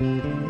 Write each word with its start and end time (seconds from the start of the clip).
Aleluia. 0.00 0.48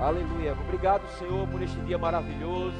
Aleluia. 0.00 0.52
Obrigado, 0.54 1.06
Senhor, 1.18 1.46
por 1.48 1.60
este 1.60 1.78
dia 1.80 1.98
maravilhoso. 1.98 2.78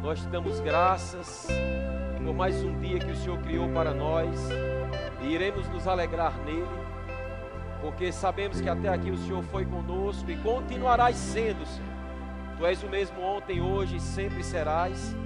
Nós 0.00 0.20
te 0.20 0.28
damos 0.28 0.60
graças 0.60 1.48
por 2.16 2.32
mais 2.32 2.62
um 2.62 2.78
dia 2.78 3.00
que 3.00 3.10
o 3.10 3.16
Senhor 3.16 3.36
criou 3.40 3.68
para 3.70 3.92
nós 3.92 4.48
e 5.20 5.26
iremos 5.26 5.68
nos 5.70 5.88
alegrar 5.88 6.38
nele, 6.44 6.68
porque 7.82 8.12
sabemos 8.12 8.60
que 8.60 8.68
até 8.68 8.88
aqui 8.88 9.10
o 9.10 9.16
Senhor 9.16 9.42
foi 9.42 9.66
conosco 9.66 10.30
e 10.30 10.36
continuarás 10.36 11.16
sendo, 11.16 11.66
Senhor. 11.66 11.90
Tu 12.58 12.64
és 12.64 12.80
o 12.80 12.88
mesmo 12.88 13.20
ontem, 13.20 13.60
hoje 13.60 13.96
e 13.96 14.00
sempre 14.00 14.44
serás, 14.44 15.16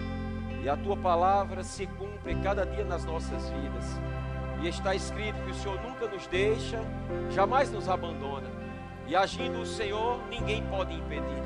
e 0.63 0.69
a 0.71 0.77
tua 0.77 0.97
palavra 0.97 1.63
se 1.63 1.87
cumpre 1.87 2.35
cada 2.37 2.65
dia 2.65 2.85
nas 2.85 3.05
nossas 3.05 3.51
vidas. 3.51 4.01
E 4.63 4.69
está 4.69 4.95
escrito 4.95 5.41
que 5.45 5.51
o 5.51 5.55
Senhor 5.55 5.81
nunca 5.81 6.07
nos 6.09 6.27
deixa, 6.27 6.81
jamais 7.31 7.71
nos 7.71 7.89
abandona. 7.89 8.49
E 9.07 9.15
agindo 9.15 9.61
o 9.61 9.67
Senhor, 9.67 10.21
ninguém 10.29 10.63
pode 10.67 10.93
impedir. 10.93 11.43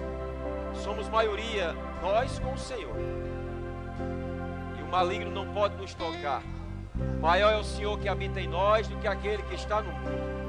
Somos 0.75 1.09
maioria, 1.09 1.75
nós 2.01 2.39
com 2.39 2.53
o 2.53 2.59
Senhor. 2.59 2.97
E 4.79 4.83
o 4.83 4.87
maligno 4.87 5.31
não 5.31 5.47
pode 5.53 5.77
nos 5.77 5.95
tocar. 5.95 6.43
Maior 7.21 7.53
é 7.53 7.57
o 7.57 7.65
Senhor 7.65 7.99
que 7.99 8.09
habita 8.09 8.41
em 8.41 8.49
nós 8.49 8.89
do 8.89 8.97
que 8.99 9.07
aquele 9.07 9.43
que 9.45 9.55
está 9.55 9.81
no 9.81 9.93
mundo. 9.93 10.43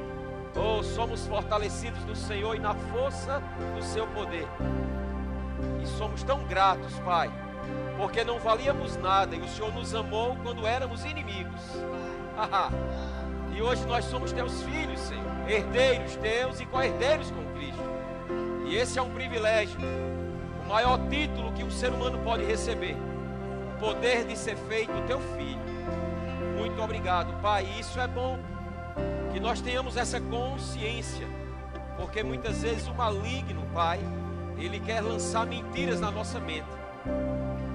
Oh, 0.56 0.84
somos 0.84 1.26
fortalecidos 1.28 2.04
no 2.06 2.16
Senhor 2.16 2.56
e 2.56 2.60
na 2.60 2.74
força 2.74 3.42
do 3.76 3.84
seu 3.84 4.08
poder. 4.08 4.48
E 5.82 5.88
somos 5.88 6.24
tão 6.24 6.44
gratos, 6.44 6.98
Pai, 7.00 7.32
porque 7.98 8.24
não 8.24 8.40
valíamos 8.40 8.96
nada 8.98 9.36
e 9.36 9.40
o 9.40 9.48
Senhor 9.48 9.74
nos 9.74 9.94
amou 9.96 10.36
quando 10.44 10.66
éramos 10.66 11.06
inimigos. 11.06 11.62
e 13.56 13.62
hoje 13.62 13.86
nós 13.86 14.06
somos 14.06 14.32
teus 14.32 14.64
filhos, 14.64 15.00
Senhor, 15.00 15.24
herdeiros 15.48 16.16
teus 16.18 16.60
e 16.60 16.66
co-herdeiros 16.66 17.32
com 17.32 17.44
Cristo. 17.54 17.84
E 18.66 18.76
esse 18.76 18.98
é 18.98 19.02
um 19.02 19.12
privilégio, 19.12 19.80
o 20.64 20.68
maior 20.68 20.98
título 21.10 21.52
que 21.54 21.64
um 21.64 21.72
ser 21.72 21.92
humano 21.92 22.20
pode 22.20 22.44
receber: 22.44 22.96
o 23.76 23.80
poder 23.80 24.26
de 24.26 24.38
ser 24.38 24.56
feito 24.56 24.92
teu 25.06 25.20
filho. 25.20 25.62
Muito 26.58 26.82
obrigado, 26.82 27.40
Pai. 27.42 27.68
Isso 27.80 28.00
é 28.00 28.08
bom 28.08 28.40
que 29.32 29.40
nós 29.40 29.62
tenhamos 29.62 29.98
essa 29.98 30.20
consciência, 30.20 31.28
porque 31.98 32.24
muitas 32.24 32.62
vezes 32.62 32.88
o 32.88 32.94
maligno, 32.94 33.64
Pai, 33.74 34.00
ele 34.58 34.80
quer 34.80 35.02
lançar 35.02 35.46
mentiras 35.46 36.00
na 36.00 36.10
nossa 36.10 36.40
mente. 36.40 36.68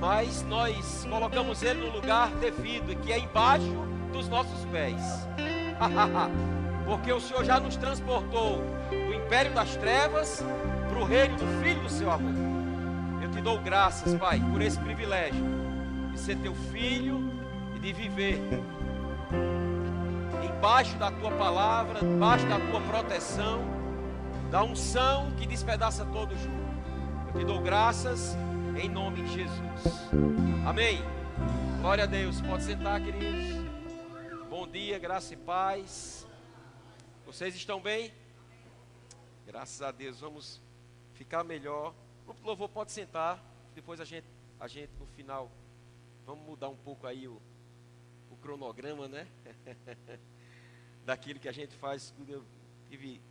Mas 0.00 0.42
nós 0.44 1.06
colocamos 1.10 1.62
ele 1.62 1.84
no 1.86 1.92
lugar 1.92 2.30
devido, 2.36 2.96
que 3.02 3.12
é 3.12 3.18
embaixo 3.18 3.97
dos 4.12 4.28
nossos 4.28 4.64
pés. 4.66 5.28
Porque 6.84 7.12
o 7.12 7.20
Senhor 7.20 7.44
já 7.44 7.60
nos 7.60 7.76
transportou 7.76 8.64
do 8.90 9.14
império 9.14 9.52
das 9.52 9.76
trevas 9.76 10.42
para 10.88 10.98
o 10.98 11.04
reino 11.04 11.36
do 11.36 11.46
Filho 11.62 11.80
do 11.82 11.90
seu 11.90 12.10
amor. 12.10 12.32
Eu 13.22 13.30
te 13.30 13.40
dou 13.40 13.58
graças, 13.60 14.14
Pai, 14.14 14.40
por 14.52 14.62
esse 14.62 14.78
privilégio 14.78 15.44
de 16.12 16.18
ser 16.18 16.36
teu 16.36 16.54
filho 16.54 17.30
e 17.76 17.78
de 17.78 17.92
viver 17.92 18.40
embaixo 20.58 20.96
da 20.98 21.10
tua 21.10 21.30
palavra, 21.30 22.04
embaixo 22.04 22.44
da 22.46 22.58
tua 22.58 22.80
proteção, 22.80 23.60
da 24.50 24.64
unção 24.64 25.30
que 25.36 25.46
despedaça 25.46 26.04
todo 26.06 26.36
jugo. 26.36 26.68
Eu 27.28 27.40
te 27.40 27.44
dou 27.44 27.60
graças 27.60 28.36
em 28.76 28.88
nome 28.88 29.22
de 29.22 29.34
Jesus. 29.34 30.08
Amém. 30.66 31.00
Glória 31.80 32.04
a 32.04 32.06
Deus. 32.06 32.40
Pode 32.40 32.64
sentar, 32.64 33.00
queridos. 33.00 33.57
Dia, 34.72 34.98
graça 34.98 35.32
e 35.32 35.36
paz. 35.36 36.26
Vocês 37.24 37.54
estão 37.54 37.80
bem? 37.80 38.12
Graças 39.46 39.80
a 39.80 39.90
Deus. 39.90 40.20
Vamos 40.20 40.60
ficar 41.14 41.42
melhor. 41.42 41.94
O 42.26 42.34
louvor 42.46 42.68
pode 42.68 42.92
sentar. 42.92 43.42
Depois 43.74 43.98
a 43.98 44.04
gente, 44.04 44.26
a 44.60 44.68
gente 44.68 44.92
no 45.00 45.06
final, 45.06 45.50
vamos 46.26 46.44
mudar 46.44 46.68
um 46.68 46.76
pouco 46.76 47.06
aí 47.06 47.26
o, 47.26 47.40
o 48.30 48.36
cronograma, 48.36 49.08
né? 49.08 49.26
Daquilo 51.06 51.40
que 51.40 51.48
a 51.48 51.52
gente 51.52 51.74
faz. 51.74 52.12
Eu 52.28 52.44
tive 52.90 53.22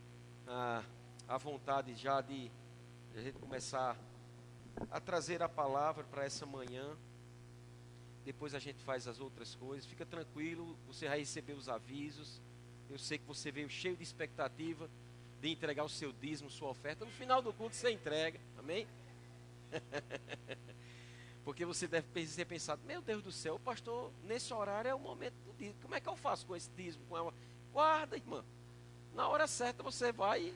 a, 0.47 0.83
a 1.27 1.37
vontade 1.37 1.93
já 1.93 2.19
de 2.19 2.51
a 3.15 3.21
gente 3.21 3.37
começar 3.37 3.95
a 4.89 4.99
trazer 4.99 5.43
a 5.43 5.49
palavra 5.49 6.03
para 6.03 6.25
essa 6.25 6.47
manhã. 6.47 6.97
Depois 8.27 8.53
a 8.53 8.59
gente 8.59 8.83
faz 8.83 9.07
as 9.07 9.21
outras 9.21 9.55
coisas. 9.55 9.85
Fica 9.85 10.05
tranquilo, 10.05 10.77
você 10.85 11.07
vai 11.07 11.19
receber 11.19 11.53
os 11.53 11.69
avisos. 11.69 12.41
Eu 12.89 12.99
sei 12.99 13.17
que 13.17 13.23
você 13.23 13.53
veio 13.53 13.69
cheio 13.69 13.95
de 13.95 14.03
expectativa 14.03 14.89
de 15.39 15.49
entregar 15.49 15.85
o 15.85 15.89
seu 15.89 16.11
dízimo, 16.11 16.49
sua 16.49 16.67
oferta. 16.67 17.05
No 17.05 17.11
final 17.11 17.41
do 17.41 17.53
culto 17.53 17.73
você 17.73 17.89
entrega. 17.89 18.37
Amém? 18.59 18.85
Porque 21.45 21.63
você 21.63 21.87
deve 21.87 22.05
ter 22.11 22.43
pensado, 22.43 22.81
meu 22.85 23.01
Deus 23.01 23.23
do 23.23 23.31
céu, 23.31 23.57
pastor, 23.59 24.11
nesse 24.25 24.53
horário 24.53 24.89
é 24.89 24.93
o 24.93 24.99
momento 24.99 25.35
do 25.45 25.53
dízimo. 25.53 25.79
Como 25.81 25.95
é 25.95 26.01
que 26.01 26.09
eu 26.09 26.17
faço 26.17 26.45
com 26.45 26.53
esse 26.53 26.69
dízimo? 26.71 27.05
Com 27.07 27.17
ela? 27.17 27.33
Guarda, 27.71 28.17
irmã. 28.17 28.43
Na 29.15 29.29
hora 29.29 29.47
certa 29.47 29.81
você 29.81 30.11
vai 30.11 30.53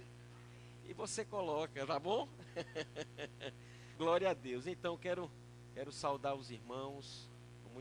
e 0.90 0.94
você 0.94 1.24
coloca, 1.24 1.88
tá 1.88 1.98
bom? 1.98 2.28
Glória 3.98 4.30
a 4.30 4.34
Deus. 4.34 4.68
Então 4.68 4.98
quero 4.98 5.31
quero 5.74 5.90
saudar 5.94 6.36
os 6.36 6.52
irmãos 6.52 7.31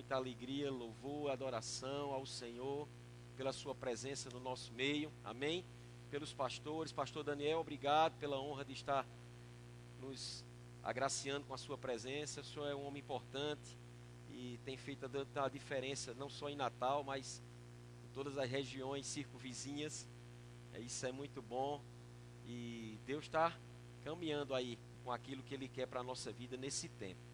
muita 0.01 0.17
alegria, 0.17 0.71
louvor, 0.71 1.31
adoração 1.31 2.15
ao 2.15 2.25
Senhor 2.25 2.89
pela 3.37 3.53
sua 3.53 3.75
presença 3.75 4.31
no 4.31 4.41
nosso 4.41 4.73
meio. 4.73 5.13
Amém. 5.23 5.63
Pelos 6.11 6.33
pastores, 6.33 6.91
pastor 6.91 7.23
Daniel, 7.23 7.61
obrigado 7.61 8.17
pela 8.19 8.41
honra 8.41 8.65
de 8.65 8.73
estar 8.73 9.07
nos 10.01 10.43
agraciando 10.83 11.45
com 11.45 11.53
a 11.53 11.59
sua 11.59 11.77
presença. 11.77 12.41
O 12.41 12.45
senhor 12.45 12.67
é 12.67 12.75
um 12.75 12.87
homem 12.87 13.03
importante 13.03 13.77
e 14.31 14.59
tem 14.65 14.75
feito 14.79 15.05
a 15.35 15.49
diferença 15.51 16.15
não 16.15 16.31
só 16.31 16.49
em 16.49 16.57
Natal, 16.57 17.05
mas 17.05 17.43
em 18.03 18.15
todas 18.15 18.39
as 18.39 18.51
regiões 18.51 19.07
circunvizinhas. 19.07 20.09
Isso 20.79 21.05
é 21.05 21.13
muito 21.13 21.43
bom. 21.43 21.79
E 22.47 22.99
Deus 23.05 23.27
está 23.27 23.55
caminhando 24.03 24.55
aí 24.55 24.79
com 25.05 25.13
aquilo 25.13 25.43
que 25.43 25.53
Ele 25.53 25.69
quer 25.69 25.87
para 25.87 26.01
a 26.01 26.05
nossa 26.05 26.33
vida 26.33 26.57
nesse 26.57 26.89
tempo. 26.89 27.30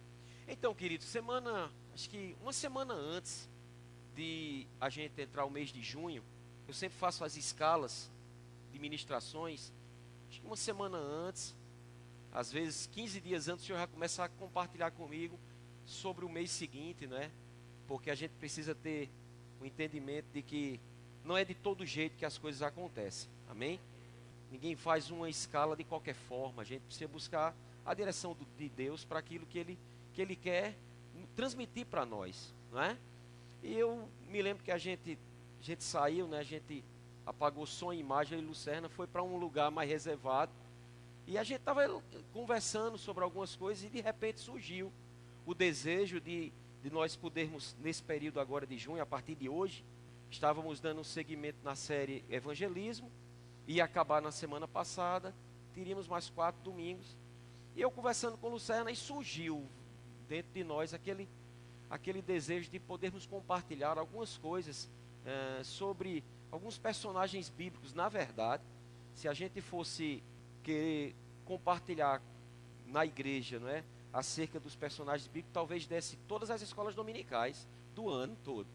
Então, 0.48 0.74
querido, 0.74 1.02
semana, 1.02 1.70
acho 1.92 2.08
que 2.08 2.36
uma 2.40 2.52
semana 2.52 2.94
antes 2.94 3.48
de 4.14 4.66
a 4.80 4.88
gente 4.88 5.20
entrar 5.20 5.44
o 5.44 5.50
mês 5.50 5.70
de 5.70 5.82
junho, 5.82 6.22
eu 6.68 6.74
sempre 6.74 6.96
faço 6.96 7.24
as 7.24 7.36
escalas 7.36 8.10
de 8.72 8.78
ministrações. 8.78 9.72
Acho 10.28 10.40
que 10.40 10.46
uma 10.46 10.56
semana 10.56 10.98
antes, 10.98 11.54
às 12.32 12.52
vezes 12.52 12.86
15 12.86 13.20
dias 13.20 13.48
antes, 13.48 13.64
o 13.64 13.66
senhor 13.66 13.78
já 13.78 13.86
começa 13.86 14.24
a 14.24 14.28
compartilhar 14.28 14.90
comigo 14.92 15.38
sobre 15.84 16.24
o 16.24 16.28
mês 16.28 16.50
seguinte, 16.50 17.06
né? 17.06 17.30
Porque 17.88 18.10
a 18.10 18.14
gente 18.14 18.32
precisa 18.32 18.74
ter 18.74 19.10
o 19.60 19.66
entendimento 19.66 20.26
de 20.32 20.42
que 20.42 20.80
não 21.24 21.36
é 21.36 21.44
de 21.44 21.54
todo 21.54 21.84
jeito 21.84 22.16
que 22.16 22.24
as 22.24 22.38
coisas 22.38 22.62
acontecem. 22.62 23.28
Amém? 23.48 23.80
Ninguém 24.50 24.76
faz 24.76 25.10
uma 25.10 25.28
escala 25.28 25.76
de 25.76 25.82
qualquer 25.82 26.14
forma. 26.14 26.62
A 26.62 26.64
gente 26.64 26.82
precisa 26.82 27.08
buscar 27.08 27.54
a 27.84 27.94
direção 27.94 28.36
de 28.56 28.68
Deus 28.68 29.04
para 29.04 29.18
aquilo 29.18 29.46
que 29.46 29.58
ele, 29.58 29.78
que 30.16 30.22
ele 30.22 30.34
quer 30.34 30.74
transmitir 31.36 31.84
para 31.86 32.06
nós, 32.06 32.52
não 32.72 32.82
é? 32.82 32.96
E 33.62 33.74
eu 33.74 34.08
me 34.28 34.40
lembro 34.40 34.64
que 34.64 34.72
a 34.72 34.78
gente, 34.78 35.18
a 35.60 35.62
gente 35.62 35.84
saiu, 35.84 36.26
né? 36.26 36.38
A 36.38 36.42
gente 36.42 36.82
apagou 37.26 37.66
som 37.66 37.92
e 37.92 37.98
imagem 37.98 38.38
e 38.38 38.42
Lucerna 38.42 38.88
foi 38.88 39.06
para 39.06 39.22
um 39.22 39.36
lugar 39.36 39.70
mais 39.70 39.88
reservado. 39.88 40.50
E 41.26 41.36
a 41.36 41.44
gente 41.44 41.58
estava 41.58 42.02
conversando 42.32 42.96
sobre 42.96 43.22
algumas 43.22 43.54
coisas 43.54 43.84
e 43.84 43.88
de 43.88 44.00
repente 44.00 44.40
surgiu 44.40 44.90
o 45.44 45.54
desejo 45.54 46.18
de, 46.18 46.50
de 46.82 46.90
nós 46.90 47.14
podermos, 47.14 47.76
nesse 47.78 48.02
período 48.02 48.40
agora 48.40 48.66
de 48.66 48.78
junho, 48.78 49.02
a 49.02 49.06
partir 49.06 49.34
de 49.34 49.48
hoje, 49.48 49.84
estávamos 50.30 50.80
dando 50.80 51.02
um 51.02 51.04
segmento 51.04 51.58
na 51.62 51.76
série 51.76 52.24
Evangelismo 52.30 53.10
ia 53.66 53.84
acabar 53.84 54.22
na 54.22 54.30
semana 54.30 54.68
passada, 54.68 55.34
teríamos 55.74 56.06
mais 56.06 56.30
quatro 56.30 56.62
domingos. 56.62 57.16
E 57.74 57.80
eu 57.80 57.90
conversando 57.90 58.38
com 58.38 58.48
Lucerna, 58.48 58.90
e 58.90 58.96
surgiu 58.96 59.66
dentro 60.28 60.52
de 60.52 60.64
nós 60.64 60.92
aquele, 60.92 61.28
aquele 61.88 62.20
desejo 62.20 62.70
de 62.70 62.78
podermos 62.78 63.26
compartilhar 63.26 63.98
algumas 63.98 64.36
coisas 64.36 64.88
é, 65.24 65.62
sobre 65.64 66.22
alguns 66.50 66.78
personagens 66.78 67.48
bíblicos. 67.48 67.92
Na 67.92 68.08
verdade, 68.08 68.62
se 69.14 69.28
a 69.28 69.34
gente 69.34 69.60
fosse 69.60 70.22
querer 70.62 71.14
compartilhar 71.44 72.20
na 72.86 73.04
igreja, 73.04 73.58
não 73.58 73.68
é? 73.68 73.84
Acerca 74.12 74.58
dos 74.58 74.74
personagens 74.74 75.26
bíblicos, 75.26 75.52
talvez 75.52 75.86
desse 75.86 76.16
todas 76.28 76.50
as 76.50 76.62
escolas 76.62 76.94
dominicais 76.94 77.66
do 77.94 78.08
ano 78.08 78.36
todo. 78.44 78.68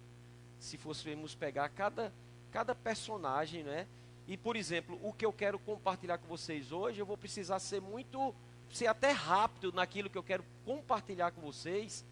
Se 0.60 0.78
fôssemos 0.78 1.34
pegar 1.34 1.70
cada, 1.70 2.14
cada 2.52 2.76
personagem, 2.76 3.64
não 3.64 3.72
é? 3.72 3.88
E, 4.28 4.38
por 4.38 4.56
exemplo, 4.56 5.00
o 5.02 5.12
que 5.12 5.26
eu 5.26 5.34
quero 5.34 5.60
compartilhar 5.60 6.18
com 6.18 6.28
vocês 6.28 6.72
hoje, 6.72 7.00
eu 7.00 7.06
vou 7.06 7.18
precisar 7.18 7.60
ser 7.60 7.82
muito, 7.82 8.34
ser 8.78 8.88
até 8.88 9.12
rápido 9.12 9.72
naquilo 9.72 10.10
que 10.10 10.18
eu 10.18 10.24
quero 10.24 10.44
compartilhar 10.66 11.32
com 11.32 11.42
vocês, 11.42 12.06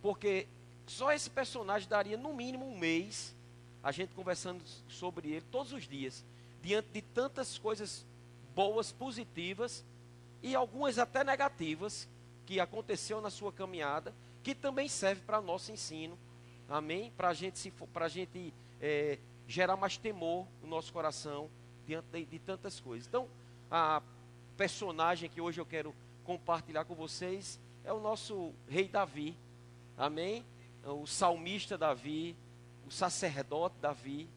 porque 0.00 0.46
só 0.86 1.12
esse 1.12 1.28
personagem 1.28 1.88
daria 1.88 2.16
no 2.16 2.32
mínimo 2.32 2.66
um 2.66 2.78
mês 2.78 3.34
a 3.82 3.92
gente 3.92 4.14
conversando 4.14 4.62
sobre 4.88 5.30
ele 5.30 5.44
todos 5.50 5.72
os 5.72 5.86
dias, 5.86 6.24
diante 6.62 6.88
de 6.92 7.02
tantas 7.02 7.56
coisas 7.56 8.04
boas, 8.54 8.90
positivas 8.90 9.84
e 10.42 10.54
algumas 10.54 10.98
até 10.98 11.22
negativas 11.22 12.08
que 12.44 12.58
aconteceu 12.58 13.20
na 13.20 13.30
sua 13.30 13.52
caminhada, 13.52 14.14
que 14.42 14.54
também 14.54 14.88
serve 14.88 15.22
para 15.22 15.40
nosso 15.40 15.70
ensino, 15.70 16.18
amém? 16.68 17.12
Para 17.16 17.32
gente 17.32 17.72
a 17.94 18.08
gente 18.08 18.52
é, 18.80 19.18
gerar 19.46 19.76
mais 19.76 19.96
temor 19.96 20.46
no 20.62 20.68
nosso 20.68 20.92
coração 20.92 21.48
diante 21.86 22.06
de, 22.12 22.24
de 22.24 22.38
tantas 22.38 22.80
coisas. 22.80 23.06
Então, 23.06 23.28
a 23.70 24.02
personagem 24.56 25.28
que 25.28 25.40
hoje 25.40 25.60
eu 25.60 25.66
quero 25.66 25.94
compartilhar 26.24 26.84
com 26.84 26.94
vocês 26.94 27.60
é 27.84 27.92
o 27.92 28.00
nosso 28.00 28.52
rei 28.68 28.88
Davi, 28.88 29.36
amém? 29.96 30.44
O 30.82 31.06
salmista 31.06 31.76
Davi, 31.76 32.34
o 32.86 32.90
sacerdote 32.90 33.76
Davi, 33.80 34.28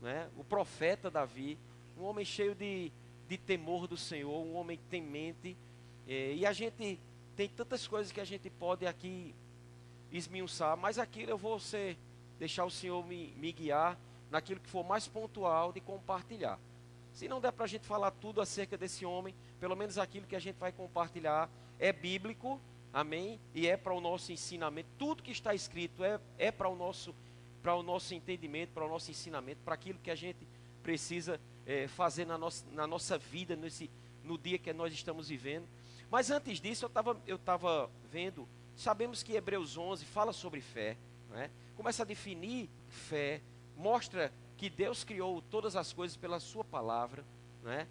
né? 0.00 0.28
o 0.36 0.42
profeta 0.42 1.10
Davi, 1.10 1.58
um 1.98 2.04
homem 2.04 2.24
cheio 2.24 2.54
de, 2.54 2.90
de 3.28 3.36
temor 3.36 3.86
do 3.86 3.96
Senhor, 3.96 4.40
um 4.40 4.56
homem 4.56 4.78
temente. 4.88 5.56
É, 6.06 6.34
e 6.34 6.46
a 6.46 6.52
gente 6.52 6.98
tem 7.36 7.48
tantas 7.48 7.86
coisas 7.86 8.10
que 8.10 8.20
a 8.20 8.24
gente 8.24 8.48
pode 8.48 8.86
aqui 8.86 9.34
esmiuçar, 10.10 10.76
mas 10.76 10.98
aquilo 10.98 11.30
eu 11.32 11.38
vou 11.38 11.60
ser, 11.60 11.98
deixar 12.38 12.64
o 12.64 12.70
Senhor 12.70 13.04
me, 13.06 13.34
me 13.36 13.52
guiar 13.52 13.98
naquilo 14.30 14.60
que 14.60 14.70
for 14.70 14.84
mais 14.84 15.06
pontual 15.06 15.72
de 15.72 15.80
compartilhar. 15.80 16.58
Se 17.18 17.26
não 17.26 17.40
der 17.40 17.50
para 17.50 17.64
a 17.64 17.68
gente 17.68 17.84
falar 17.84 18.12
tudo 18.12 18.40
acerca 18.40 18.78
desse 18.78 19.04
homem, 19.04 19.34
pelo 19.58 19.74
menos 19.74 19.98
aquilo 19.98 20.24
que 20.24 20.36
a 20.36 20.38
gente 20.38 20.54
vai 20.54 20.70
compartilhar 20.70 21.50
é 21.76 21.92
bíblico, 21.92 22.60
amém? 22.92 23.40
E 23.52 23.66
é 23.66 23.76
para 23.76 23.92
o 23.92 24.00
nosso 24.00 24.30
ensinamento. 24.30 24.88
Tudo 24.96 25.20
que 25.20 25.32
está 25.32 25.52
escrito 25.52 26.04
é, 26.04 26.20
é 26.38 26.52
para 26.52 26.68
o 26.68 26.76
nosso 26.76 27.12
para 27.60 27.74
o 27.74 27.82
nosso 27.82 28.14
entendimento, 28.14 28.70
para 28.70 28.86
o 28.86 28.88
nosso 28.88 29.10
ensinamento, 29.10 29.60
para 29.64 29.74
aquilo 29.74 29.98
que 29.98 30.12
a 30.12 30.14
gente 30.14 30.46
precisa 30.80 31.40
é, 31.66 31.88
fazer 31.88 32.24
na 32.24 32.38
nossa, 32.38 32.64
na 32.70 32.86
nossa 32.86 33.18
vida, 33.18 33.56
nesse, 33.56 33.90
no 34.22 34.38
dia 34.38 34.56
que 34.56 34.72
nós 34.72 34.92
estamos 34.92 35.28
vivendo. 35.28 35.66
Mas 36.08 36.30
antes 36.30 36.60
disso, 36.60 36.84
eu 36.84 36.86
estava 36.88 37.20
eu 37.26 37.36
tava 37.36 37.90
vendo, 38.12 38.48
sabemos 38.76 39.24
que 39.24 39.32
Hebreus 39.32 39.76
11 39.76 40.04
fala 40.04 40.32
sobre 40.32 40.60
fé, 40.60 40.96
né? 41.30 41.50
começa 41.74 42.04
a 42.04 42.06
definir 42.06 42.70
fé, 42.86 43.42
mostra 43.76 44.32
que 44.58 44.68
Deus 44.68 45.04
criou 45.04 45.40
todas 45.40 45.76
as 45.76 45.92
coisas 45.92 46.16
pela 46.16 46.40
sua 46.40 46.64
palavra, 46.64 47.24
né? 47.62 47.86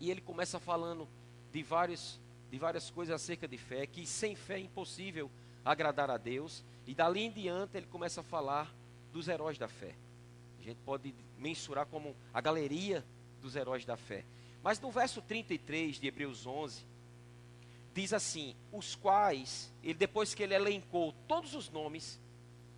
E 0.00 0.10
ele 0.10 0.20
começa 0.20 0.58
falando 0.58 1.06
de 1.52 1.62
vários 1.62 2.18
de 2.50 2.58
várias 2.58 2.90
coisas 2.90 3.14
acerca 3.14 3.48
de 3.48 3.56
fé, 3.56 3.86
que 3.86 4.06
sem 4.06 4.36
fé 4.36 4.56
é 4.56 4.60
impossível 4.60 5.30
agradar 5.64 6.10
a 6.10 6.18
Deus, 6.18 6.62
e 6.86 6.94
dali 6.94 7.22
em 7.22 7.30
diante 7.30 7.78
ele 7.78 7.86
começa 7.86 8.20
a 8.20 8.24
falar 8.24 8.70
dos 9.10 9.26
heróis 9.26 9.56
da 9.56 9.68
fé. 9.68 9.94
A 10.60 10.62
gente 10.62 10.76
pode 10.84 11.14
mensurar 11.38 11.86
como 11.86 12.14
a 12.32 12.42
galeria 12.42 13.02
dos 13.40 13.56
heróis 13.56 13.86
da 13.86 13.96
fé. 13.96 14.26
Mas 14.62 14.78
no 14.78 14.90
verso 14.90 15.22
33 15.22 15.96
de 15.96 16.06
Hebreus 16.06 16.46
11, 16.46 16.84
diz 17.94 18.12
assim: 18.12 18.54
os 18.70 18.94
quais, 18.94 19.72
ele, 19.82 19.94
depois 19.94 20.34
que 20.34 20.42
ele 20.42 20.54
elencou 20.54 21.14
todos 21.26 21.54
os 21.54 21.70
nomes 21.70 22.20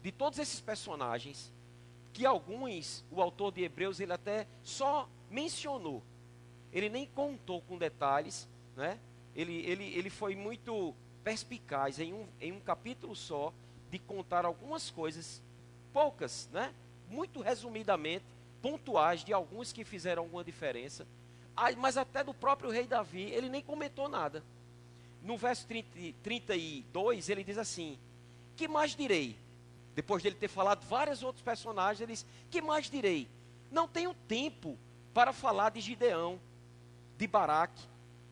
de 0.05 0.13
todos 0.13 0.39
esses 0.39 0.61
personagens, 0.61 1.53
que 2.15 2.25
alguns, 2.25 3.05
o 3.11 3.21
autor 3.21 3.53
de 3.53 3.65
Hebreus, 3.65 3.99
ele 3.99 4.13
até 4.13 4.47
só 4.63 5.09
mencionou, 5.29 6.01
ele 6.73 6.89
nem 6.89 7.07
contou 7.07 7.61
com 7.63 7.77
detalhes, 7.77 8.49
né? 8.77 9.01
ele, 9.35 9.67
ele, 9.67 9.85
ele 9.85 10.09
foi 10.09 10.37
muito 10.37 10.95
perspicaz 11.25 11.99
em 11.99 12.15
um, 12.15 12.27
em 12.41 12.53
um 12.53 12.61
capítulo 12.61 13.17
só 13.17 13.53
de 13.91 13.99
contar 13.99 14.45
algumas 14.45 14.91
coisas, 14.91 15.43
poucas, 15.93 16.49
né? 16.53 16.73
muito 17.11 17.41
resumidamente, 17.41 18.25
pontuais 18.63 19.25
de 19.25 19.33
alguns 19.33 19.73
que 19.73 19.85
fizeram 19.85 20.23
alguma 20.23 20.45
diferença, 20.45 21.05
mas 21.77 21.97
até 21.97 22.23
do 22.23 22.33
próprio 22.33 22.71
rei 22.71 22.87
Davi, 22.87 23.23
ele 23.23 23.49
nem 23.49 23.63
comentou 23.63 24.09
nada. 24.09 24.43
No 25.21 25.37
verso 25.37 25.67
30, 25.67 25.89
32, 26.23 27.29
ele 27.29 27.43
diz 27.43 27.59
assim: 27.59 27.99
Que 28.57 28.69
mais 28.69 28.95
direi? 28.95 29.37
Depois 29.95 30.23
dele 30.23 30.35
ter 30.35 30.49
falado 30.49 30.85
vários 30.87 31.23
outros 31.23 31.43
personagens, 31.43 32.01
ele 32.01 32.13
diz: 32.13 32.27
Que 32.51 32.61
mais 32.61 32.91
direi? 32.91 33.29
Não 33.71 33.87
tenho 33.87 34.15
tempo 34.27 34.79
para 35.13 35.33
falar 35.33 35.71
de 35.71 35.81
Gideão, 35.81 36.41
de 37.17 37.27
Baraque, 37.27 37.83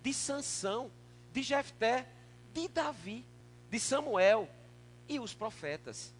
de 0.02 0.12
Sansão, 0.12 0.90
de 1.32 1.42
Jefté, 1.42 2.08
de 2.52 2.68
Davi, 2.68 3.24
de 3.70 3.78
Samuel 3.78 4.48
e 5.08 5.20
os 5.20 5.32
profetas. 5.32 6.12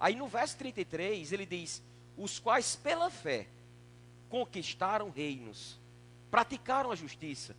Aí 0.00 0.14
no 0.16 0.26
verso 0.26 0.56
33 0.58 1.32
ele 1.32 1.46
diz: 1.46 1.80
Os 2.16 2.40
quais 2.40 2.74
pela 2.74 3.08
fé 3.08 3.46
conquistaram 4.28 5.10
reinos, 5.10 5.78
praticaram 6.30 6.90
a 6.90 6.96
justiça, 6.96 7.54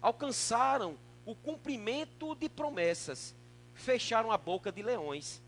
alcançaram 0.00 0.96
o 1.26 1.34
cumprimento 1.34 2.34
de 2.36 2.48
promessas, 2.48 3.34
fecharam 3.74 4.30
a 4.30 4.38
boca 4.38 4.70
de 4.70 4.82
leões 4.82 5.42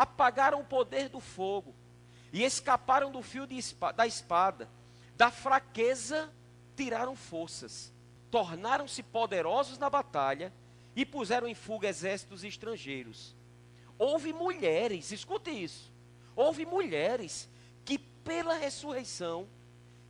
apagaram 0.00 0.62
o 0.62 0.64
poder 0.64 1.10
do 1.10 1.20
fogo 1.20 1.74
e 2.32 2.42
escaparam 2.42 3.12
do 3.12 3.20
fio 3.20 3.46
da 3.94 4.06
espada, 4.06 4.66
da 5.14 5.30
fraqueza 5.30 6.32
tiraram 6.74 7.14
forças, 7.14 7.92
tornaram-se 8.30 9.02
poderosos 9.02 9.76
na 9.76 9.90
batalha 9.90 10.50
e 10.96 11.04
puseram 11.04 11.46
em 11.46 11.54
fuga 11.54 11.86
exércitos 11.86 12.44
estrangeiros. 12.44 13.36
Houve 13.98 14.32
mulheres, 14.32 15.12
escute 15.12 15.50
isso, 15.50 15.92
houve 16.34 16.64
mulheres 16.64 17.46
que 17.84 17.98
pela 17.98 18.54
ressurreição 18.54 19.46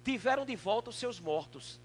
tiveram 0.05 0.47
de 0.47 0.55
volta 0.55 0.91
os 0.91 1.01
seus 1.01 1.19
mortos. 1.19 1.81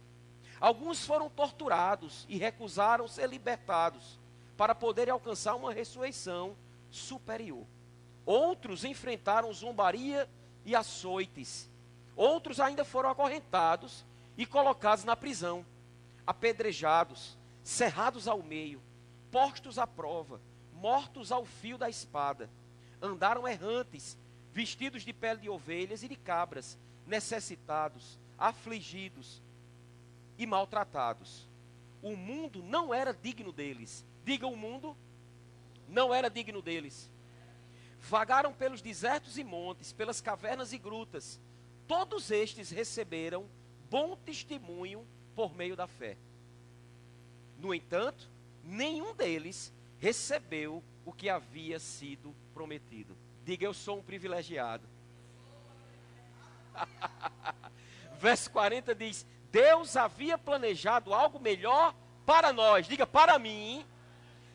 Alguns 0.61 1.03
foram 1.03 1.27
torturados 1.27 2.23
e 2.29 2.37
recusaram 2.37 3.07
ser 3.07 3.27
libertados 3.27 4.19
para 4.55 4.75
poderem 4.75 5.11
alcançar 5.11 5.55
uma 5.55 5.73
ressurreição 5.73 6.55
superior. 6.91 7.65
Outros 8.25 8.83
enfrentaram 8.83 9.53
zombaria 9.53 10.27
e 10.65 10.75
açoites. 10.75 11.69
Outros 12.15 12.59
ainda 12.59 12.83
foram 12.83 13.09
acorrentados 13.09 14.05
e 14.37 14.45
colocados 14.45 15.03
na 15.03 15.15
prisão, 15.15 15.65
apedrejados, 16.25 17.37
cerrados 17.63 18.27
ao 18.27 18.41
meio, 18.41 18.81
postos 19.31 19.77
à 19.77 19.85
prova, 19.85 20.41
mortos 20.73 21.31
ao 21.31 21.45
fio 21.45 21.77
da 21.77 21.89
espada. 21.89 22.49
Andaram 23.01 23.47
errantes, 23.47 24.17
vestidos 24.51 25.03
de 25.03 25.13
pele 25.13 25.41
de 25.41 25.49
ovelhas 25.49 26.01
e 26.01 26.07
de 26.07 26.15
cabras, 26.15 26.77
necessitados, 27.05 28.17
afligidos 28.37 29.41
e 30.37 30.45
maltratados. 30.45 31.47
O 32.01 32.15
mundo 32.15 32.63
não 32.63 32.93
era 32.93 33.13
digno 33.13 33.51
deles. 33.51 34.05
Diga 34.23 34.47
o 34.47 34.55
mundo, 34.55 34.95
não 35.87 36.13
era 36.13 36.29
digno 36.29 36.61
deles. 36.61 37.09
Vagaram 38.07 38.53
pelos 38.53 38.81
desertos 38.81 39.37
e 39.37 39.43
montes, 39.43 39.91
pelas 39.91 40.21
cavernas 40.21 40.71
e 40.73 40.77
grutas. 40.77 41.39
Todos 41.87 42.29
estes 42.29 42.69
receberam 42.69 43.45
bom 43.89 44.15
testemunho 44.15 45.05
por 45.35 45.55
meio 45.55 45.75
da 45.75 45.87
fé. 45.87 46.17
No 47.57 47.73
entanto, 47.73 48.29
nenhum 48.63 49.15
deles 49.15 49.73
recebeu 49.97 50.83
o 51.03 51.11
que 51.11 51.29
havia 51.29 51.79
sido 51.79 52.35
prometido. 52.53 53.17
Diga, 53.43 53.65
eu 53.65 53.73
sou 53.73 53.99
um 53.99 54.03
privilegiado. 54.03 54.87
Verso 58.19 58.51
40 58.51 58.93
diz: 58.93 59.25
Deus 59.51 59.95
havia 59.95 60.37
planejado 60.37 61.13
algo 61.13 61.39
melhor 61.39 61.95
para 62.25 62.51
nós. 62.51 62.87
Diga, 62.87 63.07
para 63.07 63.39
mim, 63.39 63.85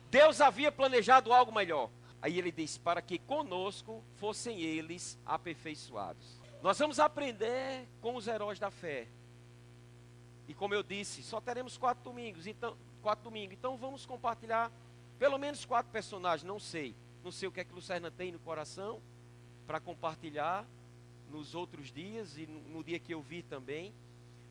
Deus 0.09 0.39
havia 0.41 0.71
planejado 0.71 1.33
algo 1.33 1.51
melhor. 1.51 1.89
Aí 2.21 2.37
ele 2.37 2.51
diz: 2.51 2.77
para 2.77 3.01
que 3.01 3.17
conosco 3.17 4.03
fossem 4.15 4.59
eles 4.59 5.17
aperfeiçoados. 5.25 6.39
Nós 6.61 6.77
vamos 6.77 6.99
aprender 6.99 7.87
com 8.01 8.15
os 8.15 8.27
heróis 8.27 8.59
da 8.59 8.69
fé. 8.69 9.07
E 10.47 10.53
como 10.53 10.73
eu 10.73 10.83
disse, 10.83 11.23
só 11.23 11.41
teremos 11.41 11.77
quatro 11.77 12.03
domingos, 12.03 12.45
então 12.45 12.77
quatro 13.01 13.23
domingos. 13.23 13.55
Então 13.57 13.75
vamos 13.77 14.05
compartilhar 14.05 14.71
pelo 15.17 15.37
menos 15.37 15.65
quatro 15.65 15.91
personagens. 15.91 16.47
Não 16.47 16.59
sei, 16.59 16.95
não 17.23 17.31
sei 17.31 17.47
o 17.47 17.51
que 17.51 17.61
é 17.61 17.63
que 17.63 17.73
Lucerna 17.73 18.11
tem 18.11 18.31
no 18.31 18.39
coração 18.39 19.01
para 19.65 19.79
compartilhar 19.79 20.67
nos 21.29 21.55
outros 21.55 21.91
dias 21.91 22.37
e 22.37 22.45
no, 22.45 22.83
dia 22.83 22.99
que 22.99 23.13
eu 23.13 23.21
vi 23.21 23.41
também. 23.41 23.93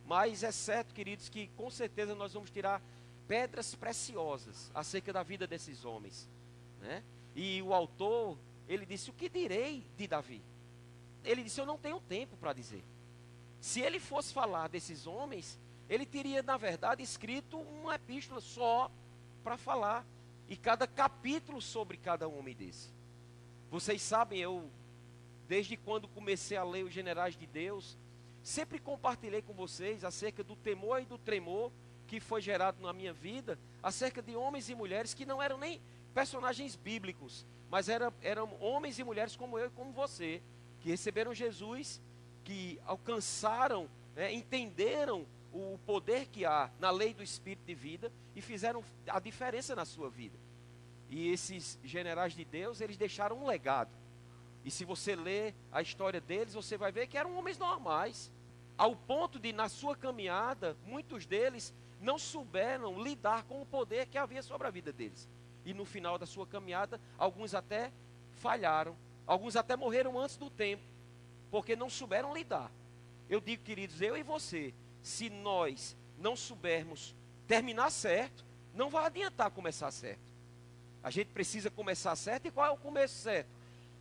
Mas 0.07 0.43
é 0.43 0.51
certo, 0.51 0.95
queridos, 0.95 1.29
que 1.29 1.47
com 1.49 1.71
certeza 1.71 2.15
nós 2.15 2.33
vamos 2.33 2.51
tirar 2.51 2.83
pedras 3.29 3.75
preciosas 3.77 4.71
acerca 4.75 5.13
da 5.13 5.23
vida 5.23 5.47
desses 5.47 5.85
homens, 5.85 6.29
né? 6.81 7.05
E 7.43 7.63
o 7.63 7.73
autor, 7.73 8.37
ele 8.69 8.85
disse: 8.85 9.09
O 9.09 9.15
que 9.15 9.27
direi 9.27 9.83
de 9.97 10.07
Davi? 10.07 10.43
Ele 11.25 11.43
disse: 11.43 11.59
Eu 11.59 11.65
não 11.65 11.79
tenho 11.79 11.99
tempo 11.99 12.37
para 12.37 12.53
dizer. 12.53 12.85
Se 13.59 13.81
ele 13.81 13.99
fosse 13.99 14.35
falar 14.35 14.69
desses 14.69 15.07
homens, 15.07 15.59
ele 15.89 16.05
teria, 16.05 16.43
na 16.43 16.59
verdade, 16.59 17.03
escrito 17.03 17.59
uma 17.59 17.95
epístola 17.95 18.43
só 18.43 18.91
para 19.43 19.57
falar. 19.57 20.05
E 20.51 20.55
cada 20.55 20.87
capítulo 20.87 21.63
sobre 21.63 21.97
cada 21.97 22.29
homem 22.29 22.55
desse. 22.55 22.91
Vocês 23.71 24.03
sabem, 24.03 24.41
eu 24.41 24.71
desde 25.49 25.79
quando 25.79 26.09
comecei 26.09 26.59
a 26.59 26.63
ler 26.65 26.85
os 26.85 26.93
Generais 26.93 27.39
de 27.39 27.47
Deus, 27.47 27.97
sempre 28.43 28.79
compartilhei 28.79 29.41
com 29.41 29.55
vocês 29.55 30.05
acerca 30.05 30.45
do 30.45 30.57
temor 30.57 31.01
e 31.01 31.07
do 31.07 31.17
tremor 31.17 31.73
que 32.07 32.21
foi 32.21 32.43
gerado 32.43 32.83
na 32.83 32.93
minha 32.93 33.15
vida, 33.15 33.59
acerca 33.83 34.21
de 34.21 34.37
homens 34.37 34.69
e 34.69 34.75
mulheres 34.75 35.15
que 35.15 35.25
não 35.25 35.41
eram 35.41 35.57
nem 35.57 35.81
personagens 36.15 36.77
bíblicos, 36.77 37.47
mas 37.71 37.89
eram, 37.89 38.13
eram 38.23 38.57
homens 38.61 38.99
e 38.99 39.05
mulheres 39.05 39.37
como 39.37 39.59
eu 39.59 39.67
e 39.67 39.71
como 39.71 39.93
você, 39.93 40.43
que 40.81 40.91
receberam 40.91 41.35
Jesus, 41.35 42.01
que 42.45 42.81
alcançaram, 42.85 43.89
né, 44.15 44.33
entenderam 44.33 45.27
o 45.53 45.79
poder 45.87 46.27
que 46.27 46.45
há 46.45 46.71
na 46.79 46.91
lei 46.91 47.13
do 47.13 47.23
Espírito 47.23 47.65
de 47.65 47.75
vida 47.75 48.13
e 48.35 48.41
fizeram 48.41 48.85
a 49.09 49.21
diferença 49.21 49.75
na 49.75 49.85
sua 49.85 50.09
vida. 50.09 50.39
E 51.09 51.29
esses 51.29 51.79
generais 51.83 52.35
de 52.35 52.45
Deus, 52.45 52.81
eles 52.81 52.97
deixaram 52.97 53.37
um 53.43 53.47
legado. 53.47 53.91
E 54.65 54.71
se 54.71 54.85
você 54.85 55.17
ler 55.17 55.55
a 55.73 55.83
história 55.83 56.21
deles, 56.21 56.55
você 56.55 56.77
vai 56.77 56.93
ver 56.93 57.07
que 57.07 57.19
eram 57.19 57.37
homens 57.37 57.59
normais. 57.59 58.31
Ao 58.79 58.95
ponto 58.95 59.39
de, 59.39 59.53
na 59.53 59.69
sua 59.69 59.97
caminhada, 59.97 60.77
muitos 60.87 61.27
deles 61.27 61.75
não 62.01 62.19
souberam 62.19 63.03
lidar 63.03 63.43
com 63.45 63.61
o 63.61 63.67
poder 63.67 64.07
que 64.07 64.17
havia 64.17 64.43
sobre 64.43 64.67
a 64.67 64.71
vida 64.71 64.93
deles. 64.93 65.29
E 65.71 65.75
no 65.75 65.85
final 65.85 66.19
da 66.19 66.27
sua 66.27 66.45
caminhada, 66.45 67.01
alguns 67.17 67.55
até 67.55 67.93
falharam. 68.41 68.97
Alguns 69.25 69.55
até 69.55 69.77
morreram 69.77 70.19
antes 70.19 70.37
do 70.37 70.51
tempo, 70.51 70.83
porque 71.49 71.77
não 71.77 71.89
souberam 71.89 72.35
lidar. 72.35 72.73
Eu 73.29 73.41
digo, 73.41 73.63
queridos, 73.63 74.03
eu 74.03 74.17
e 74.17 74.23
você, 74.25 74.75
se 75.01 75.31
nós 75.31 75.97
não 76.19 76.35
soubermos 76.35 77.15
terminar 77.47 77.91
certo, 77.91 78.45
não 78.75 78.91
vai 78.91 79.07
adiantar 79.07 79.49
começar 79.53 79.93
certo. 79.93 80.19
A 81.05 81.11
gente 81.11 81.29
precisa 81.29 81.71
começar 81.71 82.17
certo. 82.17 82.49
E 82.49 82.51
qual 82.51 82.67
é 82.67 82.71
o 82.71 82.77
começo 82.77 83.15
certo? 83.15 83.49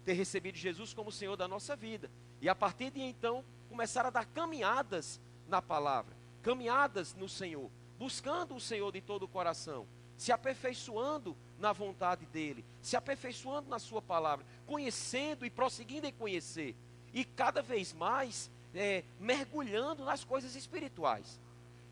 Ter 0.03 0.13
recebido 0.13 0.57
Jesus 0.57 0.91
como 0.91 1.11
Senhor 1.11 1.35
da 1.38 1.47
nossa 1.47 1.75
vida. 1.75 2.09
E 2.41 2.49
a 2.49 2.55
partir 2.55 2.89
de 2.89 2.99
então, 2.99 3.45
começar 3.69 4.07
a 4.07 4.09
dar 4.09 4.25
caminhadas 4.25 5.21
na 5.47 5.61
palavra, 5.61 6.15
caminhadas 6.41 7.13
no 7.13 7.29
Senhor, 7.29 7.69
buscando 7.99 8.55
o 8.55 8.59
Senhor 8.59 8.91
de 8.91 9.01
todo 9.01 9.23
o 9.23 9.27
coração, 9.27 9.85
se 10.17 10.31
aperfeiçoando 10.31 11.38
na 11.60 11.74
vontade 11.74 12.25
dEle, 12.28 12.63
se 12.82 12.96
aperfeiçoando 12.96 13.70
na 13.70 13.80
Sua 13.80 14.01
palavra, 14.01 14.46
conhecendo 14.66 15.46
e 15.46 15.50
prosseguindo 15.50 16.08
em 16.08 16.13
conhecer, 16.13 16.75
e 17.13 17.25
cada 17.25 17.62
vez 17.62 17.94
mais 17.94 18.50
é, 18.74 19.04
mergulhando 19.20 20.04
nas 20.04 20.24
coisas 20.24 20.56
espirituais. 20.56 21.39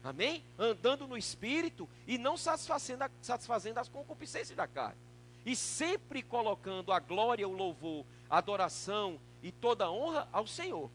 Amém? 0.03 0.43
Andando 0.57 1.07
no 1.07 1.17
espírito 1.17 1.89
e 2.07 2.17
não 2.17 2.37
satisfazendo, 2.37 3.05
satisfazendo 3.21 3.79
as 3.79 3.89
concupiscências 3.89 4.55
da 4.55 4.67
carne. 4.67 4.97
E 5.45 5.55
sempre 5.55 6.21
colocando 6.21 6.91
a 6.91 6.99
glória, 6.99 7.47
o 7.47 7.53
louvor, 7.53 8.05
a 8.29 8.37
adoração 8.37 9.19
e 9.41 9.51
toda 9.51 9.85
a 9.85 9.91
honra 9.91 10.27
ao 10.31 10.45
Senhor. 10.47 10.89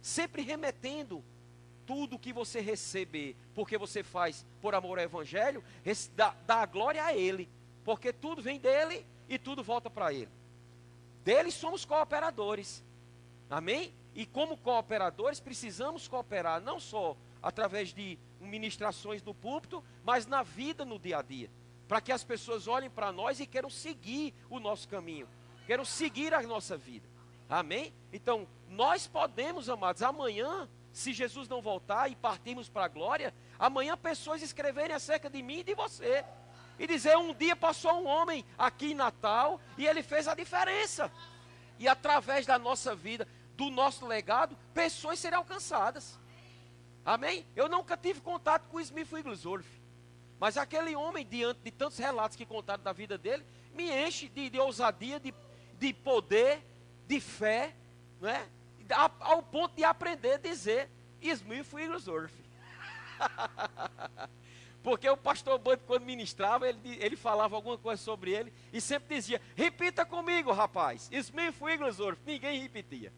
Sempre 0.00 0.42
remetendo 0.42 1.22
tudo 1.86 2.18
que 2.18 2.32
você 2.32 2.60
receber, 2.60 3.36
porque 3.54 3.78
você 3.78 4.02
faz 4.02 4.44
por 4.60 4.74
amor 4.74 4.98
ao 4.98 5.04
Evangelho, 5.04 5.62
dá, 6.14 6.34
dá 6.46 6.56
a 6.56 6.66
glória 6.66 7.04
a 7.04 7.14
Ele. 7.14 7.48
Porque 7.86 8.12
tudo 8.12 8.42
vem 8.42 8.58
dele 8.58 9.06
e 9.28 9.38
tudo 9.38 9.62
volta 9.62 9.88
para 9.88 10.12
Ele. 10.12 10.28
Dele 11.22 11.52
somos 11.52 11.84
cooperadores. 11.84 12.84
Amém? 13.48 13.94
E 14.12 14.26
como 14.26 14.56
cooperadores, 14.56 15.38
precisamos 15.38 16.08
cooperar 16.08 16.60
não 16.60 16.80
só 16.80 17.16
através 17.40 17.94
de 17.94 18.18
ministrações 18.40 19.22
no 19.22 19.32
púlpito, 19.32 19.84
mas 20.02 20.26
na 20.26 20.42
vida 20.42 20.84
no 20.84 20.98
dia 20.98 21.18
a 21.18 21.22
dia. 21.22 21.48
Para 21.86 22.00
que 22.00 22.10
as 22.10 22.24
pessoas 22.24 22.66
olhem 22.66 22.90
para 22.90 23.12
nós 23.12 23.38
e 23.38 23.46
queiram 23.46 23.70
seguir 23.70 24.34
o 24.50 24.58
nosso 24.58 24.88
caminho, 24.88 25.28
queiram 25.64 25.84
seguir 25.84 26.34
a 26.34 26.42
nossa 26.42 26.76
vida. 26.76 27.08
Amém? 27.48 27.94
Então, 28.12 28.48
nós 28.68 29.06
podemos, 29.06 29.68
amados, 29.68 30.02
amanhã, 30.02 30.68
se 30.92 31.12
Jesus 31.12 31.48
não 31.48 31.62
voltar 31.62 32.10
e 32.10 32.16
partirmos 32.16 32.68
para 32.68 32.86
a 32.86 32.88
glória, 32.88 33.32
amanhã 33.56 33.96
pessoas 33.96 34.42
escreverem 34.42 34.96
acerca 34.96 35.30
de 35.30 35.40
mim 35.40 35.58
e 35.58 35.62
de 35.62 35.74
você. 35.74 36.24
E 36.78 36.86
dizer: 36.86 37.16
um 37.16 37.32
dia 37.34 37.56
passou 37.56 37.92
um 38.00 38.06
homem 38.06 38.44
aqui 38.58 38.92
em 38.92 38.94
Natal 38.94 39.60
e 39.78 39.86
ele 39.86 40.02
fez 40.02 40.28
a 40.28 40.34
diferença. 40.34 41.10
E 41.78 41.88
através 41.88 42.46
da 42.46 42.58
nossa 42.58 42.94
vida, 42.94 43.26
do 43.56 43.70
nosso 43.70 44.06
legado, 44.06 44.56
pessoas 44.74 45.18
serão 45.18 45.38
alcançadas. 45.38 46.18
Amém? 47.04 47.46
Eu 47.54 47.68
nunca 47.68 47.96
tive 47.96 48.20
contato 48.20 48.68
com 48.68 48.80
Smith 48.80 49.12
Wigglesworth. 49.12 49.66
Mas 50.38 50.56
aquele 50.56 50.94
homem, 50.94 51.26
diante 51.26 51.60
de 51.62 51.70
tantos 51.70 51.98
relatos 51.98 52.36
que 52.36 52.44
contaram 52.44 52.82
da 52.82 52.92
vida 52.92 53.16
dele, 53.16 53.44
me 53.74 53.90
enche 53.90 54.28
de, 54.28 54.50
de 54.50 54.58
ousadia, 54.58 55.18
de, 55.18 55.32
de 55.78 55.94
poder, 55.94 56.62
de 57.06 57.20
fé, 57.20 57.74
não 58.20 58.28
é? 58.28 58.46
ao 59.20 59.42
ponto 59.42 59.74
de 59.74 59.84
aprender 59.84 60.34
a 60.34 60.38
dizer 60.38 60.90
Smith 61.20 61.72
Wigglesworth. 61.72 62.32
Porque 64.86 65.10
o 65.10 65.16
pastor 65.16 65.58
Bud, 65.58 65.82
quando 65.84 66.04
ministrava, 66.04 66.68
ele, 66.68 66.78
ele 67.00 67.16
falava 67.16 67.56
alguma 67.56 67.76
coisa 67.76 68.00
sobre 68.00 68.30
ele 68.30 68.52
e 68.72 68.80
sempre 68.80 69.16
dizia: 69.16 69.42
Repita 69.56 70.06
comigo, 70.06 70.52
rapaz. 70.52 71.08
Smith 71.10 71.60
Wigglesworth. 71.60 72.20
Ninguém 72.24 72.62
repetia. 72.62 73.12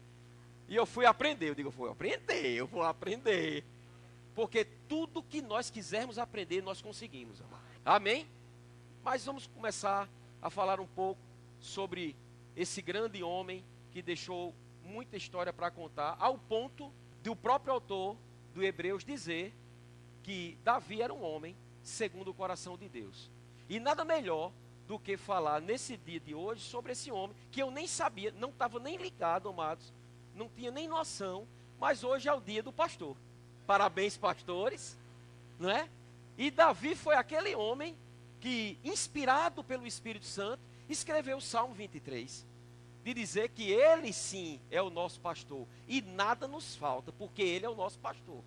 E 0.67 0.75
eu 0.75 0.87
fui 0.87 1.05
aprender. 1.05 1.49
Eu 1.49 1.53
digo: 1.53 1.69
Eu 1.69 1.71
vou 1.71 1.91
aprender, 1.91 2.55
eu 2.55 2.65
vou 2.65 2.81
aprender. 2.81 3.63
Porque 4.33 4.65
tudo 4.65 5.21
que 5.21 5.43
nós 5.43 5.69
quisermos 5.69 6.17
aprender, 6.17 6.63
nós 6.63 6.81
conseguimos. 6.81 7.39
Amém? 7.85 8.27
Mas 9.03 9.23
vamos 9.25 9.45
começar 9.45 10.09
a 10.41 10.49
falar 10.49 10.79
um 10.79 10.87
pouco 10.87 11.21
sobre 11.59 12.15
esse 12.55 12.81
grande 12.81 13.21
homem 13.21 13.63
que 13.91 14.01
deixou 14.01 14.55
muita 14.83 15.17
história 15.17 15.53
para 15.53 15.69
contar, 15.69 16.17
ao 16.19 16.35
ponto 16.35 16.91
do 17.21 17.35
próprio 17.35 17.75
autor 17.75 18.17
do 18.55 18.63
Hebreus 18.63 19.05
dizer 19.05 19.53
que 20.23 20.57
Davi 20.63 21.01
era 21.01 21.13
um 21.13 21.23
homem 21.23 21.55
segundo 21.83 22.29
o 22.29 22.33
coração 22.33 22.77
de 22.77 22.87
Deus. 22.87 23.29
E 23.67 23.79
nada 23.79 24.03
melhor 24.03 24.51
do 24.87 24.97
que 24.97 25.17
falar 25.17 25.61
nesse 25.61 25.97
dia 25.97 26.19
de 26.19 26.33
hoje 26.33 26.61
sobre 26.61 26.93
esse 26.93 27.11
homem 27.11 27.35
que 27.51 27.61
eu 27.61 27.69
nem 27.69 27.85
sabia, 27.87 28.31
não 28.31 28.49
estava 28.49 28.79
nem 28.79 28.97
ligado, 28.97 29.47
amados, 29.47 29.93
não 30.33 30.49
tinha 30.49 30.71
nem 30.71 30.87
noção, 30.87 31.47
mas 31.79 32.03
hoje 32.03 32.27
é 32.27 32.33
o 32.33 32.41
dia 32.41 32.63
do 32.63 32.73
pastor. 32.73 33.15
Parabéns, 33.67 34.17
pastores, 34.17 34.97
não 35.59 35.69
é? 35.69 35.87
E 36.37 36.49
Davi 36.49 36.95
foi 36.95 37.15
aquele 37.15 37.53
homem 37.55 37.95
que, 38.39 38.79
inspirado 38.83 39.63
pelo 39.63 39.85
Espírito 39.85 40.25
Santo, 40.25 40.61
escreveu 40.87 41.37
o 41.37 41.41
Salmo 41.41 41.73
23. 41.73 42.45
De 43.03 43.13
dizer 43.13 43.49
que 43.49 43.71
ele 43.71 44.11
sim 44.11 44.59
é 44.71 44.81
o 44.81 44.89
nosso 44.89 45.19
pastor. 45.19 45.67
E 45.87 46.01
nada 46.01 46.47
nos 46.47 46.75
falta, 46.75 47.11
porque 47.11 47.41
ele 47.41 47.65
é 47.65 47.69
o 47.69 47.75
nosso 47.75 47.99
pastor. 47.99 48.41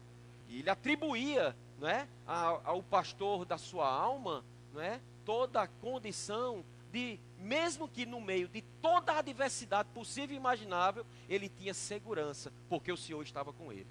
Ele 0.59 0.71
atribuía 0.71 1.57
não 1.79 1.89
é, 1.89 2.07
ao 2.27 2.83
pastor 2.83 3.45
da 3.45 3.59
sua 3.59 3.89
alma 3.89 4.45
não 4.73 4.81
é, 4.81 5.01
toda 5.25 5.63
a 5.63 5.67
condição 5.67 6.65
de, 6.93 7.19
mesmo 7.39 7.89
que 7.89 8.05
no 8.05 8.21
meio 8.21 8.49
de 8.49 8.63
toda 8.81 9.13
a 9.13 9.19
adversidade 9.19 9.89
possível 9.95 10.35
e 10.35 10.39
imaginável, 10.39 11.07
ele 11.29 11.49
tinha 11.49 11.73
segurança, 11.73 12.53
porque 12.69 12.93
o 12.93 12.97
Senhor 12.97 13.23
estava 13.23 13.53
com 13.53 13.73
ele. 13.73 13.87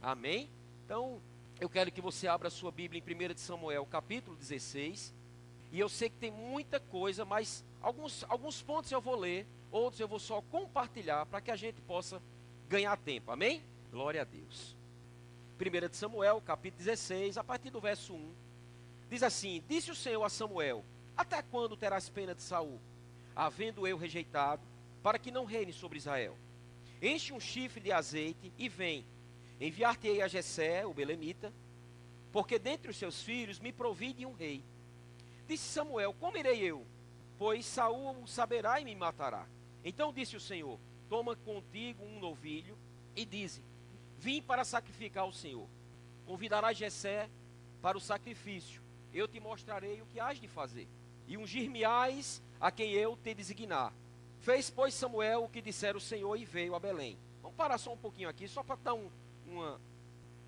Amém? 0.00 0.48
Então, 0.84 1.20
eu 1.60 1.68
quero 1.68 1.90
que 1.90 2.00
você 2.00 2.28
abra 2.28 2.48
a 2.48 2.50
sua 2.50 2.70
Bíblia 2.70 3.02
em 3.04 3.30
1 3.30 3.34
de 3.34 3.40
Samuel, 3.40 3.84
capítulo 3.86 4.36
16. 4.36 5.12
E 5.72 5.80
eu 5.80 5.88
sei 5.88 6.08
que 6.08 6.16
tem 6.16 6.30
muita 6.30 6.78
coisa, 6.78 7.24
mas 7.24 7.64
alguns, 7.82 8.24
alguns 8.28 8.62
pontos 8.62 8.92
eu 8.92 9.00
vou 9.00 9.16
ler, 9.16 9.46
outros 9.72 9.98
eu 10.00 10.06
vou 10.06 10.20
só 10.20 10.40
compartilhar 10.42 11.26
para 11.26 11.40
que 11.40 11.50
a 11.50 11.56
gente 11.56 11.80
possa 11.80 12.22
ganhar 12.68 12.96
tempo. 12.96 13.32
Amém? 13.32 13.62
Glória 13.90 14.22
a 14.22 14.24
Deus. 14.24 14.75
1 15.58 15.88
de 15.88 15.96
Samuel, 15.96 16.40
capítulo 16.40 16.84
16, 16.84 17.38
a 17.38 17.44
partir 17.44 17.70
do 17.70 17.80
verso 17.80 18.14
1. 18.14 18.34
Diz 19.10 19.22
assim: 19.22 19.62
Disse 19.68 19.90
o 19.90 19.94
Senhor 19.94 20.22
a 20.22 20.28
Samuel: 20.28 20.84
Até 21.16 21.42
quando 21.42 21.76
terás 21.76 22.08
pena 22.08 22.34
de 22.34 22.42
Saul, 22.42 22.80
havendo 23.34 23.86
eu 23.86 23.96
rejeitado, 23.96 24.62
para 25.02 25.18
que 25.18 25.30
não 25.30 25.44
reine 25.44 25.72
sobre 25.72 25.98
Israel? 25.98 26.36
Enche 27.00 27.32
um 27.32 27.40
chifre 27.40 27.80
de 27.80 27.92
azeite 27.92 28.52
e 28.58 28.68
vem 28.68 29.04
Enviar-te-ei 29.60 30.20
a 30.20 30.28
Jessé, 30.28 30.84
o 30.84 30.92
belemita, 30.92 31.52
porque 32.30 32.58
dentre 32.58 32.90
os 32.90 32.96
seus 32.96 33.22
filhos 33.22 33.58
me 33.58 33.72
provide 33.72 34.26
um 34.26 34.34
rei. 34.34 34.62
Disse 35.48 35.64
Samuel: 35.64 36.14
Como 36.14 36.36
irei 36.36 36.60
eu? 36.60 36.86
Pois 37.38 37.64
Saul 37.64 38.26
saberá 38.26 38.80
e 38.80 38.84
me 38.84 38.94
matará. 38.94 39.46
Então 39.82 40.12
disse 40.12 40.36
o 40.36 40.40
Senhor: 40.40 40.78
Toma 41.08 41.34
contigo 41.36 42.04
um 42.04 42.20
novilho 42.20 42.76
e 43.14 43.24
dize: 43.24 43.62
Vim 44.26 44.42
para 44.42 44.64
sacrificar 44.64 45.22
ao 45.22 45.32
Senhor. 45.32 45.68
Convidarás 46.26 46.76
Jessé 46.76 47.30
para 47.80 47.96
o 47.96 48.00
sacrifício. 48.00 48.82
Eu 49.14 49.28
te 49.28 49.38
mostrarei 49.38 50.02
o 50.02 50.06
que 50.06 50.18
hás 50.18 50.40
de 50.40 50.48
fazer. 50.48 50.88
E 51.28 51.36
ungir-me-ás 51.36 52.42
a 52.60 52.72
quem 52.72 52.90
eu 52.90 53.16
te 53.16 53.32
designar. 53.32 53.92
Fez, 54.40 54.68
pois, 54.68 54.94
Samuel 54.94 55.44
o 55.44 55.48
que 55.48 55.62
dissera 55.62 55.96
o 55.96 56.00
Senhor 56.00 56.34
e 56.36 56.44
veio 56.44 56.74
a 56.74 56.80
Belém. 56.80 57.16
Vamos 57.40 57.56
parar 57.56 57.78
só 57.78 57.92
um 57.92 57.96
pouquinho 57.96 58.28
aqui, 58.28 58.48
só 58.48 58.64
para 58.64 58.74
dar 58.74 58.94
um, 58.94 59.08
uma, 59.46 59.80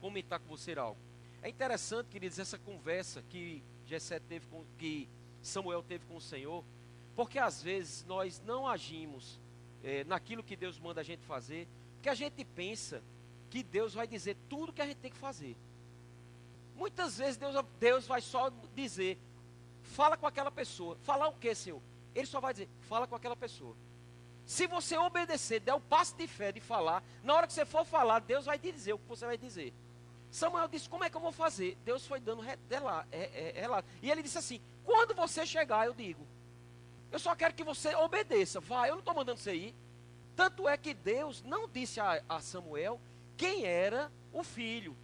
comentar 0.01 0.41
com 0.41 0.49
você 0.49 0.77
algo. 0.77 0.99
É 1.41 1.49
interessante, 1.49 2.09
queridos, 2.09 2.41
essa 2.41 2.59
conversa 2.59 3.23
que 3.31 3.63
Jessé 3.87 4.19
teve 4.19 4.45
com, 4.49 4.65
que 4.77 5.09
Samuel 5.41 5.85
teve 5.85 6.05
com 6.07 6.17
o 6.17 6.21
Senhor, 6.21 6.65
porque 7.15 7.39
às 7.39 7.63
vezes 7.63 8.05
nós 8.07 8.43
não 8.45 8.67
agimos 8.67 9.39
é, 9.85 10.03
naquilo 10.03 10.43
que 10.43 10.57
Deus 10.57 10.81
manda 10.81 11.01
a 11.01 11.05
gente 11.05 11.25
fazer, 11.25 11.69
porque 11.95 12.09
a 12.09 12.15
gente 12.17 12.45
pensa 12.45 13.01
que 13.51 13.63
Deus 13.63 13.95
vai 13.95 14.07
dizer 14.07 14.37
tudo 14.49 14.73
que 14.73 14.83
a 14.83 14.87
gente 14.87 14.99
tem 14.99 15.11
que 15.11 15.17
fazer. 15.17 15.57
Muitas 16.77 17.19
vezes 17.19 17.37
Deus, 17.37 17.55
Deus 17.81 18.07
vai 18.07 18.21
só 18.21 18.51
dizer, 18.75 19.19
fala 19.83 20.17
com 20.17 20.27
aquela 20.27 20.51
pessoa. 20.51 20.97
Falar 21.03 21.29
o 21.29 21.33
que, 21.33 21.55
Senhor? 21.55 21.83
Ele 22.15 22.27
só 22.27 22.41
vai 22.41 22.53
dizer, 22.53 22.69
fala 22.81 23.07
com 23.07 23.15
aquela 23.15 23.37
pessoa. 23.37 23.77
Se 24.47 24.67
você 24.67 24.97
obedecer, 24.97 25.61
der 25.61 25.75
o 25.75 25.81
passo 25.81 26.17
de 26.17 26.27
fé 26.27 26.51
de 26.51 26.61
falar, 26.61 27.03
na 27.23 27.35
hora 27.35 27.47
que 27.47 27.53
você 27.53 27.67
for 27.67 27.85
falar, 27.85 28.21
Deus 28.21 28.47
vai 28.47 28.59
te 28.59 28.73
dizer 28.73 28.95
o 28.95 28.99
que 28.99 29.09
você 29.09 29.27
vai 29.27 29.37
dizer. 29.37 29.75
Samuel 30.31 30.69
disse: 30.69 30.89
Como 30.89 31.05
é 31.05 31.11
que 31.11 31.17
eu 31.17 31.21
vou 31.21 31.33
fazer? 31.33 31.77
Deus 31.85 32.07
foi 32.07 32.21
dando 32.21 32.43
relato. 32.43 33.89
E 34.03 34.11
ele 34.11 34.23
disse 34.23 34.39
assim: 34.39 34.61
Quando 34.85 35.15
você 35.15 35.45
chegar, 35.45 35.87
eu 35.87 35.95
digo. 35.95 36.27
Eu 37.11 37.19
só 37.19 37.35
quero 37.35 37.55
que 37.55 37.65
você 37.65 37.95
obedeça. 37.95 38.61
Vai, 38.61 38.89
eu 38.89 38.95
não 38.95 39.01
estou 39.01 39.15
mandando 39.15 39.39
você 39.39 39.55
ir. 39.55 39.75
Tanto 40.37 40.69
é 40.69 40.77
que 40.77 40.95
Deus 40.95 41.43
não 41.43 41.69
disse 41.69 42.01
a, 42.01 42.23
a 42.29 42.41
Samuel 42.41 43.01
quem 43.39 43.65
era 43.65 44.13
o 44.33 44.43
filho. 44.43 44.95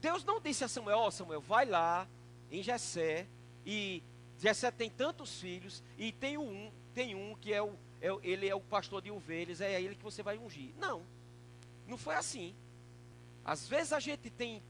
Deus 0.00 0.24
não 0.24 0.40
disse 0.40 0.64
a 0.64 0.68
Samuel: 0.68 0.98
Ó, 0.98 1.08
oh, 1.08 1.10
Samuel, 1.10 1.40
vai 1.40 1.66
lá 1.66 2.08
em 2.50 2.62
Jessé. 2.62 3.26
E 3.66 4.02
Jessé 4.38 4.70
tem 4.70 4.88
tantos 4.88 5.40
filhos. 5.40 5.82
E 5.98 6.12
tem 6.12 6.38
um, 6.38 6.72
tem 6.94 7.14
um 7.14 7.34
que 7.34 7.52
é 7.52 7.60
o, 7.60 7.74
é, 8.00 8.08
ele 8.22 8.48
é 8.48 8.54
o 8.54 8.60
pastor 8.60 9.02
de 9.02 9.10
ovelhas. 9.10 9.60
É 9.60 9.82
ele 9.82 9.96
que 9.96 10.02
você 10.04 10.22
vai 10.22 10.38
ungir. 10.38 10.70
Não. 10.78 11.02
Não 11.86 11.98
foi 11.98 12.14
assim. 12.14 12.54
Às 13.44 13.68
vezes 13.68 13.92
a 13.92 13.98
gente 13.98 14.30
tem 14.30 14.62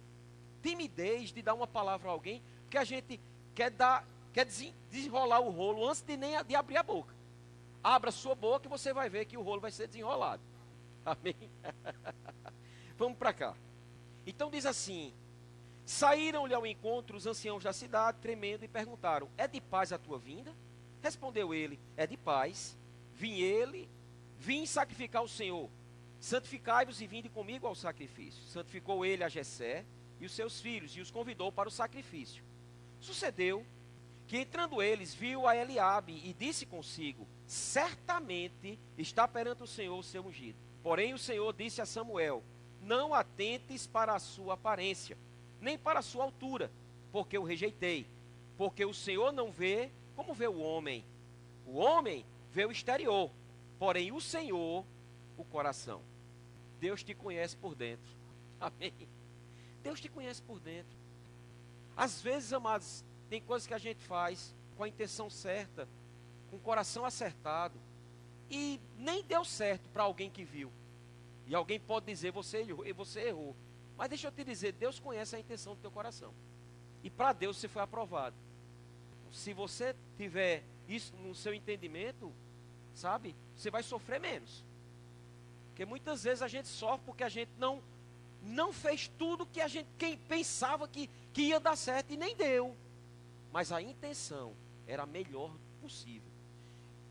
timidez 0.63 1.31
de 1.31 1.43
dar 1.43 1.55
uma 1.55 1.67
palavra 1.67 2.09
a 2.09 2.13
alguém, 2.13 2.43
porque 2.63 2.79
a 2.79 2.85
gente 2.85 3.21
quer 3.55 3.71
dar, 3.71 4.07
quer 4.33 4.47
desenrolar 4.91 5.41
o 5.41 5.51
rolo 5.51 5.87
antes 5.87 6.01
de 6.01 6.17
nem 6.17 6.43
de 6.43 6.55
abrir 6.55 6.79
a 6.79 6.83
boca. 6.83 7.15
Abra 7.85 8.11
sua 8.11 8.35
boca 8.35 8.67
e 8.67 8.71
você 8.71 8.95
vai 8.95 9.11
ver 9.11 9.27
que 9.27 9.37
o 9.37 9.43
rolo 9.43 9.61
vai 9.61 9.71
ser 9.71 9.89
desenrolado. 9.89 10.43
Amém? 11.05 11.37
Vamos 12.99 13.19
para 13.19 13.33
cá. 13.33 13.57
Então 14.27 14.51
diz 14.51 14.67
assim: 14.67 15.13
Saíram-lhe 15.85 16.55
ao 16.55 16.67
encontro 16.67 17.17
os 17.17 17.27
anciãos 17.27 17.65
da 17.65 17.73
cidade, 17.73 18.19
tremendo, 18.21 18.65
e 18.65 18.69
perguntaram: 18.69 19.29
É 19.37 19.49
de 19.49 19.61
paz 19.61 19.93
a 19.93 19.99
tua 19.99 20.19
vinda? 20.19 20.55
Respondeu 21.03 21.53
ele: 21.53 21.81
É 21.97 22.07
de 22.07 22.17
paz. 22.17 22.77
Vim 23.15 23.41
ele, 23.41 23.89
vim 24.39 24.65
sacrificar 24.67 25.23
o 25.23 25.29
Senhor. 25.29 25.69
Santificai-vos 26.21 27.01
e 27.01 27.07
vinde 27.07 27.29
comigo 27.29 27.67
ao 27.67 27.75
sacrifício. 27.75 28.43
Santificou 28.45 29.05
ele 29.05 29.25
a 29.25 29.29
Jessé 29.29 29.85
e 30.21 30.25
os 30.25 30.33
seus 30.33 30.61
filhos 30.61 30.97
e 30.97 31.01
os 31.01 31.11
convidou 31.11 31.51
para 31.51 31.69
o 31.69 31.73
sacrifício. 31.73 32.45
Sucedeu 33.01 33.67
que 34.29 34.39
entrando 34.39 34.81
eles 34.81 35.13
viu 35.13 35.49
a 35.49 35.57
Eliabe 35.57 36.21
e 36.25 36.33
disse 36.33 36.65
consigo: 36.65 37.27
Certamente 37.47 38.79
está 38.97 39.27
perante 39.27 39.65
o 39.65 39.67
Senhor 39.67 39.99
o 39.99 40.03
seu 40.03 40.25
ungido. 40.25 40.59
Porém 40.83 41.13
o 41.13 41.19
Senhor 41.19 41.53
disse 41.53 41.81
a 41.81 41.87
Samuel: 41.87 42.43
Não 42.83 43.15
atentes 43.15 43.87
para 43.87 44.15
a 44.15 44.19
sua 44.19 44.55
aparência, 44.55 45.17
nem 45.61 45.79
para 45.79 46.01
a 46.01 46.03
sua 46.03 46.25
altura, 46.25 46.71
porque 47.11 47.39
o 47.39 47.45
rejeitei. 47.45 48.07
Porque 48.59 48.85
o 48.85 48.93
Senhor 48.93 49.33
não 49.33 49.51
vê 49.51 49.91
como 50.17 50.35
vê 50.35 50.47
o 50.47 50.61
homem. 50.61 51.05
O 51.67 51.79
homem 51.79 52.25
vê 52.51 52.65
o 52.67 52.73
exterior, 52.73 53.31
porém 53.79 54.13
o 54.13 54.21
Senhor 54.21 54.85
o 55.37 55.45
coração. 55.45 56.03
Deus 56.81 57.03
te 57.03 57.15
conhece 57.15 57.57
por 57.57 57.75
dentro. 57.75 58.11
Amém. 58.61 58.93
Deus 59.83 60.01
te 60.01 60.09
conhece 60.09 60.43
por 60.43 60.61
dentro. 60.61 60.97
Às 61.97 62.21
vezes, 62.21 62.53
amados, 62.53 63.05
tem 63.29 63.41
coisas 63.41 63.67
que 63.67 63.75
a 63.75 63.79
gente 63.79 64.03
faz 64.05 64.55
com 64.77 64.85
a 64.85 64.89
intenção 64.89 65.29
certa, 65.29 65.89
com 66.51 66.57
o 66.57 66.61
coração 66.61 67.05
acertado, 67.05 67.79
e 68.51 68.81
nem 68.99 69.23
deu 69.23 69.45
certo 69.45 69.89
para 69.91 70.03
alguém 70.03 70.31
que 70.31 70.45
viu. 70.45 70.71
E 71.47 71.55
alguém 71.55 71.81
pode 71.81 72.07
dizer, 72.07 72.31
você 72.31 72.59
errou, 72.59 72.85
você 72.95 73.21
errou. 73.29 73.57
Mas 73.97 74.09
deixa 74.09 74.29
eu 74.29 74.33
te 74.33 74.45
dizer, 74.45 74.73
Deus 74.73 74.99
conhece 74.99 75.37
a 75.37 75.41
intenção 75.41 75.75
do 75.75 75.81
teu 75.81 75.91
coração. 75.91 76.33
E 77.03 77.11
para 77.11 77.33
Deus 77.33 77.57
você 77.57 77.69
foi 77.69 77.83
aprovado. 77.83 78.37
Se 79.33 79.53
você 79.53 79.95
tiver 80.17 80.63
isso 80.89 81.15
no 81.17 81.35
seu 81.35 81.55
entendimento, 81.55 82.33
sabe, 82.95 83.35
você 83.57 83.71
vai 83.71 83.83
sofrer 83.83 84.21
menos. 84.21 84.65
Porque 85.69 85.85
muitas 85.85 86.25
vezes 86.25 86.43
a 86.43 86.49
gente 86.49 86.69
sofre 86.69 87.07
porque 87.07 87.25
a 87.25 87.29
gente 87.29 87.51
não 87.59 87.83
não 88.45 88.73
fez 88.73 89.07
tudo 89.07 89.47
que 89.47 89.61
a 89.61 89.69
gente 89.69 89.89
quem 89.97 90.19
pensava 90.19 90.89
que, 90.89 91.09
que 91.33 91.43
ia 91.43 91.61
dar 91.61 91.77
certo 91.77 92.13
e 92.13 92.17
nem 92.17 92.35
deu. 92.35 92.77
Mas 93.53 93.71
a 93.71 93.81
intenção 93.81 94.53
era 94.87 95.05
a 95.05 95.07
melhor 95.07 95.55
possível. 95.81 96.31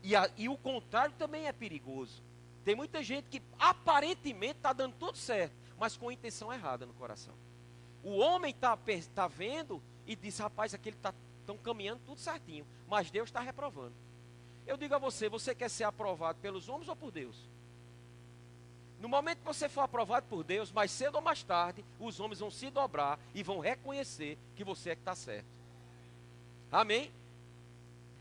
E, 0.02 0.14
a, 0.14 0.30
e 0.36 0.48
o 0.48 0.56
contrário 0.56 1.14
também 1.16 1.46
é 1.46 1.52
perigoso. 1.52 2.22
Tem 2.64 2.74
muita 2.74 3.02
gente 3.02 3.28
que 3.28 3.42
aparentemente 3.58 4.56
está 4.56 4.72
dando 4.72 4.94
tudo 4.94 5.18
certo, 5.18 5.54
mas 5.78 5.96
com 5.96 6.12
intenção 6.12 6.52
errada 6.52 6.86
no 6.86 6.94
coração. 6.94 7.34
O 8.02 8.18
homem 8.18 8.50
está 8.50 8.78
tá 9.14 9.28
vendo 9.28 9.82
e 10.06 10.14
diz, 10.14 10.38
rapaz, 10.38 10.74
aquele 10.74 10.96
está 10.96 11.14
tão 11.46 11.56
caminhando 11.56 12.00
tudo 12.06 12.20
certinho, 12.20 12.66
mas 12.88 13.10
Deus 13.10 13.28
está 13.28 13.40
reprovando. 13.40 13.94
Eu 14.66 14.76
digo 14.76 14.94
a 14.94 14.98
você, 14.98 15.28
você 15.28 15.54
quer 15.54 15.68
ser 15.68 15.84
aprovado 15.84 16.38
pelos 16.40 16.68
homens 16.68 16.88
ou 16.88 16.96
por 16.96 17.10
Deus? 17.10 17.36
No 19.00 19.08
momento 19.08 19.38
que 19.38 19.44
você 19.44 19.68
for 19.68 19.80
aprovado 19.80 20.26
por 20.28 20.44
Deus, 20.44 20.70
mais 20.70 20.92
cedo 20.92 21.16
ou 21.16 21.20
mais 21.20 21.42
tarde, 21.42 21.84
os 21.98 22.20
homens 22.20 22.38
vão 22.38 22.52
se 22.52 22.70
dobrar 22.70 23.18
e 23.34 23.42
vão 23.42 23.58
reconhecer 23.58 24.38
que 24.54 24.62
você 24.62 24.90
é 24.90 24.94
que 24.94 25.00
está 25.00 25.16
certo. 25.16 25.46
Amém? 26.70 27.10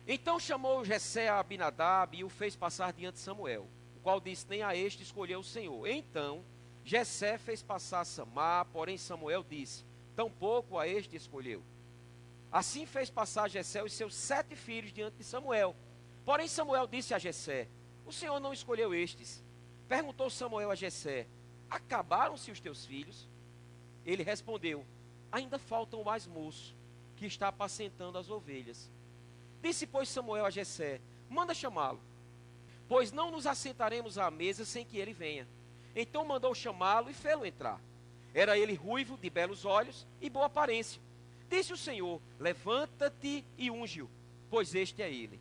Então 0.08 0.40
chamou 0.40 0.84
Jessé 0.84 1.30
a 1.30 1.40
Abinadab 1.40 2.18
e 2.18 2.24
o 2.24 2.30
fez 2.30 2.56
passar 2.56 2.92
diante 2.92 3.16
de 3.16 3.20
Samuel, 3.20 3.68
qual 4.02 4.20
disse: 4.20 4.48
Nem 4.48 4.64
a 4.64 4.76
este 4.76 5.04
escolheu 5.04 5.40
o 5.40 5.44
Senhor. 5.44 5.88
Então 5.88 6.44
Jessé 6.84 7.38
fez 7.38 7.62
passar 7.62 8.06
Samar, 8.06 8.66
porém 8.66 8.98
Samuel 8.98 9.44
disse: 9.48 9.86
Tampouco 10.16 10.78
a 10.78 10.88
este 10.88 11.16
escolheu. 11.16 11.64
Assim 12.52 12.86
fez 12.86 13.10
passar 13.10 13.50
Jessé 13.50 13.84
os 13.84 13.94
seus 13.94 14.14
sete 14.14 14.56
filhos 14.56 14.92
diante 14.92 15.18
de 15.18 15.24
Samuel. 15.24 15.76
Porém 16.26 16.48
Samuel 16.48 16.88
disse 16.88 17.14
a 17.14 17.20
Jessé: 17.20 17.68
O 18.06 18.12
Senhor 18.12 18.40
não 18.40 18.54
escolheu 18.54 18.94
estes 18.94 19.44
Perguntou 19.92 20.30
Samuel 20.30 20.72
a 20.72 20.76
Jessé: 20.76 21.28
Acabaram-se 21.70 22.50
os 22.50 22.62
teus 22.62 22.86
filhos? 22.86 23.28
Ele 24.06 24.24
respondeu: 24.24 24.86
Ainda 25.30 25.60
falta 25.60 25.98
o 25.98 26.06
mais 26.06 26.26
moço, 26.26 26.74
que 27.18 27.26
está 27.26 27.50
apacentando 27.50 28.18
as 28.18 28.30
ovelhas. 28.30 28.90
Disse, 29.62 29.86
pois, 29.86 30.08
Samuel 30.08 30.46
a 30.46 30.50
Jessé: 30.50 31.02
Manda 31.30 31.54
chamá-lo, 31.54 32.00
pois 32.92 33.10
não 33.10 33.32
nos 33.32 33.48
assentaremos 33.48 34.18
à 34.18 34.30
mesa 34.30 34.66
sem 34.66 34.84
que 34.84 34.98
ele 34.98 35.14
venha. 35.14 35.48
Então 35.96 36.26
mandou 36.26 36.54
chamá-lo 36.54 37.10
e 37.10 37.14
fê-lo 37.14 37.46
entrar. 37.46 37.80
Era 38.34 38.58
ele 38.58 38.74
ruivo, 38.74 39.18
de 39.18 39.30
belos 39.30 39.64
olhos 39.64 40.06
e 40.20 40.30
boa 40.30 40.48
aparência. 40.48 41.02
Disse 41.50 41.72
o 41.72 41.78
Senhor: 41.78 42.22
Levanta-te 42.38 43.46
e 43.58 43.72
unge-o, 43.72 44.10
pois 44.50 44.76
este 44.76 45.02
é 45.02 45.10
ele. 45.10 45.40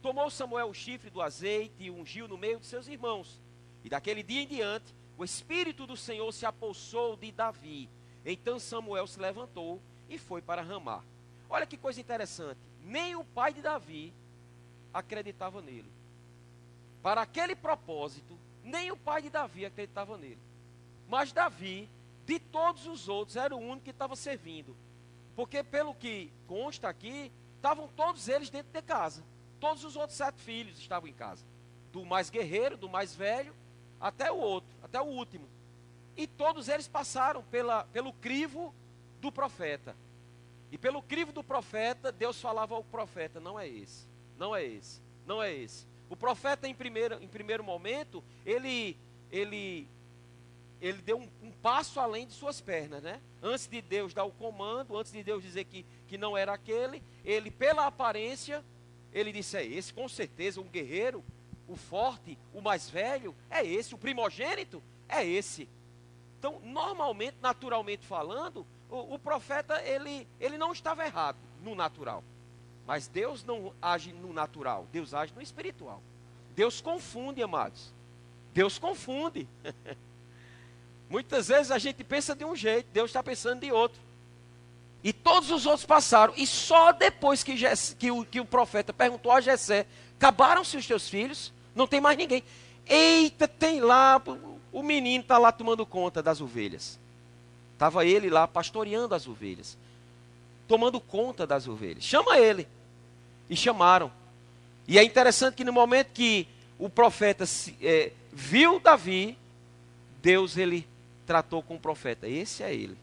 Tomou 0.00 0.30
Samuel 0.30 0.68
o 0.68 0.72
chifre 0.72 1.10
do 1.10 1.20
azeite 1.20 1.74
e 1.80 1.90
ungiu 1.90 2.28
no 2.28 2.38
meio 2.38 2.60
de 2.60 2.66
seus 2.66 2.86
irmãos. 2.86 3.42
E 3.82 3.88
daquele 3.88 4.22
dia 4.22 4.42
em 4.42 4.46
diante, 4.46 4.94
o 5.16 5.24
Espírito 5.24 5.84
do 5.84 5.96
Senhor 5.96 6.30
se 6.30 6.46
apossou 6.46 7.16
de 7.16 7.32
Davi. 7.32 7.90
Então 8.24 8.60
Samuel 8.60 9.08
se 9.08 9.18
levantou 9.18 9.82
e 10.08 10.16
foi 10.16 10.40
para 10.40 10.62
Ramá. 10.62 11.02
Olha 11.50 11.66
que 11.66 11.76
coisa 11.76 12.00
interessante. 12.00 12.60
Nem 12.84 13.16
o 13.16 13.24
pai 13.24 13.52
de 13.52 13.62
Davi 13.62 14.14
acreditava 14.94 15.60
nele. 15.60 15.97
Para 17.02 17.22
aquele 17.22 17.54
propósito, 17.54 18.38
nem 18.62 18.90
o 18.90 18.96
pai 18.96 19.22
de 19.22 19.30
Davi 19.30 19.64
acreditava 19.64 20.16
nele. 20.16 20.38
Mas 21.08 21.32
Davi, 21.32 21.88
de 22.26 22.38
todos 22.38 22.86
os 22.86 23.08
outros, 23.08 23.36
era 23.36 23.54
o 23.54 23.58
único 23.58 23.84
que 23.84 23.90
estava 23.90 24.14
servindo. 24.14 24.76
Porque, 25.34 25.62
pelo 25.62 25.94
que 25.94 26.30
consta 26.46 26.88
aqui, 26.88 27.32
estavam 27.56 27.88
todos 27.88 28.28
eles 28.28 28.50
dentro 28.50 28.72
de 28.72 28.82
casa. 28.82 29.22
Todos 29.60 29.84
os 29.84 29.96
outros 29.96 30.16
sete 30.16 30.40
filhos 30.40 30.78
estavam 30.78 31.08
em 31.08 31.12
casa. 31.12 31.44
Do 31.92 32.04
mais 32.04 32.28
guerreiro, 32.28 32.76
do 32.76 32.88
mais 32.88 33.14
velho 33.14 33.54
até 34.00 34.30
o 34.30 34.36
outro, 34.36 34.68
até 34.82 35.00
o 35.00 35.06
último. 35.06 35.48
E 36.16 36.26
todos 36.26 36.68
eles 36.68 36.88
passaram 36.88 37.42
pela, 37.44 37.84
pelo 37.84 38.12
crivo 38.12 38.74
do 39.20 39.32
profeta. 39.32 39.96
E 40.70 40.76
pelo 40.76 41.02
crivo 41.02 41.32
do 41.32 41.42
profeta, 41.42 42.12
Deus 42.12 42.40
falava 42.40 42.74
ao 42.74 42.84
profeta: 42.84 43.40
não 43.40 43.58
é 43.58 43.66
esse, 43.66 44.06
não 44.36 44.54
é 44.54 44.64
esse, 44.64 45.00
não 45.26 45.42
é 45.42 45.52
esse. 45.52 45.86
O 46.10 46.16
profeta, 46.16 46.66
em 46.66 46.74
primeiro, 46.74 47.22
em 47.22 47.28
primeiro 47.28 47.62
momento, 47.62 48.24
ele, 48.44 48.96
ele, 49.30 49.88
ele 50.80 51.02
deu 51.02 51.18
um, 51.18 51.28
um, 51.42 51.50
passo 51.50 52.00
além 52.00 52.26
de 52.26 52.32
suas 52.32 52.60
pernas, 52.60 53.02
né? 53.02 53.20
Antes 53.42 53.66
de 53.66 53.82
Deus 53.82 54.14
dar 54.14 54.24
o 54.24 54.32
comando, 54.32 54.96
antes 54.96 55.12
de 55.12 55.22
Deus 55.22 55.42
dizer 55.42 55.64
que, 55.64 55.84
que 56.06 56.16
não 56.16 56.36
era 56.36 56.52
aquele, 56.52 57.02
ele, 57.24 57.50
pela 57.50 57.86
aparência, 57.86 58.64
ele 59.12 59.32
disse: 59.32 59.56
é 59.56 59.64
esse, 59.64 59.92
com 59.92 60.08
certeza, 60.08 60.60
um 60.60 60.68
guerreiro, 60.68 61.24
o 61.66 61.76
forte, 61.76 62.38
o 62.54 62.60
mais 62.60 62.88
velho, 62.88 63.34
é 63.50 63.64
esse, 63.64 63.94
o 63.94 63.98
primogênito 63.98 64.82
é 65.08 65.24
esse. 65.26 65.68
Então, 66.38 66.60
normalmente, 66.62 67.36
naturalmente 67.40 68.06
falando, 68.06 68.66
o, 68.88 69.14
o, 69.14 69.18
profeta 69.18 69.82
ele, 69.82 70.26
ele 70.40 70.56
não 70.56 70.72
estava 70.72 71.04
errado 71.04 71.38
no 71.62 71.74
natural. 71.74 72.22
Mas 72.88 73.06
Deus 73.06 73.44
não 73.44 73.70
age 73.82 74.14
no 74.14 74.32
natural, 74.32 74.86
Deus 74.90 75.12
age 75.12 75.30
no 75.36 75.42
espiritual. 75.42 76.00
Deus 76.56 76.80
confunde, 76.80 77.42
amados. 77.42 77.92
Deus 78.54 78.78
confunde. 78.78 79.46
Muitas 81.10 81.48
vezes 81.48 81.70
a 81.70 81.76
gente 81.76 82.02
pensa 82.02 82.34
de 82.34 82.46
um 82.46 82.56
jeito, 82.56 82.88
Deus 82.90 83.10
está 83.10 83.22
pensando 83.22 83.60
de 83.60 83.70
outro. 83.70 84.00
E 85.04 85.12
todos 85.12 85.50
os 85.50 85.66
outros 85.66 85.84
passaram. 85.84 86.32
E 86.34 86.46
só 86.46 86.90
depois 86.90 87.42
que, 87.42 87.54
que, 87.98 88.10
o, 88.10 88.24
que 88.24 88.40
o 88.40 88.46
profeta 88.46 88.90
perguntou 88.90 89.32
a 89.32 89.42
Jessé, 89.42 89.86
acabaram-se 90.16 90.78
os 90.78 90.86
teus 90.86 91.10
filhos? 91.10 91.52
Não 91.74 91.86
tem 91.86 92.00
mais 92.00 92.16
ninguém. 92.16 92.42
Eita, 92.86 93.46
tem 93.46 93.82
lá, 93.82 94.20
o 94.72 94.82
menino 94.82 95.20
está 95.22 95.36
lá 95.36 95.52
tomando 95.52 95.84
conta 95.84 96.22
das 96.22 96.40
ovelhas. 96.40 96.98
Estava 97.74 98.06
ele 98.06 98.30
lá 98.30 98.48
pastoreando 98.48 99.14
as 99.14 99.28
ovelhas. 99.28 99.76
Tomando 100.66 100.98
conta 100.98 101.46
das 101.46 101.68
ovelhas. 101.68 102.02
Chama 102.02 102.38
ele. 102.38 102.66
E 103.48 103.56
chamaram. 103.56 104.10
E 104.86 104.98
é 104.98 105.04
interessante 105.04 105.54
que 105.54 105.64
no 105.64 105.72
momento 105.72 106.08
que 106.12 106.46
o 106.78 106.88
profeta 106.88 107.44
é, 107.82 108.12
viu 108.32 108.80
Davi, 108.80 109.36
Deus 110.22 110.56
ele 110.56 110.86
tratou 111.26 111.62
com 111.62 111.76
o 111.76 111.80
profeta. 111.80 112.28
Esse 112.28 112.62
é 112.62 112.74
ele 112.74 112.96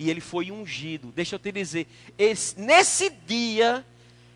e 0.00 0.08
ele 0.08 0.22
foi 0.22 0.50
ungido. 0.50 1.12
Deixa 1.14 1.34
eu 1.34 1.38
te 1.38 1.52
dizer, 1.52 1.86
esse, 2.16 2.58
nesse 2.58 3.10
dia, 3.10 3.84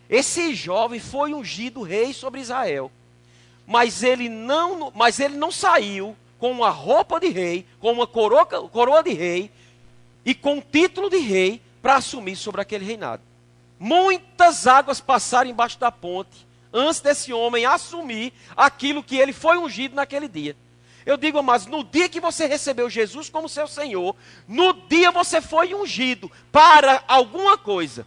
esse 0.07 0.53
jovem 0.53 0.99
foi 0.99 1.33
ungido 1.33 1.81
rei 1.81 2.13
sobre 2.13 2.39
Israel. 2.39 2.91
Mas 3.65 4.03
ele 4.03 4.29
não, 4.29 4.91
mas 4.93 5.19
ele 5.19 5.35
não 5.35 5.51
saiu 5.51 6.15
com 6.37 6.51
uma 6.51 6.69
roupa 6.69 7.19
de 7.19 7.29
rei, 7.29 7.65
com 7.79 7.91
uma 7.91 8.05
coroa, 8.05 8.45
coroa 8.45 9.01
de 9.01 9.13
rei 9.13 9.49
e 10.23 10.35
com 10.35 10.57
um 10.57 10.61
título 10.61 11.09
de 11.09 11.17
rei 11.17 11.59
para 11.81 11.95
assumir 11.95 12.35
sobre 12.35 12.61
aquele 12.61 12.85
reinado. 12.85 13.23
Muitas 13.79 14.67
águas 14.67 14.99
passaram 15.01 15.49
embaixo 15.49 15.77
da 15.79 15.91
ponte 15.91 16.45
antes 16.73 16.99
desse 16.99 17.31
homem 17.31 17.65
assumir 17.65 18.33
aquilo 18.55 19.03
que 19.03 19.17
ele 19.17 19.31
foi 19.31 19.57
ungido 19.57 19.95
naquele 19.95 20.27
dia. 20.27 20.55
Eu 21.05 21.17
digo, 21.17 21.41
mas 21.43 21.67
no 21.67 21.83
dia 21.83 22.09
que 22.09 22.19
você 22.19 22.47
recebeu 22.47 22.89
Jesus 22.89 23.29
como 23.29 23.47
seu 23.47 23.67
Senhor, 23.67 24.15
no 24.47 24.73
dia 24.73 25.11
você 25.11 25.39
foi 25.39 25.73
ungido 25.73 26.31
para 26.51 27.03
alguma 27.07 27.57
coisa. 27.57 28.05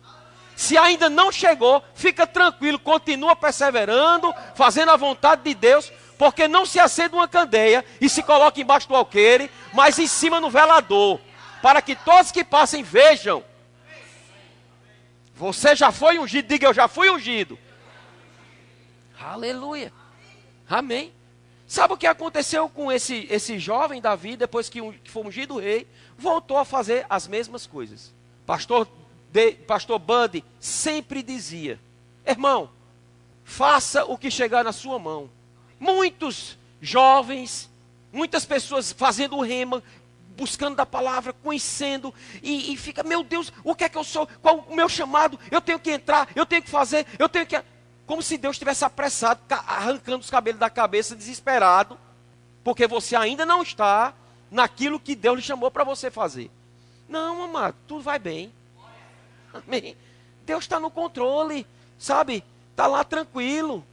Se 0.56 0.76
ainda 0.76 1.08
não 1.08 1.30
chegou, 1.30 1.82
fica 1.94 2.26
tranquilo, 2.26 2.78
continua 2.78 3.36
perseverando, 3.36 4.34
fazendo 4.56 4.90
a 4.90 4.96
vontade 4.96 5.42
de 5.44 5.54
Deus, 5.54 5.92
porque 6.18 6.48
não 6.48 6.66
se 6.66 6.80
acende 6.80 7.14
uma 7.14 7.28
candeia 7.28 7.84
e 8.00 8.08
se 8.08 8.24
coloca 8.24 8.60
embaixo 8.60 8.88
do 8.88 8.96
alqueire, 8.96 9.48
mas 9.72 9.98
em 10.00 10.08
cima 10.08 10.40
no 10.40 10.50
velador, 10.50 11.20
para 11.62 11.80
que 11.80 11.94
todos 11.94 12.32
que 12.32 12.42
passem 12.42 12.82
vejam. 12.82 13.44
Você 15.38 15.76
já 15.76 15.92
foi 15.92 16.18
ungido, 16.18 16.48
diga 16.48 16.66
eu 16.66 16.74
já 16.74 16.88
fui 16.88 17.08
ungido. 17.08 17.56
Aleluia. 19.20 19.92
Amém. 20.68 21.12
Sabe 21.64 21.94
o 21.94 21.96
que 21.96 22.06
aconteceu 22.06 22.68
com 22.68 22.90
esse, 22.90 23.26
esse 23.30 23.58
jovem 23.58 24.00
Davi, 24.00 24.36
depois 24.36 24.68
que, 24.68 24.80
que 24.98 25.10
foi 25.10 25.22
ungido 25.22 25.58
rei? 25.58 25.86
Voltou 26.16 26.56
a 26.56 26.64
fazer 26.64 27.06
as 27.08 27.28
mesmas 27.28 27.66
coisas. 27.66 28.12
Pastor, 28.44 28.88
de, 29.30 29.52
Pastor 29.52 29.98
Bud 30.00 30.42
sempre 30.58 31.22
dizia: 31.22 31.78
irmão, 32.26 32.70
faça 33.44 34.04
o 34.04 34.18
que 34.18 34.30
chegar 34.30 34.64
na 34.64 34.72
sua 34.72 34.98
mão. 34.98 35.30
Muitos 35.78 36.58
jovens, 36.80 37.70
muitas 38.12 38.44
pessoas 38.44 38.90
fazendo 38.90 39.36
o 39.36 39.42
rema, 39.42 39.82
buscando 40.38 40.76
da 40.76 40.86
palavra, 40.86 41.32
conhecendo, 41.32 42.14
e, 42.40 42.72
e, 42.72 42.76
fica, 42.76 43.02
meu 43.02 43.24
Deus, 43.24 43.52
o 43.64 43.74
que 43.74 43.82
é 43.82 43.88
que 43.88 43.98
eu 43.98 44.04
sou? 44.04 44.28
Qual 44.40 44.58
o 44.68 44.76
meu 44.76 44.88
chamado? 44.88 45.38
Eu 45.50 45.60
tenho 45.60 45.80
que 45.80 45.90
entrar, 45.90 46.28
eu 46.36 46.46
tenho 46.46 46.62
que 46.62 46.70
fazer, 46.70 47.04
eu 47.18 47.28
tenho 47.28 47.44
que 47.44 47.60
como 48.06 48.22
se 48.22 48.38
Deus 48.38 48.54
estivesse 48.54 48.84
apressado, 48.86 49.40
arrancando 49.50 50.20
os 50.20 50.30
cabelos 50.30 50.58
da 50.58 50.70
cabeça, 50.70 51.14
desesperado, 51.14 51.98
porque 52.64 52.86
você 52.86 53.14
ainda 53.14 53.44
não 53.44 53.60
está 53.62 54.14
naquilo 54.50 54.98
que 54.98 55.14
Deus 55.14 55.36
lhe 55.36 55.42
chamou 55.42 55.70
para 55.70 55.84
você 55.84 56.10
fazer. 56.10 56.50
Não, 57.06 57.42
amado, 57.42 57.74
tudo 57.86 58.02
vai 58.02 58.18
bem. 58.18 58.50
Amém. 59.52 59.94
Deus 60.46 60.64
está 60.64 60.80
no 60.80 60.90
controle, 60.90 61.66
sabe? 61.98 62.42
Está 62.70 62.86
lá 62.86 63.04
tranquilo. 63.04 63.84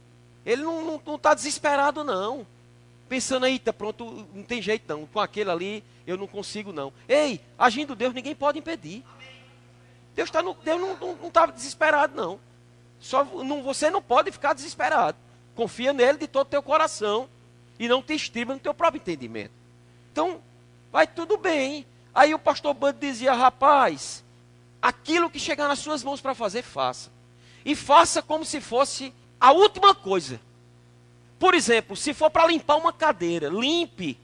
Ele 0.46 0.62
não 0.62 0.98
está 1.16 1.34
desesperado, 1.34 2.02
não. 2.02 2.46
Pensando 3.08 3.46
aí, 3.46 3.58
tá 3.58 3.72
pronto, 3.72 4.26
não 4.34 4.42
tem 4.42 4.60
jeito 4.60 4.84
não. 4.88 5.06
Com 5.06 5.20
aquele 5.20 5.50
ali, 5.50 5.84
eu 6.06 6.16
não 6.16 6.26
consigo 6.26 6.72
não. 6.72 6.92
Ei, 7.08 7.40
agindo 7.58 7.94
Deus, 7.94 8.12
ninguém 8.12 8.34
pode 8.34 8.58
impedir. 8.58 9.04
Deus, 10.14 10.30
tá 10.30 10.42
no, 10.42 10.54
Deus 10.54 10.80
não 10.80 11.28
está 11.28 11.46
desesperado, 11.46 12.16
não. 12.16 12.40
Só 12.98 13.24
não, 13.24 13.62
você 13.62 13.90
não 13.90 14.02
pode 14.02 14.32
ficar 14.32 14.54
desesperado. 14.54 15.16
Confia 15.54 15.92
nele 15.92 16.18
de 16.18 16.26
todo 16.26 16.46
o 16.46 16.50
teu 16.50 16.62
coração 16.62 17.28
e 17.78 17.86
não 17.86 18.02
te 18.02 18.14
estriba 18.14 18.54
no 18.54 18.60
teu 18.60 18.74
próprio 18.74 19.00
entendimento. 19.00 19.52
Então, 20.10 20.40
vai 20.90 21.06
tudo 21.06 21.36
bem. 21.36 21.86
Aí 22.14 22.34
o 22.34 22.38
pastor 22.38 22.74
Bud 22.74 22.98
dizia: 22.98 23.34
rapaz, 23.34 24.24
aquilo 24.80 25.30
que 25.30 25.38
chegar 25.38 25.68
nas 25.68 25.78
suas 25.78 26.02
mãos 26.02 26.20
para 26.20 26.34
fazer, 26.34 26.62
faça. 26.62 27.10
E 27.64 27.74
faça 27.74 28.22
como 28.22 28.44
se 28.44 28.60
fosse 28.60 29.12
a 29.38 29.52
última 29.52 29.94
coisa. 29.94 30.40
Por 31.38 31.54
exemplo, 31.54 31.96
se 31.96 32.14
for 32.14 32.30
para 32.30 32.46
limpar 32.46 32.76
uma 32.76 32.92
cadeira, 32.92 33.48
limpe 33.48 34.18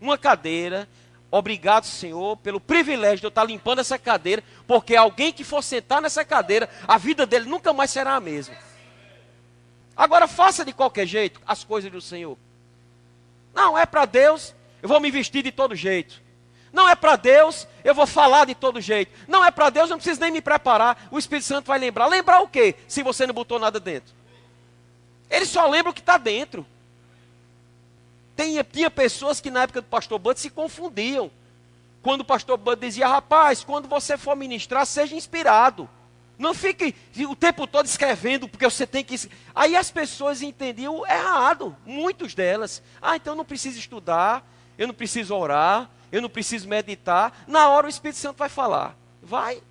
uma 0.00 0.16
cadeira 0.16 0.88
Obrigado, 1.36 1.84
Senhor, 1.84 2.36
pelo 2.36 2.60
privilégio 2.60 3.18
de 3.18 3.26
eu 3.26 3.28
estar 3.28 3.42
limpando 3.42 3.80
essa 3.80 3.98
cadeira, 3.98 4.40
porque 4.68 4.94
alguém 4.94 5.32
que 5.32 5.42
for 5.42 5.64
sentar 5.64 6.00
nessa 6.00 6.24
cadeira, 6.24 6.70
a 6.86 6.96
vida 6.96 7.26
dele 7.26 7.46
nunca 7.46 7.72
mais 7.72 7.90
será 7.90 8.14
a 8.14 8.20
mesma. 8.20 8.54
Agora 9.96 10.28
faça 10.28 10.64
de 10.64 10.72
qualquer 10.72 11.08
jeito 11.08 11.40
as 11.44 11.64
coisas 11.64 11.90
do 11.90 12.00
Senhor. 12.00 12.38
Não 13.52 13.76
é 13.76 13.84
para 13.84 14.04
Deus, 14.04 14.54
eu 14.80 14.88
vou 14.88 15.00
me 15.00 15.10
vestir 15.10 15.42
de 15.42 15.50
todo 15.50 15.74
jeito. 15.74 16.22
Não 16.72 16.88
é 16.88 16.94
para 16.94 17.16
Deus, 17.16 17.66
eu 17.82 17.96
vou 17.96 18.06
falar 18.06 18.44
de 18.44 18.54
todo 18.54 18.80
jeito. 18.80 19.10
Não 19.26 19.44
é 19.44 19.50
para 19.50 19.70
Deus, 19.70 19.90
eu 19.90 19.94
não 19.94 19.98
preciso 19.98 20.20
nem 20.20 20.30
me 20.30 20.40
preparar. 20.40 21.08
O 21.10 21.18
Espírito 21.18 21.48
Santo 21.48 21.66
vai 21.66 21.80
lembrar. 21.80 22.06
Lembrar 22.06 22.42
o 22.42 22.48
quê? 22.48 22.76
Se 22.86 23.02
você 23.02 23.26
não 23.26 23.34
botou 23.34 23.58
nada 23.58 23.80
dentro. 23.80 24.14
Ele 25.30 25.46
só 25.46 25.66
lembra 25.68 25.90
o 25.90 25.94
que 25.94 26.00
está 26.00 26.16
dentro. 26.16 26.66
Tinha, 28.36 28.64
tinha 28.64 28.90
pessoas 28.90 29.40
que 29.40 29.50
na 29.50 29.62
época 29.62 29.80
do 29.80 29.86
pastor 29.86 30.18
Bud 30.18 30.38
se 30.38 30.50
confundiam. 30.50 31.30
Quando 32.02 32.22
o 32.22 32.24
pastor 32.24 32.58
Bud 32.58 32.80
dizia, 32.80 33.06
rapaz, 33.06 33.64
quando 33.64 33.88
você 33.88 34.18
for 34.18 34.36
ministrar, 34.36 34.84
seja 34.84 35.14
inspirado. 35.14 35.88
Não 36.36 36.52
fique 36.52 36.94
o 37.28 37.36
tempo 37.36 37.66
todo 37.66 37.86
escrevendo, 37.86 38.48
porque 38.48 38.68
você 38.68 38.86
tem 38.86 39.04
que. 39.04 39.30
Aí 39.54 39.76
as 39.76 39.90
pessoas 39.90 40.42
entendiam 40.42 41.06
errado, 41.06 41.76
muitos 41.86 42.34
delas. 42.34 42.82
Ah, 43.00 43.16
então 43.16 43.34
eu 43.34 43.36
não 43.36 43.44
preciso 43.44 43.78
estudar, 43.78 44.44
eu 44.76 44.88
não 44.88 44.94
preciso 44.94 45.34
orar, 45.34 45.88
eu 46.10 46.20
não 46.20 46.28
preciso 46.28 46.68
meditar. 46.68 47.44
Na 47.46 47.68
hora 47.68 47.86
o 47.86 47.90
Espírito 47.90 48.18
Santo 48.18 48.36
vai 48.36 48.48
falar. 48.48 48.96
Vai. 49.22 49.62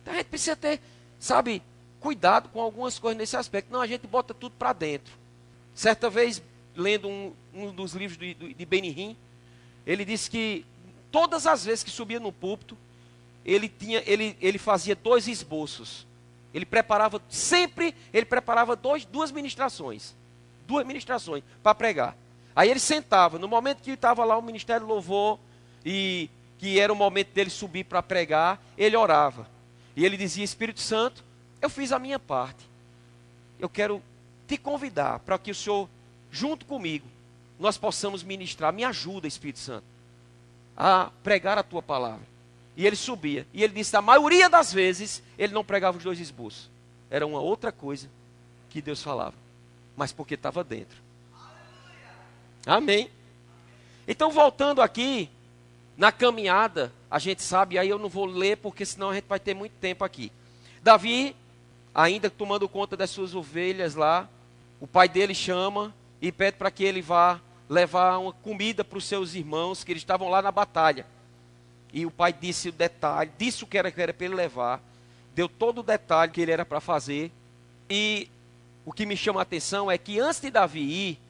Então 0.00 0.14
a 0.14 0.16
gente 0.16 0.28
precisa 0.28 0.56
ter, 0.56 0.80
sabe, 1.18 1.62
cuidado 2.00 2.48
com 2.48 2.60
algumas 2.60 2.98
coisas 2.98 3.18
nesse 3.18 3.36
aspecto. 3.36 3.72
Não, 3.72 3.80
a 3.80 3.86
gente 3.86 4.06
bota 4.06 4.34
tudo 4.34 4.54
para 4.58 4.72
dentro. 4.72 5.12
Certa 5.74 6.10
vez, 6.10 6.42
lendo 6.74 7.08
um, 7.08 7.32
um 7.54 7.72
dos 7.72 7.92
livros 7.92 8.18
de, 8.18 8.34
de 8.34 8.66
Benihim, 8.66 9.16
ele 9.86 10.04
disse 10.04 10.30
que 10.30 10.64
todas 11.10 11.46
as 11.46 11.64
vezes 11.64 11.84
que 11.84 11.90
subia 11.90 12.18
no 12.18 12.32
púlpito, 12.32 12.76
ele, 13.44 13.68
tinha, 13.68 14.02
ele, 14.06 14.36
ele 14.40 14.58
fazia 14.58 14.94
dois 14.94 15.28
esboços. 15.28 16.06
Ele 16.52 16.66
preparava, 16.66 17.22
sempre 17.28 17.94
ele 18.12 18.26
preparava 18.26 18.74
dois, 18.74 19.04
duas 19.04 19.30
ministrações. 19.30 20.14
Duas 20.66 20.86
ministrações 20.86 21.42
para 21.62 21.74
pregar. 21.74 22.16
Aí 22.54 22.70
ele 22.70 22.80
sentava, 22.80 23.38
no 23.38 23.46
momento 23.46 23.82
que 23.82 23.92
estava 23.92 24.24
lá 24.24 24.36
o 24.36 24.42
ministério 24.42 24.86
louvor, 24.86 25.38
e 25.84 26.28
que 26.58 26.78
era 26.78 26.92
o 26.92 26.96
momento 26.96 27.32
dele 27.32 27.50
subir 27.50 27.84
para 27.84 28.02
pregar, 28.02 28.62
ele 28.76 28.96
orava. 28.96 29.48
E 29.96 30.04
ele 30.04 30.16
dizia: 30.16 30.44
Espírito 30.44 30.80
Santo, 30.80 31.24
eu 31.60 31.68
fiz 31.68 31.92
a 31.92 31.98
minha 31.98 32.18
parte. 32.18 32.68
Eu 33.58 33.68
quero 33.68 34.02
te 34.46 34.56
convidar 34.56 35.18
para 35.20 35.38
que 35.38 35.50
o 35.50 35.54
Senhor 35.54 35.88
junto 36.30 36.64
comigo, 36.64 37.06
nós 37.58 37.76
possamos 37.76 38.22
ministrar. 38.22 38.72
Me 38.72 38.84
ajuda, 38.84 39.26
Espírito 39.26 39.58
Santo, 39.58 39.84
a 40.76 41.10
pregar 41.22 41.58
a 41.58 41.62
tua 41.62 41.82
palavra. 41.82 42.26
E 42.76 42.86
ele 42.86 42.96
subia. 42.96 43.46
E 43.52 43.62
ele 43.62 43.74
disse: 43.74 43.96
a 43.96 44.02
maioria 44.02 44.48
das 44.48 44.72
vezes, 44.72 45.22
ele 45.38 45.52
não 45.52 45.64
pregava 45.64 45.98
os 45.98 46.04
dois 46.04 46.20
esboços. 46.20 46.70
Era 47.10 47.26
uma 47.26 47.40
outra 47.40 47.72
coisa 47.72 48.08
que 48.70 48.80
Deus 48.80 49.02
falava. 49.02 49.34
Mas 49.96 50.12
porque 50.12 50.34
estava 50.34 50.62
dentro. 50.62 50.96
Amém. 52.64 53.10
Então, 54.06 54.30
voltando 54.30 54.80
aqui, 54.80 55.28
na 55.96 56.10
caminhada, 56.12 56.92
a 57.10 57.18
gente 57.18 57.42
sabe, 57.42 57.78
aí 57.78 57.88
eu 57.88 57.98
não 57.98 58.08
vou 58.08 58.24
ler, 58.24 58.56
porque 58.56 58.86
senão 58.86 59.10
a 59.10 59.14
gente 59.14 59.26
vai 59.26 59.40
ter 59.40 59.54
muito 59.54 59.72
tempo 59.72 60.04
aqui. 60.04 60.32
Davi, 60.82 61.36
ainda 61.94 62.30
tomando 62.30 62.68
conta 62.68 62.96
das 62.96 63.10
suas 63.10 63.34
ovelhas 63.34 63.94
lá, 63.94 64.28
o 64.80 64.86
pai 64.86 65.08
dele 65.08 65.34
chama 65.34 65.94
e 66.20 66.30
pede 66.30 66.56
para 66.56 66.70
que 66.70 66.84
ele 66.84 67.02
vá 67.02 67.40
levar 67.68 68.18
uma 68.18 68.32
comida 68.32 68.82
para 68.82 68.98
os 68.98 69.04
seus 69.04 69.34
irmãos, 69.34 69.84
que 69.84 69.92
eles 69.92 70.02
estavam 70.02 70.28
lá 70.28 70.42
na 70.42 70.50
batalha. 70.50 71.06
E 71.92 72.06
o 72.06 72.10
pai 72.10 72.32
disse 72.32 72.68
o 72.68 72.72
detalhe, 72.72 73.30
disse 73.36 73.64
o 73.64 73.66
que 73.66 73.78
era, 73.78 73.90
que 73.90 74.00
era 74.00 74.12
para 74.12 74.26
ele 74.26 74.34
levar, 74.34 74.82
deu 75.34 75.48
todo 75.48 75.78
o 75.78 75.82
detalhe 75.82 76.32
que 76.32 76.40
ele 76.40 76.52
era 76.52 76.64
para 76.64 76.80
fazer. 76.80 77.30
E 77.88 78.28
o 78.84 78.92
que 78.92 79.06
me 79.06 79.16
chama 79.16 79.40
a 79.40 79.42
atenção 79.42 79.90
é 79.90 79.98
que 79.98 80.18
antes 80.18 80.40
de 80.40 80.50
Davi 80.50 80.80
ir, 80.80 81.20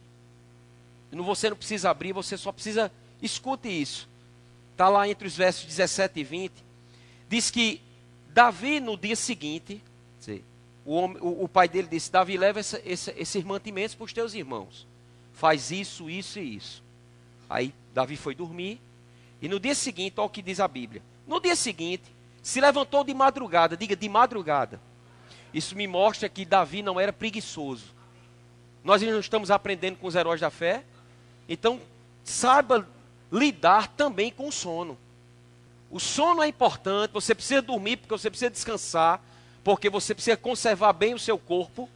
você 1.13 1.51
não 1.51 1.57
precisa 1.57 1.91
abrir, 1.91 2.13
você 2.13 2.37
só 2.37 2.53
precisa 2.53 2.91
escute 3.21 3.69
isso. 3.69 4.09
Está 4.73 4.89
lá 4.89 5.09
entre 5.09 5.27
os 5.27 5.37
versos 5.37 5.65
17 5.65 6.21
e 6.21 6.25
20. 6.25 6.53
Diz 7.29 7.51
que 7.51 7.81
Davi, 8.29 8.81
no 8.81 8.97
dia 8.97 9.17
seguinte, 9.17 9.83
o, 10.85 10.95
homem, 10.95 11.19
o, 11.21 11.45
o, 11.45 11.49
pai 11.49 11.69
dele 11.69 11.89
disse: 11.89 12.11
Davi, 12.11 12.37
leva 12.37 12.61
essa, 12.61 12.81
essa, 12.85 13.15
esses 13.17 13.45
mantimentos 13.45 13.95
para 13.95 14.05
os 14.05 14.13
teus 14.13 14.35
irmãos. 14.35 14.87
Faz 15.33 15.71
isso, 15.71 16.09
isso 16.09 16.39
e 16.39 16.57
isso. 16.57 16.83
Aí 17.49 17.75
Davi 17.95 18.17
foi 18.17 18.35
dormir. 18.35 18.81
E 19.43 19.49
no 19.49 19.59
dia 19.59 19.75
seguinte, 19.75 20.15
olha 20.19 20.27
o 20.27 20.31
que 20.31 20.43
diz 20.43 20.61
a 20.61 20.69
Bíblia. 20.69 21.03
No 21.27 21.41
dia 21.41 21.57
seguinte, 21.57 22.05
se 22.43 22.61
levantou 22.61 23.05
de 23.05 23.15
madrugada. 23.15 23.77
Diga, 23.77 23.97
de 23.97 24.09
madrugada. 24.09 24.81
Isso 25.53 25.75
me 25.75 25.87
mostra 25.87 26.29
que 26.29 26.45
Davi 26.45 26.83
não 26.83 27.01
era 27.01 27.13
preguiçoso. 27.13 27.87
Nós 28.85 29.03
não 29.03 29.19
estamos 29.19 29.51
aprendendo 29.51 29.97
com 29.97 30.07
os 30.07 30.15
heróis 30.15 30.41
da 30.41 30.51
fé. 30.51 30.85
Então, 31.49 31.81
saiba 32.23 32.89
lidar 33.31 33.89
também 33.89 34.31
com 34.31 34.49
o 34.49 34.53
sono. 34.53 34.97
O 35.91 35.99
sono 35.99 36.43
é 36.43 36.49
importante, 36.49 37.11
você 37.13 37.35
precisa 37.35 37.61
dormir 37.61 37.97
porque 37.97 38.17
você 38.17 38.31
precisa 38.31 38.51
descansar, 38.51 39.21
porque 39.63 39.91
você 39.91 40.15
precisa 40.15 40.37
conservar 40.37 40.93
bem 40.93 41.15
o 41.15 41.19
seu 41.19 41.39
corpo. 41.39 41.89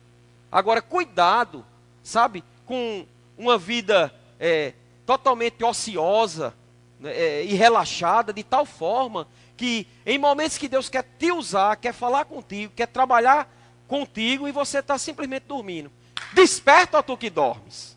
Agora, 0.51 0.83
cuidado, 0.83 1.65
sabe, 2.03 2.45
com 2.67 3.07
uma 3.37 3.59
vida 3.59 4.15
é, 4.39 4.75
totalmente 5.07 5.65
ociosa 5.65 6.55
né, 7.01 7.13
é, 7.13 7.45
e 7.45 7.55
relaxada, 7.55 8.33
de 8.33 8.43
tal 8.43 8.65
forma 8.65 9.27
que 9.57 9.87
em 10.05 10.19
momentos 10.19 10.59
que 10.59 10.69
Deus 10.69 10.89
quer 10.89 11.05
te 11.19 11.31
usar, 11.33 11.77
quer 11.77 11.93
falar 11.93 12.25
contigo, 12.25 12.73
quer 12.75 12.87
trabalhar 12.87 13.49
contigo 13.87 14.49
e 14.49 14.53
você 14.53 14.79
está 14.79 14.99
simplesmente 14.99 15.45
dormindo. 15.45 15.91
Desperta, 16.33 17.03
tu 17.03 17.17
que 17.17 17.31
dormes. 17.31 17.97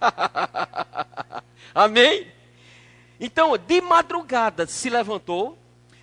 Amém? 1.74 2.26
Então, 3.20 3.56
de 3.56 3.80
madrugada 3.80 4.66
se 4.66 4.88
levantou, 4.88 5.58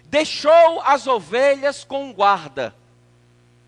deixou 0.10 0.82
as 0.82 1.08
ovelhas 1.08 1.84
com 1.84 2.14
guarda. 2.14 2.74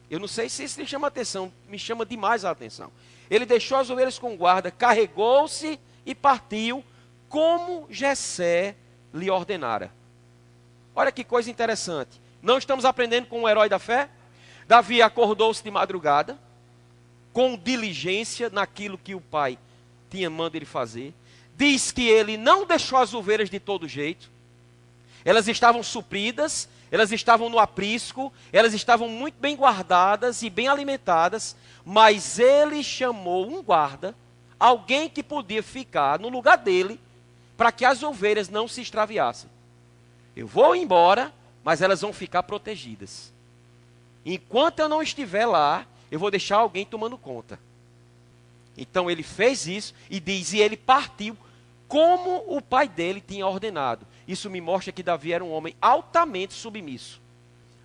Eu 0.10 0.20
não 0.20 0.28
sei 0.28 0.50
se 0.50 0.64
isso 0.64 0.80
lhe 0.80 0.88
chama 0.88 1.08
atenção, 1.08 1.52
me 1.68 1.78
chama 1.78 2.06
demais 2.06 2.44
a 2.44 2.52
atenção. 2.52 2.92
Ele 3.30 3.46
deixou 3.46 3.78
as 3.78 3.90
ovelhas 3.90 4.18
com 4.18 4.36
guarda, 4.36 4.72
carregou-se 4.72 5.80
e 6.06 6.16
partiu, 6.16 6.84
como 7.28 7.86
Jessé 7.92 8.76
lhe 9.14 9.30
ordenara. 9.30 9.92
Olha 10.96 11.12
que 11.12 11.24
coisa 11.24 11.52
interessante. 11.52 12.20
Não 12.42 12.58
estamos 12.58 12.86
aprendendo 12.86 13.28
com 13.28 13.44
o 13.44 13.50
herói 13.50 13.70
da 13.70 13.78
fé? 13.78 14.10
Davi 14.68 15.02
acordou-se 15.02 15.64
de 15.64 15.70
madrugada, 15.70 16.38
com 17.32 17.56
diligência 17.56 18.50
naquilo 18.50 18.98
que 18.98 19.14
o 19.14 19.22
pai 19.22 19.60
tinha 20.10 20.30
mandado 20.30 20.56
ele 20.56 20.66
fazer. 20.66 21.14
Diz 21.56 21.92
que 21.92 22.08
ele 22.08 22.38
não 22.38 22.66
deixou 22.66 22.98
as 22.98 23.14
ovelhas 23.14 23.50
de 23.50 23.60
todo 23.60 23.88
jeito. 23.88 24.32
Elas 25.30 25.48
estavam 25.48 25.84
supridas, 25.84 26.68
elas 26.90 27.12
estavam 27.12 27.50
no 27.50 27.60
aprisco, 27.60 28.34
elas 28.52 28.74
estavam 28.74 29.08
muito 29.08 29.36
bem 29.40 29.56
guardadas 29.56 30.42
e 30.42 30.50
bem 30.50 30.68
alimentadas, 30.68 31.56
mas 31.86 32.40
ele 32.40 32.82
chamou 32.82 33.48
um 33.48 33.62
guarda, 33.62 34.16
alguém 34.60 35.08
que 35.08 35.22
podia 35.22 35.62
ficar 35.62 36.18
no 36.18 36.30
lugar 36.30 36.58
dele, 36.58 37.00
para 37.56 37.72
que 37.72 37.86
as 37.86 38.02
ovelhas 38.02 38.50
não 38.50 38.68
se 38.68 38.82
extraviassem. 38.82 39.48
Eu 40.36 40.48
vou 40.48 40.76
embora, 40.76 41.32
mas 41.64 41.84
elas 41.84 42.02
vão 42.02 42.12
ficar 42.12 42.42
protegidas. 42.42 43.32
Enquanto 44.26 44.80
eu 44.80 44.90
não 44.90 45.00
estiver 45.00 45.46
lá, 45.46 45.86
eu 46.10 46.18
vou 46.18 46.32
deixar 46.32 46.58
alguém 46.58 46.88
tomando 46.88 47.20
conta. 47.20 47.60
Então 48.76 49.12
ele 49.12 49.22
fez 49.22 49.68
isso 49.68 49.94
e 50.10 50.20
diz: 50.20 50.54
e 50.54 50.60
ele 50.60 50.76
partiu 50.76 51.38
como 51.88 52.44
o 52.48 52.60
pai 52.60 52.88
dele 52.88 53.22
tinha 53.22 53.46
ordenado. 53.46 54.08
Isso 54.30 54.48
me 54.48 54.62
mostra 54.62 54.94
que 54.94 55.02
Davi 55.02 55.34
era 55.34 55.44
um 55.44 55.52
homem 55.52 55.76
altamente 55.82 56.54
submisso. 56.54 57.20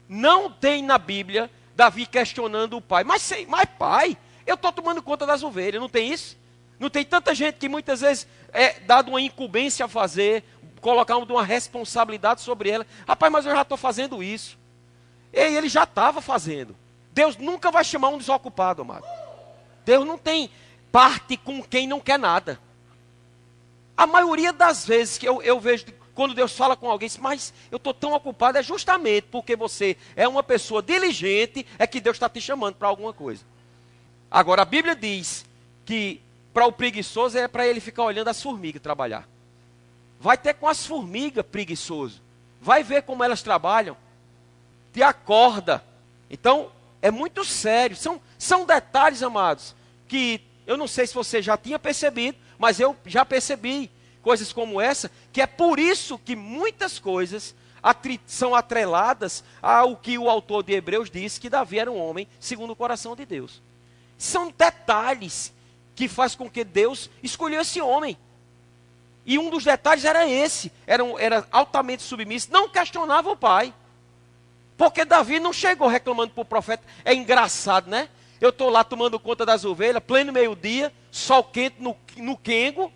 Não 0.06 0.50
tem 0.50 0.82
na 0.82 0.98
Bíblia 0.98 1.50
Davi 1.74 2.04
questionando 2.04 2.76
o 2.76 2.82
pai. 2.82 3.02
Mas, 3.02 3.22
sei, 3.22 3.46
mas 3.46 3.66
pai, 3.78 4.14
eu 4.46 4.54
estou 4.54 4.70
tomando 4.70 5.02
conta 5.02 5.24
das 5.24 5.42
ovelhas, 5.42 5.80
não 5.80 5.88
tem 5.88 6.12
isso? 6.12 6.36
Não 6.78 6.90
tem 6.90 7.02
tanta 7.02 7.34
gente 7.34 7.54
que 7.54 7.66
muitas 7.66 8.02
vezes 8.02 8.26
é 8.52 8.78
dado 8.80 9.08
uma 9.08 9.22
incumbência 9.22 9.86
a 9.86 9.88
fazer, 9.88 10.44
colocar 10.82 11.16
uma 11.16 11.42
responsabilidade 11.42 12.42
sobre 12.42 12.68
ela. 12.68 12.86
Rapaz, 13.08 13.32
mas 13.32 13.46
eu 13.46 13.52
já 13.52 13.62
estou 13.62 13.78
fazendo 13.78 14.22
isso. 14.22 14.58
E 15.32 15.40
ele 15.40 15.70
já 15.70 15.84
estava 15.84 16.20
fazendo. 16.20 16.76
Deus 17.10 17.38
nunca 17.38 17.70
vai 17.70 17.84
chamar 17.84 18.10
um 18.10 18.18
desocupado, 18.18 18.82
amado. 18.82 19.06
Deus 19.82 20.06
não 20.06 20.18
tem 20.18 20.50
parte 20.92 21.38
com 21.38 21.62
quem 21.62 21.86
não 21.86 22.00
quer 22.00 22.18
nada. 22.18 22.60
A 23.96 24.06
maioria 24.06 24.52
das 24.52 24.84
vezes 24.84 25.16
que 25.16 25.26
eu, 25.26 25.40
eu 25.40 25.58
vejo, 25.58 25.86
quando 26.14 26.34
Deus 26.34 26.56
fala 26.56 26.76
com 26.76 26.88
alguém, 26.88 27.10
mas 27.18 27.52
eu 27.70 27.76
estou 27.76 27.92
tão 27.92 28.12
ocupado, 28.12 28.58
é 28.58 28.62
justamente 28.62 29.26
porque 29.30 29.56
você 29.56 29.96
é 30.14 30.28
uma 30.28 30.42
pessoa 30.42 30.82
diligente, 30.82 31.66
é 31.78 31.86
que 31.86 32.00
Deus 32.00 32.16
está 32.16 32.28
te 32.28 32.40
chamando 32.40 32.76
para 32.76 32.88
alguma 32.88 33.12
coisa. 33.12 33.42
Agora, 34.30 34.62
a 34.62 34.64
Bíblia 34.64 34.94
diz 34.94 35.44
que 35.84 36.20
para 36.52 36.66
o 36.66 36.72
preguiçoso 36.72 37.36
é 37.36 37.48
para 37.48 37.66
ele 37.66 37.80
ficar 37.80 38.04
olhando 38.04 38.28
as 38.28 38.40
formigas 38.40 38.80
trabalhar. 38.80 39.28
Vai 40.20 40.38
ter 40.38 40.54
com 40.54 40.68
as 40.68 40.86
formigas 40.86 41.44
preguiçoso. 41.44 42.22
Vai 42.60 42.82
ver 42.82 43.02
como 43.02 43.22
elas 43.22 43.42
trabalham. 43.42 43.96
Te 44.92 45.02
acorda. 45.02 45.84
Então, 46.30 46.70
é 47.02 47.10
muito 47.10 47.44
sério. 47.44 47.96
São, 47.96 48.20
são 48.38 48.64
detalhes, 48.64 49.22
amados, 49.22 49.74
que 50.08 50.40
eu 50.66 50.76
não 50.76 50.86
sei 50.86 51.06
se 51.06 51.14
você 51.14 51.42
já 51.42 51.56
tinha 51.56 51.78
percebido, 51.78 52.38
mas 52.58 52.80
eu 52.80 52.96
já 53.04 53.24
percebi 53.24 53.90
coisas 54.24 54.52
como 54.52 54.80
essa, 54.80 55.10
que 55.32 55.40
é 55.40 55.46
por 55.46 55.78
isso 55.78 56.18
que 56.18 56.34
muitas 56.34 56.98
coisas 56.98 57.54
são 58.26 58.54
atreladas 58.54 59.44
ao 59.60 59.94
que 59.94 60.16
o 60.16 60.30
autor 60.30 60.62
de 60.62 60.72
Hebreus 60.72 61.10
disse 61.10 61.38
que 61.38 61.50
Davi 61.50 61.78
era 61.78 61.92
um 61.92 62.00
homem 62.00 62.26
segundo 62.40 62.72
o 62.72 62.76
coração 62.76 63.14
de 63.14 63.26
Deus. 63.26 63.62
São 64.16 64.50
detalhes 64.50 65.52
que 65.94 66.08
faz 66.08 66.34
com 66.34 66.48
que 66.48 66.64
Deus 66.64 67.10
escolheu 67.22 67.60
esse 67.60 67.80
homem. 67.82 68.16
E 69.26 69.38
um 69.38 69.50
dos 69.50 69.64
detalhes 69.64 70.04
era 70.04 70.26
esse, 70.26 70.72
era, 70.86 71.04
era 71.18 71.46
altamente 71.52 72.02
submisso, 72.02 72.48
não 72.50 72.68
questionava 72.68 73.30
o 73.30 73.36
pai. 73.36 73.72
Porque 74.76 75.04
Davi 75.04 75.38
não 75.38 75.52
chegou 75.52 75.86
reclamando 75.86 76.32
para 76.32 76.42
o 76.42 76.46
profeta. 76.46 76.82
É 77.04 77.14
engraçado, 77.14 77.88
né? 77.88 78.08
Eu 78.40 78.48
estou 78.48 78.70
lá 78.70 78.82
tomando 78.82 79.20
conta 79.20 79.46
das 79.46 79.64
ovelhas, 79.64 80.02
pleno 80.02 80.32
meio-dia, 80.32 80.92
sol 81.10 81.44
quente 81.44 81.76
no, 81.80 81.96
no 82.16 82.36
quengo. 82.36 82.92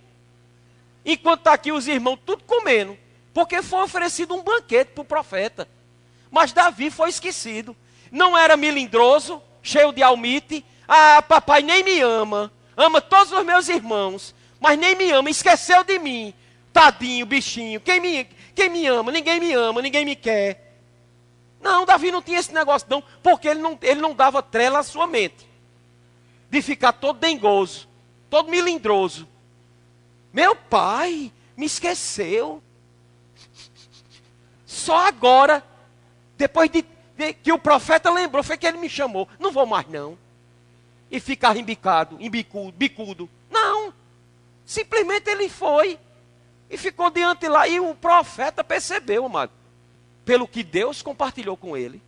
Enquanto 1.10 1.40
está 1.40 1.54
aqui 1.54 1.72
os 1.72 1.88
irmãos 1.88 2.18
tudo 2.26 2.44
comendo. 2.44 2.96
Porque 3.32 3.62
foi 3.62 3.82
oferecido 3.82 4.34
um 4.34 4.42
banquete 4.42 4.90
para 4.92 5.00
o 5.00 5.06
profeta. 5.06 5.66
Mas 6.30 6.52
Davi 6.52 6.90
foi 6.90 7.08
esquecido. 7.08 7.74
Não 8.12 8.36
era 8.36 8.58
melindroso, 8.58 9.42
cheio 9.62 9.90
de 9.90 10.02
almite. 10.02 10.62
Ah, 10.86 11.22
papai 11.22 11.62
nem 11.62 11.82
me 11.82 11.98
ama. 12.00 12.52
Ama 12.76 13.00
todos 13.00 13.32
os 13.32 13.42
meus 13.42 13.70
irmãos. 13.70 14.34
Mas 14.60 14.78
nem 14.78 14.94
me 14.96 15.10
ama. 15.10 15.30
Esqueceu 15.30 15.82
de 15.82 15.98
mim. 15.98 16.34
Tadinho, 16.74 17.24
bichinho. 17.24 17.80
Quem 17.80 18.00
me, 18.00 18.24
quem 18.54 18.68
me 18.68 18.86
ama? 18.86 19.10
Ninguém 19.10 19.40
me 19.40 19.54
ama, 19.54 19.80
ninguém 19.80 20.04
me 20.04 20.14
quer. 20.14 20.76
Não, 21.58 21.86
Davi 21.86 22.10
não 22.10 22.20
tinha 22.20 22.38
esse 22.38 22.52
negócio, 22.52 22.86
não, 22.90 23.02
porque 23.22 23.48
ele 23.48 23.60
não, 23.60 23.78
ele 23.80 24.00
não 24.00 24.14
dava 24.14 24.42
trela 24.42 24.80
à 24.80 24.82
sua 24.82 25.06
mente. 25.06 25.48
De 26.50 26.60
ficar 26.60 26.92
todo 26.92 27.18
dengoso, 27.18 27.88
todo 28.28 28.50
milindroso. 28.50 29.26
Meu 30.32 30.54
pai 30.54 31.32
me 31.56 31.66
esqueceu. 31.66 32.62
Só 34.66 35.06
agora, 35.06 35.64
depois 36.36 36.70
de, 36.70 36.84
de, 37.16 37.32
que 37.32 37.52
o 37.52 37.58
profeta 37.58 38.10
lembrou, 38.10 38.42
foi 38.42 38.56
que 38.56 38.66
ele 38.66 38.78
me 38.78 38.88
chamou. 38.88 39.28
Não 39.38 39.50
vou 39.50 39.66
mais, 39.66 39.88
não. 39.88 40.16
E 41.10 41.20
ficar 41.20 41.56
embicado, 41.56 42.16
embicudo, 42.20 42.72
bicudo. 42.72 43.30
Não. 43.50 43.92
Simplesmente 44.64 45.30
ele 45.30 45.48
foi. 45.48 45.98
E 46.70 46.76
ficou 46.76 47.10
diante 47.10 47.48
lá. 47.48 47.66
E 47.66 47.80
o 47.80 47.94
profeta 47.94 48.62
percebeu, 48.62 49.24
amado 49.24 49.52
pelo 50.28 50.46
que 50.46 50.62
Deus 50.62 51.00
compartilhou 51.00 51.56
com 51.56 51.74
ele. 51.74 52.02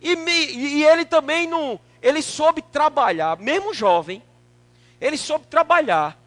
E, 0.00 0.16
me, 0.16 0.32
e 0.32 0.84
ele 0.84 1.04
também 1.04 1.46
não, 1.46 1.78
ele 2.02 2.20
soube 2.20 2.60
trabalhar, 2.60 3.38
mesmo 3.38 3.72
jovem, 3.72 4.20
ele 5.00 5.16
soube 5.16 5.46
trabalhar 5.46 6.18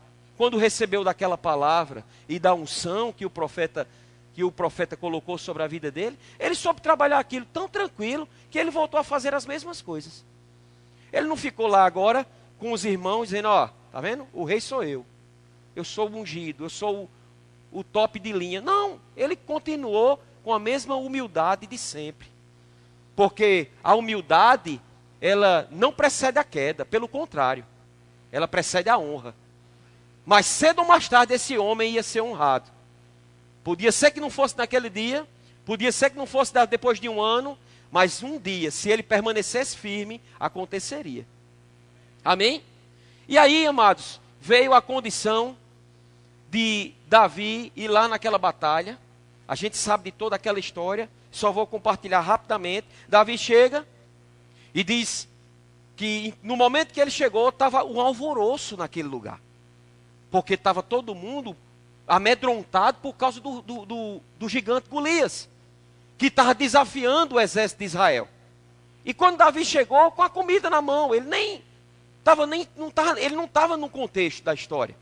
quando 0.42 0.58
recebeu 0.58 1.04
daquela 1.04 1.38
palavra 1.38 2.04
e 2.28 2.40
da 2.40 2.52
unção 2.52 3.14
que 3.14 3.28
o 3.28 3.30
profeta 3.30 3.88
que 4.34 4.44
o 4.44 4.52
profeta 4.52 4.98
colocou 4.98 5.38
sobre 5.38 5.62
a 5.62 5.68
vida 5.68 5.92
dele, 5.92 6.18
ele 6.40 6.56
soube 6.56 6.82
trabalhar 6.82 7.20
aquilo 7.20 7.46
tão 7.54 7.70
tranquilo 7.70 8.28
que 8.50 8.58
ele 8.58 8.72
voltou 8.72 9.00
a 9.00 9.04
fazer 9.04 9.36
as 9.36 9.46
mesmas 9.46 9.84
coisas. 9.84 10.26
Ele 11.14 11.28
não 11.28 11.38
ficou 11.38 11.68
lá 11.68 11.86
agora 11.86 12.26
com 12.58 12.72
os 12.72 12.84
irmãos 12.84 13.26
dizendo, 13.26 13.50
ó, 13.50 13.70
tá 13.92 14.02
vendo? 14.02 14.28
O 14.34 14.44
rei 14.44 14.60
sou 14.60 14.84
eu. 14.84 15.06
Eu 15.76 15.84
sou 15.84 16.10
o 16.10 16.16
ungido, 16.16 16.66
eu 16.66 16.72
sou 16.72 17.04
o, 17.72 17.80
o 17.80 17.84
top 17.84 18.20
de 18.20 18.32
linha. 18.32 18.62
Não, 18.62 19.00
ele 19.16 19.36
continuou 19.36 20.20
com 20.44 20.52
a 20.52 20.58
mesma 20.58 20.96
humildade 20.96 21.68
de 21.68 21.78
sempre. 21.78 22.28
Porque 23.16 23.68
a 23.84 23.94
humildade 23.94 24.82
ela 25.22 25.68
não 25.70 25.94
precede 25.94 26.40
a 26.40 26.44
queda, 26.44 26.84
pelo 26.84 27.08
contrário, 27.08 27.64
ela 28.32 28.48
precede 28.48 28.90
a 28.90 28.98
honra. 28.98 29.36
Mas 30.26 30.46
cedo 30.46 30.80
ou 30.80 30.88
mais 30.88 31.08
tarde 31.08 31.34
esse 31.34 31.58
homem 31.58 31.94
ia 31.94 32.04
ser 32.04 32.22
honrado. 32.22 32.70
Podia 33.64 33.92
ser 33.92 34.12
que 34.12 34.20
não 34.20 34.30
fosse 34.30 34.58
naquele 34.58 34.90
dia, 34.90 35.28
podia 35.66 35.92
ser 35.92 36.10
que 36.10 36.18
não 36.18 36.26
fosse 36.26 36.54
depois 36.68 37.00
de 37.00 37.08
um 37.08 37.22
ano, 37.22 37.58
mas 37.92 38.24
um 38.24 38.40
dia, 38.40 38.72
se 38.72 38.90
ele 38.90 39.04
permanecesse 39.04 39.76
firme, 39.76 40.22
aconteceria. 40.40 41.26
Amém? 42.24 42.64
E 43.28 43.38
aí, 43.38 43.68
amados, 43.68 44.20
veio 44.40 44.74
a 44.74 44.82
condição 44.82 45.58
de 46.50 46.94
Davi 47.08 47.72
ir 47.76 47.88
lá 47.88 48.08
naquela 48.08 48.38
batalha. 48.38 48.98
A 49.48 49.56
gente 49.56 49.78
sabe 49.78 50.06
de 50.06 50.12
toda 50.12 50.36
aquela 50.36 50.60
história, 50.60 51.10
só 51.32 51.52
vou 51.52 51.68
compartilhar 51.68 52.22
rapidamente. 52.22 52.88
Davi 53.08 53.38
chega 53.38 53.88
e 54.74 54.84
diz 54.84 55.28
que 55.96 56.34
no 56.42 56.56
momento 56.56 56.94
que 56.94 57.00
ele 57.00 57.12
chegou, 57.12 57.50
estava 57.50 57.84
um 57.84 58.00
alvoroço 58.00 58.78
naquele 58.78 59.08
lugar. 59.08 59.40
Porque 60.32 60.56
estava 60.56 60.82
todo 60.82 61.14
mundo 61.14 61.56
amedrontado 62.08 62.98
por 63.02 63.14
causa 63.14 63.40
do, 63.40 63.62
do, 63.62 63.86
do, 63.86 64.22
do 64.40 64.50
gigante 64.50 64.90
Golias, 64.90 65.48
que 66.18 66.28
estava 66.28 66.56
desafiando 66.56 67.36
o 67.36 67.40
exército 67.40 67.80
de 67.80 67.86
Israel. 67.86 68.28
E 69.06 69.14
quando 69.14 69.38
Davi 69.38 69.64
chegou 69.64 70.12
com 70.12 70.24
a 70.24 70.30
comida 70.30 70.70
na 70.70 70.82
mão, 70.82 71.14
ele 71.14 71.28
nem 71.28 71.64
tava 72.24 72.46
nem 72.46 72.68
não 72.76 72.92
ele 73.18 73.36
não 73.36 73.46
estava 73.46 73.76
no 73.78 73.90
contexto 73.90 74.44
da 74.44 74.54
história. 74.54 74.96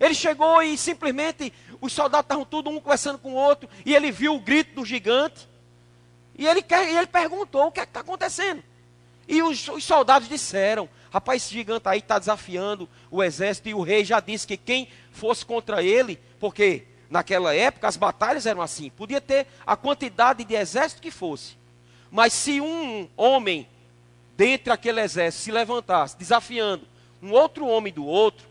Ele 0.00 0.14
chegou 0.14 0.62
e 0.62 0.78
simplesmente 0.78 1.52
os 1.80 1.92
soldados 1.92 2.26
estavam 2.26 2.44
todos 2.44 2.72
um 2.72 2.80
conversando 2.80 3.18
com 3.18 3.32
o 3.32 3.36
outro 3.36 3.68
e 3.84 3.94
ele 3.94 4.12
viu 4.12 4.34
o 4.34 4.40
grito 4.40 4.74
do 4.74 4.84
gigante. 4.84 5.48
E 6.36 6.46
ele, 6.46 6.64
ele 6.70 7.06
perguntou 7.06 7.66
o 7.66 7.72
que 7.72 7.80
é 7.80 7.82
está 7.82 8.00
acontecendo. 8.00 8.62
E 9.28 9.42
os, 9.42 9.68
os, 9.68 9.84
soldados 9.84 10.28
disseram: 10.28 10.88
Rapaz, 11.12 11.42
esse 11.42 11.52
gigante 11.52 11.86
aí 11.86 11.98
está 11.98 12.18
desafiando 12.18 12.88
o 13.10 13.22
exército. 13.22 13.68
E 13.68 13.74
o 13.74 13.82
rei 13.82 14.04
já 14.04 14.18
disse 14.18 14.46
que 14.46 14.56
quem 14.56 14.88
fosse 15.12 15.44
contra 15.44 15.82
ele 15.82 16.18
porque 16.38 16.84
naquela 17.10 17.54
época 17.54 17.88
as 17.88 17.96
batalhas 17.96 18.46
eram 18.46 18.62
assim: 18.62 18.90
podia 18.90 19.20
ter 19.20 19.46
a 19.66 19.76
quantidade 19.76 20.44
de 20.44 20.54
exército 20.54 21.02
que 21.02 21.10
fosse, 21.10 21.56
mas 22.10 22.32
se 22.32 22.60
um 22.60 23.08
homem 23.16 23.68
dentre 24.36 24.72
aquele 24.72 25.00
exército 25.00 25.44
se 25.44 25.52
levantasse, 25.52 26.16
desafiando 26.16 26.86
um 27.20 27.32
outro 27.32 27.66
homem 27.66 27.92
do 27.92 28.06
outro, 28.06 28.46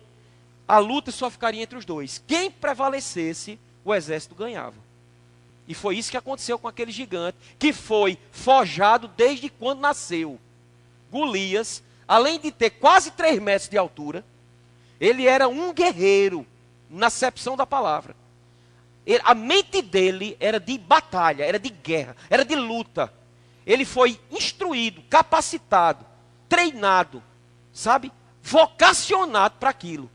a 0.67 0.79
luta 0.79 1.11
só 1.11 1.29
ficaria 1.29 1.63
entre 1.63 1.77
os 1.77 1.85
dois. 1.85 2.21
Quem 2.27 2.51
prevalecesse, 2.51 3.57
o 3.85 3.95
exército 3.95 4.35
ganhava. 4.35 4.75
E 5.65 5.73
foi 5.73 5.97
isso 5.97 6.11
que 6.11 6.17
aconteceu 6.17 6.59
com 6.59 6.67
aquele 6.67 6.91
gigante, 6.91 7.37
que 7.57 7.71
foi 7.71 8.17
forjado 8.31 9.07
desde 9.07 9.49
quando 9.49 9.79
nasceu. 9.79 10.37
Golias, 11.11 11.83
além 12.07 12.39
de 12.39 12.51
ter 12.51 12.71
quase 12.71 13.11
3 13.11 13.39
metros 13.41 13.69
de 13.69 13.77
altura, 13.77 14.23
ele 14.99 15.27
era 15.27 15.47
um 15.47 15.73
guerreiro 15.73 16.45
na 16.89 17.07
acepção 17.07 17.55
da 17.55 17.65
palavra. 17.65 18.15
Ele, 19.05 19.21
a 19.23 19.33
mente 19.33 19.81
dele 19.81 20.35
era 20.39 20.59
de 20.59 20.77
batalha, 20.77 21.43
era 21.43 21.59
de 21.59 21.69
guerra, 21.69 22.15
era 22.29 22.43
de 22.43 22.55
luta. 22.55 23.13
Ele 23.65 23.85
foi 23.85 24.19
instruído, 24.31 25.01
capacitado, 25.09 26.05
treinado, 26.49 27.23
sabe? 27.71 28.11
Vocacionado 28.41 29.55
para 29.59 29.69
aquilo. 29.69 30.09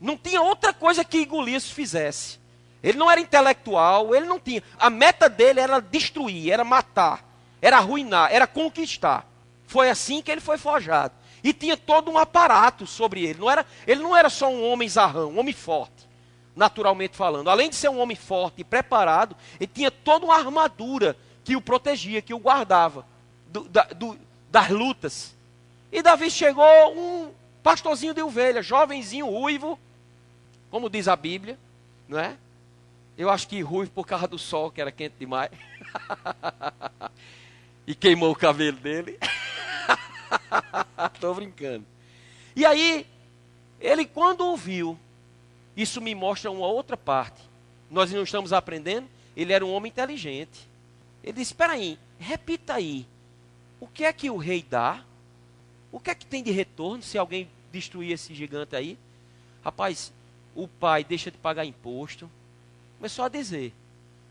Não 0.00 0.16
tinha 0.16 0.42
outra 0.42 0.72
coisa 0.72 1.04
que 1.04 1.24
Golias 1.24 1.70
fizesse. 1.70 2.38
Ele 2.82 2.98
não 2.98 3.10
era 3.10 3.20
intelectual, 3.20 4.14
ele 4.14 4.26
não 4.26 4.40
tinha. 4.40 4.62
A 4.78 4.90
meta 4.90 5.28
dele 5.28 5.60
era 5.60 5.80
destruir, 5.80 6.50
era 6.50 6.64
matar, 6.64 7.24
era 7.60 7.78
arruinar, 7.78 8.32
era 8.32 8.46
conquistar. 8.46 9.26
Foi 9.72 9.88
assim 9.88 10.20
que 10.20 10.30
ele 10.30 10.42
foi 10.42 10.58
forjado. 10.58 11.14
E 11.42 11.50
tinha 11.54 11.78
todo 11.78 12.10
um 12.10 12.18
aparato 12.18 12.86
sobre 12.86 13.24
ele. 13.24 13.40
Não 13.40 13.50
era, 13.50 13.64
ele 13.86 14.02
não 14.02 14.14
era 14.14 14.28
só 14.28 14.50
um 14.50 14.70
homem 14.70 14.86
zarrão, 14.86 15.30
um 15.30 15.38
homem 15.38 15.54
forte, 15.54 16.06
naturalmente 16.54 17.16
falando. 17.16 17.48
Além 17.48 17.70
de 17.70 17.76
ser 17.76 17.88
um 17.88 17.98
homem 17.98 18.14
forte 18.14 18.60
e 18.60 18.64
preparado, 18.64 19.34
ele 19.58 19.70
tinha 19.72 19.90
toda 19.90 20.26
uma 20.26 20.36
armadura 20.36 21.16
que 21.42 21.56
o 21.56 21.60
protegia, 21.62 22.20
que 22.20 22.34
o 22.34 22.38
guardava 22.38 23.06
do, 23.48 23.64
da, 23.64 23.84
do, 23.84 24.18
das 24.50 24.68
lutas. 24.68 25.34
E 25.90 26.02
Davi 26.02 26.30
chegou 26.30 26.66
um 26.94 27.32
pastorzinho 27.62 28.12
de 28.12 28.20
ovelha, 28.20 28.62
jovenzinho, 28.62 29.24
ruivo, 29.24 29.78
como 30.70 30.90
diz 30.90 31.08
a 31.08 31.16
Bíblia, 31.16 31.58
não 32.06 32.18
é? 32.18 32.36
Eu 33.16 33.30
acho 33.30 33.48
que 33.48 33.62
ruivo 33.62 33.90
por 33.90 34.06
causa 34.06 34.28
do 34.28 34.38
sol, 34.38 34.70
que 34.70 34.82
era 34.82 34.92
quente 34.92 35.14
demais. 35.18 35.50
e 37.86 37.94
queimou 37.94 38.32
o 38.32 38.36
cabelo 38.36 38.76
dele. 38.76 39.18
Estou 41.14 41.34
brincando. 41.34 41.84
E 42.54 42.64
aí, 42.64 43.06
ele 43.80 44.04
quando 44.04 44.42
ouviu, 44.42 44.98
isso 45.76 46.00
me 46.00 46.14
mostra 46.14 46.50
uma 46.50 46.66
outra 46.66 46.96
parte. 46.96 47.42
Nós 47.90 48.12
não 48.12 48.22
estamos 48.22 48.52
aprendendo. 48.52 49.08
Ele 49.36 49.52
era 49.52 49.64
um 49.64 49.72
homem 49.72 49.90
inteligente. 49.90 50.68
Ele 51.22 51.32
disse: 51.32 51.52
Espera 51.52 51.72
aí, 51.72 51.98
repita 52.18 52.74
aí. 52.74 53.06
O 53.80 53.86
que 53.86 54.04
é 54.04 54.12
que 54.12 54.30
o 54.30 54.36
rei 54.36 54.64
dá? 54.68 55.02
O 55.90 55.98
que 55.98 56.10
é 56.10 56.14
que 56.14 56.24
tem 56.24 56.42
de 56.42 56.50
retorno 56.50 57.02
se 57.02 57.18
alguém 57.18 57.48
destruir 57.70 58.12
esse 58.12 58.34
gigante 58.34 58.76
aí? 58.76 58.98
Rapaz, 59.64 60.12
o 60.54 60.66
pai 60.68 61.04
deixa 61.04 61.30
de 61.30 61.38
pagar 61.38 61.64
imposto. 61.64 62.30
Começou 62.98 63.24
a 63.24 63.28
dizer, 63.28 63.72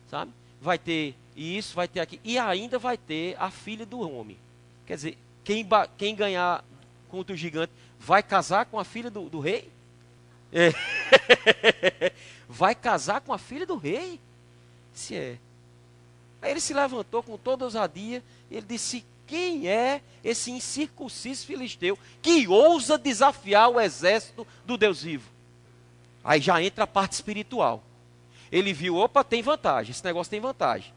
sabe? 0.09 0.31
Vai 0.61 0.77
ter 0.77 1.15
isso, 1.35 1.75
vai 1.75 1.87
ter 1.87 1.99
aqui. 1.99 2.19
E 2.23 2.37
ainda 2.37 2.79
vai 2.79 2.97
ter 2.97 3.35
a 3.39 3.51
filha 3.51 3.85
do 3.85 3.99
homem. 3.99 4.37
Quer 4.85 4.95
dizer, 4.95 5.17
quem, 5.43 5.67
quem 5.97 6.15
ganhar 6.15 6.63
contra 7.09 7.33
o 7.33 7.37
gigante 7.37 7.71
vai 7.99 8.23
casar 8.23 8.65
com 8.65 8.79
a 8.79 8.83
filha 8.83 9.09
do, 9.09 9.29
do 9.29 9.39
rei? 9.39 9.69
É. 10.51 10.71
vai 12.47 12.75
casar 12.75 13.21
com 13.21 13.33
a 13.33 13.37
filha 13.37 13.65
do 13.65 13.77
rei? 13.77 14.19
Se 14.93 15.15
é. 15.15 15.37
Aí 16.41 16.51
ele 16.51 16.59
se 16.59 16.73
levantou 16.73 17.21
com 17.21 17.37
toda 17.37 17.65
ousadia 17.65 18.23
e 18.49 18.57
ele 18.57 18.65
disse: 18.67 19.05
Quem 19.27 19.67
é 19.67 20.01
esse 20.23 20.51
incircunciso 20.51 21.45
filisteu 21.45 21.97
que 22.21 22.47
ousa 22.47 22.97
desafiar 22.97 23.69
o 23.69 23.79
exército 23.79 24.45
do 24.65 24.77
Deus 24.77 25.03
vivo? 25.03 25.29
Aí 26.23 26.41
já 26.41 26.61
entra 26.61 26.83
a 26.83 26.87
parte 26.87 27.13
espiritual. 27.13 27.83
Ele 28.51 28.73
viu: 28.73 28.95
opa, 28.97 29.23
tem 29.23 29.41
vantagem, 29.41 29.91
esse 29.91 30.03
negócio 30.03 30.29
tem 30.29 30.39
vantagem. 30.39 30.91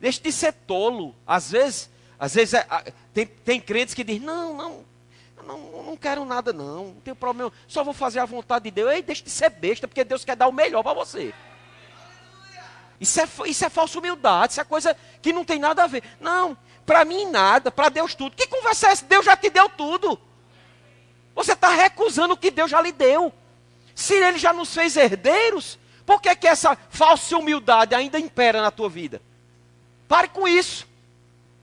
Deixe 0.00 0.20
de 0.20 0.32
ser 0.32 0.52
tolo. 0.52 1.14
Às 1.26 1.50
vezes 1.50 1.90
às 2.22 2.34
vezes 2.34 2.54
é, 2.54 2.64
tem, 3.12 3.26
tem 3.26 3.60
crentes 3.60 3.94
que 3.94 4.04
dizem, 4.04 4.20
não, 4.20 4.54
não, 4.54 4.84
não, 5.44 5.82
não 5.82 5.96
quero 5.96 6.24
nada 6.24 6.52
não, 6.52 6.84
não 6.84 7.00
tem 7.00 7.12
problema, 7.16 7.52
só 7.66 7.82
vou 7.82 7.92
fazer 7.92 8.20
a 8.20 8.24
vontade 8.24 8.66
de 8.66 8.70
Deus. 8.70 8.92
Ei, 8.92 9.02
deixa 9.02 9.24
de 9.24 9.30
ser 9.30 9.50
besta, 9.50 9.88
porque 9.88 10.04
Deus 10.04 10.24
quer 10.24 10.36
dar 10.36 10.46
o 10.46 10.52
melhor 10.52 10.84
para 10.84 10.92
você. 10.92 11.34
Isso 13.00 13.20
é, 13.20 13.28
isso 13.46 13.64
é 13.64 13.68
falsa 13.68 13.98
humildade, 13.98 14.52
isso 14.52 14.60
é 14.60 14.64
coisa 14.64 14.96
que 15.20 15.32
não 15.32 15.44
tem 15.44 15.58
nada 15.58 15.82
a 15.82 15.88
ver. 15.88 16.04
Não, 16.20 16.56
para 16.86 17.04
mim 17.04 17.26
nada, 17.26 17.72
para 17.72 17.88
Deus 17.88 18.14
tudo. 18.14 18.36
Que 18.36 18.46
conversa 18.46 18.86
é 18.86 18.92
essa? 18.92 19.04
Deus 19.04 19.24
já 19.24 19.36
te 19.36 19.50
deu 19.50 19.68
tudo. 19.70 20.16
Você 21.34 21.54
está 21.54 21.70
recusando 21.70 22.34
o 22.34 22.36
que 22.36 22.52
Deus 22.52 22.70
já 22.70 22.80
lhe 22.80 22.92
deu. 22.92 23.32
Se 23.96 24.14
Ele 24.14 24.38
já 24.38 24.52
nos 24.52 24.72
fez 24.72 24.96
herdeiros, 24.96 25.76
por 26.06 26.22
que, 26.22 26.36
que 26.36 26.46
essa 26.46 26.78
falsa 26.88 27.36
humildade 27.36 27.96
ainda 27.96 28.16
impera 28.16 28.62
na 28.62 28.70
tua 28.70 28.88
vida? 28.88 29.20
Pare 30.06 30.28
com 30.28 30.46
isso. 30.46 30.91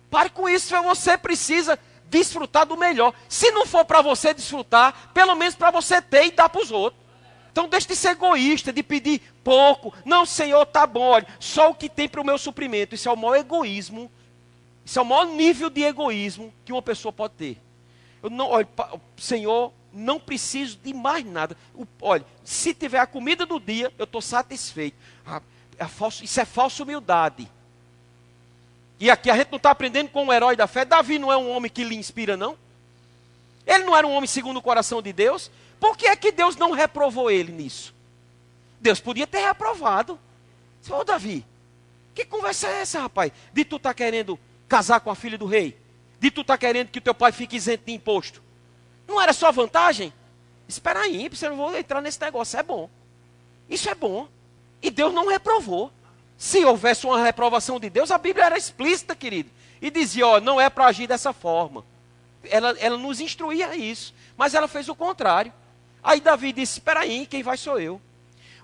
Pare 0.09 0.29
com 0.29 0.49
isso, 0.49 0.75
você 0.83 1.17
precisa 1.17 1.79
desfrutar 2.05 2.65
do 2.65 2.75
melhor. 2.75 3.13
Se 3.27 3.51
não 3.51 3.65
for 3.65 3.85
para 3.85 4.01
você 4.01 4.33
desfrutar, 4.33 5.11
pelo 5.13 5.35
menos 5.35 5.55
para 5.55 5.71
você 5.71 6.01
ter 6.01 6.25
e 6.25 6.31
dar 6.31 6.49
para 6.49 6.61
os 6.61 6.71
outros. 6.71 6.99
Então 7.51 7.67
deixe 7.67 7.87
de 7.87 7.95
ser 7.95 8.09
egoísta, 8.09 8.71
de 8.71 8.81
pedir 8.81 9.21
pouco. 9.43 9.93
Não, 10.05 10.25
Senhor, 10.25 10.65
tá 10.65 10.85
bom, 10.85 11.01
olha, 11.01 11.27
só 11.39 11.69
o 11.69 11.75
que 11.75 11.89
tem 11.89 12.07
para 12.07 12.21
o 12.21 12.25
meu 12.25 12.37
suprimento. 12.37 12.95
Isso 12.95 13.09
é 13.09 13.11
o 13.11 13.17
maior 13.17 13.35
egoísmo. 13.35 14.11
Isso 14.85 14.97
é 14.97 15.01
o 15.01 15.05
maior 15.05 15.25
nível 15.25 15.69
de 15.69 15.83
egoísmo 15.83 16.53
que 16.65 16.71
uma 16.71 16.81
pessoa 16.81 17.11
pode 17.11 17.33
ter. 17.35 17.61
Eu 18.23 18.29
não, 18.29 18.49
olha, 18.49 18.67
Senhor, 19.17 19.71
não 19.93 20.19
preciso 20.19 20.77
de 20.77 20.93
mais 20.93 21.25
nada. 21.25 21.55
olha, 22.01 22.25
se 22.43 22.73
tiver 22.73 22.99
a 22.99 23.07
comida 23.07 23.45
do 23.45 23.59
dia, 23.59 23.93
eu 23.97 24.05
estou 24.05 24.21
satisfeito. 24.21 24.97
Ah, 25.25 25.41
é 25.77 25.85
falso, 25.85 26.23
isso 26.23 26.39
é 26.39 26.45
falsa 26.45 26.83
humildade. 26.83 27.49
E 28.99 29.09
aqui 29.09 29.29
a 29.29 29.37
gente 29.37 29.49
não 29.49 29.57
está 29.57 29.71
aprendendo 29.71 30.09
com 30.09 30.27
o 30.27 30.33
herói 30.33 30.55
da 30.55 30.67
fé. 30.67 30.83
Davi 30.83 31.17
não 31.17 31.31
é 31.31 31.37
um 31.37 31.49
homem 31.51 31.71
que 31.71 31.83
lhe 31.83 31.95
inspira, 31.95 32.35
não? 32.35 32.57
Ele 33.65 33.85
não 33.85 33.95
era 33.95 34.05
um 34.05 34.11
homem 34.11 34.27
segundo 34.27 34.57
o 34.57 34.61
coração 34.61 35.01
de 35.01 35.13
Deus? 35.13 35.49
Por 35.79 35.95
que 35.95 36.07
é 36.07 36.15
que 36.15 36.31
Deus 36.31 36.57
não 36.57 36.71
reprovou 36.71 37.31
ele 37.31 37.51
nisso? 37.51 37.93
Deus 38.81 38.99
podia 38.99 39.25
ter 39.25 39.39
reprovado. 39.39 40.19
Ô 40.89 41.03
Davi, 41.03 41.45
que 42.13 42.25
conversa 42.25 42.67
é 42.67 42.81
essa, 42.81 42.99
rapaz? 42.99 43.31
De 43.53 43.63
tu 43.63 43.77
estar 43.77 43.89
tá 43.89 43.93
querendo 43.93 44.37
casar 44.67 44.99
com 44.99 45.09
a 45.09 45.15
filha 45.15 45.37
do 45.37 45.45
rei? 45.45 45.77
De 46.19 46.29
tu 46.29 46.41
estar 46.41 46.55
tá 46.55 46.57
querendo 46.57 46.89
que 46.89 46.99
o 46.99 47.01
teu 47.01 47.13
pai 47.13 47.31
fique 47.31 47.55
isento 47.55 47.85
de 47.85 47.93
imposto? 47.93 48.41
Não 49.07 49.21
era 49.21 49.31
só 49.31 49.51
vantagem? 49.51 50.11
Espera 50.67 51.01
aí, 51.01 51.29
você 51.29 51.47
não 51.47 51.55
vou 51.55 51.75
entrar 51.77 52.01
nesse 52.01 52.19
negócio. 52.19 52.59
É 52.59 52.63
bom. 52.63 52.89
Isso 53.69 53.89
é 53.89 53.95
bom. 53.95 54.27
E 54.81 54.91
Deus 54.91 55.13
não 55.13 55.27
reprovou. 55.27 55.91
Se 56.39 56.63
houvesse 56.63 57.05
uma 57.05 57.21
reprovação 57.21 57.81
de 57.81 57.89
Deus, 57.89 58.11
a 58.11 58.17
Bíblia 58.17 58.45
era 58.45 58.57
explícita, 58.57 59.13
querido. 59.13 59.49
E 59.81 59.91
dizia, 59.91 60.25
ó, 60.25 60.39
não 60.39 60.59
é 60.59 60.69
para 60.69 60.85
agir 60.85 61.05
dessa 61.05 61.33
forma. 61.33 61.83
ela, 62.45 62.73
ela 62.79 62.97
nos 62.97 63.19
instruía 63.19 63.75
isso, 63.75 64.13
mas 64.37 64.53
ela 64.53 64.65
fez 64.65 64.87
o 64.87 64.95
contrário. 64.95 65.51
Aí 66.01 66.21
Davi 66.21 66.53
disse: 66.53 66.79
Espera 66.79 67.01
aí, 67.01 67.27
quem 67.27 67.43
vai 67.43 67.57
sou 67.57 67.77
eu. 67.77 67.99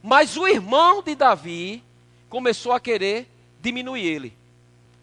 Mas 0.01 0.37
o 0.37 0.47
irmão 0.47 1.03
de 1.03 1.15
Davi 1.15 1.83
começou 2.29 2.71
a 2.71 2.79
querer 2.79 3.29
diminuir 3.59 4.05
ele. 4.05 4.37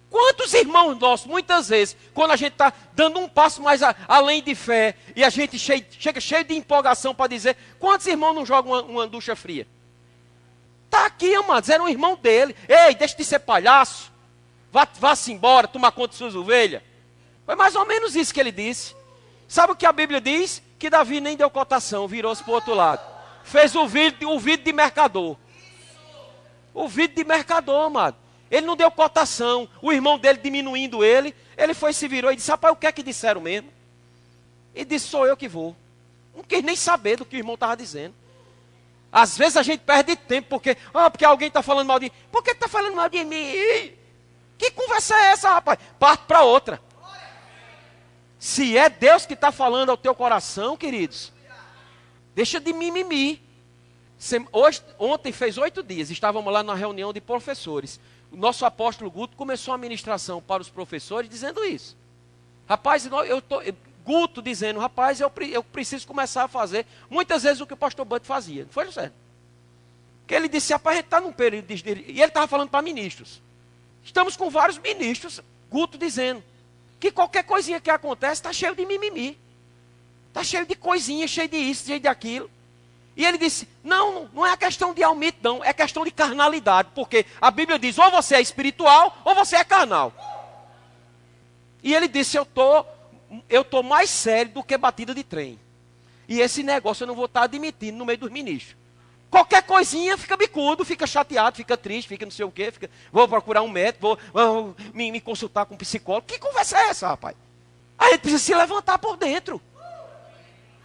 Quantos 0.08 0.54
irmãos 0.54 0.98
nossos, 0.98 1.26
muitas 1.26 1.68
vezes, 1.68 1.94
quando 2.14 2.30
a 2.30 2.36
gente 2.36 2.52
está 2.52 2.72
dando 2.94 3.18
um 3.18 3.28
passo 3.28 3.62
mais 3.62 3.82
a, 3.82 3.94
além 4.08 4.42
de 4.42 4.54
fé 4.54 4.94
e 5.14 5.22
a 5.22 5.28
gente 5.28 5.58
cheio, 5.58 5.84
chega 5.90 6.20
cheio 6.22 6.44
de 6.44 6.54
empolgação 6.54 7.14
para 7.14 7.28
dizer, 7.28 7.54
quantos 7.78 8.06
irmãos 8.06 8.32
não 8.32 8.46
jogam 8.46 8.72
uma, 8.72 8.82
uma 8.82 9.06
ducha 9.06 9.36
fria? 9.36 9.66
Está 10.92 11.06
aqui, 11.06 11.34
amados, 11.34 11.70
era 11.70 11.82
um 11.82 11.88
irmão 11.88 12.14
dele. 12.14 12.54
Ei, 12.68 12.94
deixa 12.94 13.16
de 13.16 13.24
ser 13.24 13.38
palhaço. 13.38 14.12
Vá-se 14.70 15.00
vá 15.00 15.14
embora, 15.28 15.66
tomar 15.66 15.90
conta 15.90 16.08
de 16.08 16.16
suas 16.16 16.34
ovelhas. 16.34 16.82
Foi 17.46 17.54
mais 17.54 17.74
ou 17.74 17.86
menos 17.86 18.14
isso 18.14 18.32
que 18.32 18.38
ele 18.38 18.52
disse. 18.52 18.94
Sabe 19.48 19.72
o 19.72 19.76
que 19.76 19.86
a 19.86 19.92
Bíblia 19.92 20.20
diz? 20.20 20.62
Que 20.78 20.90
Davi 20.90 21.18
nem 21.18 21.34
deu 21.34 21.48
cotação, 21.48 22.06
virou-se 22.06 22.44
para 22.44 22.50
o 22.50 22.54
outro 22.56 22.74
lado. 22.74 23.00
Fez 23.42 23.74
o 23.74 23.88
vídeo, 23.88 24.28
o 24.28 24.38
vídeo 24.38 24.66
de 24.66 24.72
mercador. 24.74 25.38
O 26.74 26.86
vídeo 26.86 27.16
de 27.16 27.24
mercador, 27.24 27.86
amado. 27.86 28.16
Ele 28.50 28.66
não 28.66 28.76
deu 28.76 28.90
cotação. 28.90 29.66
O 29.80 29.94
irmão 29.94 30.18
dele 30.18 30.40
diminuindo 30.42 31.02
ele. 31.02 31.34
Ele 31.56 31.72
foi, 31.72 31.94
se 31.94 32.06
virou 32.06 32.30
e 32.30 32.36
disse: 32.36 32.50
Rapaz, 32.50 32.74
o 32.74 32.76
que 32.76 32.86
é 32.86 32.92
que 32.92 33.02
disseram 33.02 33.40
mesmo? 33.40 33.70
E 34.74 34.84
disse: 34.84 35.08
Sou 35.08 35.26
eu 35.26 35.38
que 35.38 35.48
vou. 35.48 35.74
Não 36.36 36.44
quis 36.44 36.62
nem 36.62 36.76
saber 36.76 37.16
do 37.16 37.24
que 37.24 37.36
o 37.36 37.38
irmão 37.38 37.54
estava 37.54 37.74
dizendo. 37.74 38.14
Às 39.12 39.36
vezes 39.36 39.58
a 39.58 39.62
gente 39.62 39.80
perde 39.80 40.16
tempo 40.16 40.48
porque, 40.48 40.76
ah, 40.92 41.10
porque 41.10 41.24
alguém 41.24 41.48
está 41.48 41.62
falando 41.62 41.86
mal 41.86 42.00
de 42.00 42.06
mim. 42.06 42.12
Por 42.30 42.42
que 42.42 42.52
está 42.52 42.66
falando 42.66 42.96
mal 42.96 43.08
de 43.08 43.22
mim? 43.24 43.92
Que 44.58 44.70
conversa 44.70 45.14
é 45.14 45.32
essa, 45.32 45.50
rapaz? 45.50 45.78
Parte 45.98 46.24
para 46.26 46.42
outra. 46.42 46.80
Se 48.38 48.76
é 48.76 48.88
Deus 48.88 49.26
que 49.26 49.34
está 49.34 49.52
falando 49.52 49.90
ao 49.90 49.96
teu 49.96 50.14
coração, 50.14 50.76
queridos, 50.76 51.32
deixa 52.34 52.58
de 52.58 52.72
mimimi. 52.72 53.40
Hoje, 54.50 54.82
ontem 54.98 55.30
fez 55.32 55.58
oito 55.58 55.82
dias, 55.82 56.10
estávamos 56.10 56.52
lá 56.52 56.62
na 56.62 56.74
reunião 56.74 57.12
de 57.12 57.20
professores 57.20 58.00
o 58.32 58.36
nosso 58.36 58.64
apóstolo 58.64 59.10
Guto 59.10 59.36
começou 59.36 59.74
a 59.74 59.78
ministração 59.78 60.40
para 60.40 60.62
os 60.62 60.70
professores 60.70 61.28
dizendo 61.28 61.62
isso. 61.64 61.96
Rapaz, 62.66 63.04
eu 63.04 63.42
tô, 63.42 63.60
Guto 64.04 64.42
dizendo, 64.42 64.80
rapaz, 64.80 65.20
eu, 65.20 65.32
eu 65.50 65.62
preciso 65.62 66.06
começar 66.06 66.44
a 66.44 66.48
fazer 66.48 66.86
muitas 67.08 67.42
vezes 67.42 67.60
o 67.60 67.66
que 67.66 67.74
o 67.74 67.76
pastor 67.76 68.04
Bud 68.04 68.26
fazia. 68.26 68.64
Não 68.64 68.72
foi, 68.72 68.86
José? 68.86 69.12
Que 70.26 70.34
ele 70.34 70.48
disse, 70.48 70.72
rapaz, 70.72 70.94
a 70.94 70.96
gente 70.98 71.06
está 71.06 71.20
num 71.20 71.32
período 71.32 71.66
de, 71.66 71.90
E 71.90 72.20
ele 72.20 72.24
estava 72.24 72.46
falando 72.46 72.70
para 72.70 72.82
ministros. 72.82 73.40
Estamos 74.04 74.36
com 74.36 74.50
vários 74.50 74.78
ministros, 74.78 75.40
Guto 75.70 75.96
dizendo, 75.96 76.42
que 76.98 77.10
qualquer 77.10 77.44
coisinha 77.44 77.80
que 77.80 77.90
acontece 77.90 78.34
está 78.34 78.52
cheio 78.52 78.74
de 78.74 78.84
mimimi. 78.84 79.38
Está 80.28 80.42
cheio 80.42 80.66
de 80.66 80.74
coisinha, 80.74 81.28
cheio 81.28 81.48
de 81.48 81.56
isso, 81.56 81.86
cheio 81.86 82.00
de 82.00 82.08
aquilo. 82.08 82.50
E 83.16 83.24
ele 83.24 83.38
disse: 83.38 83.68
não, 83.84 84.28
não 84.32 84.46
é 84.46 84.56
questão 84.56 84.94
de 84.94 85.02
aumento, 85.02 85.38
não, 85.42 85.62
é 85.62 85.72
questão 85.72 86.04
de 86.04 86.10
carnalidade, 86.10 86.88
porque 86.94 87.26
a 87.40 87.50
Bíblia 87.50 87.78
diz: 87.78 87.98
ou 87.98 88.10
você 88.10 88.36
é 88.36 88.40
espiritual 88.40 89.20
ou 89.24 89.34
você 89.34 89.56
é 89.56 89.64
carnal. 89.64 90.12
E 91.82 91.94
ele 91.94 92.08
disse: 92.08 92.36
eu 92.36 92.46
tô, 92.46 92.86
eu 93.48 93.64
tô 93.64 93.82
mais 93.82 94.10
sério 94.10 94.52
do 94.52 94.62
que 94.62 94.76
batida 94.76 95.14
de 95.14 95.22
trem. 95.22 95.58
E 96.28 96.40
esse 96.40 96.62
negócio 96.62 97.04
eu 97.04 97.08
não 97.08 97.14
vou 97.14 97.26
estar 97.26 97.42
admitindo 97.42 97.98
no 97.98 98.04
meio 98.04 98.18
dos 98.18 98.30
ministros. 98.30 98.76
Qualquer 99.30 99.62
coisinha 99.62 100.18
fica 100.18 100.36
bicudo, 100.36 100.84
fica 100.84 101.06
chateado, 101.06 101.56
fica 101.56 101.76
triste, 101.76 102.08
fica 102.08 102.26
não 102.26 102.30
sei 102.30 102.44
o 102.44 102.50
quê, 102.50 102.70
fica, 102.70 102.90
vou 103.10 103.26
procurar 103.26 103.62
um 103.62 103.68
médico, 103.68 104.02
vou, 104.02 104.18
vou 104.32 104.76
me, 104.92 105.10
me 105.10 105.20
consultar 105.20 105.64
com 105.64 105.74
um 105.74 105.78
psicólogo. 105.78 106.26
Que 106.26 106.38
conversa 106.38 106.78
é 106.78 106.88
essa, 106.90 107.08
rapaz? 107.08 107.34
A 107.98 108.10
gente 108.10 108.20
precisa 108.20 108.42
se 108.42 108.54
levantar 108.54 108.98
por 108.98 109.16
dentro. 109.16 109.60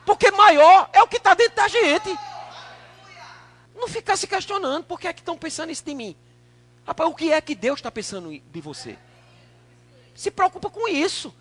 Porque 0.05 0.31
maior 0.31 0.89
é 0.93 1.03
o 1.03 1.07
que 1.07 1.17
está 1.17 1.33
dentro 1.33 1.57
da 1.57 1.67
gente. 1.67 2.17
Não 3.75 3.87
ficar 3.89 4.15
se 4.15 4.25
questionando, 4.25 4.85
por 4.85 4.97
que 4.97 5.07
é 5.07 5.13
que 5.13 5.19
estão 5.19 5.37
pensando 5.37 5.71
isso 5.71 5.83
de 5.83 5.93
mim? 5.93 6.15
Rapaz, 6.85 7.09
o 7.09 7.13
que 7.13 7.33
é 7.33 7.41
que 7.41 7.53
Deus 7.53 7.79
está 7.79 7.91
pensando 7.91 8.31
de 8.31 8.61
você? 8.61 8.97
Se 10.15 10.31
preocupa 10.31 10.69
com 10.69 10.87
isso. 10.87 11.35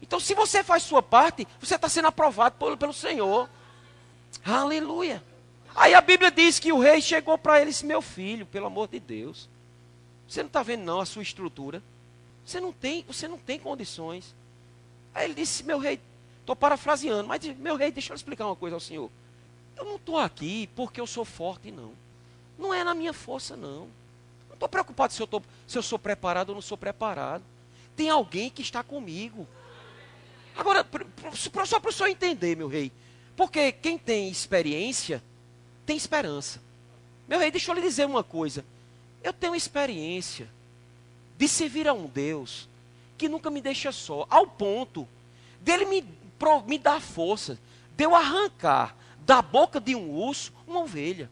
Então, 0.00 0.20
se 0.20 0.34
você 0.34 0.62
faz 0.62 0.82
sua 0.82 1.02
parte, 1.02 1.46
você 1.60 1.74
está 1.74 1.88
sendo 1.88 2.08
aprovado 2.08 2.56
pelo, 2.58 2.76
pelo 2.76 2.92
Senhor. 2.92 3.48
Aleluia. 4.44 5.22
Aí 5.74 5.94
a 5.94 6.00
Bíblia 6.00 6.30
diz 6.30 6.58
que 6.58 6.72
o 6.72 6.78
rei 6.78 7.00
chegou 7.00 7.36
para 7.36 7.60
ele 7.60 7.70
e 7.70 7.72
disse: 7.72 7.86
Meu 7.86 8.00
filho, 8.02 8.46
pelo 8.46 8.66
amor 8.66 8.88
de 8.88 9.00
Deus, 9.00 9.48
você 10.28 10.42
não 10.42 10.48
está 10.48 10.62
vendo 10.62 10.84
não 10.84 11.00
a 11.00 11.06
sua 11.06 11.22
estrutura? 11.22 11.82
Você 12.44 12.60
não 12.60 12.72
tem, 12.72 13.04
você 13.06 13.26
não 13.26 13.38
tem 13.38 13.58
condições. 13.58 14.34
Aí 15.14 15.24
ele 15.24 15.34
disse: 15.34 15.64
Meu 15.64 15.78
rei, 15.78 16.00
Estou 16.46 16.54
parafraseando, 16.54 17.26
mas 17.26 17.42
meu 17.58 17.74
rei, 17.74 17.90
deixa 17.90 18.12
eu 18.12 18.14
explicar 18.14 18.46
uma 18.46 18.54
coisa 18.54 18.76
ao 18.76 18.80
senhor. 18.80 19.10
Eu 19.76 19.84
não 19.84 19.96
estou 19.96 20.16
aqui 20.16 20.68
porque 20.76 21.00
eu 21.00 21.06
sou 21.06 21.24
forte, 21.24 21.72
não. 21.72 21.90
Não 22.56 22.72
é 22.72 22.84
na 22.84 22.94
minha 22.94 23.12
força, 23.12 23.56
não. 23.56 23.88
Não 24.46 24.54
estou 24.54 24.68
preocupado 24.68 25.12
se 25.12 25.20
eu, 25.20 25.26
tô, 25.26 25.42
se 25.66 25.76
eu 25.76 25.82
sou 25.82 25.98
preparado 25.98 26.50
ou 26.50 26.54
não 26.54 26.62
sou 26.62 26.78
preparado. 26.78 27.42
Tem 27.96 28.08
alguém 28.08 28.48
que 28.48 28.62
está 28.62 28.84
comigo. 28.84 29.44
Agora, 30.56 30.86
só 31.66 31.78
para 31.78 31.90
o 31.90 31.92
senhor 31.92 32.08
entender, 32.08 32.56
meu 32.56 32.68
rei. 32.68 32.90
Porque 33.36 33.72
quem 33.72 33.98
tem 33.98 34.28
experiência, 34.30 35.22
tem 35.84 35.96
esperança. 35.96 36.60
Meu 37.28 37.38
rei, 37.38 37.50
deixa 37.50 37.70
eu 37.70 37.74
lhe 37.74 37.82
dizer 37.82 38.06
uma 38.06 38.24
coisa. 38.24 38.64
Eu 39.22 39.32
tenho 39.32 39.54
experiência 39.54 40.48
de 41.36 41.46
servir 41.46 41.86
a 41.86 41.92
um 41.92 42.06
Deus 42.06 42.68
que 43.18 43.28
nunca 43.28 43.50
me 43.50 43.60
deixa 43.60 43.92
só, 43.92 44.26
ao 44.30 44.46
ponto 44.46 45.06
dele 45.60 45.84
me 45.86 46.04
me 46.66 46.78
dá 46.78 47.00
força 47.00 47.58
de 47.96 48.04
eu 48.04 48.14
arrancar 48.14 48.94
da 49.20 49.40
boca 49.40 49.80
de 49.80 49.94
um 49.94 50.10
urso 50.10 50.52
uma 50.66 50.80
ovelha. 50.80 51.30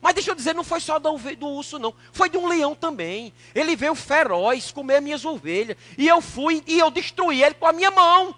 Mas 0.00 0.14
deixa 0.14 0.32
eu 0.32 0.34
dizer, 0.34 0.52
não 0.52 0.64
foi 0.64 0.80
só 0.80 0.98
do, 0.98 1.16
do 1.36 1.46
urso, 1.46 1.78
não. 1.78 1.94
Foi 2.12 2.28
de 2.28 2.36
um 2.36 2.48
leão 2.48 2.74
também. 2.74 3.32
Ele 3.54 3.76
veio 3.76 3.94
feroz 3.94 4.72
comer 4.72 5.00
minhas 5.00 5.24
ovelhas. 5.24 5.76
E 5.96 6.08
eu 6.08 6.20
fui 6.20 6.60
e 6.66 6.76
eu 6.76 6.90
destruí 6.90 7.40
ele 7.40 7.54
com 7.54 7.66
a 7.66 7.72
minha 7.72 7.90
mão. 7.92 8.34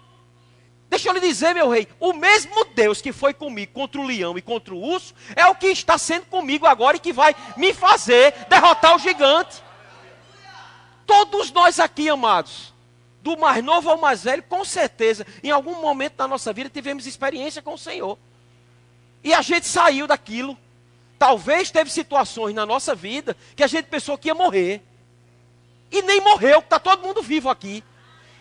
Deixa 0.89 1.09
eu 1.09 1.13
lhe 1.13 1.19
dizer, 1.19 1.53
meu 1.53 1.69
rei, 1.69 1.87
o 1.99 2.13
mesmo 2.13 2.65
Deus 2.65 3.01
que 3.01 3.11
foi 3.11 3.33
comigo 3.33 3.73
contra 3.73 3.99
o 3.99 4.05
leão 4.05 4.37
e 4.37 4.41
contra 4.41 4.73
o 4.73 4.81
urso, 4.81 5.13
é 5.35 5.45
o 5.47 5.55
que 5.55 5.67
está 5.67 5.97
sendo 5.97 6.25
comigo 6.25 6.65
agora 6.65 6.97
e 6.97 6.99
que 6.99 7.11
vai 7.11 7.35
me 7.57 7.73
fazer 7.73 8.33
derrotar 8.47 8.95
o 8.95 8.99
gigante. 8.99 9.63
Todos 11.05 11.51
nós 11.51 11.79
aqui, 11.79 12.09
amados, 12.09 12.73
do 13.21 13.37
mais 13.37 13.63
novo 13.63 13.89
ao 13.89 13.97
mais 13.97 14.23
velho, 14.23 14.43
com 14.43 14.63
certeza, 14.63 15.25
em 15.43 15.51
algum 15.51 15.81
momento 15.81 16.15
da 16.15 16.27
nossa 16.27 16.53
vida 16.53 16.69
tivemos 16.69 17.07
experiência 17.07 17.61
com 17.61 17.73
o 17.73 17.77
Senhor. 17.77 18.17
E 19.23 19.33
a 19.33 19.41
gente 19.41 19.65
saiu 19.65 20.05
daquilo. 20.05 20.55
Talvez 21.17 21.71
teve 21.71 21.89
situações 21.89 22.53
na 22.53 22.65
nossa 22.65 22.93
vida 22.93 23.35
que 23.55 23.63
a 23.63 23.67
gente 23.67 23.85
pensou 23.85 24.17
que 24.17 24.27
ia 24.27 24.35
morrer. 24.35 24.83
E 25.91 26.01
nem 26.03 26.21
morreu, 26.21 26.59
está 26.59 26.79
todo 26.79 27.01
mundo 27.01 27.23
vivo 27.23 27.49
aqui. 27.49 27.83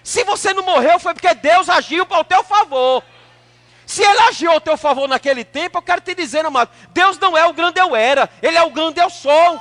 Se 0.04 0.22
você 0.22 0.52
não 0.52 0.62
morreu, 0.62 1.00
foi 1.00 1.14
porque 1.14 1.32
Deus 1.34 1.70
agiu 1.70 2.04
para 2.04 2.20
o 2.20 2.24
teu 2.24 2.44
favor. 2.44 3.02
Se 3.86 4.02
ele 4.02 4.20
agiu 4.20 4.52
ao 4.52 4.60
teu 4.60 4.76
favor 4.76 5.08
naquele 5.08 5.44
tempo, 5.44 5.78
eu 5.78 5.82
quero 5.82 6.02
te 6.02 6.14
dizer, 6.14 6.44
amado, 6.44 6.70
Deus 6.90 7.18
não 7.18 7.36
é 7.36 7.46
o 7.46 7.54
grande 7.54 7.80
eu 7.80 7.96
era, 7.96 8.28
Ele 8.42 8.56
é 8.56 8.62
o 8.62 8.70
grande 8.70 9.00
eu 9.00 9.08
sou. 9.08 9.60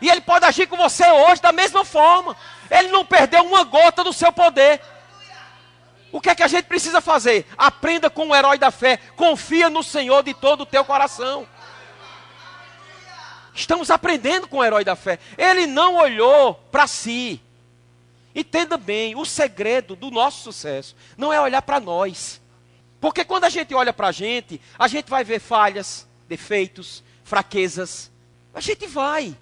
E 0.00 0.08
Ele 0.08 0.22
pode 0.22 0.46
agir 0.46 0.66
com 0.66 0.78
você 0.78 1.06
hoje 1.06 1.42
da 1.42 1.52
mesma 1.52 1.84
forma. 1.84 2.34
Ele 2.70 2.88
não 2.88 3.04
perdeu 3.04 3.44
uma 3.44 3.64
gota 3.64 4.02
do 4.02 4.14
seu 4.14 4.32
poder. 4.32 4.80
O 6.10 6.20
que 6.20 6.30
é 6.30 6.34
que 6.34 6.42
a 6.42 6.48
gente 6.48 6.64
precisa 6.64 7.02
fazer? 7.02 7.46
Aprenda 7.56 8.08
com 8.08 8.28
o 8.28 8.34
herói 8.34 8.56
da 8.56 8.70
fé. 8.70 8.98
Confia 9.14 9.68
no 9.68 9.82
Senhor 9.82 10.22
de 10.22 10.32
todo 10.32 10.62
o 10.62 10.66
teu 10.66 10.84
coração. 10.86 11.46
Estamos 13.54 13.90
aprendendo 13.90 14.48
com 14.48 14.58
o 14.58 14.64
herói 14.64 14.84
da 14.84 14.96
fé. 14.96 15.18
Ele 15.36 15.66
não 15.66 15.96
olhou 15.96 16.54
para 16.70 16.86
si. 16.86 17.42
Entenda 18.38 18.76
bem, 18.76 19.16
o 19.16 19.24
segredo 19.24 19.96
do 19.96 20.10
nosso 20.10 20.42
sucesso 20.42 20.94
não 21.16 21.32
é 21.32 21.40
olhar 21.40 21.62
para 21.62 21.80
nós. 21.80 22.38
Porque 23.00 23.24
quando 23.24 23.44
a 23.44 23.48
gente 23.48 23.74
olha 23.74 23.94
para 23.94 24.08
a 24.08 24.12
gente, 24.12 24.60
a 24.78 24.86
gente 24.86 25.08
vai 25.08 25.24
ver 25.24 25.40
falhas, 25.40 26.06
defeitos, 26.28 27.02
fraquezas. 27.24 28.10
A 28.52 28.60
gente 28.60 28.86
vai. 28.86 29.34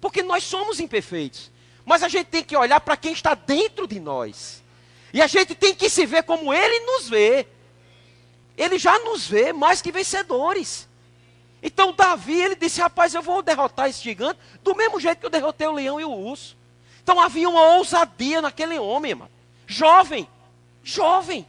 Porque 0.00 0.22
nós 0.22 0.44
somos 0.44 0.78
imperfeitos. 0.78 1.50
Mas 1.84 2.04
a 2.04 2.08
gente 2.08 2.28
tem 2.28 2.44
que 2.44 2.56
olhar 2.56 2.80
para 2.80 2.96
quem 2.96 3.12
está 3.12 3.34
dentro 3.34 3.84
de 3.88 3.98
nós. 3.98 4.62
E 5.12 5.20
a 5.20 5.26
gente 5.26 5.56
tem 5.56 5.74
que 5.74 5.90
se 5.90 6.06
ver 6.06 6.22
como 6.22 6.54
ele 6.54 6.86
nos 6.86 7.08
vê. 7.08 7.48
Ele 8.56 8.78
já 8.78 8.96
nos 9.00 9.26
vê 9.26 9.52
mais 9.52 9.82
que 9.82 9.90
vencedores. 9.90 10.88
Então 11.60 11.92
Davi, 11.92 12.40
ele 12.40 12.54
disse: 12.54 12.80
"Rapaz, 12.80 13.12
eu 13.12 13.22
vou 13.22 13.42
derrotar 13.42 13.88
esse 13.88 14.04
gigante 14.04 14.38
do 14.62 14.76
mesmo 14.76 15.00
jeito 15.00 15.18
que 15.18 15.26
eu 15.26 15.30
derrotei 15.30 15.66
o 15.66 15.72
leão 15.72 16.00
e 16.00 16.04
o 16.04 16.12
urso". 16.12 16.59
Então 17.02 17.20
havia 17.20 17.48
uma 17.48 17.76
ousadia 17.76 18.42
naquele 18.42 18.78
homem, 18.78 19.14
mano. 19.14 19.30
Jovem, 19.66 20.28
jovem. 20.82 21.46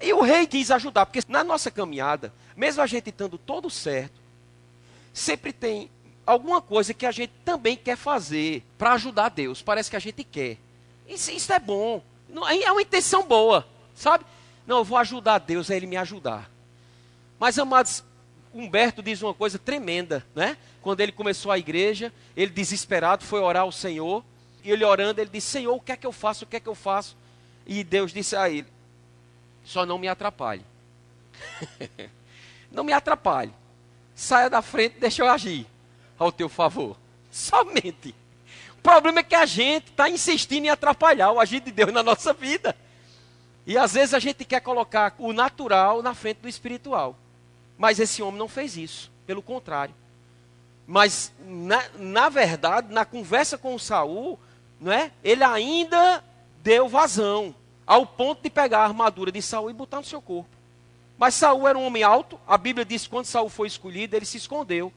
E 0.00 0.12
o 0.12 0.20
rei 0.20 0.46
quis 0.46 0.70
ajudar, 0.70 1.06
porque 1.06 1.22
na 1.28 1.42
nossa 1.42 1.70
caminhada, 1.70 2.32
mesmo 2.56 2.82
a 2.82 2.86
gente 2.86 3.10
estando 3.10 3.38
todo 3.38 3.70
certo, 3.70 4.20
sempre 5.12 5.52
tem 5.52 5.90
alguma 6.26 6.60
coisa 6.60 6.92
que 6.92 7.06
a 7.06 7.12
gente 7.12 7.32
também 7.44 7.76
quer 7.76 7.96
fazer 7.96 8.62
para 8.76 8.92
ajudar 8.92 9.30
Deus. 9.30 9.62
Parece 9.62 9.88
que 9.88 9.96
a 9.96 10.00
gente 10.00 10.22
quer. 10.24 10.58
Isso, 11.08 11.30
isso, 11.30 11.52
é 11.52 11.58
bom. 11.58 12.02
É 12.62 12.70
uma 12.70 12.82
intenção 12.82 13.22
boa, 13.22 13.66
sabe? 13.94 14.24
Não, 14.66 14.78
eu 14.78 14.84
vou 14.84 14.98
ajudar 14.98 15.38
Deus 15.38 15.70
a 15.70 15.76
Ele 15.76 15.86
me 15.86 15.96
ajudar. 15.96 16.50
Mas, 17.38 17.58
amados, 17.58 18.02
Humberto 18.52 19.02
diz 19.02 19.22
uma 19.22 19.32
coisa 19.32 19.58
tremenda, 19.58 20.26
né? 20.34 20.56
Quando 20.82 21.00
ele 21.00 21.12
começou 21.12 21.52
a 21.52 21.58
igreja, 21.58 22.12
ele 22.36 22.50
desesperado 22.50 23.24
foi 23.24 23.40
orar 23.40 23.62
ao 23.62 23.72
Senhor. 23.72 24.24
E 24.66 24.70
ele 24.72 24.84
orando, 24.84 25.20
ele 25.20 25.30
disse: 25.32 25.46
Senhor, 25.46 25.72
o 25.72 25.80
que 25.80 25.92
é 25.92 25.96
que 25.96 26.04
eu 26.04 26.10
faço? 26.10 26.44
O 26.44 26.48
que 26.48 26.56
é 26.56 26.60
que 26.60 26.68
eu 26.68 26.74
faço? 26.74 27.16
E 27.64 27.84
Deus 27.84 28.12
disse 28.12 28.34
a 28.34 28.50
ele: 28.50 28.66
Só 29.64 29.86
não 29.86 29.96
me 29.96 30.08
atrapalhe. 30.08 30.64
não 32.72 32.82
me 32.82 32.92
atrapalhe. 32.92 33.54
Saia 34.12 34.50
da 34.50 34.60
frente, 34.60 34.98
deixa 34.98 35.22
eu 35.22 35.30
agir 35.30 35.68
ao 36.18 36.32
teu 36.32 36.48
favor. 36.48 36.96
Somente. 37.30 38.12
O 38.76 38.82
problema 38.82 39.20
é 39.20 39.22
que 39.22 39.36
a 39.36 39.46
gente 39.46 39.86
está 39.90 40.10
insistindo 40.10 40.64
em 40.64 40.70
atrapalhar 40.70 41.30
o 41.30 41.38
agir 41.38 41.60
de 41.60 41.70
Deus 41.70 41.92
na 41.92 42.02
nossa 42.02 42.32
vida. 42.32 42.76
E 43.64 43.78
às 43.78 43.94
vezes 43.94 44.14
a 44.14 44.18
gente 44.18 44.44
quer 44.44 44.60
colocar 44.60 45.14
o 45.16 45.32
natural 45.32 46.02
na 46.02 46.12
frente 46.12 46.38
do 46.38 46.48
espiritual. 46.48 47.16
Mas 47.78 48.00
esse 48.00 48.20
homem 48.20 48.38
não 48.38 48.48
fez 48.48 48.76
isso, 48.76 49.12
pelo 49.24 49.42
contrário. 49.42 49.94
Mas, 50.88 51.32
na, 51.38 51.84
na 51.98 52.28
verdade, 52.28 52.92
na 52.92 53.04
conversa 53.04 53.56
com 53.56 53.78
Saul, 53.78 54.36
não 54.80 54.92
é? 54.92 55.10
ele 55.22 55.42
ainda 55.42 56.22
deu 56.62 56.88
vazão, 56.88 57.54
ao 57.86 58.04
ponto 58.04 58.42
de 58.42 58.50
pegar 58.50 58.80
a 58.80 58.84
armadura 58.84 59.30
de 59.30 59.40
Saul 59.40 59.70
e 59.70 59.72
botar 59.72 59.98
no 59.98 60.04
seu 60.04 60.20
corpo. 60.20 60.50
Mas 61.16 61.34
Saul 61.34 61.66
era 61.66 61.78
um 61.78 61.86
homem 61.86 62.02
alto, 62.02 62.38
a 62.46 62.58
Bíblia 62.58 62.84
diz 62.84 63.04
que 63.04 63.10
quando 63.10 63.26
Saul 63.26 63.48
foi 63.48 63.68
escolhido, 63.68 64.16
ele 64.16 64.26
se 64.26 64.36
escondeu. 64.36 64.92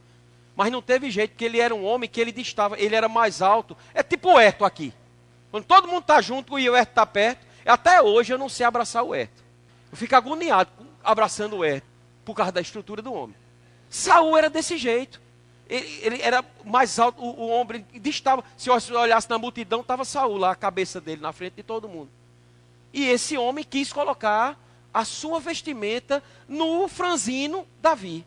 Mas 0.54 0.70
não 0.70 0.82
teve 0.82 1.10
jeito, 1.10 1.30
porque 1.30 1.44
ele 1.44 1.60
era 1.60 1.74
um 1.74 1.84
homem 1.84 2.08
que 2.08 2.20
ele 2.20 2.32
distava, 2.32 2.78
ele 2.78 2.94
era 2.94 3.08
mais 3.08 3.40
alto. 3.40 3.76
É 3.94 4.02
tipo 4.02 4.32
o 4.32 4.38
Herto 4.38 4.64
aqui. 4.64 4.92
Quando 5.50 5.64
todo 5.64 5.88
mundo 5.88 6.02
está 6.02 6.20
junto 6.20 6.58
e 6.58 6.68
o 6.68 6.76
Herto 6.76 6.92
está 6.92 7.06
perto, 7.06 7.46
até 7.64 8.02
hoje 8.02 8.32
eu 8.32 8.38
não 8.38 8.48
sei 8.48 8.66
abraçar 8.66 9.02
o 9.02 9.14
Herto. 9.14 9.42
Eu 9.90 9.96
fico 9.96 10.14
agoniado 10.14 10.70
abraçando 11.02 11.56
o 11.56 11.64
Herto, 11.64 11.86
por 12.24 12.34
causa 12.34 12.52
da 12.52 12.60
estrutura 12.60 13.00
do 13.00 13.12
homem. 13.12 13.36
Saul 13.88 14.36
era 14.36 14.50
desse 14.50 14.76
jeito. 14.76 15.20
Ele, 15.70 16.00
ele 16.02 16.22
era 16.22 16.44
mais 16.64 16.98
alto, 16.98 17.22
o, 17.22 17.42
o 17.42 17.48
homem 17.48 17.86
distava. 17.94 18.42
Se 18.56 18.68
eu 18.68 18.74
olhasse 18.98 19.30
na 19.30 19.38
multidão, 19.38 19.82
estava 19.82 20.04
Saul 20.04 20.36
lá, 20.36 20.50
a 20.50 20.56
cabeça 20.56 21.00
dele 21.00 21.22
na 21.22 21.32
frente 21.32 21.54
de 21.54 21.62
todo 21.62 21.88
mundo. 21.88 22.10
E 22.92 23.06
esse 23.06 23.38
homem 23.38 23.62
quis 23.62 23.92
colocar 23.92 24.58
a 24.92 25.04
sua 25.04 25.38
vestimenta 25.38 26.20
no 26.48 26.88
franzino 26.88 27.64
Davi. 27.80 28.26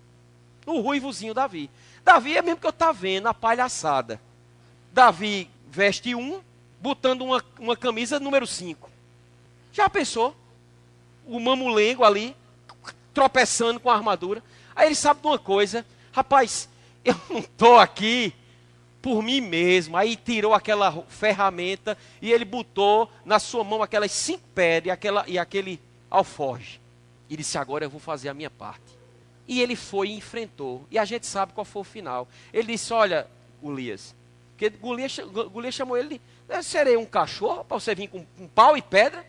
No 0.65 0.79
ruivozinho 0.79 1.33
Davi. 1.33 1.69
Davi 2.05 2.37
é 2.37 2.41
mesmo 2.41 2.61
que 2.61 2.65
eu 2.65 2.69
estou 2.69 2.87
tá 2.87 2.93
vendo 2.93 3.27
a 3.27 3.33
palhaçada. 3.33 4.21
Davi 4.93 5.49
veste 5.67 6.15
um, 6.15 6.41
botando 6.79 7.23
uma, 7.23 7.43
uma 7.59 7.75
camisa 7.75 8.21
número 8.21 8.47
5. 8.47 8.89
Já 9.73 9.89
pensou? 9.89 10.33
O 11.25 11.41
mamulengo 11.41 12.05
ali, 12.05 12.33
tropeçando 13.13 13.81
com 13.81 13.89
a 13.89 13.95
armadura. 13.95 14.41
Aí 14.73 14.87
ele 14.87 14.95
sabe 14.95 15.19
de 15.19 15.27
uma 15.27 15.39
coisa, 15.39 15.85
rapaz, 16.13 16.69
eu 17.03 17.15
não 17.29 17.39
estou 17.39 17.77
aqui 17.77 18.33
por 19.01 19.21
mim 19.21 19.41
mesmo. 19.41 19.97
Aí 19.97 20.15
tirou 20.15 20.53
aquela 20.53 21.03
ferramenta 21.09 21.97
e 22.21 22.31
ele 22.31 22.45
botou 22.45 23.11
na 23.25 23.37
sua 23.37 23.63
mão 23.63 23.83
aquelas 23.83 24.11
cinco 24.11 24.47
pedras 24.55 24.87
e, 24.87 24.91
aquela, 24.91 25.25
e 25.27 25.37
aquele 25.37 25.79
alforge. 26.09 26.79
E 27.29 27.35
disse: 27.35 27.57
Agora 27.57 27.85
eu 27.85 27.89
vou 27.89 27.99
fazer 27.99 28.29
a 28.29 28.33
minha 28.33 28.49
parte. 28.49 28.97
E 29.45 29.61
ele 29.61 29.75
foi 29.75 30.07
e 30.07 30.13
enfrentou. 30.13 30.87
E 30.89 30.97
a 30.97 31.03
gente 31.03 31.27
sabe 31.27 31.51
qual 31.51 31.65
foi 31.65 31.81
o 31.81 31.85
final. 31.85 32.27
Ele 32.53 32.71
disse: 32.71 32.93
Olha, 32.93 33.27
Golias. 33.61 34.15
Porque 34.51 34.69
Golias, 34.69 35.11
chamou 35.73 35.97
ele 35.97 36.21
de: 36.49 36.63
Serei 36.63 36.95
um 36.95 37.05
cachorro 37.05 37.65
para 37.65 37.79
você 37.79 37.93
vir 37.93 38.07
com 38.07 38.25
pau 38.55 38.77
e 38.77 38.81
pedra? 38.81 39.25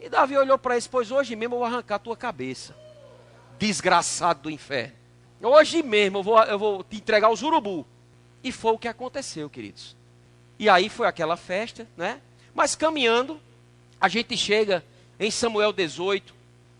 E 0.00 0.08
Davi 0.08 0.36
olhou 0.36 0.58
para 0.58 0.76
ele: 0.76 0.86
Pois 0.90 1.10
hoje 1.10 1.36
mesmo 1.36 1.56
eu 1.56 1.58
vou 1.58 1.66
arrancar 1.66 1.96
a 1.96 1.98
tua 1.98 2.16
cabeça. 2.16 2.74
Desgraçado 3.58 4.42
do 4.42 4.50
inferno. 4.50 5.01
Hoje 5.42 5.82
mesmo 5.82 6.18
eu 6.18 6.22
vou, 6.22 6.42
eu 6.44 6.58
vou 6.58 6.84
te 6.84 6.96
entregar 6.96 7.30
os 7.30 7.42
urubu. 7.42 7.84
E 8.44 8.50
foi 8.52 8.72
o 8.72 8.78
que 8.78 8.88
aconteceu, 8.88 9.50
queridos. 9.50 9.96
E 10.58 10.68
aí 10.68 10.88
foi 10.88 11.06
aquela 11.06 11.36
festa, 11.36 11.86
né? 11.96 12.20
Mas 12.54 12.74
caminhando, 12.74 13.40
a 14.00 14.08
gente 14.08 14.36
chega 14.36 14.84
em 15.18 15.30
Samuel 15.30 15.72
18 15.72 16.34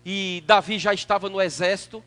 e 0.05 0.43
Davi 0.45 0.77
já 0.77 0.93
estava 0.93 1.29
no 1.29 1.41
exército 1.41 2.03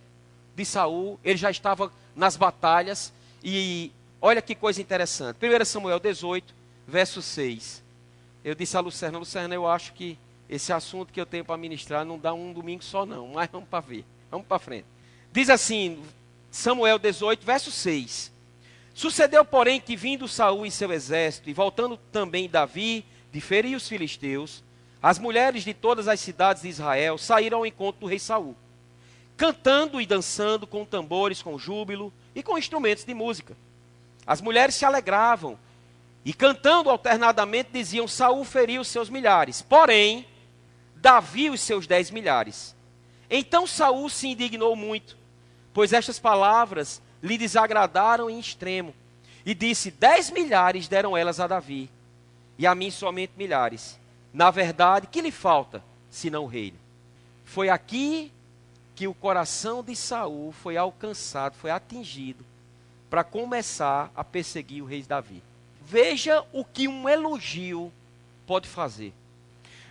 de 0.54 0.64
Saul, 0.64 1.18
ele 1.24 1.36
já 1.36 1.50
estava 1.50 1.92
nas 2.14 2.36
batalhas 2.36 3.12
e 3.42 3.92
olha 4.20 4.40
que 4.40 4.54
coisa 4.54 4.80
interessante. 4.80 5.38
1 5.42 5.64
Samuel 5.64 6.00
18, 6.00 6.54
verso 6.86 7.20
6. 7.20 7.82
Eu 8.44 8.54
disse 8.54 8.76
a 8.76 8.80
Lucerna, 8.80 9.18
Lucerna, 9.18 9.54
eu 9.54 9.66
acho 9.66 9.92
que 9.92 10.18
esse 10.48 10.72
assunto 10.72 11.12
que 11.12 11.20
eu 11.20 11.26
tenho 11.26 11.44
para 11.44 11.56
ministrar 11.56 12.04
não 12.04 12.18
dá 12.18 12.32
um 12.32 12.52
domingo 12.52 12.82
só 12.84 13.04
não, 13.04 13.28
mas 13.28 13.50
vamos 13.50 13.68
para 13.68 13.80
ver. 13.80 14.04
Vamos 14.30 14.46
para 14.46 14.58
frente. 14.58 14.86
Diz 15.32 15.50
assim, 15.50 16.02
Samuel 16.56 16.98
18, 16.98 17.44
verso 17.44 17.70
6. 17.70 18.32
Sucedeu, 18.94 19.44
porém, 19.44 19.78
que 19.78 19.94
vindo 19.94 20.26
Saul 20.26 20.64
e 20.64 20.70
seu 20.70 20.90
exército, 20.90 21.50
e 21.50 21.52
voltando 21.52 21.98
também 22.10 22.48
Davi 22.48 23.04
de 23.30 23.42
ferir 23.42 23.76
os 23.76 23.86
filisteus, 23.86 24.64
as 25.02 25.18
mulheres 25.18 25.64
de 25.64 25.74
todas 25.74 26.08
as 26.08 26.18
cidades 26.18 26.62
de 26.62 26.68
Israel 26.70 27.18
saíram 27.18 27.58
ao 27.58 27.66
encontro 27.66 28.00
do 28.00 28.06
rei 28.06 28.18
Saul, 28.18 28.56
cantando 29.36 30.00
e 30.00 30.06
dançando 30.06 30.66
com 30.66 30.82
tambores, 30.82 31.42
com 31.42 31.58
júbilo 31.58 32.10
e 32.34 32.42
com 32.42 32.56
instrumentos 32.56 33.04
de 33.04 33.12
música. 33.12 33.54
As 34.26 34.40
mulheres 34.40 34.76
se 34.76 34.86
alegravam 34.86 35.58
e 36.24 36.32
cantando 36.32 36.88
alternadamente 36.88 37.68
diziam: 37.70 38.08
Saul 38.08 38.42
feriu 38.46 38.80
os 38.80 38.88
seus 38.88 39.10
milhares, 39.10 39.60
porém 39.60 40.26
Davi 40.94 41.50
os 41.50 41.60
seus 41.60 41.86
dez 41.86 42.10
milhares. 42.10 42.74
Então 43.28 43.66
Saul 43.66 44.08
se 44.08 44.28
indignou 44.28 44.74
muito, 44.74 45.18
pois 45.76 45.92
estas 45.92 46.18
palavras 46.18 47.02
lhe 47.22 47.36
desagradaram 47.36 48.30
em 48.30 48.40
extremo. 48.40 48.94
E 49.44 49.54
disse: 49.54 49.90
Dez 49.90 50.30
milhares 50.30 50.88
deram 50.88 51.14
elas 51.14 51.38
a 51.38 51.46
Davi, 51.46 51.90
e 52.56 52.66
a 52.66 52.74
mim 52.74 52.90
somente 52.90 53.34
milhares. 53.36 53.98
Na 54.32 54.50
verdade, 54.50 55.06
que 55.06 55.20
lhe 55.20 55.30
falta, 55.30 55.84
senão 56.10 56.44
o 56.44 56.46
reino? 56.46 56.78
Foi 57.44 57.68
aqui 57.68 58.32
que 58.94 59.06
o 59.06 59.12
coração 59.12 59.84
de 59.84 59.94
Saul 59.94 60.50
foi 60.50 60.78
alcançado, 60.78 61.56
foi 61.56 61.70
atingido, 61.70 62.42
para 63.10 63.22
começar 63.22 64.10
a 64.16 64.24
perseguir 64.24 64.82
o 64.82 64.86
rei 64.86 65.02
Davi. 65.02 65.42
Veja 65.82 66.42
o 66.54 66.64
que 66.64 66.88
um 66.88 67.06
elogio 67.06 67.92
pode 68.46 68.66
fazer. 68.66 69.12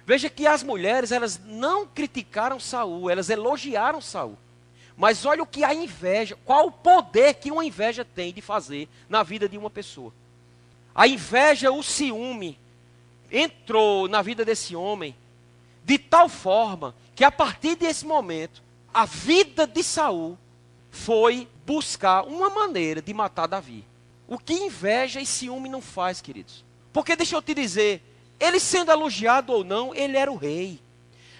Veja 0.03 0.31
que 0.31 0.47
as 0.47 0.63
mulheres, 0.63 1.11
elas 1.11 1.39
não 1.45 1.85
criticaram 1.85 2.59
Saul, 2.59 3.07
elas 3.07 3.29
elogiaram 3.29 4.01
Saul. 4.01 4.35
Mas 4.97 5.25
olha 5.25 5.43
o 5.43 5.47
que 5.47 5.63
a 5.63 5.73
inveja, 5.73 6.37
qual 6.45 6.67
o 6.67 6.71
poder 6.71 7.35
que 7.35 7.51
uma 7.51 7.65
inveja 7.65 8.05
tem 8.05 8.33
de 8.33 8.41
fazer 8.41 8.87
na 9.09 9.23
vida 9.23 9.49
de 9.49 9.57
uma 9.57 9.69
pessoa. 9.69 10.13
A 10.93 11.07
inveja, 11.07 11.71
o 11.71 11.83
ciúme, 11.83 12.57
entrou 13.31 14.07
na 14.07 14.21
vida 14.21 14.45
desse 14.45 14.75
homem 14.75 15.15
de 15.83 15.97
tal 15.97 16.29
forma 16.29 16.95
que 17.13 17.23
a 17.23 17.31
partir 17.31 17.75
desse 17.75 18.05
momento, 18.05 18.63
a 18.93 19.05
vida 19.05 19.67
de 19.67 19.83
Saul 19.83 20.37
foi 20.89 21.47
buscar 21.65 22.23
uma 22.25 22.49
maneira 22.49 23.01
de 23.01 23.13
matar 23.13 23.47
Davi. 23.47 23.83
O 24.27 24.39
que 24.39 24.53
inveja 24.53 25.19
e 25.19 25.25
ciúme 25.25 25.69
não 25.69 25.81
faz, 25.81 26.21
queridos. 26.21 26.63
Porque 26.93 27.15
deixa 27.15 27.35
eu 27.35 27.41
te 27.41 27.53
dizer, 27.53 28.01
ele 28.39 28.59
sendo 28.59 28.91
elogiado 28.91 29.51
ou 29.51 29.63
não, 29.63 29.93
ele 29.93 30.17
era 30.17 30.31
o 30.31 30.37
rei. 30.37 30.79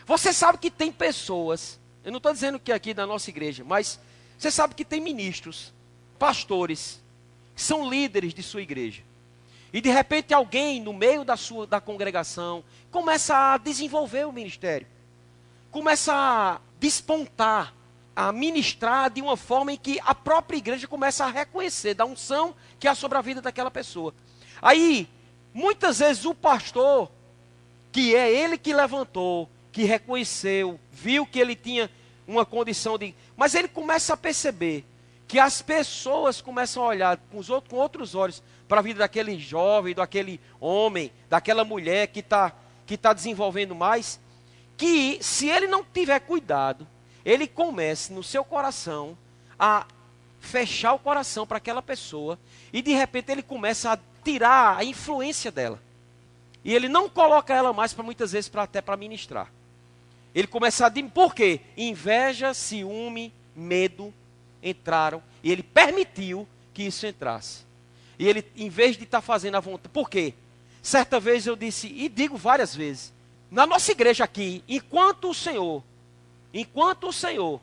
Você 0.06 0.32
sabe 0.34 0.58
que 0.58 0.70
tem 0.70 0.91
pessoas 0.91 1.80
eu 2.06 2.12
não 2.12 2.18
estou 2.18 2.32
dizendo 2.32 2.60
que 2.60 2.72
aqui 2.72 2.93
da 2.93 3.08
nossa 3.08 3.32
igreja, 3.32 3.64
mas 3.66 3.99
você 4.38 4.51
sabe 4.51 4.76
que 4.76 4.86
tem 4.86 5.01
ministros, 5.01 5.74
pastores, 6.20 7.01
que 7.56 7.62
são 7.62 7.89
líderes 7.89 8.32
de 8.32 8.43
sua 8.43 8.62
igreja. 8.62 9.01
E 9.74 9.82
de 9.82 9.89
repente 9.89 10.32
alguém 10.32 10.80
no 10.80 10.93
meio 10.93 11.26
da 11.26 11.36
sua 11.36 11.66
da 11.66 11.82
congregação 11.82 12.64
começa 12.91 13.36
a 13.36 13.58
desenvolver 13.58 14.28
o 14.28 14.32
ministério. 14.32 14.86
Começa 15.72 16.14
a 16.14 16.62
despontar, 16.80 17.74
a 18.16 18.32
ministrar 18.32 19.10
de 19.10 19.20
uma 19.20 19.36
forma 19.36 19.74
em 19.74 19.78
que 19.78 19.99
a 20.06 20.14
própria 20.14 20.58
igreja 20.58 20.88
começa 20.88 21.26
a 21.26 21.30
reconhecer 21.30 21.95
da 21.95 22.06
unção 22.06 22.53
que 22.80 22.88
há 22.88 22.93
sobre 22.93 23.18
a 23.18 23.22
vida 23.22 23.41
daquela 23.41 23.72
pessoa. 23.72 24.14
Aí, 24.62 25.10
muitas 25.51 25.97
vezes 25.97 26.24
o 26.24 26.36
pastor, 26.36 27.12
que 27.91 28.16
é 28.16 28.32
ele 28.32 28.60
que 28.60 28.76
levantou, 28.76 29.49
que 29.76 29.84
reconheceu, 29.84 30.80
viu 30.89 31.26
que 31.26 31.38
ele 31.38 31.53
tinha 31.53 31.91
uma 32.26 32.45
condição 32.45 32.97
de. 32.97 33.13
Mas 33.36 33.53
ele 33.53 33.67
começa 33.67 34.13
a 34.13 34.17
perceber 34.17 34.86
que 35.28 35.38
as 35.38 35.61
pessoas 35.61 36.39
começam 36.39 36.82
a 36.82 36.88
olhar 36.88 37.17
com, 37.30 37.38
os 37.39 37.49
outros, 37.49 37.69
com 37.69 37.76
outros 37.76 38.15
olhos 38.15 38.41
para 38.69 38.80
a 38.80 38.82
vida 38.82 38.99
daquele 38.99 39.38
jovem, 39.38 39.93
daquele 39.93 40.39
homem, 40.61 41.11
daquela 41.30 41.65
mulher 41.65 42.07
que 42.07 42.21
está 42.21 42.53
que 42.86 42.95
tá 42.95 43.11
desenvolvendo 43.11 43.76
mais, 43.76 44.17
que 44.78 45.17
se 45.21 45.49
ele 45.49 45.67
não 45.67 45.84
tiver 45.84 46.21
cuidado, 46.21 46.88
ele 47.26 47.45
comece 47.45 48.13
no 48.13 48.23
seu 48.23 48.45
coração 48.45 49.17
a 49.59 49.86
fechar 50.39 50.93
o 50.93 50.99
coração 50.99 51.45
para 51.45 51.57
aquela 51.57 51.82
pessoa 51.82 52.39
e 52.71 52.82
de 52.82 52.93
repente 52.93 53.30
ele 53.30 53.43
começa 53.43 53.91
a 53.91 53.99
tirar 54.23 54.78
a 54.78 54.86
influência 54.86 55.51
dela. 55.51 55.82
E 56.63 56.73
ele 56.73 56.88
não 56.88 57.09
coloca 57.09 57.53
ela 57.53 57.73
mais 57.73 57.91
para 57.91 58.05
muitas 58.05 58.32
vezes 58.32 58.47
para 58.47 58.63
até 58.63 58.80
para 58.80 58.95
ministrar. 58.95 59.51
Ele 60.36 60.47
começa 60.47 60.86
a 60.86 60.89
dizer, 60.89 61.09
por 61.11 61.33
quê? 61.33 61.61
Inveja, 61.77 62.53
ciúme, 62.53 63.33
medo 63.55 64.13
entraram 64.61 65.23
e 65.41 65.49
ele 65.49 65.63
permitiu 65.63 66.45
que 66.73 66.83
isso 66.83 67.07
entrasse. 67.07 67.63
E 68.19 68.27
ele, 68.27 68.45
em 68.55 68.67
vez 68.67 68.97
de 68.97 69.05
estar 69.05 69.19
tá 69.19 69.21
fazendo 69.21 69.55
a 69.55 69.61
vontade, 69.61 69.89
por 69.93 70.09
quê? 70.09 70.33
Certa 70.81 71.21
vez 71.21 71.47
eu 71.47 71.55
disse, 71.55 71.88
e 71.88 72.09
digo 72.09 72.36
várias 72.36 72.75
vezes, 72.75 73.13
na 73.49 73.65
nossa 73.65 73.91
igreja 73.91 74.25
aqui, 74.25 74.61
enquanto 74.67 75.29
o 75.29 75.33
Senhor, 75.33 75.81
enquanto 76.53 77.07
o 77.07 77.13
Senhor 77.13 77.61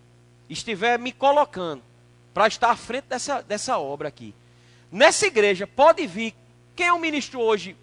estiver 0.49 0.99
me 0.99 1.13
colocando 1.13 1.83
para 2.33 2.47
estar 2.47 2.71
à 2.71 2.77
frente 2.77 3.05
dessa, 3.05 3.43
dessa 3.43 3.79
obra 3.79 4.09
aqui, 4.09 4.35
nessa 4.91 5.27
igreja 5.27 5.67
pode 5.67 6.07
vir, 6.07 6.35
quem 6.75 6.87
é 6.87 6.93
o 6.93 6.99
ministro 6.99 7.39
hoje 7.39 7.77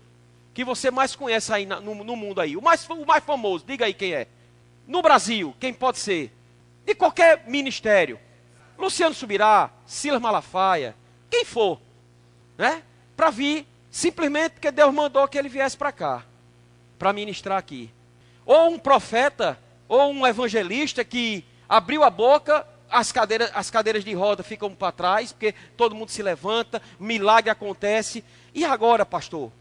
que 0.54 0.64
você 0.64 0.90
mais 0.90 1.16
conhece 1.16 1.54
aí 1.54 1.66
no, 1.66 2.04
no 2.04 2.16
mundo 2.16 2.42
aí? 2.42 2.58
O 2.58 2.62
mais, 2.62 2.88
o 2.90 3.06
mais 3.06 3.24
famoso, 3.24 3.64
diga 3.68 3.86
aí 3.86 3.94
quem 3.94 4.14
é. 4.14 4.28
No 4.90 5.04
Brasil, 5.04 5.56
quem 5.60 5.72
pode 5.72 6.00
ser? 6.00 6.34
De 6.84 6.96
qualquer 6.96 7.48
ministério. 7.48 8.20
Luciano 8.76 9.14
Subirá, 9.14 9.70
Silas 9.86 10.20
Malafaia, 10.20 10.96
quem 11.30 11.46
for, 11.46 11.80
né? 12.58 12.82
Para 13.16 13.30
vir 13.30 13.68
simplesmente 13.92 14.54
porque 14.54 14.72
Deus 14.72 14.92
mandou 14.92 15.28
que 15.28 15.38
ele 15.38 15.48
viesse 15.48 15.78
para 15.78 15.92
cá, 15.92 16.26
para 16.98 17.14
ministrar 17.14 17.60
aqui. 17.60 17.92
Ou 18.44 18.72
um 18.72 18.80
profeta, 18.80 19.60
ou 19.88 20.12
um 20.12 20.26
evangelista 20.26 21.06
que 21.06 21.46
abriu 21.68 22.04
a 22.04 22.10
boca, 22.10 22.66
as 22.90 23.12
cadeiras, 23.12 23.52
as 23.54 23.70
cadeiras 23.70 24.04
de 24.04 24.16
roda 24.16 24.42
ficam 24.42 24.74
para 24.74 24.92
trás, 24.92 25.32
porque 25.32 25.54
todo 25.78 25.94
mundo 25.94 26.10
se 26.10 26.24
levanta, 26.24 26.82
milagre 27.00 27.52
acontece. 27.52 28.24
E 28.56 28.66
agora, 28.66 29.06
pastor? 29.06 29.52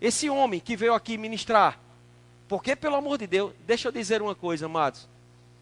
Esse 0.00 0.30
homem 0.30 0.60
que 0.60 0.76
veio 0.76 0.94
aqui 0.94 1.18
ministrar, 1.18 1.78
porque, 2.48 2.76
pelo 2.76 2.96
amor 2.96 3.18
de 3.18 3.26
Deus, 3.26 3.52
deixa 3.66 3.88
eu 3.88 3.92
dizer 3.92 4.22
uma 4.22 4.34
coisa, 4.34 4.66
amados: 4.66 5.08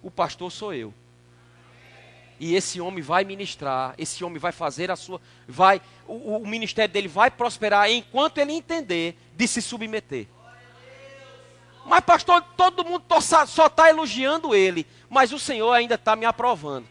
o 0.03 0.11
pastor 0.11 0.51
sou 0.53 0.74
eu. 0.74 0.93
E 2.39 2.55
esse 2.55 2.80
homem 2.80 3.03
vai 3.03 3.24
ministrar, 3.24 3.95
esse 3.97 4.24
homem 4.24 4.39
vai 4.39 4.53
fazer 4.53 4.91
a 4.91 4.97
sua, 4.97 5.20
vai, 5.47 5.80
o, 6.07 6.37
o 6.39 6.47
ministério 6.47 6.93
dele 6.93 7.09
vai 7.09 7.30
prosperar 7.30 7.89
enquanto 7.91 8.39
ele 8.39 8.53
entender 8.53 9.16
de 9.37 9.47
se 9.47 9.62
submeter. 9.62 10.26
Mas 11.87 12.01
pastor, 12.01 12.43
todo 12.57 12.85
mundo 12.85 13.05
só 13.20 13.66
está 13.66 13.89
elogiando 13.89 14.55
ele, 14.55 14.87
mas 15.09 15.32
o 15.32 15.39
Senhor 15.39 15.72
ainda 15.72 15.95
está 15.95 16.16
me 16.16 16.24
aprovando. 16.24 16.87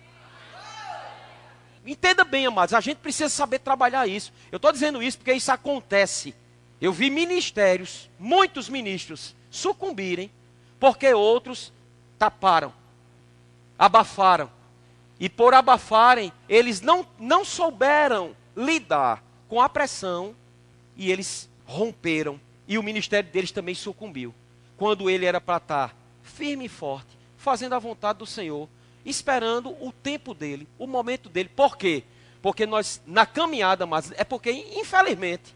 Entenda 1.85 2.23
bem, 2.23 2.45
amados, 2.45 2.73
a 2.73 2.79
gente 2.79 2.97
precisa 2.97 3.27
saber 3.27 3.59
trabalhar 3.59 4.07
isso. 4.07 4.31
Eu 4.51 4.55
estou 4.55 4.71
dizendo 4.71 5.03
isso 5.03 5.17
porque 5.17 5.33
isso 5.33 5.51
acontece. 5.51 6.33
Eu 6.79 6.93
vi 6.93 7.09
ministérios, 7.09 8.09
muitos 8.17 8.69
ministros, 8.69 9.35
sucumbirem, 9.53 10.31
porque 10.79 11.13
outros 11.13 11.71
taparam, 12.17 12.73
abafaram 13.77 14.49
e 15.19 15.29
por 15.29 15.53
abafarem, 15.53 16.33
eles 16.49 16.81
não, 16.81 17.05
não 17.19 17.45
souberam 17.45 18.35
lidar 18.57 19.23
com 19.47 19.61
a 19.61 19.69
pressão 19.69 20.35
e 20.97 21.11
eles 21.11 21.49
romperam. 21.65 22.39
E 22.67 22.77
o 22.77 22.83
ministério 22.83 23.29
deles 23.29 23.51
também 23.51 23.75
sucumbiu. 23.75 24.33
Quando 24.75 25.09
ele 25.09 25.25
era 25.25 25.39
para 25.39 25.57
estar 25.57 25.95
firme 26.23 26.65
e 26.65 26.69
forte, 26.69 27.17
fazendo 27.37 27.75
a 27.75 27.79
vontade 27.79 28.19
do 28.19 28.25
Senhor, 28.25 28.67
esperando 29.05 29.69
o 29.85 29.91
tempo 29.91 30.33
dele, 30.33 30.67
o 30.79 30.87
momento 30.87 31.29
dele. 31.29 31.49
Por 31.55 31.77
quê? 31.77 32.03
Porque 32.41 32.65
nós, 32.65 33.01
na 33.05 33.25
caminhada, 33.25 33.85
mas 33.85 34.11
é 34.15 34.23
porque, 34.23 34.51
infelizmente, 34.51 35.55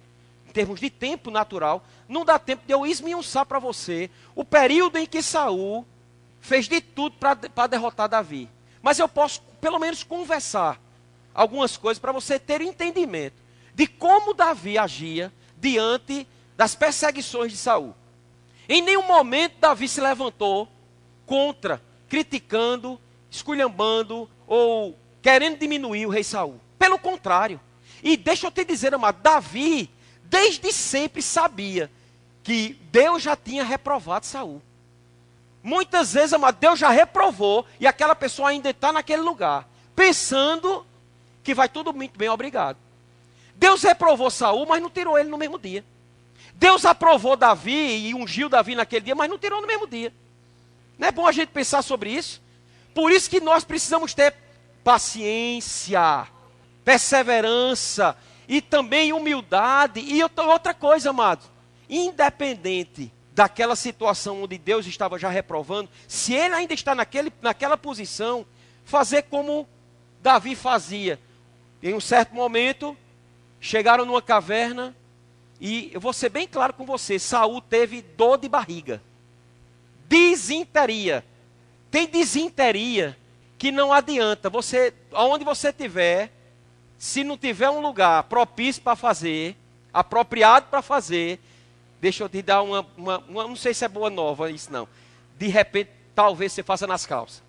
termos 0.58 0.80
de 0.80 0.90
tempo 0.90 1.30
natural, 1.30 1.86
não 2.10 2.26
dá 2.26 2.40
tempo 2.40 2.66
de 2.66 2.74
eu 2.74 2.84
esmiuçar 2.84 3.46
para 3.46 3.60
você 3.60 4.10
o 4.34 4.44
período 4.44 4.98
em 4.98 5.06
que 5.06 5.22
Saul 5.22 5.86
fez 6.42 6.68
de 6.68 6.82
tudo 6.82 7.16
para 7.20 7.68
derrotar 7.68 8.10
Davi. 8.10 8.50
Mas 8.82 8.98
eu 8.98 9.08
posso 9.08 9.40
pelo 9.62 9.78
menos 9.78 10.02
conversar 10.02 10.82
algumas 11.32 11.78
coisas 11.78 12.00
para 12.00 12.12
você 12.12 12.40
ter 12.40 12.60
entendimento 12.62 13.36
de 13.76 13.86
como 13.86 14.34
Davi 14.34 14.80
agia 14.80 15.32
diante 15.56 16.28
das 16.56 16.74
perseguições 16.74 17.52
de 17.52 17.58
Saul. 17.60 17.94
Em 18.68 18.82
nenhum 18.82 19.06
momento 19.06 19.60
Davi 19.60 19.88
se 19.88 20.02
levantou 20.02 20.68
contra, 21.24 21.80
criticando, 22.10 23.00
esculhambando 23.30 24.28
ou 24.48 24.98
querendo 25.22 25.60
diminuir 25.60 26.08
o 26.08 26.10
rei 26.10 26.24
Saul. 26.24 26.60
Pelo 26.80 26.98
contrário. 26.98 27.62
E 28.02 28.18
deixa 28.18 28.48
eu 28.48 28.52
te 28.52 28.66
dizer, 28.66 28.96
amado, 28.96 29.22
Davi 29.22 29.96
desde 30.30 30.72
sempre 30.72 31.22
sabia 31.22 31.90
que 32.44 32.78
Deus 32.92 33.24
já 33.24 33.36
tinha 33.36 33.64
reprovado 33.64 34.26
Saul. 34.26 34.62
Muitas 35.64 36.14
vezes, 36.14 36.34
amado, 36.34 36.58
Deus 36.60 36.80
já 36.80 36.90
reprovou 36.90 37.66
e 37.80 37.88
aquela 37.88 38.16
pessoa 38.16 38.50
ainda 38.50 38.70
está 38.70 38.92
naquele 38.92 39.22
lugar, 39.22 39.68
pensando 39.96 40.86
que 41.44 41.54
vai 41.54 41.68
tudo 41.68 41.94
muito 41.94 42.18
bem, 42.18 42.30
obrigado. 42.30 42.78
Deus 43.56 43.82
reprovou 43.84 44.30
Saul, 44.30 44.66
mas 44.66 44.82
não 44.82 44.90
tirou 44.90 45.18
ele 45.18 45.30
no 45.30 45.38
mesmo 45.38 45.58
dia. 45.58 45.84
Deus 46.54 46.86
aprovou 46.86 47.36
Davi 47.36 48.08
e 48.08 48.14
ungiu 48.14 48.50
Davi 48.50 48.76
naquele 48.76 49.06
dia, 49.06 49.16
mas 49.16 49.30
não 49.30 49.38
tirou 49.38 49.62
no 49.62 49.68
mesmo 49.68 49.88
dia. 49.88 50.14
Não 50.98 51.08
é 51.08 51.12
bom 51.12 51.28
a 51.28 51.32
gente 51.32 51.50
pensar 51.50 51.82
sobre 51.82 52.12
isso? 52.12 52.42
Por 52.94 53.12
isso 53.12 53.30
que 53.30 53.40
nós 53.40 53.64
precisamos 53.64 54.14
ter 54.14 54.34
paciência, 54.84 56.28
perseverança 56.84 58.16
e 58.48 58.62
também 58.62 59.14
humildade. 59.14 60.00
E 60.00 60.22
outra 60.24 60.74
coisa, 60.74 61.10
amado, 61.10 61.44
independente 61.90 63.12
daquela 63.34 63.76
situação 63.76 64.44
onde 64.44 64.58
Deus 64.58 64.88
estava 64.88 65.20
já 65.20 65.30
reprovando, 65.30 65.90
se 66.08 66.34
ele 66.34 66.56
ainda 66.56 66.74
está 66.74 66.96
naquele, 66.96 67.32
naquela 67.42 67.78
posição, 67.78 68.46
fazer 68.84 69.24
como 69.24 69.68
Davi 70.22 70.56
fazia. 70.56 71.20
Em 71.84 71.94
um 71.94 72.00
certo 72.00 72.34
momento, 72.34 72.98
chegaram 73.60 74.06
numa 74.06 74.22
caverna 74.22 74.96
e 75.60 75.92
eu 75.94 76.00
vou 76.00 76.14
ser 76.14 76.30
bem 76.30 76.48
claro 76.48 76.74
com 76.74 76.86
você, 76.86 77.20
Saul 77.20 77.62
teve 77.62 78.02
dor 78.02 78.38
de 78.38 78.50
barriga. 78.50 79.02
Desinteria. 80.08 81.24
Tem 81.92 82.08
desinteria 82.08 83.18
que 83.58 83.72
não 83.72 83.92
adianta. 83.92 84.50
Você, 84.50 84.94
aonde 85.12 85.44
você 85.44 85.70
estiver, 85.70 86.32
se 86.98 87.24
não 87.24 87.38
tiver 87.38 87.70
um 87.70 87.80
lugar 87.80 88.24
propício 88.24 88.82
para 88.82 88.96
fazer, 88.96 89.56
apropriado 89.94 90.68
para 90.68 90.82
fazer, 90.82 91.40
Deixa 92.00 92.24
eu 92.24 92.30
te 92.30 92.42
dar 92.42 92.62
uma, 92.62 92.86
uma, 92.96 93.18
uma, 93.28 93.44
Não 93.48 93.56
sei 93.56 93.74
se 93.74 93.84
é 93.84 93.88
boa 93.88 94.10
nova 94.10 94.52
isso 94.52 94.72
não. 94.72 94.88
De 95.38 95.48
repente, 95.48 95.92
talvez 96.14 96.54
você 96.54 96.64
faça 96.64 96.86
nas 96.86 97.06
calças. 97.06 97.44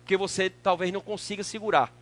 Porque 0.00 0.16
você 0.16 0.50
talvez 0.50 0.92
não 0.92 1.00
consiga 1.00 1.44
segurar. 1.44 1.92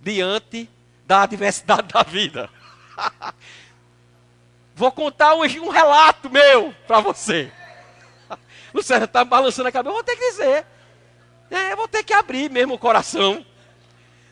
Diante 0.00 0.68
da 1.06 1.22
adversidade 1.22 1.88
da 1.88 2.02
vida. 2.02 2.50
Vou 4.74 4.92
contar 4.92 5.34
um, 5.34 5.40
um 5.40 5.68
relato 5.68 6.30
meu 6.30 6.74
para 6.86 7.00
você. 7.00 7.52
Luciano 8.72 9.04
está 9.04 9.24
balançando 9.24 9.68
a 9.68 9.72
cabeça. 9.72 9.90
Eu 9.90 9.94
vou 9.94 10.04
ter 10.04 10.16
que 10.16 10.30
dizer. 10.30 10.66
É, 11.50 11.72
eu 11.72 11.76
vou 11.76 11.88
ter 11.88 12.02
que 12.02 12.14
abrir 12.14 12.50
mesmo 12.50 12.74
o 12.74 12.78
coração. 12.78 13.44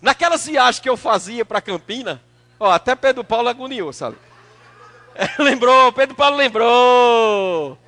Naquelas 0.00 0.46
viagens 0.46 0.80
que 0.80 0.88
eu 0.88 0.96
fazia 0.96 1.44
para 1.44 1.60
Campina, 1.60 2.22
ó, 2.58 2.70
até 2.70 2.94
Pedro 2.94 3.24
Paulo 3.24 3.48
agoniou, 3.48 3.92
sabe? 3.92 4.16
lembrou, 5.38 5.92
Pedro 5.92 6.14
Paulo 6.14 6.36
lembrou. 6.36 7.78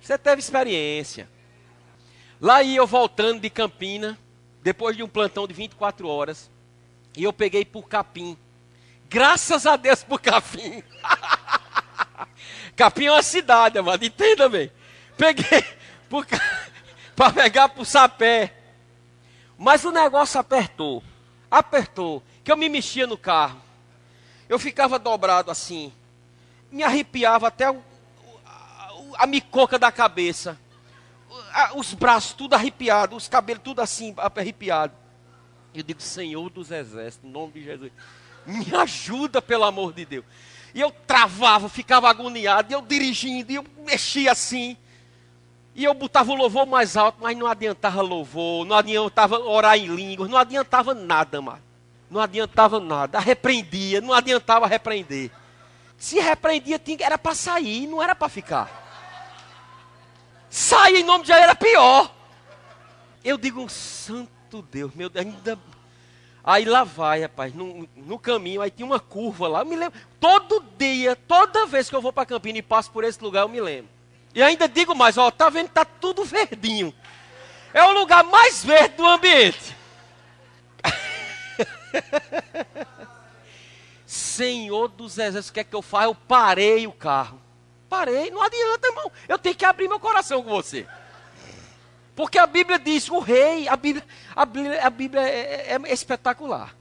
Você 0.00 0.18
teve 0.18 0.40
experiência. 0.40 1.28
Lá 2.40 2.62
ia 2.62 2.78
eu 2.78 2.86
voltando 2.86 3.40
de 3.40 3.50
Campina, 3.50 4.18
depois 4.62 4.96
de 4.96 5.02
um 5.02 5.08
plantão 5.08 5.46
de 5.46 5.54
24 5.54 6.08
horas, 6.08 6.50
e 7.16 7.24
eu 7.24 7.32
peguei 7.32 7.64
por 7.64 7.88
Capim. 7.88 8.36
Graças 9.08 9.66
a 9.66 9.76
Deus 9.76 10.02
por 10.02 10.20
Capim. 10.20 10.82
Capim 12.76 13.06
é 13.06 13.12
uma 13.12 13.22
cidade, 13.22 13.78
amado, 13.78 14.04
entenda 14.04 14.48
bem. 14.48 14.70
Peguei 15.16 15.64
para 17.16 17.32
pegar 17.34 17.68
por 17.68 17.84
Sapé. 17.84 18.54
Mas 19.58 19.84
o 19.84 19.90
negócio 19.90 20.40
apertou. 20.40 21.02
Apertou. 21.50 22.22
Que 22.42 22.50
eu 22.50 22.56
me 22.56 22.68
mexia 22.68 23.06
no 23.06 23.18
carro. 23.18 23.60
Eu 24.48 24.58
ficava 24.58 24.98
dobrado 24.98 25.50
assim 25.50 25.92
me 26.70 26.82
arrepiava 26.82 27.48
até 27.48 27.70
o, 27.70 27.82
a, 28.44 28.90
a 29.18 29.26
micoca 29.26 29.78
da 29.78 29.90
cabeça. 29.90 30.58
Os 31.74 31.94
braços 31.94 32.32
tudo 32.32 32.54
arrepiado, 32.54 33.16
os 33.16 33.28
cabelos 33.28 33.62
tudo 33.62 33.80
assim 33.80 34.14
arrepiado. 34.16 34.92
Eu 35.74 35.82
digo, 35.82 36.00
Senhor 36.00 36.48
dos 36.50 36.70
Exércitos, 36.70 37.28
em 37.28 37.32
nome 37.32 37.52
de 37.52 37.64
Jesus, 37.64 37.92
me 38.46 38.74
ajuda 38.74 39.40
pelo 39.40 39.64
amor 39.64 39.92
de 39.92 40.04
Deus. 40.04 40.24
E 40.74 40.80
eu 40.80 40.90
travava, 40.90 41.68
ficava 41.68 42.08
agoniado, 42.08 42.70
e 42.70 42.74
eu 42.74 42.82
dirigindo, 42.82 43.52
e 43.52 43.56
eu 43.56 43.66
mexia 43.84 44.32
assim. 44.32 44.76
E 45.78 45.84
eu 45.84 45.94
botava 45.94 46.32
o 46.32 46.34
louvor 46.34 46.66
mais 46.66 46.96
alto, 46.96 47.18
mas 47.20 47.38
não 47.38 47.46
adiantava 47.46 48.02
louvor, 48.02 48.66
não 48.66 48.74
adiantava 48.74 49.38
orar 49.38 49.78
em 49.78 49.86
línguas, 49.86 50.28
não 50.28 50.36
adiantava 50.36 50.92
nada, 50.92 51.40
mano. 51.40 51.62
Não 52.10 52.20
adiantava 52.20 52.80
nada. 52.80 53.20
Repreendia, 53.20 54.00
não 54.00 54.12
adiantava 54.12 54.66
repreender. 54.66 55.30
Se 55.96 56.18
repreendia, 56.18 56.80
tinha, 56.80 56.98
era 57.06 57.16
para 57.16 57.32
sair, 57.32 57.86
não 57.86 58.02
era 58.02 58.12
para 58.12 58.28
ficar. 58.28 58.68
Sair 60.50 60.96
em 60.96 61.04
nome 61.04 61.22
de 61.22 61.28
Jesus 61.28 61.44
era 61.44 61.54
pior. 61.54 62.12
Eu 63.22 63.38
digo, 63.38 63.68
santo 63.68 64.62
Deus, 64.62 64.92
meu 64.96 65.08
Deus, 65.08 65.26
ainda. 65.26 65.56
Aí 66.42 66.64
lá 66.64 66.82
vai, 66.82 67.20
rapaz, 67.20 67.54
no, 67.54 67.88
no 67.94 68.18
caminho, 68.18 68.62
aí 68.62 68.70
tinha 68.72 68.84
uma 68.84 68.98
curva 68.98 69.46
lá. 69.46 69.60
Eu 69.60 69.66
me 69.66 69.76
lembro, 69.76 69.96
todo 70.18 70.60
dia, 70.76 71.14
toda 71.14 71.66
vez 71.66 71.88
que 71.88 71.94
eu 71.94 72.02
vou 72.02 72.12
para 72.12 72.26
Campina 72.26 72.58
e 72.58 72.62
passo 72.62 72.90
por 72.90 73.04
esse 73.04 73.22
lugar, 73.22 73.42
eu 73.42 73.48
me 73.48 73.60
lembro. 73.60 73.97
E 74.34 74.42
ainda 74.42 74.68
digo 74.68 74.94
mais, 74.94 75.18
ó, 75.18 75.30
tá 75.30 75.48
vendo, 75.48 75.68
tá 75.68 75.84
tudo 75.84 76.24
verdinho. 76.24 76.94
É 77.72 77.84
o 77.84 77.92
lugar 77.92 78.24
mais 78.24 78.64
verde 78.64 78.96
do 78.96 79.06
ambiente. 79.06 79.76
Senhor 84.06 84.88
dos 84.88 85.18
exércitos, 85.18 85.50
o 85.50 85.52
que 85.52 85.60
é 85.60 85.64
que 85.64 85.74
eu 85.74 85.82
faço? 85.82 86.06
Eu 86.06 86.14
parei 86.14 86.86
o 86.86 86.92
carro. 86.92 87.40
Parei, 87.88 88.30
não 88.30 88.42
adianta, 88.42 88.88
irmão. 88.88 89.10
Eu 89.28 89.38
tenho 89.38 89.54
que 89.54 89.64
abrir 89.64 89.88
meu 89.88 90.00
coração 90.00 90.42
com 90.42 90.50
você. 90.50 90.86
Porque 92.18 92.38
a 92.38 92.46
Bíblia 92.46 92.78
diz, 92.78 93.08
o 93.08 93.20
rei, 93.20 93.68
a 93.68 93.76
Bíblia, 93.76 94.04
a 94.34 94.44
Bíblia, 94.44 94.84
a 94.84 94.90
Bíblia 94.90 95.22
é, 95.22 95.72
é, 95.72 95.78
é 95.82 95.92
espetacular. 95.92 96.74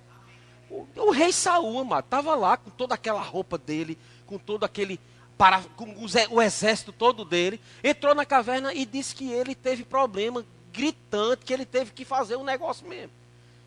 O, 0.69 0.87
o, 0.95 1.11
rei 1.11 1.31
Saul, 1.31 1.79
amado, 1.79 2.05
estava 2.05 2.35
lá 2.35 2.57
com 2.57 2.71
toda 2.71 2.95
aquela 2.95 3.21
roupa 3.21 3.57
dele, 3.57 3.97
com 4.25 4.37
todo 4.37 4.63
aquele, 4.63 4.99
para, 5.37 5.61
com 5.75 5.93
o 6.31 6.41
exército 6.41 6.91
todo 6.91 7.23
dele, 7.23 7.61
entrou 7.83 8.15
na 8.15 8.25
caverna 8.25 8.73
e 8.73 8.85
disse 8.85 9.13
que 9.13 9.31
ele 9.31 9.53
teve 9.53 9.83
problema 9.83 10.43
gritante, 10.73 11.45
que 11.45 11.53
ele 11.53 11.65
teve 11.65 11.91
que 11.91 12.03
fazer 12.03 12.35
um 12.35 12.43
negócio 12.43 12.87
mesmo, 12.87 13.11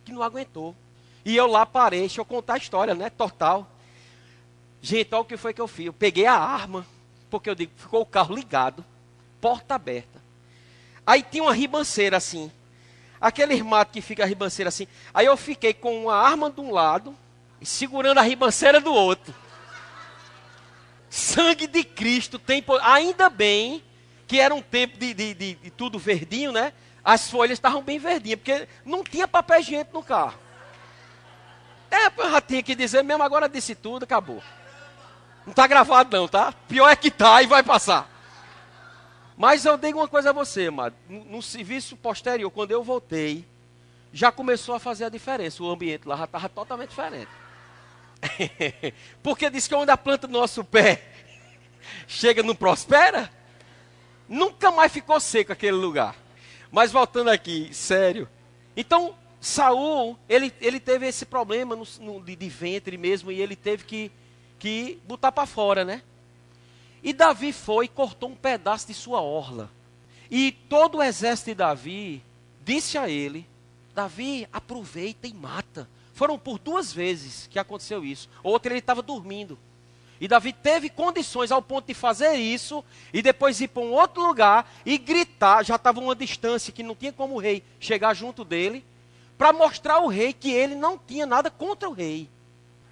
que 0.04 0.12
não 0.12 0.22
aguentou. 0.22 0.74
E 1.24 1.36
eu 1.36 1.46
lá 1.46 1.64
parei, 1.64 2.00
deixa 2.00 2.20
eu 2.20 2.24
contar 2.24 2.54
a 2.54 2.58
história, 2.58 2.94
né? 2.94 3.10
Total. 3.10 3.66
Gente, 4.82 5.14
olha 5.14 5.22
o 5.22 5.24
que 5.24 5.36
foi 5.36 5.52
que 5.52 5.60
eu 5.60 5.68
fiz. 5.68 5.86
Eu 5.86 5.92
peguei 5.92 6.26
a 6.26 6.34
arma, 6.34 6.86
porque 7.28 7.50
eu 7.50 7.54
digo, 7.54 7.72
ficou 7.76 8.00
o 8.00 8.06
carro 8.06 8.34
ligado, 8.34 8.84
porta 9.40 9.74
aberta. 9.74 10.20
Aí 11.06 11.22
tinha 11.22 11.42
uma 11.42 11.52
ribanceira 11.52 12.16
assim. 12.16 12.50
Aquele 13.20 13.62
mato 13.62 13.92
que 13.92 14.00
fica 14.00 14.24
a 14.24 14.26
ribanceira 14.26 14.70
assim. 14.70 14.86
Aí 15.12 15.26
eu 15.26 15.36
fiquei 15.36 15.74
com 15.74 16.04
uma 16.04 16.14
arma 16.14 16.50
de 16.50 16.60
um 16.60 16.72
lado 16.72 17.14
segurando 17.62 18.18
a 18.18 18.22
ribanceira 18.22 18.80
do 18.80 18.92
outro. 18.92 19.34
Sangue 21.10 21.66
de 21.66 21.82
Cristo 21.82 22.38
tem 22.38 22.64
Ainda 22.82 23.28
bem 23.28 23.82
que 24.28 24.38
era 24.38 24.54
um 24.54 24.62
tempo 24.62 24.96
de, 24.96 25.12
de, 25.12 25.34
de, 25.34 25.54
de 25.54 25.70
tudo 25.70 25.98
verdinho, 25.98 26.52
né? 26.52 26.72
As 27.04 27.28
folhas 27.28 27.58
estavam 27.58 27.82
bem 27.82 27.98
verdinhas, 27.98 28.38
porque 28.38 28.68
não 28.84 29.02
tinha 29.02 29.26
papel 29.26 29.58
higiênico 29.58 29.92
no 29.92 30.04
carro. 30.04 30.38
É, 31.90 32.06
eu 32.06 32.30
já 32.30 32.40
tinha 32.40 32.62
que 32.62 32.76
dizer 32.76 33.02
mesmo, 33.02 33.24
agora 33.24 33.48
disse 33.48 33.74
tudo, 33.74 34.04
acabou. 34.04 34.40
Não 35.44 35.50
está 35.50 35.66
gravado 35.66 36.16
não, 36.16 36.28
tá? 36.28 36.52
Pior 36.68 36.88
é 36.88 36.94
que 36.94 37.10
tá 37.10 37.42
e 37.42 37.48
vai 37.48 37.64
passar. 37.64 38.08
Mas 39.36 39.64
eu 39.64 39.76
digo 39.76 39.98
uma 39.98 40.06
coisa 40.06 40.30
a 40.30 40.32
você, 40.32 40.70
mano. 40.70 40.94
No, 41.08 41.24
no 41.24 41.42
serviço 41.42 41.96
posterior, 41.96 42.50
quando 42.52 42.70
eu 42.70 42.84
voltei, 42.84 43.44
já 44.12 44.30
começou 44.30 44.76
a 44.76 44.78
fazer 44.78 45.06
a 45.06 45.08
diferença. 45.08 45.60
O 45.60 45.70
ambiente 45.70 46.06
lá 46.06 46.16
já 46.16 46.24
estava 46.24 46.48
totalmente 46.48 46.90
diferente. 46.90 47.39
Porque 49.22 49.50
diz 49.50 49.66
que 49.66 49.74
onde 49.74 49.90
a 49.90 49.96
planta 49.96 50.26
do 50.26 50.32
nosso 50.32 50.64
pé 50.64 51.02
chega 52.06 52.42
não 52.42 52.54
prospera, 52.54 53.30
nunca 54.28 54.70
mais 54.70 54.92
ficou 54.92 55.18
seco 55.20 55.52
aquele 55.52 55.76
lugar. 55.76 56.16
Mas 56.70 56.92
voltando 56.92 57.30
aqui, 57.30 57.70
sério. 57.72 58.28
Então, 58.76 59.16
Saul, 59.40 60.18
ele, 60.28 60.52
ele 60.60 60.78
teve 60.78 61.06
esse 61.06 61.24
problema 61.24 61.74
no, 61.74 61.84
no, 62.00 62.20
de, 62.20 62.36
de, 62.36 62.48
ventre 62.48 62.96
mesmo, 62.96 63.32
e 63.32 63.40
ele 63.40 63.56
teve 63.56 63.84
que, 63.84 64.12
que 64.58 65.00
botar 65.06 65.32
para 65.32 65.46
fora, 65.46 65.84
né? 65.84 66.02
E 67.02 67.12
Davi 67.12 67.52
foi 67.52 67.86
e 67.86 67.88
cortou 67.88 68.28
um 68.28 68.36
pedaço 68.36 68.86
de 68.86 68.94
sua 68.94 69.20
orla. 69.20 69.70
E 70.30 70.52
todo 70.52 70.98
o 70.98 71.02
exército 71.02 71.50
de 71.50 71.54
Davi 71.54 72.22
disse 72.62 72.98
a 72.98 73.08
ele: 73.08 73.46
Davi, 73.94 74.46
aproveita 74.52 75.26
e 75.26 75.32
mata. 75.32 75.88
Foram 76.20 76.38
por 76.38 76.58
duas 76.58 76.92
vezes 76.92 77.46
que 77.50 77.58
aconteceu 77.58 78.04
isso. 78.04 78.28
Outra 78.42 78.70
ele 78.70 78.80
estava 78.80 79.00
dormindo. 79.00 79.58
E 80.20 80.28
Davi 80.28 80.52
teve 80.52 80.90
condições 80.90 81.50
ao 81.50 81.62
ponto 81.62 81.86
de 81.86 81.94
fazer 81.94 82.34
isso 82.34 82.84
e 83.10 83.22
depois 83.22 83.58
ir 83.58 83.68
para 83.68 83.80
um 83.80 83.92
outro 83.92 84.22
lugar 84.22 84.70
e 84.84 84.98
gritar. 84.98 85.64
Já 85.64 85.76
estava 85.76 85.98
uma 85.98 86.14
distância 86.14 86.74
que 86.74 86.82
não 86.82 86.94
tinha 86.94 87.10
como 87.10 87.36
o 87.36 87.38
rei 87.38 87.64
chegar 87.80 88.12
junto 88.12 88.44
dele 88.44 88.84
para 89.38 89.50
mostrar 89.50 89.94
ao 89.94 90.08
rei 90.08 90.34
que 90.34 90.50
ele 90.50 90.74
não 90.74 90.98
tinha 90.98 91.24
nada 91.24 91.50
contra 91.50 91.88
o 91.88 91.94
rei. 91.94 92.28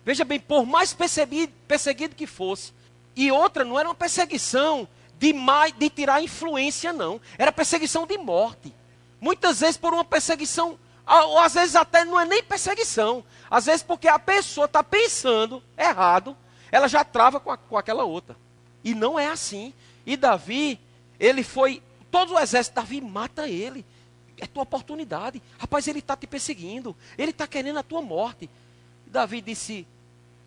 Veja 0.06 0.24
bem, 0.24 0.40
por 0.40 0.64
mais 0.64 0.94
perseguido, 0.94 1.52
perseguido 1.68 2.16
que 2.16 2.26
fosse, 2.26 2.72
e 3.14 3.30
outra 3.30 3.62
não 3.62 3.78
era 3.78 3.90
uma 3.90 3.94
perseguição 3.94 4.88
de, 5.18 5.34
mais, 5.34 5.74
de 5.74 5.90
tirar 5.90 6.22
influência, 6.22 6.94
não. 6.94 7.20
Era 7.36 7.52
perseguição 7.52 8.06
de 8.06 8.16
morte. 8.16 8.72
Muitas 9.20 9.60
vezes 9.60 9.76
por 9.76 9.92
uma 9.92 10.02
perseguição, 10.02 10.78
ou 11.08 11.38
às 11.38 11.54
vezes 11.54 11.74
até 11.74 12.04
não 12.04 12.18
é 12.20 12.24
nem 12.24 12.42
perseguição. 12.42 13.24
Às 13.50 13.66
vezes 13.66 13.82
porque 13.82 14.08
a 14.08 14.18
pessoa 14.18 14.66
está 14.66 14.82
pensando 14.82 15.62
errado, 15.76 16.36
ela 16.70 16.86
já 16.88 17.02
trava 17.04 17.40
com, 17.40 17.50
a, 17.50 17.56
com 17.56 17.76
aquela 17.76 18.04
outra. 18.04 18.36
E 18.84 18.94
não 18.94 19.18
é 19.18 19.28
assim. 19.28 19.72
E 20.04 20.16
Davi, 20.16 20.78
ele 21.18 21.42
foi, 21.42 21.82
todo 22.10 22.34
o 22.34 22.38
exército, 22.38 22.76
Davi 22.76 23.00
mata 23.00 23.48
ele 23.48 23.84
é 24.40 24.46
tua 24.46 24.62
oportunidade. 24.62 25.42
Rapaz, 25.58 25.86
ele 25.88 25.98
está 25.98 26.16
te 26.16 26.26
perseguindo. 26.26 26.96
Ele 27.16 27.30
está 27.30 27.46
querendo 27.46 27.78
a 27.78 27.82
tua 27.82 28.00
morte. 28.00 28.48
Davi 29.06 29.40
disse: 29.40 29.86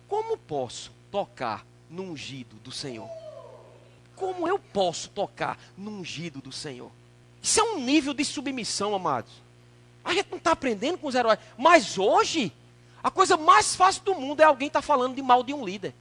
Como 0.08 0.36
posso 0.36 0.92
tocar 1.10 1.64
no 1.88 2.02
ungido 2.04 2.56
do 2.56 2.72
Senhor? 2.72 3.08
Como 4.16 4.46
eu 4.46 4.58
posso 4.58 5.10
tocar 5.10 5.58
no 5.76 5.90
ungido 5.90 6.40
do 6.40 6.52
Senhor? 6.52 6.90
Isso 7.42 7.60
é 7.60 7.62
um 7.62 7.80
nível 7.80 8.14
de 8.14 8.24
submissão, 8.24 8.94
amados. 8.94 9.32
A 10.04 10.12
gente 10.12 10.30
não 10.30 10.38
está 10.38 10.52
aprendendo 10.52 10.98
com 10.98 11.06
os 11.06 11.14
heróis. 11.14 11.38
Mas 11.56 11.98
hoje, 11.98 12.52
a 13.02 13.10
coisa 13.10 13.36
mais 13.36 13.74
fácil 13.74 14.02
do 14.02 14.14
mundo 14.14 14.40
é 14.40 14.44
alguém 14.44 14.68
estar 14.68 14.80
tá 14.80 14.86
falando 14.86 15.14
de 15.14 15.22
mal 15.22 15.42
de 15.42 15.52
um 15.54 15.64
líder. 15.64 15.94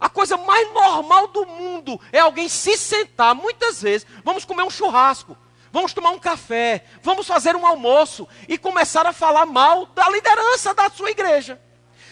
A 0.00 0.08
coisa 0.08 0.36
mais 0.36 0.72
normal 0.72 1.28
do 1.28 1.46
mundo 1.46 2.00
é 2.10 2.18
alguém 2.18 2.48
se 2.48 2.76
sentar, 2.76 3.34
muitas 3.34 3.80
vezes, 3.80 4.06
vamos 4.24 4.44
comer 4.44 4.62
um 4.64 4.70
churrasco 4.70 5.36
vamos 5.72 5.94
tomar 5.94 6.10
um 6.10 6.18
café, 6.18 6.84
vamos 7.02 7.26
fazer 7.26 7.56
um 7.56 7.66
almoço 7.66 8.28
e 8.46 8.58
começar 8.58 9.06
a 9.06 9.12
falar 9.12 9.46
mal 9.46 9.86
da 9.86 10.08
liderança 10.10 10.74
da 10.74 10.90
sua 10.90 11.10
igreja, 11.10 11.58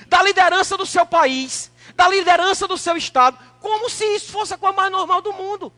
da 0.07 0.23
liderança 0.23 0.79
do 0.79 0.87
seu 0.87 1.05
país, 1.05 1.71
da 1.95 2.09
liderança 2.09 2.67
do 2.67 2.79
seu 2.79 2.97
estado, 2.97 3.39
como 3.61 3.91
se 3.91 4.05
isso 4.15 4.33
fosse 4.33 4.55
a 4.55 4.59
coisa 4.59 4.75
mais 4.75 4.91
normal 4.91 5.21
do 5.21 5.35
mundo. 5.35 5.71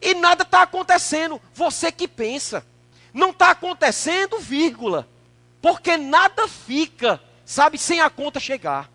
E 0.00 0.14
nada 0.14 0.42
está 0.42 0.62
acontecendo. 0.62 1.40
Você 1.52 1.92
que 1.92 2.08
pensa. 2.08 2.64
Não 3.12 3.30
está 3.30 3.50
acontecendo, 3.50 4.38
vírgula. 4.38 5.08
Porque 5.60 5.96
nada 5.96 6.46
fica, 6.46 7.20
sabe, 7.44 7.78
sem 7.78 8.00
a 8.00 8.08
conta 8.08 8.38
chegar. 8.38 8.90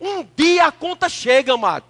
Um 0.00 0.26
dia 0.36 0.66
a 0.66 0.72
conta 0.72 1.08
chega, 1.08 1.54
amado. 1.54 1.84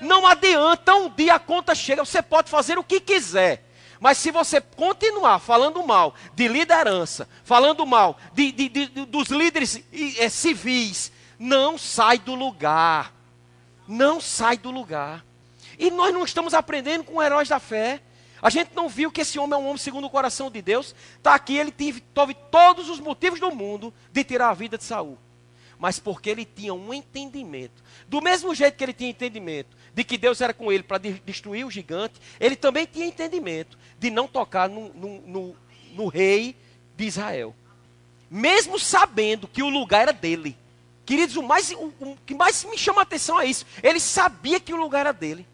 Não 0.00 0.26
adianta, 0.26 0.94
um 0.94 1.10
dia 1.10 1.34
a 1.34 1.38
conta 1.38 1.74
chega. 1.74 2.04
Você 2.04 2.22
pode 2.22 2.50
fazer 2.50 2.78
o 2.78 2.84
que 2.84 3.00
quiser. 3.00 3.64
Mas 4.00 4.18
se 4.18 4.30
você 4.30 4.60
continuar 4.60 5.38
falando 5.38 5.82
mal 5.86 6.14
de 6.34 6.48
liderança, 6.48 7.28
falando 7.44 7.86
mal 7.86 8.18
de, 8.32 8.52
de, 8.52 8.68
de, 8.68 8.86
dos 9.06 9.28
líderes 9.28 9.82
é, 10.18 10.28
civis, 10.28 11.12
não 11.38 11.78
sai 11.78 12.18
do 12.18 12.34
lugar. 12.34 13.12
Não 13.86 14.20
sai 14.20 14.56
do 14.56 14.70
lugar. 14.70 15.24
E 15.78 15.90
nós 15.90 16.12
não 16.12 16.24
estamos 16.24 16.54
aprendendo 16.54 17.04
com 17.04 17.22
heróis 17.22 17.48
da 17.48 17.58
fé. 17.58 18.00
A 18.44 18.50
gente 18.50 18.72
não 18.74 18.90
viu 18.90 19.10
que 19.10 19.22
esse 19.22 19.38
homem 19.38 19.54
é 19.54 19.56
um 19.56 19.64
homem 19.64 19.78
segundo 19.78 20.06
o 20.06 20.10
coração 20.10 20.50
de 20.50 20.60
Deus. 20.60 20.94
Está 21.16 21.34
aqui, 21.34 21.56
ele 21.56 21.72
teve, 21.72 22.02
teve 22.02 22.34
todos 22.34 22.90
os 22.90 23.00
motivos 23.00 23.40
do 23.40 23.50
mundo 23.50 23.90
de 24.12 24.22
tirar 24.22 24.50
a 24.50 24.52
vida 24.52 24.76
de 24.76 24.84
Saul. 24.84 25.16
Mas 25.78 25.98
porque 25.98 26.28
ele 26.28 26.44
tinha 26.44 26.74
um 26.74 26.92
entendimento. 26.92 27.82
Do 28.06 28.20
mesmo 28.20 28.54
jeito 28.54 28.76
que 28.76 28.84
ele 28.84 28.92
tinha 28.92 29.08
entendimento 29.08 29.74
de 29.94 30.04
que 30.04 30.18
Deus 30.18 30.42
era 30.42 30.52
com 30.52 30.70
ele 30.70 30.82
para 30.82 30.98
destruir 30.98 31.64
o 31.64 31.70
gigante, 31.70 32.20
ele 32.38 32.54
também 32.54 32.84
tinha 32.84 33.06
entendimento 33.06 33.78
de 33.98 34.10
não 34.10 34.28
tocar 34.28 34.68
no, 34.68 34.92
no, 34.92 35.20
no, 35.22 35.56
no 35.94 36.06
rei 36.08 36.54
de 36.98 37.06
Israel. 37.06 37.54
Mesmo 38.30 38.78
sabendo 38.78 39.48
que 39.48 39.62
o 39.62 39.70
lugar 39.70 40.02
era 40.02 40.12
dele. 40.12 40.54
Queridos, 41.06 41.36
o, 41.36 41.42
mais, 41.42 41.70
o, 41.70 41.90
o, 41.98 42.18
que 42.26 42.34
mais 42.34 42.62
me 42.64 42.76
chama 42.76 43.00
a 43.00 43.04
atenção 43.04 43.40
é 43.40 43.46
isso. 43.46 43.64
Ele 43.82 43.98
sabia 43.98 44.60
que 44.60 44.74
o 44.74 44.76
lugar 44.76 45.00
era 45.00 45.12
dele. 45.12 45.46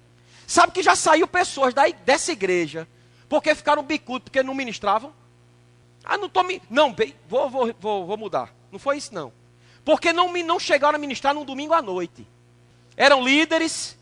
Sabe 0.50 0.72
que 0.72 0.82
já 0.82 0.96
saiu 0.96 1.28
pessoas 1.28 1.72
daí, 1.72 1.92
dessa 1.92 2.32
igreja, 2.32 2.88
porque 3.28 3.54
ficaram 3.54 3.84
bicudos, 3.84 4.24
porque 4.24 4.42
não 4.42 4.52
ministravam? 4.52 5.14
Ah, 6.02 6.18
não 6.18 6.26
estou 6.26 6.42
me. 6.42 6.60
Não, 6.68 6.92
vou, 7.28 7.48
vou, 7.48 7.74
vou, 7.78 8.04
vou 8.04 8.16
mudar. 8.16 8.52
Não 8.72 8.76
foi 8.76 8.96
isso, 8.96 9.14
não. 9.14 9.32
Porque 9.84 10.12
não, 10.12 10.32
não 10.42 10.58
chegaram 10.58 10.96
a 10.96 10.98
ministrar 10.98 11.32
num 11.32 11.44
domingo 11.44 11.72
à 11.72 11.80
noite. 11.80 12.26
Eram 12.96 13.22
líderes, 13.22 13.96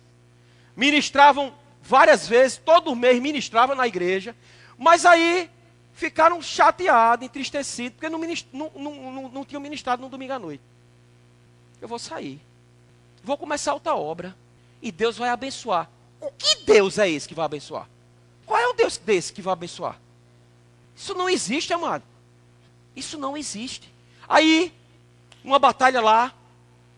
ministravam 0.74 1.53
várias 1.82 2.26
vezes, 2.26 2.57
todo 2.57 2.96
mês 2.96 3.20
ministravam 3.20 3.76
na 3.76 3.86
igreja, 3.86 4.34
mas 4.78 5.05
aí 5.05 5.51
ficaram 5.92 6.40
chateados, 6.40 7.26
entristecidos, 7.26 7.99
porque 7.99 8.09
não, 8.09 8.18
não, 8.55 8.70
não, 8.74 9.28
não, 9.28 9.44
tinham 9.44 9.61
ministrado 9.61 10.01
no 10.01 10.09
domingo 10.09 10.32
à 10.32 10.38
noite. 10.38 10.62
Eu 11.78 11.88
vou 11.88 11.99
sair, 11.99 12.40
vou 13.22 13.36
começar 13.36 13.74
outra 13.74 13.94
obra. 13.94 14.34
e 14.80 14.90
Deus 14.90 15.18
vai 15.18 15.28
abençoar. 15.28 15.90
O 16.21 16.31
que 16.33 16.57
Deus 16.64 16.99
é 16.99 17.09
esse 17.09 17.29
que 17.29 17.35
vai 17.35 17.45
abençoar? 17.45 17.89
Qual 18.45 18.59
é 18.59 18.66
o 18.66 18.73
Deus 18.73 18.97
desse 18.97 19.33
que 19.33 19.43
vai 19.43 19.53
abençoar? 19.53 19.99
Isso 20.97 21.14
não 21.14 21.29
existe, 21.29 21.73
amado. 21.73 22.03
Isso 22.97 23.16
não 23.19 23.37
existe. 23.37 23.93
Aí, 24.29 24.73
uma 25.45 25.59
batalha 25.59 26.01
lá, 26.01 26.35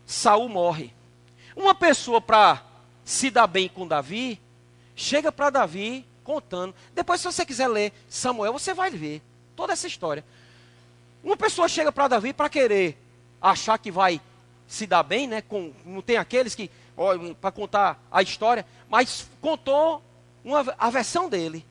Saul 0.07 0.49
morre. 0.49 0.93
Uma 1.55 1.75
pessoa 1.75 2.21
para 2.21 2.65
se 3.05 3.31
dar 3.31 3.47
bem 3.47 3.69
com 3.69 3.87
Davi, 3.87 4.41
chega 4.97 5.31
para 5.31 5.51
Davi 5.51 6.07
contando. 6.25 6.75
Depois, 6.95 7.21
se 7.21 7.27
você 7.27 7.45
quiser 7.45 7.69
ler 7.69 7.93
Samuel, 8.09 8.53
você 8.53 8.73
vai 8.73 8.91
ver 8.91 9.21
toda 9.55 9.73
essa 9.73 9.87
história. 9.87 10.25
Uma 11.23 11.37
pessoa 11.37 11.69
chega 11.69 11.93
para 11.93 12.09
Davi 12.09 12.33
para 12.33 12.49
querer 12.49 12.97
achar 13.43 13.79
que 13.79 13.91
vai 13.91 14.21
se 14.67 14.87
dar 14.87 15.03
bem, 15.03 15.27
né? 15.27 15.43
Com, 15.43 15.73
não 15.85 16.01
tem 16.01 16.17
aqueles 16.17 16.55
que, 16.55 16.71
para 17.41 17.51
contar 17.51 18.03
a 18.11 18.23
história, 18.23 18.67
mas 18.89 19.27
contou 19.41 20.03
uma, 20.45 20.75
a 20.79 20.91
versão 20.91 21.29
dele. 21.29 21.65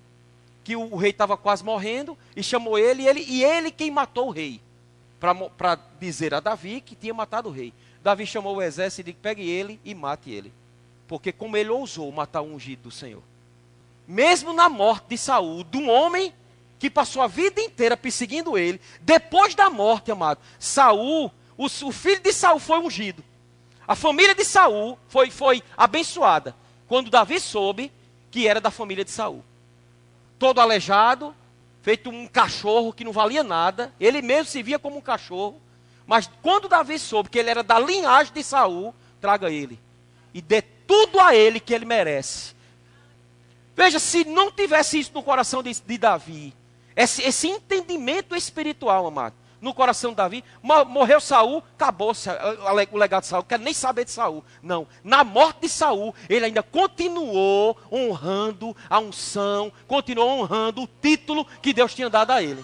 Que 0.63 0.75
o, 0.75 0.93
o 0.93 0.97
rei 0.97 1.11
estava 1.11 1.37
quase 1.37 1.63
morrendo 1.63 2.17
e 2.35 2.43
chamou 2.43 2.77
ele 2.77 3.03
e, 3.03 3.07
ele, 3.07 3.25
e 3.27 3.43
ele 3.43 3.71
quem 3.71 3.91
matou 3.91 4.27
o 4.27 4.31
rei. 4.31 4.61
Para 5.19 5.77
dizer 5.99 6.33
a 6.33 6.39
Davi 6.39 6.81
que 6.81 6.95
tinha 6.95 7.13
matado 7.13 7.49
o 7.49 7.51
rei. 7.51 7.73
Davi 8.01 8.25
chamou 8.25 8.55
o 8.55 8.61
exército 8.61 9.01
e 9.01 9.11
disse: 9.11 9.21
pegue 9.21 9.47
ele 9.47 9.79
e 9.83 9.93
mate 9.93 10.31
ele. 10.31 10.53
Porque 11.07 11.31
como 11.31 11.57
ele 11.57 11.69
ousou 11.69 12.11
matar 12.11 12.41
o 12.41 12.53
ungido 12.53 12.83
do 12.83 12.91
Senhor. 12.91 13.21
Mesmo 14.07 14.53
na 14.53 14.69
morte 14.69 15.05
de 15.09 15.17
Saul, 15.17 15.63
de 15.63 15.77
um 15.77 15.89
homem 15.89 16.33
que 16.79 16.89
passou 16.89 17.21
a 17.21 17.27
vida 17.27 17.61
inteira 17.61 17.97
perseguindo 17.97 18.57
ele, 18.57 18.79
depois 19.01 19.53
da 19.53 19.69
morte, 19.69 20.11
amado, 20.11 20.39
Saul, 20.57 21.31
o, 21.57 21.65
o 21.65 21.91
filho 21.91 22.21
de 22.21 22.31
Saul 22.31 22.59
foi 22.59 22.79
ungido. 22.79 23.23
A 23.89 23.95
família 23.95 24.35
de 24.35 24.45
Saul 24.45 24.99
foi, 25.07 25.31
foi 25.31 25.63
abençoada 25.75 26.55
quando 26.87 27.09
Davi 27.09 27.39
soube 27.39 27.91
que 28.29 28.47
era 28.47 28.61
da 28.61 28.69
família 28.69 29.03
de 29.03 29.09
Saul. 29.09 29.43
Todo 30.37 30.61
aleijado, 30.61 31.35
feito 31.81 32.07
um 32.11 32.27
cachorro 32.27 32.93
que 32.93 33.03
não 33.03 33.11
valia 33.11 33.41
nada, 33.43 33.91
ele 33.99 34.21
mesmo 34.21 34.45
se 34.45 34.61
via 34.61 34.77
como 34.77 34.97
um 34.97 35.01
cachorro, 35.01 35.59
mas 36.05 36.29
quando 36.43 36.69
Davi 36.69 36.99
soube 36.99 37.29
que 37.29 37.39
ele 37.39 37.49
era 37.49 37.63
da 37.63 37.79
linhagem 37.79 38.31
de 38.31 38.43
Saul, 38.43 38.93
traga 39.19 39.49
ele 39.49 39.79
e 40.35 40.39
dê 40.39 40.61
tudo 40.61 41.19
a 41.19 41.35
ele 41.35 41.59
que 41.59 41.73
ele 41.73 41.85
merece. 41.85 42.53
Veja, 43.75 43.97
se 43.97 44.23
não 44.23 44.51
tivesse 44.51 44.99
isso 44.99 45.11
no 45.15 45.23
coração 45.23 45.63
de, 45.63 45.73
de 45.73 45.97
Davi, 45.97 46.53
esse, 46.95 47.23
esse 47.23 47.47
entendimento 47.47 48.35
espiritual, 48.35 49.07
amado, 49.07 49.33
no 49.61 49.73
coração 49.73 50.11
de 50.11 50.17
Davi, 50.17 50.43
morreu 50.61 51.19
Saul, 51.19 51.63
acabou 51.73 52.13
o 52.91 52.97
legado 52.97 53.21
de 53.21 53.27
Saul, 53.27 53.43
quer 53.43 53.59
nem 53.59 53.73
saber 53.73 54.05
de 54.05 54.11
Saul. 54.11 54.43
Não, 54.61 54.87
na 55.03 55.23
morte 55.23 55.61
de 55.61 55.69
Saul, 55.69 56.15
ele 56.29 56.45
ainda 56.45 56.63
continuou 56.63 57.77
honrando 57.91 58.75
a 58.89 58.99
unção, 58.99 59.71
continuou 59.87 60.29
honrando 60.29 60.83
o 60.83 60.89
título 61.01 61.45
que 61.61 61.73
Deus 61.73 61.93
tinha 61.93 62.09
dado 62.09 62.31
a 62.31 62.41
ele. 62.41 62.63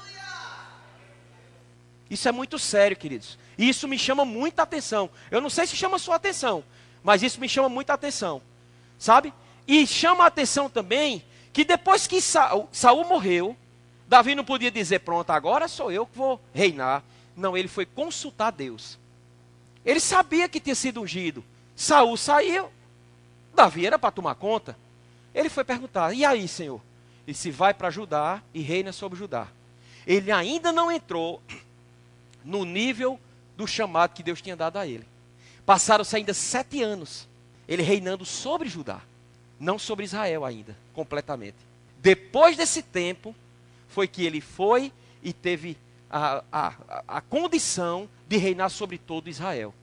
Isso 2.09 2.29
é 2.29 2.31
muito 2.31 2.57
sério, 2.59 2.95
queridos. 2.95 3.37
E 3.57 3.67
isso 3.67 3.87
me 3.87 3.97
chama 3.97 4.23
muita 4.23 4.63
atenção. 4.63 5.09
Eu 5.31 5.41
não 5.41 5.49
sei 5.49 5.65
se 5.65 5.75
chama 5.75 5.97
sua 5.97 6.15
atenção, 6.15 6.63
mas 7.03 7.23
isso 7.23 7.39
me 7.39 7.49
chama 7.49 7.67
muita 7.67 7.93
atenção. 7.93 8.41
Sabe? 8.97 9.33
E 9.67 9.85
chama 9.87 10.23
a 10.23 10.27
atenção 10.27 10.69
também 10.69 11.25
que 11.51 11.65
depois 11.65 12.05
que 12.05 12.21
Saul, 12.21 12.69
Saul 12.71 13.05
morreu, 13.05 13.57
Davi 14.07 14.35
não 14.35 14.45
podia 14.45 14.69
dizer, 14.69 14.99
pronto, 14.99 15.31
agora 15.31 15.67
sou 15.67 15.91
eu 15.91 16.05
que 16.05 16.17
vou 16.17 16.39
reinar. 16.53 17.03
Não, 17.35 17.57
ele 17.57 17.67
foi 17.67 17.85
consultar 17.85 18.51
Deus. 18.51 18.97
Ele 19.83 19.99
sabia 19.99 20.47
que 20.47 20.59
tinha 20.59 20.75
sido 20.75 21.01
ungido. 21.01 21.43
Saul 21.75 22.15
saiu. 22.17 22.69
Davi 23.53 23.85
era 23.85 23.99
para 23.99 24.11
tomar 24.11 24.35
conta. 24.35 24.77
Ele 25.33 25.49
foi 25.49 25.63
perguntar: 25.63 26.13
"E 26.13 26.23
aí, 26.23 26.47
Senhor?" 26.47 26.81
E 27.27 27.33
se 27.33 27.51
vai 27.51 27.73
para 27.73 27.89
Judá 27.89 28.41
e 28.53 28.61
reina 28.61 28.91
sobre 28.91 29.17
Judá. 29.17 29.47
Ele 30.05 30.31
ainda 30.31 30.71
não 30.71 30.91
entrou 30.91 31.41
no 32.43 32.63
nível 32.63 33.19
do 33.57 33.67
chamado 33.67 34.13
que 34.13 34.23
Deus 34.23 34.41
tinha 34.41 34.55
dado 34.55 34.77
a 34.77 34.87
ele. 34.87 35.05
Passaram-se 35.65 36.15
ainda 36.15 36.33
sete 36.33 36.83
anos, 36.83 37.27
ele 37.67 37.81
reinando 37.81 38.23
sobre 38.23 38.69
Judá, 38.69 39.01
não 39.59 39.79
sobre 39.79 40.05
Israel 40.05 40.45
ainda, 40.45 40.77
completamente. 40.93 41.57
Depois 41.97 42.55
desse 42.55 42.83
tempo, 42.83 43.35
foi 43.87 44.07
que 44.07 44.25
ele 44.25 44.41
foi 44.41 44.91
e 45.23 45.33
teve 45.33 45.77
a, 46.09 46.43
a, 46.51 46.73
a 47.07 47.21
condição 47.21 48.09
de 48.27 48.37
reinar 48.37 48.69
sobre 48.69 48.97
todo 48.97 49.29
Israel. 49.29 49.73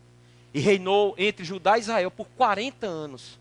E 0.55 0.61
reinou 0.61 1.15
entre 1.17 1.45
Judá 1.45 1.77
e 1.77 1.81
Israel 1.81 2.11
por 2.11 2.27
40 2.37 2.87
anos. 2.87 3.39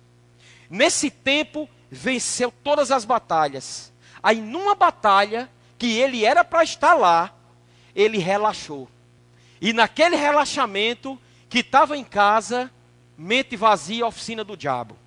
Nesse 0.70 1.10
tempo, 1.10 1.70
venceu 1.90 2.54
todas 2.64 2.92
as 2.92 3.04
batalhas. 3.04 3.92
Aí, 4.24 4.40
numa 4.40 4.76
batalha, 4.76 5.50
que 5.78 5.98
ele 5.98 6.24
era 6.24 6.44
para 6.44 6.64
estar 6.64 6.94
lá, 6.94 7.34
ele 7.94 8.18
relaxou. 8.18 8.88
E 9.60 9.74
naquele 9.74 10.16
relaxamento, 10.16 11.20
que 11.50 11.60
estava 11.60 11.98
em 11.98 12.04
casa, 12.04 12.72
mente 13.18 13.58
vazia, 13.58 14.08
oficina 14.08 14.44
do 14.44 14.56
diabo 14.56 15.01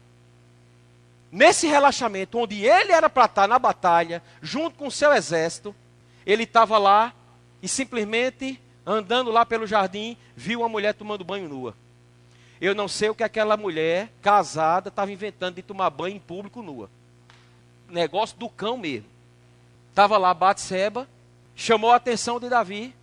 nesse 1.35 1.66
relaxamento, 1.66 2.39
onde 2.39 2.64
ele 2.64 2.93
era 2.93 3.11
para 3.11 3.24
estar 3.24 3.49
na 3.49 3.59
batalha, 3.59 4.22
junto 4.41 4.78
com 4.78 4.87
o 4.87 4.91
seu 4.91 5.12
exército, 5.12 5.74
ele 6.24 6.45
estava 6.45 6.78
lá 6.78 7.12
e 7.61 7.66
simplesmente 7.66 8.61
andando 8.87 9.32
lá 9.32 9.45
pelo 9.45 9.66
jardim, 9.66 10.16
viu 10.37 10.61
uma 10.61 10.68
mulher 10.68 10.95
tomando 10.95 11.24
banho 11.24 11.49
nua. 11.49 11.74
Eu 12.61 12.72
não 12.72 12.87
sei 12.87 13.09
o 13.09 13.16
que 13.16 13.24
aquela 13.24 13.57
mulher 13.57 14.12
casada 14.22 14.91
estava 14.91 15.11
inventando 15.11 15.57
de 15.57 15.62
tomar 15.62 15.91
banho 15.91 16.14
em 16.14 16.20
público 16.20 16.62
nua. 16.62 16.89
Negócio 17.89 18.39
do 18.39 18.49
cão 18.49 18.76
mesmo. 18.76 19.09
Estava 19.91 20.16
lá 20.16 20.32
Batseba, 20.32 21.09
chamou 21.57 21.91
a 21.91 21.97
atenção 21.97 22.39
de 22.39 22.49
Davi, 22.49 22.95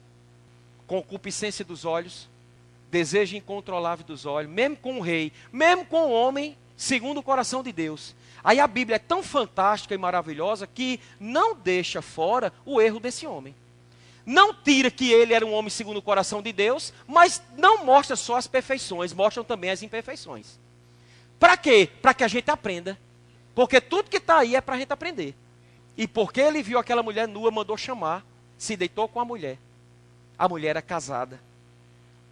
concupiscência 0.87 1.65
dos 1.65 1.83
olhos, 1.83 2.29
desejo 2.89 3.35
incontrolável 3.35 4.05
dos 4.05 4.25
olhos, 4.25 4.49
mesmo 4.49 4.77
com 4.77 4.99
o 4.99 5.01
rei, 5.01 5.33
mesmo 5.51 5.85
com 5.85 6.05
o 6.05 6.11
homem, 6.13 6.55
segundo 6.77 7.19
o 7.19 7.23
coração 7.23 7.61
de 7.61 7.73
Deus. 7.73 8.15
Aí 8.43 8.59
a 8.59 8.67
Bíblia 8.67 8.95
é 8.95 8.99
tão 8.99 9.21
fantástica 9.21 9.93
e 9.93 9.97
maravilhosa 9.97 10.65
que 10.65 10.99
não 11.19 11.55
deixa 11.55 12.01
fora 12.01 12.51
o 12.65 12.81
erro 12.81 12.99
desse 12.99 13.27
homem. 13.27 13.55
Não 14.25 14.53
tira 14.53 14.91
que 14.91 15.11
ele 15.11 15.33
era 15.33 15.45
um 15.45 15.53
homem 15.53 15.69
segundo 15.69 15.97
o 15.97 16.01
coração 16.01 16.41
de 16.41 16.51
Deus, 16.51 16.93
mas 17.07 17.41
não 17.57 17.83
mostra 17.83 18.15
só 18.15 18.35
as 18.35 18.47
perfeições, 18.47 19.13
mostram 19.13 19.43
também 19.43 19.71
as 19.71 19.81
imperfeições. 19.81 20.59
Para 21.39 21.57
quê? 21.57 21.89
Para 22.01 22.13
que 22.13 22.23
a 22.23 22.27
gente 22.27 22.49
aprenda. 22.51 22.97
Porque 23.55 23.81
tudo 23.81 24.09
que 24.09 24.17
está 24.17 24.39
aí 24.39 24.55
é 24.55 24.61
para 24.61 24.75
a 24.75 24.79
gente 24.79 24.93
aprender. 24.93 25.35
E 25.97 26.07
porque 26.07 26.39
ele 26.39 26.63
viu 26.63 26.79
aquela 26.79 27.03
mulher 27.03 27.27
nua, 27.27 27.51
mandou 27.51 27.75
chamar, 27.75 28.25
se 28.57 28.77
deitou 28.77 29.07
com 29.07 29.19
a 29.19 29.25
mulher. 29.25 29.57
A 30.37 30.47
mulher 30.47 30.69
era 30.69 30.81
casada. 30.81 31.39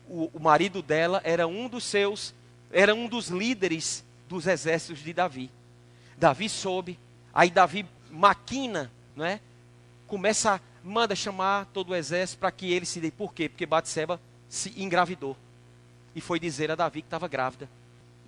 O, 0.07 0.29
o 0.33 0.39
marido 0.39 0.81
dela 0.81 1.21
era 1.23 1.47
um 1.47 1.67
dos 1.67 1.83
seus, 1.83 2.33
era 2.71 2.95
um 2.95 3.07
dos 3.07 3.27
líderes 3.27 4.03
dos 4.27 4.47
exércitos 4.47 5.03
de 5.03 5.11
Davi. 5.11 5.51
Davi 6.19 6.49
soube, 6.49 6.99
aí 7.33 7.49
Davi 7.49 7.85
maquina, 8.11 8.91
não 9.15 9.25
é? 9.25 9.39
Começa, 10.05 10.61
manda 10.83 11.15
chamar 11.15 11.65
todo 11.67 11.91
o 11.91 11.95
exército 11.95 12.39
para 12.39 12.51
que 12.51 12.71
ele 12.71 12.85
se 12.85 12.99
dê. 12.99 13.09
Por 13.09 13.33
quê? 13.33 13.47
Porque 13.47 13.65
Batseba 13.65 14.19
se 14.49 14.73
engravidou. 14.75 15.37
E 16.13 16.19
foi 16.19 16.39
dizer 16.39 16.69
a 16.71 16.75
Davi 16.75 17.01
que 17.01 17.07
estava 17.07 17.27
grávida. 17.27 17.69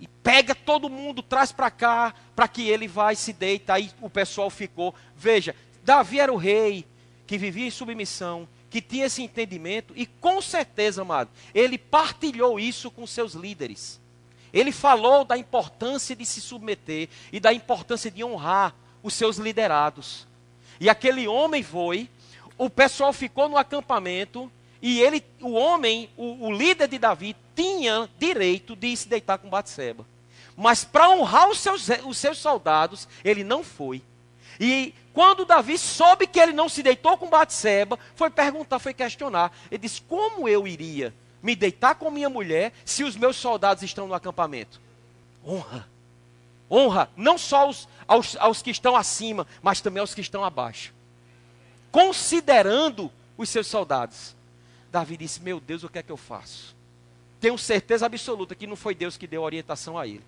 E 0.00 0.08
pega 0.08 0.54
todo 0.54 0.88
mundo, 0.88 1.22
traz 1.22 1.52
para 1.52 1.70
cá, 1.70 2.14
para 2.34 2.48
que 2.48 2.68
ele 2.68 2.88
vai 2.88 3.14
se 3.14 3.32
deita. 3.32 3.74
Aí 3.74 3.90
o 4.00 4.08
pessoal 4.08 4.48
ficou. 4.48 4.94
Veja, 5.16 5.54
Davi 5.84 6.18
era 6.18 6.32
o 6.32 6.36
rei 6.36 6.86
que 7.26 7.36
vivia 7.36 7.66
em 7.66 7.70
submissão, 7.70 8.48
que 8.70 8.80
tinha 8.80 9.06
esse 9.06 9.22
entendimento, 9.22 9.92
e 9.96 10.06
com 10.06 10.40
certeza, 10.40 11.02
amado, 11.02 11.30
ele 11.54 11.76
partilhou 11.76 12.58
isso 12.58 12.90
com 12.90 13.06
seus 13.06 13.34
líderes. 13.34 14.00
Ele 14.52 14.70
falou 14.70 15.24
da 15.24 15.36
importância 15.36 16.14
de 16.14 16.26
se 16.26 16.40
submeter 16.40 17.08
e 17.32 17.40
da 17.40 17.52
importância 17.52 18.10
de 18.10 18.22
honrar 18.22 18.74
os 19.02 19.14
seus 19.14 19.38
liderados. 19.38 20.26
E 20.78 20.90
aquele 20.90 21.26
homem 21.26 21.62
foi, 21.62 22.08
o 22.58 22.68
pessoal 22.68 23.12
ficou 23.12 23.48
no 23.48 23.56
acampamento 23.56 24.50
e 24.80 25.00
ele, 25.00 25.24
o 25.40 25.52
homem, 25.52 26.10
o, 26.16 26.46
o 26.48 26.52
líder 26.52 26.88
de 26.88 26.98
Davi, 26.98 27.36
tinha 27.54 28.08
direito 28.18 28.74
de 28.74 28.96
se 28.96 29.08
deitar 29.08 29.38
com 29.38 29.48
Batseba. 29.48 30.04
Mas 30.56 30.84
para 30.84 31.08
honrar 31.08 31.48
os 31.48 31.58
seus, 31.60 31.88
os 32.04 32.18
seus 32.18 32.38
soldados, 32.38 33.08
ele 33.24 33.44
não 33.44 33.62
foi. 33.64 34.02
E 34.60 34.94
quando 35.12 35.44
Davi 35.44 35.78
soube 35.78 36.26
que 36.26 36.38
ele 36.38 36.52
não 36.52 36.68
se 36.68 36.82
deitou 36.82 37.16
com 37.16 37.28
Batseba, 37.28 37.98
foi 38.14 38.28
perguntar, 38.28 38.78
foi 38.78 38.92
questionar. 38.92 39.52
Ele 39.70 39.78
disse: 39.78 40.02
Como 40.02 40.48
eu 40.48 40.66
iria 40.66 41.14
me 41.42 41.56
deitar 41.56 41.96
com 41.96 42.10
minha 42.10 42.30
mulher 42.30 42.72
se 42.84 43.02
os 43.04 43.16
meus 43.16 43.36
soldados 43.36 43.82
estão 43.82 44.06
no 44.06 44.14
acampamento? 44.14 44.80
Honra. 45.44 45.88
Honra 46.70 47.10
não 47.16 47.36
só 47.36 47.62
aos, 47.62 47.88
aos, 48.06 48.36
aos 48.36 48.62
que 48.62 48.70
estão 48.70 48.96
acima, 48.96 49.46
mas 49.62 49.80
também 49.80 50.00
aos 50.00 50.14
que 50.14 50.20
estão 50.20 50.44
abaixo. 50.44 50.94
Considerando 51.90 53.10
os 53.36 53.48
seus 53.50 53.66
soldados. 53.66 54.34
Davi 54.90 55.16
disse: 55.16 55.42
Meu 55.42 55.58
Deus, 55.60 55.84
o 55.84 55.88
que 55.88 55.98
é 55.98 56.02
que 56.02 56.12
eu 56.12 56.16
faço? 56.16 56.74
Tenho 57.40 57.58
certeza 57.58 58.06
absoluta 58.06 58.54
que 58.54 58.66
não 58.66 58.76
foi 58.76 58.94
Deus 58.94 59.16
que 59.16 59.26
deu 59.26 59.42
orientação 59.42 59.98
a 59.98 60.06
ele. 60.06 60.24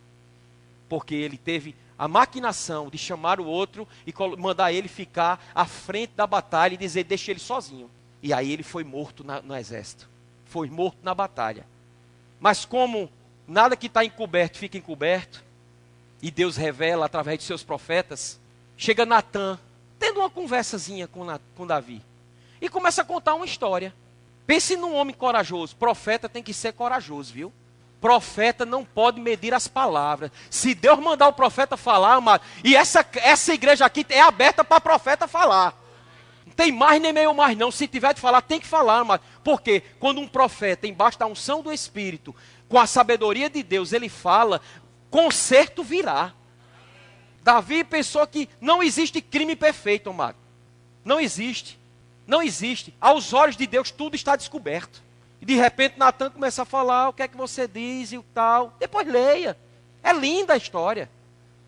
porque 0.88 1.14
ele 1.14 1.38
teve 1.38 1.74
a 1.98 2.06
maquinação 2.08 2.90
de 2.90 2.98
chamar 2.98 3.40
o 3.40 3.46
outro 3.46 3.86
e 4.06 4.12
mandar 4.38 4.72
ele 4.72 4.88
ficar 4.88 5.44
à 5.54 5.64
frente 5.64 6.12
da 6.14 6.26
batalha 6.26 6.74
e 6.74 6.78
dizer: 6.78 7.04
deixa 7.04 7.30
ele 7.30 7.40
sozinho. 7.40 7.90
E 8.22 8.32
aí 8.32 8.52
ele 8.52 8.62
foi 8.62 8.84
morto 8.84 9.22
na, 9.24 9.40
no 9.42 9.54
exército. 9.56 10.08
Foi 10.54 10.70
morto 10.70 10.98
na 11.02 11.12
batalha. 11.12 11.66
Mas 12.38 12.64
como 12.64 13.10
nada 13.44 13.76
que 13.76 13.88
está 13.88 14.04
encoberto 14.04 14.56
fica 14.56 14.78
encoberto, 14.78 15.42
e 16.22 16.30
Deus 16.30 16.56
revela 16.56 17.06
através 17.06 17.40
de 17.40 17.44
seus 17.44 17.64
profetas, 17.64 18.38
chega 18.76 19.04
Natan, 19.04 19.58
tendo 19.98 20.20
uma 20.20 20.30
conversazinha 20.30 21.08
com, 21.08 21.26
com 21.56 21.66
Davi, 21.66 22.00
e 22.60 22.68
começa 22.68 23.02
a 23.02 23.04
contar 23.04 23.34
uma 23.34 23.44
história. 23.44 23.92
Pense 24.46 24.76
num 24.76 24.94
homem 24.94 25.12
corajoso. 25.12 25.74
Profeta 25.74 26.28
tem 26.28 26.40
que 26.40 26.54
ser 26.54 26.72
corajoso, 26.72 27.32
viu? 27.32 27.52
Profeta 28.00 28.64
não 28.64 28.84
pode 28.84 29.20
medir 29.20 29.52
as 29.54 29.66
palavras. 29.66 30.30
Se 30.48 30.72
Deus 30.72 31.00
mandar 31.00 31.26
o 31.26 31.32
profeta 31.32 31.76
falar, 31.76 32.14
amado, 32.14 32.44
e 32.62 32.76
essa, 32.76 33.04
essa 33.16 33.52
igreja 33.52 33.84
aqui 33.84 34.06
é 34.08 34.20
aberta 34.20 34.62
para 34.62 34.80
profeta 34.80 35.26
falar. 35.26 35.83
Tem 36.56 36.70
mais 36.70 37.00
nem 37.00 37.12
meio 37.12 37.34
mais, 37.34 37.56
não. 37.56 37.70
Se 37.70 37.88
tiver 37.88 38.14
de 38.14 38.20
falar, 38.20 38.42
tem 38.42 38.60
que 38.60 38.66
falar, 38.66 38.98
amado. 38.98 39.22
Porque 39.42 39.82
quando 39.98 40.20
um 40.20 40.28
profeta, 40.28 40.86
embaixo 40.86 41.18
da 41.18 41.26
unção 41.26 41.62
do 41.62 41.72
Espírito, 41.72 42.34
com 42.68 42.78
a 42.78 42.86
sabedoria 42.86 43.50
de 43.50 43.62
Deus, 43.62 43.92
ele 43.92 44.08
fala, 44.08 44.60
conserto 45.10 45.82
virá. 45.82 46.32
Davi 47.42 47.84
pensou 47.84 48.26
que 48.26 48.48
não 48.60 48.82
existe 48.82 49.20
crime 49.20 49.54
perfeito, 49.54 50.10
amado. 50.10 50.36
Não 51.04 51.20
existe. 51.20 51.78
Não 52.26 52.42
existe. 52.42 52.94
Aos 53.00 53.32
olhos 53.32 53.56
de 53.56 53.66
Deus 53.66 53.90
tudo 53.90 54.16
está 54.16 54.34
descoberto. 54.34 55.02
E 55.40 55.44
de 55.44 55.54
repente 55.54 55.98
Natan 55.98 56.30
começa 56.30 56.62
a 56.62 56.64
falar 56.64 57.10
o 57.10 57.12
que 57.12 57.22
é 57.22 57.28
que 57.28 57.36
você 57.36 57.68
diz 57.68 58.12
e 58.12 58.18
o 58.18 58.22
tal. 58.34 58.74
Depois 58.78 59.06
leia. 59.06 59.58
É 60.02 60.12
linda 60.12 60.54
a 60.54 60.56
história. 60.56 61.10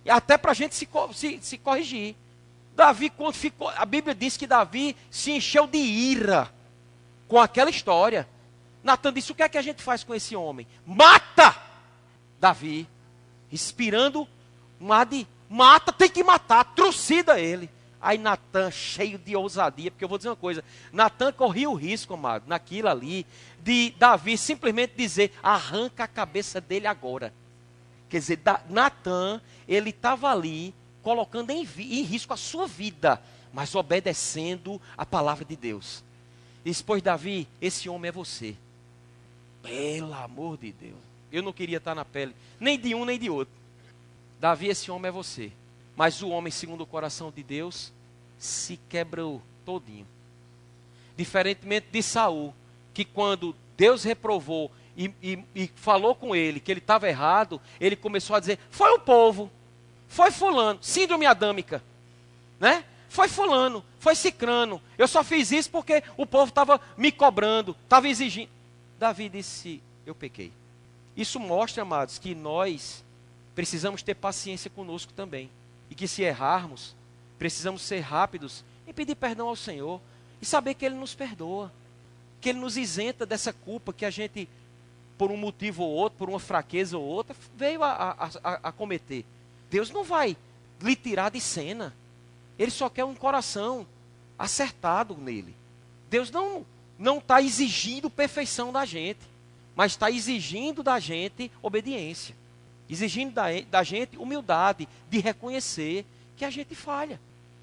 E 0.04 0.10
até 0.10 0.38
para 0.38 0.52
a 0.52 0.54
gente 0.54 0.74
se, 0.74 0.88
se, 1.12 1.38
se 1.42 1.58
corrigir. 1.58 2.16
Davi, 2.76 3.08
quando 3.08 3.32
ficou. 3.32 3.68
A 3.70 3.86
Bíblia 3.86 4.14
diz 4.14 4.36
que 4.36 4.46
Davi 4.46 4.94
se 5.10 5.32
encheu 5.32 5.66
de 5.66 5.78
ira 5.78 6.52
com 7.26 7.40
aquela 7.40 7.70
história. 7.70 8.28
Natan 8.84 9.14
disse: 9.14 9.32
o 9.32 9.34
que 9.34 9.42
é 9.42 9.48
que 9.48 9.56
a 9.56 9.62
gente 9.62 9.82
faz 9.82 10.04
com 10.04 10.14
esse 10.14 10.36
homem? 10.36 10.66
Mata! 10.84 11.56
Davi, 12.38 12.86
inspirando 13.50 14.28
um 14.78 14.92
ar 14.92 15.06
de 15.06 15.26
mata, 15.48 15.90
tem 15.90 16.10
que 16.10 16.22
matar, 16.22 16.64
trucida 16.64 17.40
ele. 17.40 17.70
Aí 17.98 18.18
Natan, 18.18 18.70
cheio 18.70 19.18
de 19.18 19.34
ousadia, 19.34 19.90
porque 19.90 20.04
eu 20.04 20.08
vou 20.08 20.18
dizer 20.18 20.28
uma 20.28 20.36
coisa: 20.36 20.62
Natan 20.92 21.32
corria 21.32 21.70
o 21.70 21.74
risco, 21.74 22.12
amado, 22.12 22.44
naquilo 22.46 22.88
ali, 22.88 23.26
de 23.58 23.94
Davi 23.98 24.36
simplesmente 24.36 24.92
dizer: 24.94 25.32
arranca 25.42 26.04
a 26.04 26.08
cabeça 26.08 26.60
dele 26.60 26.86
agora. 26.86 27.32
Quer 28.10 28.18
dizer, 28.18 28.40
Natan, 28.68 29.40
ele 29.66 29.90
estava 29.90 30.30
ali 30.30 30.74
colocando 31.06 31.52
em, 31.52 31.60
em, 31.60 32.02
risco 32.02 32.34
a 32.34 32.36
sua 32.36 32.66
vida, 32.66 33.22
mas 33.52 33.76
obedecendo 33.76 34.82
a 34.98 35.06
palavra 35.06 35.44
de 35.44 35.54
Deus. 35.54 36.02
E 36.64 36.72
depois, 36.72 37.00
Davi, 37.00 37.46
esse 37.60 37.88
homem 37.88 38.08
é 38.08 38.12
você. 38.12 38.56
Pelo 39.62 40.12
amor 40.12 40.56
de 40.58 40.72
Deus. 40.72 40.98
Eu 41.30 41.44
não 41.44 41.52
queria 41.52 41.76
estar 41.76 41.94
na 41.94 42.04
pele, 42.04 42.34
nem 42.58 42.76
de 42.76 42.92
um 42.92 43.04
nem 43.04 43.20
de 43.20 43.30
outro. 43.30 43.54
Davi, 44.40 44.66
esse 44.66 44.90
homem 44.90 45.08
é 45.08 45.12
você. 45.12 45.52
Mas 45.94 46.20
o 46.22 46.30
homem, 46.30 46.50
segundo 46.50 46.80
o 46.80 46.86
coração 46.86 47.30
de 47.30 47.44
Deus, 47.44 47.92
se 48.36 48.76
quebrou 48.88 49.40
todinho. 49.64 50.08
Diferentemente 51.16 51.86
de 51.92 52.02
Saul, 52.02 52.52
que 52.92 53.04
quando 53.04 53.54
Deus 53.76 54.02
reprovou 54.02 54.72
e, 54.96 55.14
e, 55.22 55.38
e 55.54 55.70
falou 55.76 56.16
com 56.16 56.34
ele 56.34 56.58
que 56.58 56.72
ele 56.72 56.80
estava 56.80 57.08
errado, 57.08 57.60
ele 57.78 57.94
começou 57.94 58.34
a 58.34 58.40
dizer: 58.40 58.58
foi 58.72 58.90
o 58.90 58.98
povo, 58.98 59.52
foi 60.08 60.30
fulano, 60.30 60.78
síndrome 60.82 61.26
adâmica, 61.26 61.82
né? 62.58 62.84
Foi 63.08 63.28
fulano, 63.28 63.84
foi 63.98 64.14
cicrano. 64.14 64.80
Eu 64.98 65.08
só 65.08 65.24
fiz 65.24 65.50
isso 65.50 65.70
porque 65.70 66.02
o 66.16 66.26
povo 66.26 66.48
estava 66.48 66.80
me 66.96 67.10
cobrando, 67.10 67.76
estava 67.84 68.08
exigindo. 68.08 68.50
Davi 68.98 69.28
disse: 69.28 69.82
eu 70.04 70.14
pequei. 70.14 70.52
Isso 71.16 71.40
mostra, 71.40 71.82
amados, 71.82 72.18
que 72.18 72.34
nós 72.34 73.04
precisamos 73.54 74.02
ter 74.02 74.14
paciência 74.14 74.70
conosco 74.70 75.12
também. 75.12 75.50
E 75.88 75.94
que 75.94 76.06
se 76.06 76.22
errarmos, 76.22 76.94
Precisamos 77.38 77.82
ser 77.82 78.00
rápidos 78.00 78.64
em 78.86 78.92
pedir 78.92 79.14
perdão 79.14 79.48
ao 79.48 79.56
Senhor 79.56 80.00
e 80.40 80.46
saber 80.46 80.74
que 80.74 80.84
Ele 80.84 80.94
nos 80.94 81.14
perdoa, 81.14 81.72
que 82.40 82.48
Ele 82.48 82.58
nos 82.58 82.76
isenta 82.76 83.26
dessa 83.26 83.52
culpa 83.52 83.92
que 83.92 84.04
a 84.04 84.10
gente, 84.10 84.48
por 85.18 85.30
um 85.30 85.36
motivo 85.36 85.82
ou 85.82 85.90
outro, 85.90 86.18
por 86.18 86.28
uma 86.28 86.40
fraqueza 86.40 86.96
ou 86.96 87.04
outra, 87.04 87.36
veio 87.54 87.82
a, 87.82 87.92
a, 87.92 88.30
a, 88.42 88.68
a 88.68 88.72
cometer. 88.72 89.24
Deus 89.70 89.90
não 89.90 90.04
vai 90.04 90.36
lhe 90.80 90.96
tirar 90.96 91.30
de 91.30 91.40
cena. 91.40 91.94
Ele 92.58 92.70
só 92.70 92.88
quer 92.88 93.04
um 93.04 93.14
coração 93.14 93.86
acertado 94.38 95.16
nele. 95.16 95.54
Deus 96.10 96.30
não 96.30 96.64
não 96.98 97.18
está 97.18 97.42
exigindo 97.42 98.08
perfeição 98.08 98.72
da 98.72 98.84
gente, 98.84 99.20
mas 99.74 99.92
está 99.92 100.10
exigindo 100.10 100.82
da 100.82 100.98
gente 100.98 101.52
obediência, 101.60 102.34
exigindo 102.88 103.34
da, 103.34 103.48
da 103.70 103.82
gente 103.82 104.16
humildade 104.16 104.88
de 105.10 105.18
reconhecer 105.18 106.06
que 106.36 106.44
a 106.44 106.50
gente 106.50 106.74
falha. 106.74 107.20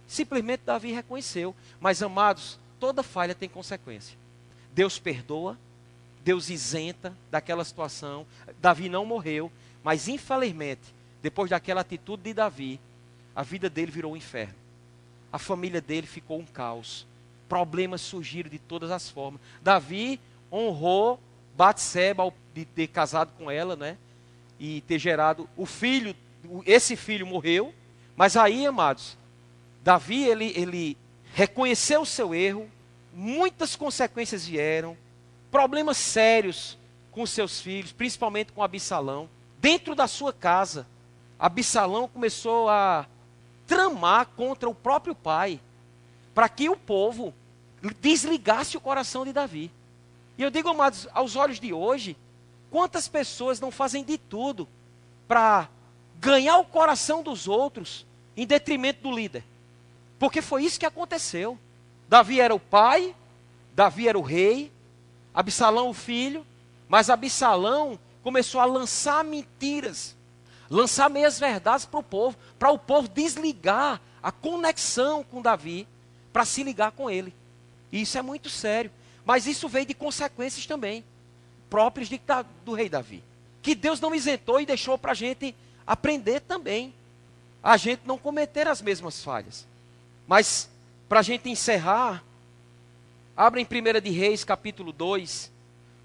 Simplesmente 0.07 0.61
Davi 0.65 0.91
reconheceu. 0.91 1.55
Mas, 1.79 2.03
amados, 2.03 2.59
toda 2.79 3.01
falha 3.01 3.33
tem 3.33 3.49
consequência. 3.49 4.17
Deus 4.73 4.99
perdoa, 4.99 5.57
Deus 6.23 6.49
isenta 6.49 7.15
daquela 7.31 7.65
situação. 7.65 8.25
Davi 8.61 8.89
não 8.89 9.05
morreu, 9.05 9.51
mas 9.83 10.07
infelizmente, 10.07 10.81
depois 11.23 11.49
daquela 11.49 11.81
atitude 11.81 12.21
de 12.21 12.33
Davi, 12.33 12.81
a 13.33 13.41
vida 13.43 13.69
dele 13.69 13.89
virou 13.89 14.11
um 14.11 14.17
inferno. 14.17 14.55
A 15.31 15.39
família 15.39 15.79
dele 15.79 16.05
ficou 16.05 16.37
um 16.37 16.45
caos. 16.45 17.07
Problemas 17.47 18.01
surgiram 18.01 18.49
de 18.49 18.59
todas 18.59 18.91
as 18.91 19.09
formas. 19.09 19.39
Davi 19.61 20.19
honrou 20.51 21.17
Batseba 21.55 22.33
de 22.53 22.65
ter 22.65 22.87
casado 22.87 23.31
com 23.37 23.49
ela, 23.49 23.75
né? 23.75 23.97
E 24.59 24.81
ter 24.81 24.99
gerado 24.99 25.49
o 25.55 25.65
filho, 25.65 26.13
esse 26.65 26.95
filho 26.95 27.25
morreu, 27.25 27.73
mas 28.15 28.35
aí, 28.35 28.65
amados, 28.65 29.17
Davi, 29.81 30.25
ele, 30.25 30.51
ele 30.55 30.97
reconheceu 31.33 32.01
o 32.01 32.05
seu 32.05 32.35
erro, 32.35 32.69
muitas 33.13 33.75
consequências 33.75 34.45
vieram, 34.45 34.97
problemas 35.49 35.97
sérios 35.97 36.77
com 37.11 37.25
seus 37.25 37.61
filhos, 37.61 37.91
principalmente 37.91 38.51
com 38.51 38.61
Absalão. 38.61 39.29
Dentro 39.59 39.95
da 39.95 40.07
sua 40.07 40.33
casa, 40.33 40.87
Absalão 41.43 42.07
começou 42.07 42.69
a 42.69 43.05
tramar 43.67 44.27
contra 44.27 44.69
o 44.69 44.73
próprio 44.73 45.13
pai, 45.13 45.59
para 46.33 46.47
que 46.47 46.69
o 46.69 46.77
povo 46.77 47.33
desligasse 47.99 48.77
o 48.77 48.79
coração 48.79 49.25
de 49.25 49.33
Davi. 49.33 49.69
E 50.37 50.41
eu 50.41 50.49
digo, 50.49 50.69
amados, 50.69 51.05
aos 51.13 51.35
olhos 51.35 51.59
de 51.59 51.73
hoje, 51.73 52.15
quantas 52.71 53.09
pessoas 53.09 53.59
não 53.59 53.71
fazem 53.71 54.05
de 54.05 54.17
tudo 54.17 54.69
para 55.27 55.67
ganhar 56.15 56.59
o 56.59 56.65
coração 56.65 57.21
dos 57.21 57.45
outros 57.45 58.05
em 58.37 58.47
detrimento 58.47 59.03
do 59.03 59.11
líder. 59.13 59.43
Porque 60.17 60.41
foi 60.41 60.63
isso 60.63 60.79
que 60.79 60.85
aconteceu. 60.85 61.59
Davi 62.07 62.39
era 62.39 62.55
o 62.55 62.59
pai, 62.59 63.13
Davi 63.75 64.07
era 64.07 64.17
o 64.17 64.21
rei, 64.21 64.71
Absalão 65.33 65.89
o 65.89 65.93
filho, 65.93 66.47
mas 66.87 67.09
Absalão 67.09 67.99
começou 68.23 68.61
a 68.61 68.65
lançar 68.65 69.25
mentiras, 69.25 70.15
lançar 70.69 71.09
meias 71.09 71.39
verdades 71.39 71.85
para 71.85 71.99
o 71.99 72.03
povo, 72.03 72.37
para 72.57 72.71
o 72.71 72.79
povo 72.79 73.07
desligar 73.07 74.01
a 74.21 74.31
conexão 74.31 75.23
com 75.23 75.41
Davi, 75.41 75.87
para 76.31 76.45
se 76.45 76.63
ligar 76.63 76.91
com 76.91 77.09
ele. 77.09 77.33
E 77.91 78.01
isso 78.01 78.17
é 78.17 78.21
muito 78.21 78.49
sério. 78.49 78.91
Mas 79.25 79.47
isso 79.47 79.69
veio 79.69 79.85
de 79.85 79.93
consequências 79.93 80.65
também, 80.65 81.03
próprias 81.69 82.09
de, 82.09 82.19
do 82.65 82.73
rei 82.73 82.89
Davi. 82.89 83.23
Que 83.61 83.73
Deus 83.73 83.99
não 83.99 84.13
isentou 84.13 84.59
e 84.59 84.65
deixou 84.65 84.97
para 84.97 85.11
a 85.11 85.15
gente 85.15 85.55
aprender 85.87 86.41
também. 86.41 86.93
A 87.61 87.77
gente 87.77 88.01
não 88.05 88.17
cometer 88.17 88.67
as 88.67 88.81
mesmas 88.81 89.23
falhas. 89.23 89.65
Mas, 90.27 90.69
para 91.07 91.19
a 91.19 91.23
gente 91.23 91.49
encerrar, 91.49 92.23
abra 93.35 93.61
em 93.61 93.65
1 93.65 94.01
de 94.01 94.09
Reis, 94.09 94.43
capítulo 94.43 94.91
2, 94.91 95.51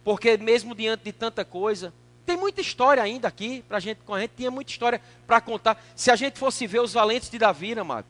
porque 0.04 0.36
mesmo 0.36 0.74
diante 0.74 1.04
de 1.04 1.12
tanta 1.12 1.44
coisa, 1.44 1.92
tem 2.29 2.37
muita 2.37 2.61
história 2.61 3.03
ainda 3.03 3.26
aqui, 3.26 3.64
para 3.66 3.79
a 3.79 3.81
gente, 3.81 4.01
a 4.07 4.20
gente 4.20 4.33
tinha 4.37 4.51
muita 4.51 4.70
história 4.70 5.01
para 5.26 5.41
contar. 5.41 5.83
Se 5.97 6.11
a 6.11 6.16
gente 6.16 6.39
fosse 6.39 6.66
ver 6.66 6.83
os 6.83 6.93
valentes 6.93 7.31
de 7.31 7.39
Davi, 7.39 7.74
né, 7.74 7.81
amado, 7.81 8.05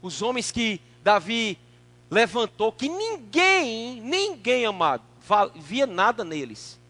os 0.00 0.22
homens 0.22 0.50
que 0.50 0.80
Davi 1.04 1.58
levantou, 2.10 2.72
que 2.72 2.88
ninguém, 2.88 4.00
ninguém, 4.00 4.64
amado, 4.64 5.02
via 5.54 5.86
nada 5.86 6.24
neles. 6.24 6.80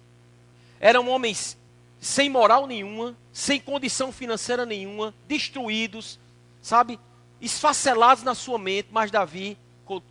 Eram 0.79 1.09
homens 1.09 1.59
sem 2.01 2.31
moral 2.31 2.64
nenhuma, 2.64 3.16
sem 3.33 3.59
condição 3.59 4.12
financeira 4.12 4.64
nenhuma, 4.64 5.12
destruídos, 5.26 6.16
sabe? 6.62 6.97
Esfacelados 7.41 8.22
na 8.22 8.37
sua 8.37 8.57
mente, 8.57 8.91
mas 8.93 9.11
Davi 9.11 9.59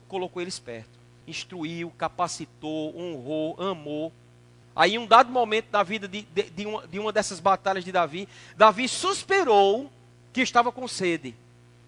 colocou 0.10 0.42
eles 0.42 0.60
perto. 0.60 1.00
Instruiu, 1.26 1.94
capacitou, 1.98 2.94
honrou, 2.94 3.56
amou. 3.58 4.12
Aí, 4.78 4.94
em 4.94 5.00
um 5.00 5.08
dado 5.08 5.32
momento 5.32 5.72
da 5.72 5.82
vida 5.82 6.08
de, 6.08 6.22
de, 6.22 6.44
de, 6.44 6.66
uma, 6.68 6.88
de 6.88 7.00
uma 7.00 7.12
dessas 7.12 7.40
batalhas 7.40 7.84
de 7.84 7.92
Davi, 7.92 8.30
Davi 8.56 8.88
suspirou 8.88 9.92
que 10.32 10.40
estava 10.40 10.72
com 10.72 10.88
sede. 10.88 11.36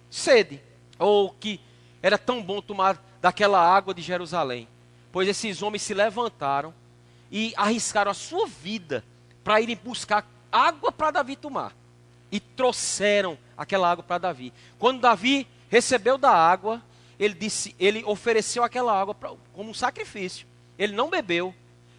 Sede. 0.09 0.59
Ou 0.97 1.29
que 1.29 1.61
era 2.01 2.17
tão 2.17 2.41
bom 2.41 2.59
tomar 2.59 2.99
daquela 3.21 3.61
água 3.61 3.93
de 3.93 4.01
Jerusalém. 4.01 4.67
Pois 5.11 5.27
esses 5.27 5.61
homens 5.61 5.83
se 5.83 5.93
levantaram 5.93 6.73
e 7.31 7.53
arriscaram 7.55 8.09
a 8.09 8.15
sua 8.15 8.47
vida 8.47 9.03
para 9.43 9.61
irem 9.61 9.75
buscar 9.75 10.27
água 10.51 10.91
para 10.91 11.11
Davi 11.11 11.35
tomar. 11.35 11.75
E 12.31 12.39
trouxeram 12.39 13.37
aquela 13.55 13.91
água 13.91 14.03
para 14.03 14.17
Davi. 14.17 14.51
Quando 14.79 15.01
Davi 15.01 15.47
recebeu 15.69 16.17
da 16.17 16.31
água, 16.31 16.81
ele 17.19 17.35
disse, 17.35 17.75
ele 17.79 18.03
ofereceu 18.03 18.63
aquela 18.63 18.99
água 18.99 19.13
pra, 19.13 19.31
como 19.53 19.69
um 19.69 19.75
sacrifício. 19.75 20.47
Ele 20.75 20.93
não 20.93 21.07
bebeu, 21.07 21.53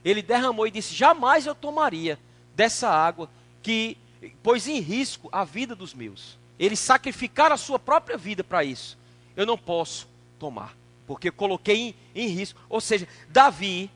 ele 0.04 0.22
derramou 0.22 0.66
e 0.66 0.70
disse: 0.70 0.94
Jamais 0.94 1.46
eu 1.46 1.54
tomaria 1.54 2.18
dessa 2.54 2.88
água 2.88 3.28
que 3.62 3.96
pôs 4.42 4.66
em 4.66 4.80
risco 4.80 5.28
a 5.32 5.44
vida 5.44 5.74
dos 5.74 5.94
meus. 5.94 6.38
Eles 6.58 6.78
sacrificaram 6.78 7.54
a 7.54 7.58
sua 7.58 7.78
própria 7.78 8.16
vida 8.16 8.44
para 8.44 8.64
isso. 8.64 8.98
Eu 9.36 9.46
não 9.46 9.56
posso 9.56 10.08
tomar, 10.38 10.76
porque 11.06 11.30
coloquei 11.30 11.76
em, 11.76 11.94
em 12.14 12.28
risco. 12.28 12.60
Ou 12.68 12.80
seja, 12.80 13.08
Davi 13.28 13.90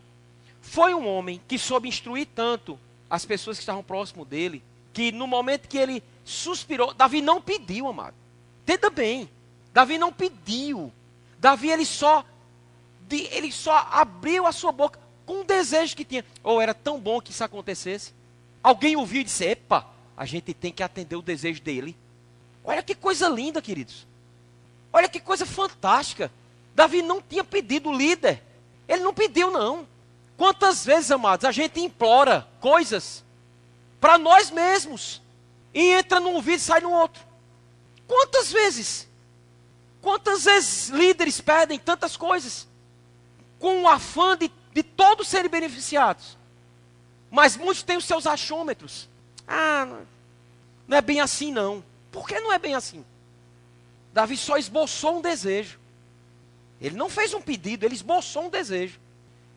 foi 0.60 0.94
um 0.94 1.06
homem 1.06 1.40
que 1.46 1.58
soube 1.58 1.88
instruir 1.88 2.26
tanto 2.34 2.78
as 3.08 3.24
pessoas 3.24 3.58
que 3.58 3.62
estavam 3.62 3.82
próximo 3.82 4.24
dele, 4.24 4.62
que 4.92 5.12
no 5.12 5.26
momento 5.26 5.68
que 5.68 5.76
ele 5.76 6.02
suspirou, 6.24 6.94
Davi 6.94 7.20
não 7.20 7.40
pediu, 7.40 7.86
amado. 7.86 8.14
Entenda 8.62 8.88
bem. 8.88 9.28
Davi 9.72 9.98
não 9.98 10.12
pediu. 10.12 10.90
Davi 11.38 11.70
ele 11.70 11.84
só 11.84 12.24
ele 13.10 13.52
só 13.52 13.86
abriu 13.92 14.46
a 14.46 14.52
sua 14.52 14.72
boca 14.72 14.98
com 15.24 15.40
um 15.40 15.44
desejo 15.44 15.96
que 15.96 16.04
tinha. 16.04 16.24
Ou 16.42 16.60
era 16.60 16.74
tão 16.74 17.00
bom 17.00 17.20
que 17.20 17.30
isso 17.30 17.44
acontecesse. 17.44 18.12
Alguém 18.62 18.96
ouviu 18.96 19.20
e 19.20 19.24
disse: 19.24 19.44
"Epa, 19.44 19.86
a 20.16 20.24
gente 20.24 20.54
tem 20.54 20.72
que 20.72 20.82
atender 20.82 21.16
o 21.16 21.22
desejo 21.22 21.62
dele". 21.62 21.96
Olha 22.64 22.82
que 22.82 22.94
coisa 22.94 23.28
linda, 23.28 23.60
queridos. 23.60 24.06
Olha 24.92 25.08
que 25.08 25.20
coisa 25.20 25.44
fantástica. 25.44 26.30
Davi 26.74 27.02
não 27.02 27.20
tinha 27.20 27.44
pedido 27.44 27.92
líder. 27.92 28.42
Ele 28.88 29.02
não 29.02 29.12
pediu 29.12 29.50
não. 29.50 29.86
Quantas 30.36 30.84
vezes, 30.84 31.10
amados, 31.10 31.44
a 31.44 31.52
gente 31.52 31.80
implora 31.80 32.48
coisas 32.60 33.22
para 34.00 34.18
nós 34.18 34.50
mesmos 34.50 35.22
e 35.72 35.90
entra 35.90 36.20
num 36.20 36.34
ouvido 36.34 36.58
e 36.58 36.60
sai 36.60 36.80
no 36.80 36.90
outro? 36.90 37.22
Quantas 38.06 38.52
vezes? 38.52 39.08
Quantas 40.00 40.44
vezes 40.44 40.88
líderes 40.88 41.40
pedem 41.40 41.78
tantas 41.78 42.16
coisas 42.16 42.68
com 43.58 43.82
o 43.82 43.88
afã 43.88 44.36
de, 44.36 44.50
de 44.74 44.82
todos 44.82 45.28
serem 45.28 45.50
beneficiados? 45.50 46.36
Mas 47.30 47.56
muitos 47.56 47.82
têm 47.82 47.96
os 47.96 48.04
seus 48.04 48.26
achômetros. 48.26 49.08
Ah, 49.46 50.02
não 50.86 50.96
é 50.96 51.00
bem 51.00 51.20
assim 51.20 51.52
não. 51.52 51.82
Por 52.10 52.28
que 52.28 52.38
não 52.40 52.52
é 52.52 52.58
bem 52.58 52.74
assim? 52.74 53.04
Davi 54.12 54.36
só 54.36 54.56
esboçou 54.56 55.18
um 55.18 55.22
desejo. 55.22 55.78
Ele 56.80 56.96
não 56.96 57.08
fez 57.08 57.32
um 57.32 57.40
pedido, 57.40 57.84
ele 57.84 57.94
esboçou 57.94 58.44
um 58.44 58.50
desejo. 58.50 59.00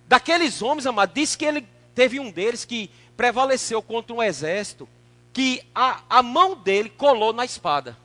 Daqueles 0.08 0.62
homens, 0.62 0.86
amado, 0.86 1.14
disse 1.14 1.38
que 1.38 1.46
ele 1.46 1.68
teve 1.94 2.20
um 2.20 2.32
deles 2.32 2.64
que 2.64 2.90
prevaleceu 3.16 3.82
contra 3.82 4.16
um 4.16 4.24
exército, 4.24 4.88
que 5.34 5.64
a, 5.76 6.04
a 6.10 6.24
mão 6.24 6.56
dele 6.56 6.90
colou 6.90 7.34
na 7.34 7.44
espada. 7.44 7.98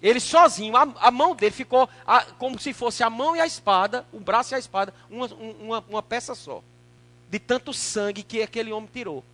Ele 0.00 0.20
sozinho, 0.20 0.76
a, 0.76 0.82
a 1.00 1.10
mão 1.10 1.34
dele 1.34 1.52
ficou 1.52 1.88
a, 2.06 2.22
como 2.22 2.58
se 2.58 2.72
fosse 2.72 3.02
a 3.02 3.10
mão 3.10 3.34
e 3.34 3.40
a 3.40 3.46
espada, 3.46 4.06
o 4.12 4.20
braço 4.20 4.54
e 4.54 4.56
a 4.56 4.58
espada, 4.58 4.94
uma, 5.10 5.26
uma, 5.26 5.84
uma 5.88 6.02
peça 6.02 6.34
só. 6.34 6.62
De 7.28 7.38
tanto 7.38 7.72
sangue 7.72 8.22
que 8.22 8.42
aquele 8.42 8.72
homem 8.72 8.88
tirou. 8.92 9.24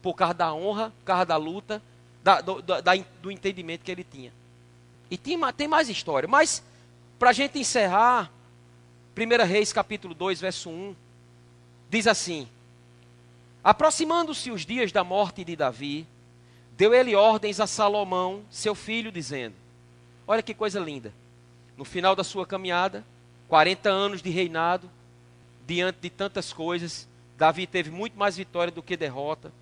Por 0.00 0.14
causa 0.14 0.34
da 0.34 0.54
honra, 0.54 0.90
por 0.98 1.04
causa 1.04 1.26
da 1.26 1.36
luta, 1.36 1.82
da, 2.24 2.40
do, 2.40 2.62
da, 2.62 2.80
do 3.20 3.30
entendimento 3.30 3.84
que 3.84 3.90
ele 3.90 4.04
tinha. 4.04 4.32
E 5.10 5.18
tem, 5.18 5.38
tem 5.52 5.68
mais 5.68 5.88
história. 5.88 6.28
Mas, 6.28 6.62
para 7.18 7.30
a 7.30 7.34
gente 7.34 7.58
encerrar, 7.58 8.30
1 9.16 9.46
Reis 9.46 9.72
capítulo 9.72 10.14
2, 10.14 10.40
verso 10.40 10.70
1, 10.70 10.96
diz 11.90 12.06
assim: 12.06 12.48
Aproximando-se 13.62 14.50
os 14.50 14.64
dias 14.64 14.92
da 14.92 15.04
morte 15.04 15.44
de 15.44 15.54
Davi, 15.54 16.06
deu 16.72 16.94
ele 16.94 17.14
ordens 17.14 17.60
a 17.60 17.66
Salomão, 17.66 18.42
seu 18.50 18.74
filho, 18.74 19.12
dizendo: 19.12 19.59
Olha 20.26 20.42
que 20.42 20.54
coisa 20.54 20.78
linda. 20.78 21.12
No 21.76 21.84
final 21.84 22.14
da 22.14 22.24
sua 22.24 22.46
caminhada, 22.46 23.04
40 23.48 23.88
anos 23.88 24.22
de 24.22 24.30
reinado, 24.30 24.90
diante 25.66 25.98
de 26.00 26.10
tantas 26.10 26.52
coisas, 26.52 27.08
Davi 27.36 27.66
teve 27.66 27.90
muito 27.90 28.18
mais 28.18 28.36
vitória 28.36 28.72
do 28.72 28.82
que 28.82 28.96
derrota. 28.96 29.52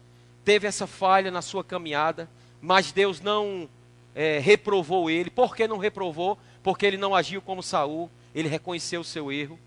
Teve 0.44 0.66
essa 0.66 0.86
falha 0.86 1.30
na 1.30 1.42
sua 1.42 1.62
caminhada, 1.62 2.28
mas 2.60 2.92
Deus 2.92 3.20
não 3.20 3.68
é, 4.14 4.38
reprovou 4.38 5.08
ele. 5.08 5.30
Por 5.30 5.54
que 5.54 5.68
não 5.68 5.78
reprovou? 5.78 6.38
Porque 6.62 6.84
ele 6.84 6.96
não 6.96 7.14
agiu 7.14 7.40
como 7.40 7.62
Saul, 7.62 8.10
ele 8.34 8.48
reconheceu 8.48 9.00
o 9.00 9.04
seu 9.04 9.30
erro. 9.30 9.58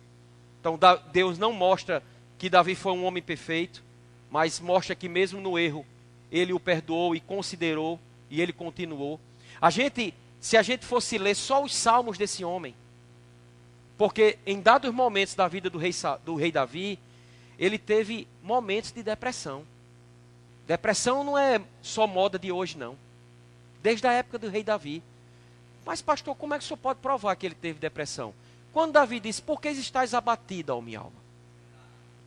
Então 0.59 0.77
Deus 1.11 1.37
não 1.37 1.53
mostra 1.53 2.03
que 2.37 2.49
Davi 2.49 2.75
foi 2.75 2.91
um 2.91 3.05
homem 3.05 3.23
perfeito, 3.23 3.83
mas 4.29 4.59
mostra 4.59 4.95
que 4.95 5.07
mesmo 5.07 5.39
no 5.39 5.57
erro, 5.57 5.85
ele 6.31 6.53
o 6.53 6.59
perdoou 6.59 7.15
e 7.15 7.19
considerou 7.19 7.99
e 8.29 8.41
ele 8.41 8.53
continuou. 8.53 9.19
A 9.61 9.69
gente 9.69 10.13
se 10.41 10.57
a 10.57 10.63
gente 10.63 10.85
fosse 10.85 11.19
ler 11.19 11.35
só 11.35 11.63
os 11.63 11.73
salmos 11.73 12.17
desse 12.17 12.43
homem, 12.43 12.75
porque 13.95 14.39
em 14.45 14.59
dados 14.59 14.91
momentos 14.91 15.35
da 15.35 15.47
vida 15.47 15.69
do 15.69 15.77
rei, 15.77 15.91
do 16.25 16.35
rei 16.35 16.51
Davi, 16.51 16.97
ele 17.59 17.77
teve 17.77 18.27
momentos 18.41 18.91
de 18.91 19.03
depressão. 19.03 19.63
Depressão 20.65 21.23
não 21.23 21.37
é 21.37 21.61
só 21.83 22.07
moda 22.07 22.39
de 22.39 22.51
hoje, 22.51 22.75
não. 22.75 22.97
Desde 23.83 24.07
a 24.07 24.13
época 24.13 24.39
do 24.39 24.49
rei 24.49 24.63
Davi. 24.63 25.03
Mas, 25.85 26.01
pastor, 26.01 26.35
como 26.35 26.55
é 26.55 26.57
que 26.57 26.63
o 26.63 26.67
senhor 26.67 26.77
pode 26.77 26.99
provar 26.99 27.35
que 27.35 27.45
ele 27.45 27.55
teve 27.55 27.79
depressão? 27.79 28.33
Quando 28.73 28.93
Davi 28.93 29.19
disse, 29.19 29.41
por 29.41 29.61
que 29.61 29.69
estás 29.69 30.15
abatida, 30.15 30.75
ó 30.75 30.81
minha 30.81 30.99
alma? 30.99 31.21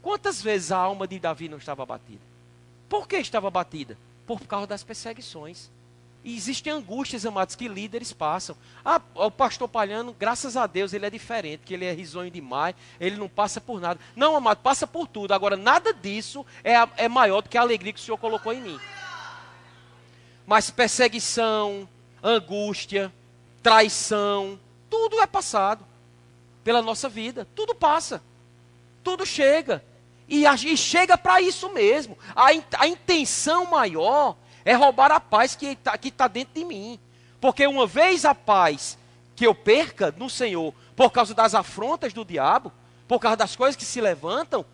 Quantas 0.01 0.41
vezes 0.41 0.71
a 0.71 0.77
alma 0.77 1.09
de 1.09 1.19
Davi 1.19 1.49
não 1.49 1.59
estava 1.59 1.83
abatida? 1.83 2.23
Por 2.89 3.09
que 3.09 3.17
estava 3.17 3.49
abatida? 3.49 3.99
Por 4.27 4.41
causa 4.43 4.69
das 4.69 4.85
perseguições. 4.85 5.71
E 6.25 6.35
existem 6.35 6.73
angústias, 6.73 7.27
amados, 7.27 7.55
que 7.55 7.69
líderes 7.69 8.11
passam. 8.11 8.57
Ah, 8.83 8.99
o 9.15 9.31
pastor 9.31 9.69
Palhano, 9.69 10.17
graças 10.19 10.57
a 10.57 10.67
Deus, 10.67 10.95
ele 10.95 11.05
é 11.05 11.11
diferente, 11.11 11.65
que 11.67 11.75
ele 11.75 11.85
é 11.85 11.93
risonho 11.93 12.31
demais, 12.31 12.75
ele 12.99 13.17
não 13.17 13.29
passa 13.29 13.61
por 13.61 13.79
nada. 13.79 14.01
Não, 14.17 14.35
amado, 14.35 14.63
passa 14.63 14.87
por 14.87 15.07
tudo. 15.07 15.35
Agora, 15.35 15.55
nada 15.55 15.93
disso 15.93 16.47
é, 16.65 16.73
é 16.97 17.09
maior 17.11 17.43
do 17.43 17.51
que 17.51 17.59
a 17.59 17.61
alegria 17.61 17.93
que 17.93 18.01
o 18.01 18.03
Senhor 18.03 18.17
colocou 18.17 18.55
em 18.55 18.63
mim. 18.63 18.81
Mas 20.47 20.71
perseguição, 20.71 21.87
angústia, 22.23 23.13
traição, 23.63 24.59
tudo 24.89 25.21
é 25.21 25.27
passado 25.27 25.85
pela 26.65 26.81
nossa 26.81 27.07
vida. 27.07 27.47
Tudo 27.55 27.75
passa. 27.75 28.23
Tudo 29.03 29.27
chega. 29.27 29.85
E, 30.27 30.47
e 30.47 30.77
chega 30.77 31.19
para 31.19 31.43
isso 31.43 31.71
mesmo. 31.71 32.17
A, 32.35 32.47
a 32.79 32.89
intenção 32.89 33.67
maior 33.67 34.37
é 34.65 34.75
roubar 34.75 35.13
a 35.13 35.21
paz 35.21 35.55
que 35.55 35.67
está 35.67 35.99
tá 35.99 36.29
dentro 36.29 36.55
de 36.55 36.65
mim. 36.65 36.99
Porque 37.41 37.67
uma 37.67 37.87
vez 37.87 38.25
a 38.25 38.35
paz 38.35 38.97
que 39.37 39.47
eu 39.47 39.55
perca 39.55 40.15
no 40.17 40.31
Senhor, 40.31 40.73
por 40.97 41.11
causa 41.11 41.35
das 41.35 41.55
afrontas 41.55 42.13
do 42.13 42.25
diabo, 42.25 42.73
por 43.07 43.21
causa 43.21 43.37
das 43.37 43.55
coisas 43.55 43.77
que 43.77 43.85
se 43.85 44.01
levantam, 44.01 44.65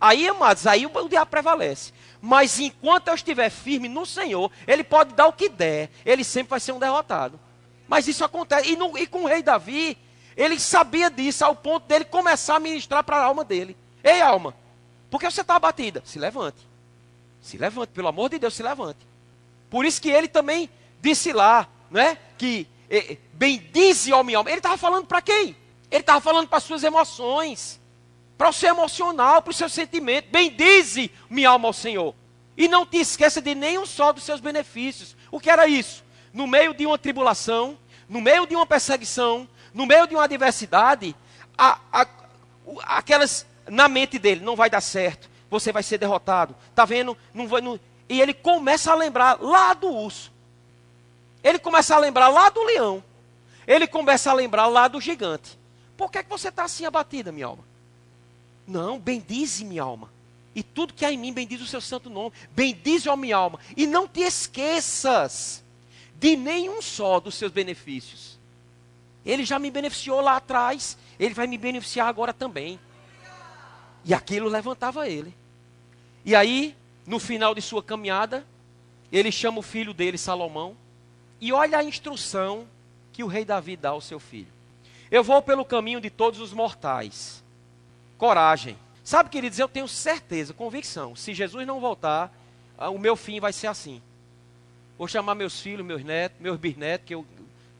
aí, 0.00 0.28
amados, 0.28 0.66
aí 0.66 0.86
o, 0.86 0.90
o 0.94 1.08
diabo 1.08 1.30
prevalece. 1.30 1.92
Mas 2.20 2.58
enquanto 2.60 3.08
eu 3.08 3.14
estiver 3.14 3.50
firme 3.50 3.88
no 3.88 4.04
Senhor, 4.06 4.50
ele 4.66 4.84
pode 4.84 5.14
dar 5.14 5.26
o 5.26 5.32
que 5.32 5.48
der, 5.48 5.90
ele 6.04 6.22
sempre 6.22 6.50
vai 6.50 6.60
ser 6.60 6.72
um 6.72 6.78
derrotado. 6.78 7.40
Mas 7.88 8.06
isso 8.06 8.24
acontece. 8.24 8.70
E, 8.70 8.76
no, 8.76 8.96
e 8.96 9.06
com 9.06 9.24
o 9.24 9.26
rei 9.26 9.42
Davi, 9.42 9.98
ele 10.36 10.60
sabia 10.60 11.10
disso, 11.10 11.44
ao 11.44 11.56
ponto 11.56 11.86
dele 11.86 12.04
começar 12.04 12.56
a 12.56 12.60
ministrar 12.60 13.02
para 13.02 13.16
a 13.16 13.24
alma 13.24 13.42
dele. 13.42 13.76
Ei, 14.04 14.20
alma, 14.20 14.54
por 15.10 15.18
que 15.18 15.28
você 15.28 15.40
está 15.40 15.56
abatida? 15.56 16.02
Se 16.04 16.18
levante. 16.18 16.58
Se 17.42 17.58
levante, 17.58 17.88
pelo 17.88 18.08
amor 18.08 18.30
de 18.30 18.38
Deus, 18.38 18.54
se 18.54 18.62
levante. 18.62 19.09
Por 19.70 19.86
isso 19.86 20.02
que 20.02 20.10
ele 20.10 20.28
também 20.28 20.68
disse 21.00 21.32
lá, 21.32 21.68
né? 21.90 22.18
Que 22.36 22.66
eh, 22.90 23.16
bendize, 23.32 24.12
ó 24.12 24.22
minha 24.22 24.38
alma. 24.38 24.50
Ele 24.50 24.58
estava 24.58 24.76
falando 24.76 25.06
para 25.06 25.22
quem? 25.22 25.56
Ele 25.90 26.00
estava 26.00 26.20
falando 26.20 26.48
para 26.48 26.60
suas 26.60 26.82
emoções, 26.84 27.80
para 28.36 28.48
o 28.48 28.52
seu 28.52 28.70
emocional, 28.70 29.40
para 29.40 29.50
o 29.50 29.54
seu 29.54 29.68
sentimento. 29.68 30.28
Bendize, 30.30 31.10
minha 31.28 31.50
alma, 31.50 31.68
ao 31.68 31.72
Senhor. 31.72 32.14
E 32.56 32.68
não 32.68 32.84
te 32.84 32.98
esqueça 32.98 33.40
de 33.40 33.54
nenhum 33.54 33.86
só 33.86 34.12
dos 34.12 34.24
seus 34.24 34.40
benefícios. 34.40 35.16
O 35.30 35.40
que 35.40 35.48
era 35.48 35.66
isso? 35.66 36.04
No 36.32 36.46
meio 36.46 36.74
de 36.74 36.84
uma 36.84 36.98
tribulação, 36.98 37.78
no 38.08 38.20
meio 38.20 38.46
de 38.46 38.54
uma 38.54 38.66
perseguição, 38.66 39.48
no 39.72 39.86
meio 39.86 40.06
de 40.06 40.14
uma 40.14 40.24
adversidade, 40.24 41.14
a, 41.56 41.78
a, 41.92 42.06
aquelas 42.84 43.46
na 43.68 43.88
mente 43.88 44.18
dele, 44.18 44.44
não 44.44 44.56
vai 44.56 44.68
dar 44.68 44.80
certo, 44.80 45.30
você 45.48 45.72
vai 45.72 45.82
ser 45.82 45.98
derrotado. 45.98 46.54
Tá 46.74 46.84
vendo? 46.84 47.16
Não 47.32 47.46
vai, 47.46 47.60
não, 47.60 47.78
e 48.10 48.20
ele 48.20 48.34
começa 48.34 48.90
a 48.90 48.94
lembrar 48.96 49.40
lá 49.40 49.72
do 49.72 49.88
urso. 49.88 50.32
Ele 51.44 51.60
começa 51.60 51.94
a 51.94 51.98
lembrar 51.98 52.28
lá 52.28 52.50
do 52.50 52.60
leão. 52.64 53.02
Ele 53.64 53.86
começa 53.86 54.32
a 54.32 54.34
lembrar 54.34 54.66
lá 54.66 54.88
do 54.88 55.00
gigante. 55.00 55.56
Por 55.96 56.10
que, 56.10 56.18
é 56.18 56.22
que 56.24 56.28
você 56.28 56.48
está 56.48 56.64
assim 56.64 56.84
abatida, 56.84 57.30
minha 57.30 57.46
alma? 57.46 57.64
Não, 58.66 58.98
bendize 58.98 59.64
minha 59.64 59.84
alma. 59.84 60.12
E 60.56 60.62
tudo 60.62 60.92
que 60.92 61.04
há 61.04 61.12
em 61.12 61.16
mim, 61.16 61.32
bendiz 61.32 61.60
o 61.62 61.66
seu 61.66 61.80
santo 61.80 62.10
nome. 62.10 62.32
Bendize 62.50 63.08
a 63.08 63.14
minha 63.14 63.36
alma. 63.36 63.60
E 63.76 63.86
não 63.86 64.08
te 64.08 64.22
esqueças 64.22 65.62
de 66.16 66.36
nenhum 66.36 66.82
só 66.82 67.20
dos 67.20 67.36
seus 67.36 67.52
benefícios. 67.52 68.40
Ele 69.24 69.44
já 69.44 69.56
me 69.60 69.70
beneficiou 69.70 70.20
lá 70.20 70.36
atrás, 70.36 70.98
ele 71.16 71.32
vai 71.32 71.46
me 71.46 71.56
beneficiar 71.56 72.08
agora 72.08 72.32
também. 72.32 72.80
E 74.04 74.12
aquilo 74.12 74.48
levantava 74.48 75.08
ele. 75.08 75.32
E 76.24 76.34
aí, 76.34 76.76
no 77.06 77.18
final 77.18 77.54
de 77.54 77.62
sua 77.62 77.82
caminhada, 77.82 78.46
ele 79.10 79.32
chama 79.32 79.58
o 79.58 79.62
filho 79.62 79.92
dele, 79.92 80.16
Salomão, 80.16 80.76
e 81.40 81.52
olha 81.52 81.78
a 81.78 81.84
instrução 81.84 82.66
que 83.12 83.24
o 83.24 83.26
rei 83.26 83.44
Davi 83.44 83.76
dá 83.76 83.90
ao 83.90 84.00
seu 84.00 84.20
filho. 84.20 84.48
Eu 85.10 85.24
vou 85.24 85.42
pelo 85.42 85.64
caminho 85.64 86.00
de 86.00 86.08
todos 86.08 86.40
os 86.40 86.52
mortais. 86.52 87.42
Coragem. 88.16 88.78
Sabe, 89.02 89.30
queridos, 89.30 89.58
eu 89.58 89.68
tenho 89.68 89.88
certeza, 89.88 90.54
convicção, 90.54 91.16
se 91.16 91.34
Jesus 91.34 91.66
não 91.66 91.80
voltar, 91.80 92.32
ah, 92.78 92.90
o 92.90 92.98
meu 92.98 93.16
fim 93.16 93.40
vai 93.40 93.52
ser 93.52 93.66
assim. 93.66 94.00
Vou 94.96 95.08
chamar 95.08 95.34
meus 95.34 95.60
filhos, 95.60 95.84
meus 95.84 96.04
netos, 96.04 96.38
meus 96.40 96.58
bisnetos, 96.58 97.06
que 97.06 97.14
eu, 97.14 97.26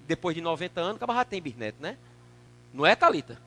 depois 0.09 0.35
de 0.35 0.41
90 0.41 0.81
anos, 0.81 0.97
acaba 0.97 1.15
já 1.15 1.25
tem 1.25 1.41
bisneto, 1.41 1.81
né? 1.81 1.97
Não 2.73 2.85
é, 2.85 2.97
Talita? 2.97 3.41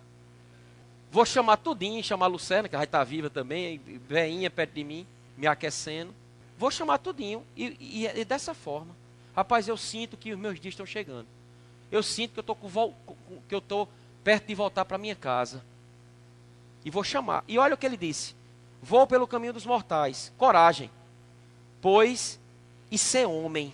Vou 1.11 1.25
chamar 1.25 1.57
tudinho, 1.57 2.03
chamar 2.03 2.27
a 2.27 2.29
Lucena, 2.29 2.69
que 2.69 2.77
já 2.77 2.83
está 2.83 3.03
viva 3.03 3.29
também, 3.29 3.81
veinha 4.07 4.49
perto 4.49 4.73
de 4.73 4.83
mim, 4.83 5.05
me 5.37 5.47
aquecendo. 5.47 6.13
Vou 6.57 6.71
chamar 6.71 6.97
tudinho, 6.99 7.43
e, 7.55 7.75
e, 7.79 8.05
e 8.05 8.25
dessa 8.25 8.53
forma. 8.53 8.95
Rapaz, 9.35 9.67
eu 9.67 9.77
sinto 9.77 10.15
que 10.15 10.31
os 10.31 10.39
meus 10.39 10.59
dias 10.59 10.73
estão 10.73 10.85
chegando. 10.85 11.27
Eu 11.91 12.03
sinto 12.03 12.41
que 12.41 13.55
eu 13.55 13.59
estou 13.59 13.89
perto 14.23 14.47
de 14.47 14.55
voltar 14.55 14.85
para 14.85 14.97
minha 14.97 15.15
casa. 15.15 15.63
E 16.85 16.89
vou 16.89 17.03
chamar. 17.03 17.43
E 17.47 17.57
olha 17.57 17.73
o 17.73 17.77
que 17.77 17.85
ele 17.85 17.97
disse: 17.97 18.35
Vou 18.81 19.07
pelo 19.07 19.27
caminho 19.27 19.53
dos 19.53 19.65
mortais. 19.65 20.31
Coragem. 20.37 20.89
Pois 21.81 22.39
e 22.91 22.97
ser 22.97 23.25
homem. 23.25 23.73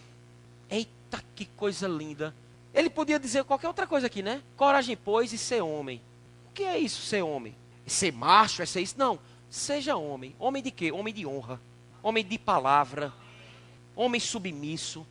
Eita, 0.70 1.22
que 1.36 1.46
coisa 1.46 1.88
linda. 1.88 2.34
Ele 2.74 2.90
podia 2.90 3.20
dizer 3.20 3.44
qualquer 3.44 3.68
outra 3.68 3.86
coisa 3.86 4.08
aqui, 4.08 4.22
né? 4.22 4.42
Coragem, 4.56 4.96
pois, 4.96 5.34
e 5.34 5.38
ser 5.38 5.62
homem. 5.62 6.02
O 6.50 6.54
que 6.54 6.64
é 6.64 6.78
isso, 6.78 7.02
ser 7.02 7.22
homem? 7.22 7.56
Ser 7.86 8.14
macho? 8.14 8.62
É 8.62 8.66
ser 8.66 8.82
isso? 8.82 8.96
Não. 8.98 9.20
Seja 9.50 9.96
homem. 9.96 10.36
Homem 10.38 10.62
de 10.62 10.72
quê? 10.72 10.92
Homem 10.92 11.14
de 11.14 11.26
honra. 11.26 11.60
Homem 12.04 12.26
de 12.26 12.38
palavra. 12.38 13.14
Homem 13.96 14.20
submisso. 14.20 15.06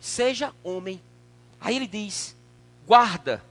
Seja 0.00 0.54
homem. 0.62 1.00
Aí 1.60 1.76
ele 1.76 1.86
diz: 1.86 2.36
guarda 2.86 3.44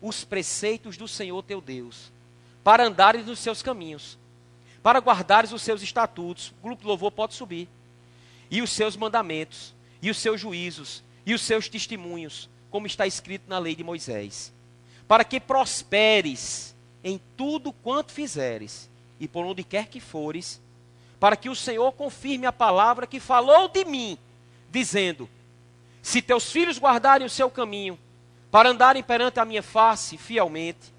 os 0.00 0.24
preceitos 0.24 0.96
do 0.96 1.08
Senhor 1.08 1.42
teu 1.42 1.60
Deus, 1.60 2.12
para 2.62 2.86
andares 2.86 3.26
nos 3.26 3.40
seus 3.40 3.62
caminhos, 3.62 4.16
para 4.82 5.00
guardares 5.00 5.52
os 5.52 5.62
seus 5.62 5.82
estatutos. 5.82 6.52
O 6.60 6.64
grupo 6.64 6.82
de 6.82 6.88
louvor 6.88 7.10
pode 7.12 7.34
subir. 7.34 7.68
E 8.50 8.62
os 8.62 8.70
seus 8.70 8.96
mandamentos, 8.96 9.74
e 10.00 10.10
os 10.10 10.16
seus 10.16 10.40
juízos, 10.40 11.04
e 11.26 11.34
os 11.34 11.42
seus 11.42 11.68
testemunhos, 11.68 12.48
como 12.70 12.86
está 12.86 13.06
escrito 13.06 13.44
na 13.46 13.58
lei 13.58 13.76
de 13.76 13.84
Moisés, 13.84 14.52
para 15.06 15.24
que 15.24 15.38
prosperes 15.38 16.74
em 17.04 17.20
tudo 17.36 17.72
quanto 17.72 18.10
fizeres, 18.10 18.88
e 19.20 19.26
por 19.26 19.44
onde 19.44 19.64
quer 19.64 19.88
que 19.88 20.00
fores, 20.00 20.60
para 21.18 21.36
que 21.36 21.48
o 21.48 21.56
Senhor 21.56 21.92
confirme 21.92 22.46
a 22.46 22.52
palavra 22.52 23.06
que 23.06 23.18
falou 23.18 23.68
de 23.68 23.84
mim, 23.84 24.18
dizendo: 24.70 25.28
Se 26.02 26.22
teus 26.22 26.50
filhos 26.50 26.78
guardarem 26.78 27.26
o 27.26 27.30
seu 27.30 27.50
caminho, 27.50 27.98
para 28.50 28.70
andarem 28.70 29.02
perante 29.02 29.40
a 29.40 29.44
minha 29.44 29.62
face 29.62 30.16
fielmente, 30.16 30.92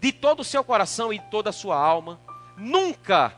de 0.00 0.12
todo 0.12 0.40
o 0.40 0.44
seu 0.44 0.62
coração 0.62 1.12
e 1.12 1.18
de 1.18 1.24
toda 1.26 1.50
a 1.50 1.52
sua 1.52 1.76
alma, 1.76 2.20
nunca 2.56 3.34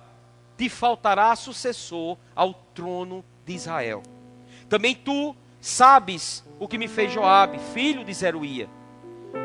te 0.57 0.69
faltará 0.69 1.35
sucessor 1.37 2.19
ao 2.35 2.53
trono 2.53 3.25
de 3.47 3.55
Israel. 3.55 4.03
Também 4.69 4.95
tu 4.95 5.35
sabes 5.61 6.45
o 6.59 6.69
que 6.69 6.79
me 6.79 6.89
fez 6.89 7.13
Joabe, 7.13 7.59
filho 7.73 8.05
de 8.05 8.13
Zeruia, 8.13 8.69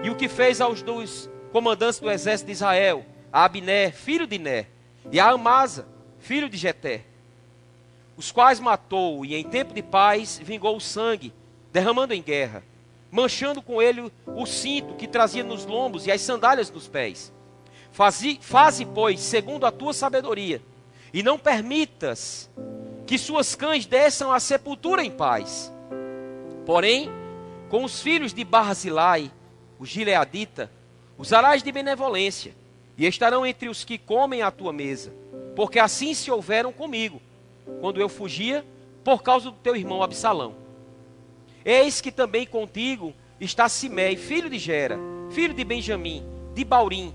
e 0.03 0.09
o 0.09 0.15
que 0.15 0.27
fez 0.27 0.59
aos 0.59 0.81
dois 0.81 1.29
comandantes 1.51 1.99
do 1.99 2.09
exército 2.09 2.47
de 2.47 2.53
Israel, 2.53 3.05
a 3.31 3.45
Abiné, 3.45 3.91
filho 3.91 4.27
de 4.27 4.37
Né, 4.37 4.67
e 5.11 5.19
a 5.19 5.29
Amasa, 5.29 5.87
filho 6.19 6.49
de 6.49 6.57
Jeté, 6.57 7.05
os 8.15 8.31
quais 8.31 8.59
matou 8.59 9.25
e 9.25 9.35
em 9.35 9.43
tempo 9.43 9.73
de 9.73 9.81
paz 9.81 10.39
vingou 10.43 10.75
o 10.75 10.81
sangue, 10.81 11.33
derramando 11.71 12.13
em 12.13 12.21
guerra, 12.21 12.63
manchando 13.11 13.61
com 13.61 13.81
ele 13.81 14.11
o 14.25 14.45
cinto 14.45 14.95
que 14.95 15.07
trazia 15.07 15.43
nos 15.43 15.65
lombos 15.65 16.05
e 16.05 16.11
as 16.11 16.21
sandálias 16.21 16.69
dos 16.69 16.87
pés. 16.87 17.33
Faze, 17.91 18.39
faze, 18.41 18.85
pois, 18.85 19.19
segundo 19.19 19.65
a 19.65 19.71
tua 19.71 19.93
sabedoria, 19.93 20.61
e 21.13 21.21
não 21.21 21.37
permitas 21.37 22.49
que 23.05 23.17
suas 23.17 23.53
cães 23.53 23.85
desçam 23.85 24.31
à 24.31 24.39
sepultura 24.39 25.03
em 25.03 25.11
paz. 25.11 25.71
Porém, 26.65 27.09
com 27.69 27.83
os 27.83 28.01
filhos 28.01 28.33
de 28.33 28.43
Barzilai, 28.43 29.31
o 29.77 29.85
Gileadita, 29.85 30.71
usarás 31.17 31.61
de 31.61 31.71
benevolência, 31.71 32.55
e 32.97 33.05
estarão 33.05 33.45
entre 33.45 33.69
os 33.69 33.83
que 33.83 33.97
comem 33.97 34.41
à 34.41 34.51
tua 34.51 34.71
mesa, 34.71 35.13
porque 35.55 35.79
assim 35.79 36.13
se 36.13 36.29
houveram 36.31 36.71
comigo, 36.71 37.21
quando 37.79 37.99
eu 37.99 38.09
fugia 38.09 38.65
por 39.03 39.21
causa 39.21 39.49
do 39.49 39.57
teu 39.57 39.75
irmão 39.75 40.03
Absalão. 40.03 40.55
Eis 41.65 42.01
que 42.01 42.11
também 42.11 42.45
contigo 42.45 43.13
está 43.39 43.67
Simei, 43.67 44.15
filho 44.15 44.49
de 44.49 44.57
Gera, 44.57 44.97
filho 45.31 45.53
de 45.53 45.63
Benjamim, 45.63 46.23
de 46.53 46.63
Baurim, 46.63 47.13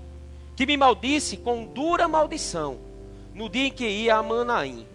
que 0.55 0.65
me 0.65 0.75
maldisse 0.75 1.37
com 1.37 1.65
dura 1.65 2.07
maldição, 2.07 2.79
no 3.33 3.49
dia 3.49 3.67
em 3.67 3.71
que 3.71 3.87
ia 3.87 4.15
a 4.15 4.23
Manaim. 4.23 4.85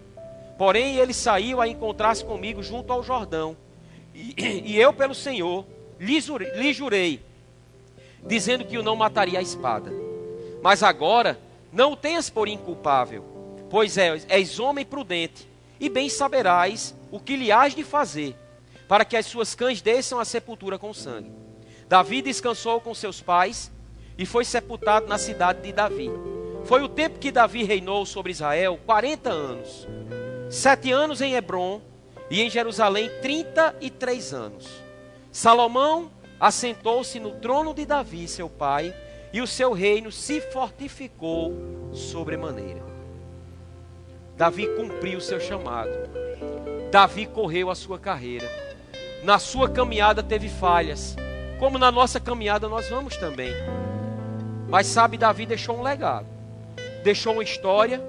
Porém, 0.57 0.97
ele 0.97 1.13
saiu 1.13 1.59
a 1.59 1.67
encontrar-se 1.67 2.23
comigo 2.23 2.61
junto 2.61 2.93
ao 2.93 3.03
Jordão. 3.03 3.57
E, 4.13 4.33
e 4.65 4.79
eu, 4.79 4.93
pelo 4.93 5.15
Senhor, 5.15 5.65
lhe 5.99 6.21
jurei, 6.21 6.51
lhe 6.51 6.71
jurei, 6.71 7.21
dizendo 8.25 8.63
que 8.63 8.77
o 8.77 8.83
não 8.83 8.95
mataria 8.95 9.39
a 9.39 9.41
espada. 9.41 10.04
Mas 10.65 10.81
agora, 10.81 11.39
não 11.71 11.91
o 11.91 11.95
tenhas 11.95 12.27
por 12.27 12.47
inculpável, 12.47 13.23
pois 13.69 13.99
és, 13.99 14.25
és 14.27 14.59
homem 14.59 14.83
prudente, 14.83 15.47
e 15.79 15.87
bem 15.87 16.09
saberás 16.09 16.95
o 17.11 17.19
que 17.19 17.35
lhe 17.35 17.51
has 17.51 17.75
de 17.75 17.83
fazer, 17.83 18.35
para 18.87 19.05
que 19.05 19.15
as 19.15 19.27
suas 19.27 19.53
cães 19.53 19.79
desçam 19.79 20.19
à 20.19 20.25
sepultura 20.25 20.79
com 20.79 20.91
sangue. 20.91 21.31
Davi 21.87 22.19
descansou 22.19 22.81
com 22.81 22.95
seus 22.95 23.21
pais 23.21 23.71
e 24.17 24.25
foi 24.25 24.43
sepultado 24.43 25.05
na 25.05 25.19
cidade 25.19 25.61
de 25.61 25.71
Davi. 25.71 26.09
Foi 26.63 26.81
o 26.81 26.89
tempo 26.89 27.19
que 27.19 27.31
Davi 27.31 27.61
reinou 27.61 28.03
sobre 28.03 28.31
Israel, 28.31 28.79
40 28.87 29.29
anos 29.29 29.87
sete 30.49 30.91
anos 30.91 31.21
em 31.21 31.35
Hebron 31.35 31.79
e 32.27 32.41
em 32.41 32.49
Jerusalém 32.49 33.11
trinta 33.21 33.75
e 33.79 33.91
três 33.91 34.33
anos. 34.33 34.67
Salomão 35.31 36.09
assentou-se 36.39 37.19
no 37.19 37.33
trono 37.33 37.71
de 37.71 37.85
Davi, 37.85 38.27
seu 38.27 38.49
pai, 38.49 38.95
e 39.35 39.41
o 39.41 39.45
seu 39.45 39.73
reino 39.73 40.13
se 40.13 40.39
fortificou 40.39 41.53
sobremaneira. 41.91 42.81
Davi 44.37 44.65
cumpriu 44.77 45.17
o 45.17 45.21
seu 45.21 45.41
chamado. 45.41 45.91
Davi 46.89 47.25
correu 47.25 47.69
a 47.69 47.75
sua 47.75 47.99
carreira. 47.99 48.49
Na 49.25 49.37
sua 49.37 49.67
caminhada 49.67 50.23
teve 50.23 50.47
falhas, 50.47 51.17
como 51.59 51.77
na 51.77 51.91
nossa 51.91 52.17
caminhada 52.17 52.69
nós 52.69 52.89
vamos 52.89 53.17
também. 53.17 53.51
Mas 54.69 54.87
sabe, 54.87 55.17
Davi 55.17 55.45
deixou 55.45 55.79
um 55.79 55.83
legado, 55.83 56.27
deixou 57.03 57.33
uma 57.33 57.43
história 57.43 58.01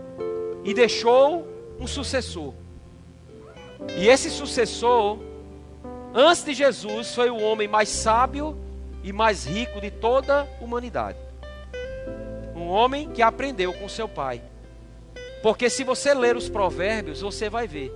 e 0.64 0.72
deixou 0.72 1.44
um 1.80 1.88
sucessor. 1.88 2.54
E 3.96 4.06
esse 4.06 4.30
sucessor, 4.30 5.18
antes 6.14 6.44
de 6.44 6.54
Jesus, 6.54 7.16
foi 7.16 7.30
o 7.30 7.42
homem 7.42 7.66
mais 7.66 7.88
sábio 7.88 8.64
e 9.06 9.12
mais 9.12 9.46
rico 9.46 9.80
de 9.80 9.88
toda 9.88 10.40
a 10.40 10.64
humanidade. 10.64 11.16
Um 12.56 12.66
homem 12.66 13.08
que 13.08 13.22
aprendeu 13.22 13.72
com 13.72 13.88
seu 13.88 14.08
pai. 14.08 14.42
Porque 15.40 15.70
se 15.70 15.84
você 15.84 16.12
ler 16.12 16.36
os 16.36 16.48
provérbios, 16.48 17.20
você 17.20 17.48
vai 17.48 17.68
ver. 17.68 17.92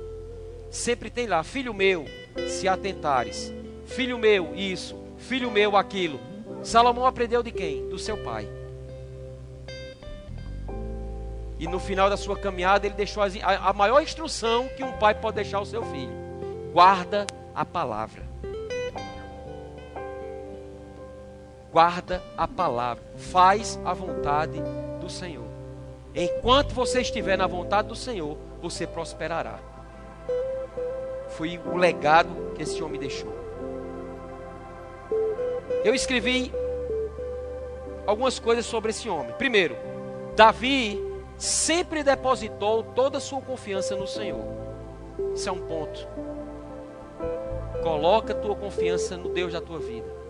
Sempre 0.71 1.11
tem 1.11 1.27
lá, 1.27 1.43
filho 1.43 1.75
meu, 1.75 2.05
se 2.49 2.69
atentares. 2.69 3.53
Filho 3.87 4.19
meu, 4.19 4.55
isso. 4.55 4.97
Filho 5.19 5.51
meu, 5.51 5.77
aquilo. 5.77 6.21
Salomão 6.63 7.05
aprendeu 7.05 7.43
de 7.43 7.51
quem? 7.51 7.89
Do 7.89 7.99
seu 7.99 8.17
pai. 8.19 8.49
E 11.59 11.67
no 11.67 11.81
final 11.81 12.09
da 12.09 12.17
sua 12.17 12.37
caminhada, 12.37 12.87
ele 12.87 12.95
deixou 12.95 13.21
a, 13.25 13.27
a 13.69 13.73
maior 13.73 14.01
instrução 14.01 14.69
que 14.77 14.85
um 14.85 14.93
pai 14.93 15.15
pode 15.17 15.35
deixar 15.35 15.59
ao 15.59 15.67
seu 15.67 15.83
filho: 15.87 16.13
guarda 16.73 17.27
a 17.53 17.65
palavra. 17.65 18.30
Guarda 21.73 22.23
a 22.37 22.49
palavra. 22.49 23.03
Faz 23.17 23.79
a 23.85 23.93
vontade 23.93 24.61
do 25.01 25.09
Senhor. 25.09 25.47
Enquanto 26.15 26.75
você 26.75 27.01
estiver 27.01 27.39
na 27.39 27.47
vontade 27.47 27.89
do 27.89 27.95
Senhor, 27.95 28.37
você 28.61 28.87
prosperará. 28.87 29.61
Foi 31.29 31.59
o 31.59 31.77
legado 31.77 32.53
que 32.57 32.63
esse 32.63 32.83
homem 32.83 32.99
deixou. 32.99 33.33
Eu 35.85 35.95
escrevi 35.95 36.53
algumas 38.07 38.39
coisas 38.39 38.67
sobre 38.67 38.91
esse 38.91 39.09
homem. 39.09 39.33
Primeiro, 39.35 39.77
Davi 40.35 41.01
sempre 41.39 42.03
depositou 42.03 42.83
toda 42.83 43.19
a 43.19 43.21
sua 43.21 43.41
confiança 43.41 43.95
no 43.95 44.07
Senhor. 44.07 44.45
Isso 45.35 45.49
é 45.49 45.53
um 45.53 45.61
ponto. 45.61 46.07
Coloca 47.83 48.33
a 48.33 48.37
tua 48.37 48.57
confiança 48.57 49.17
no 49.17 49.29
Deus 49.29 49.53
da 49.53 49.61
tua 49.61 49.79
vida. 49.79 50.21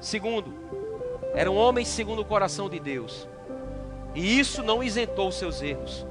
Segundo, 0.00 0.54
era 1.34 1.50
um 1.50 1.56
homem 1.56 1.84
segundo 1.84 2.22
o 2.22 2.24
coração 2.24 2.68
de 2.68 2.80
Deus. 2.80 3.28
E 4.14 4.40
isso 4.40 4.62
não 4.62 4.82
isentou 4.82 5.28
os 5.28 5.36
seus 5.36 5.62
erros. 5.62 6.06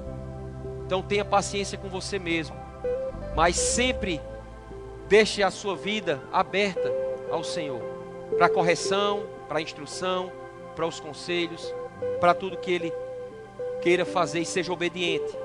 Então 0.85 1.01
tenha 1.01 1.25
paciência 1.25 1.77
com 1.77 1.89
você 1.89 2.19
mesmo. 2.19 2.55
Mas 3.35 3.55
sempre 3.55 4.21
deixe 5.07 5.41
a 5.41 5.49
sua 5.49 5.75
vida 5.75 6.21
aberta 6.31 6.91
ao 7.31 7.43
Senhor. 7.43 7.81
Para 8.37 8.47
correção, 8.47 9.23
para 9.47 9.61
instrução, 9.61 10.31
para 10.75 10.85
os 10.85 10.99
conselhos, 10.99 11.73
para 12.19 12.33
tudo 12.33 12.57
que 12.57 12.71
Ele 12.71 12.93
queira 13.81 14.05
fazer 14.05 14.41
e 14.41 14.45
seja 14.45 14.71
obediente. 14.71 15.35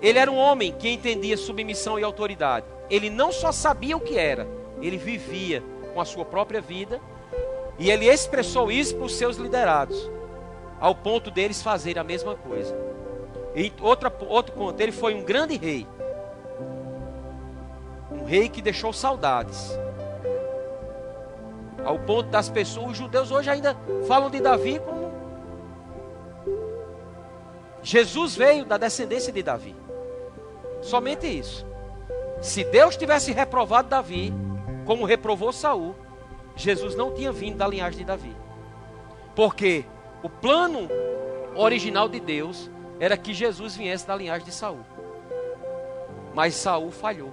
Ele 0.00 0.18
era 0.18 0.30
um 0.30 0.36
homem 0.36 0.72
que 0.72 0.88
entendia 0.88 1.36
submissão 1.36 1.98
e 1.98 2.04
autoridade. 2.04 2.66
Ele 2.90 3.10
não 3.10 3.30
só 3.30 3.52
sabia 3.52 3.96
o 3.96 4.00
que 4.00 4.18
era, 4.18 4.46
ele 4.80 4.98
vivia 4.98 5.62
com 5.94 6.00
a 6.00 6.04
sua 6.04 6.24
própria 6.24 6.60
vida 6.60 7.00
e 7.78 7.90
ele 7.90 8.06
expressou 8.06 8.70
isso 8.70 8.96
para 8.96 9.06
os 9.06 9.14
seus 9.14 9.36
liderados, 9.36 10.10
ao 10.80 10.94
ponto 10.94 11.30
deles 11.30 11.62
fazerem 11.62 12.00
a 12.00 12.04
mesma 12.04 12.34
coisa. 12.34 12.76
E 13.54 13.72
outra, 13.80 14.12
outro 14.28 14.54
ponto, 14.54 14.80
ele 14.80 14.92
foi 14.92 15.14
um 15.14 15.22
grande 15.22 15.56
rei, 15.56 15.86
um 18.10 18.24
rei 18.24 18.48
que 18.48 18.62
deixou 18.62 18.92
saudades, 18.92 19.76
ao 21.84 21.98
ponto 21.98 22.30
das 22.30 22.48
pessoas, 22.48 22.92
os 22.92 22.96
judeus 22.96 23.30
hoje 23.30 23.50
ainda 23.50 23.76
falam 24.06 24.30
de 24.30 24.40
Davi 24.40 24.78
como 24.78 25.04
Jesus 27.82 28.34
veio 28.34 28.64
da 28.64 28.78
descendência 28.78 29.30
de 29.30 29.42
Davi. 29.42 29.76
Somente 30.80 31.26
isso. 31.26 31.66
Se 32.40 32.64
Deus 32.64 32.96
tivesse 32.96 33.30
reprovado 33.30 33.88
Davi, 33.88 34.32
como 34.86 35.04
reprovou 35.04 35.52
Saul, 35.52 35.94
Jesus 36.56 36.94
não 36.94 37.12
tinha 37.12 37.32
vindo 37.32 37.56
da 37.56 37.66
linhagem 37.66 37.98
de 37.98 38.04
Davi. 38.04 38.34
Porque 39.34 39.84
o 40.22 40.28
plano 40.28 40.88
original 41.54 42.08
de 42.08 42.20
Deus 42.20 42.70
era 43.00 43.16
que 43.16 43.34
Jesus 43.34 43.76
viesse 43.76 44.06
da 44.06 44.14
linhagem 44.14 44.46
de 44.46 44.52
Saul. 44.52 44.80
Mas 46.34 46.54
Saul 46.54 46.90
falhou. 46.90 47.32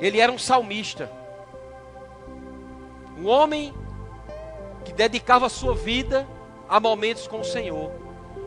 Ele 0.00 0.20
era 0.20 0.30
um 0.30 0.38
salmista. 0.38 1.10
Um 3.18 3.26
homem 3.26 3.74
que 4.84 4.92
dedicava 4.92 5.48
sua 5.48 5.74
vida 5.74 6.26
a 6.68 6.78
momentos 6.78 7.26
com 7.26 7.40
o 7.40 7.44
Senhor. 7.44 7.90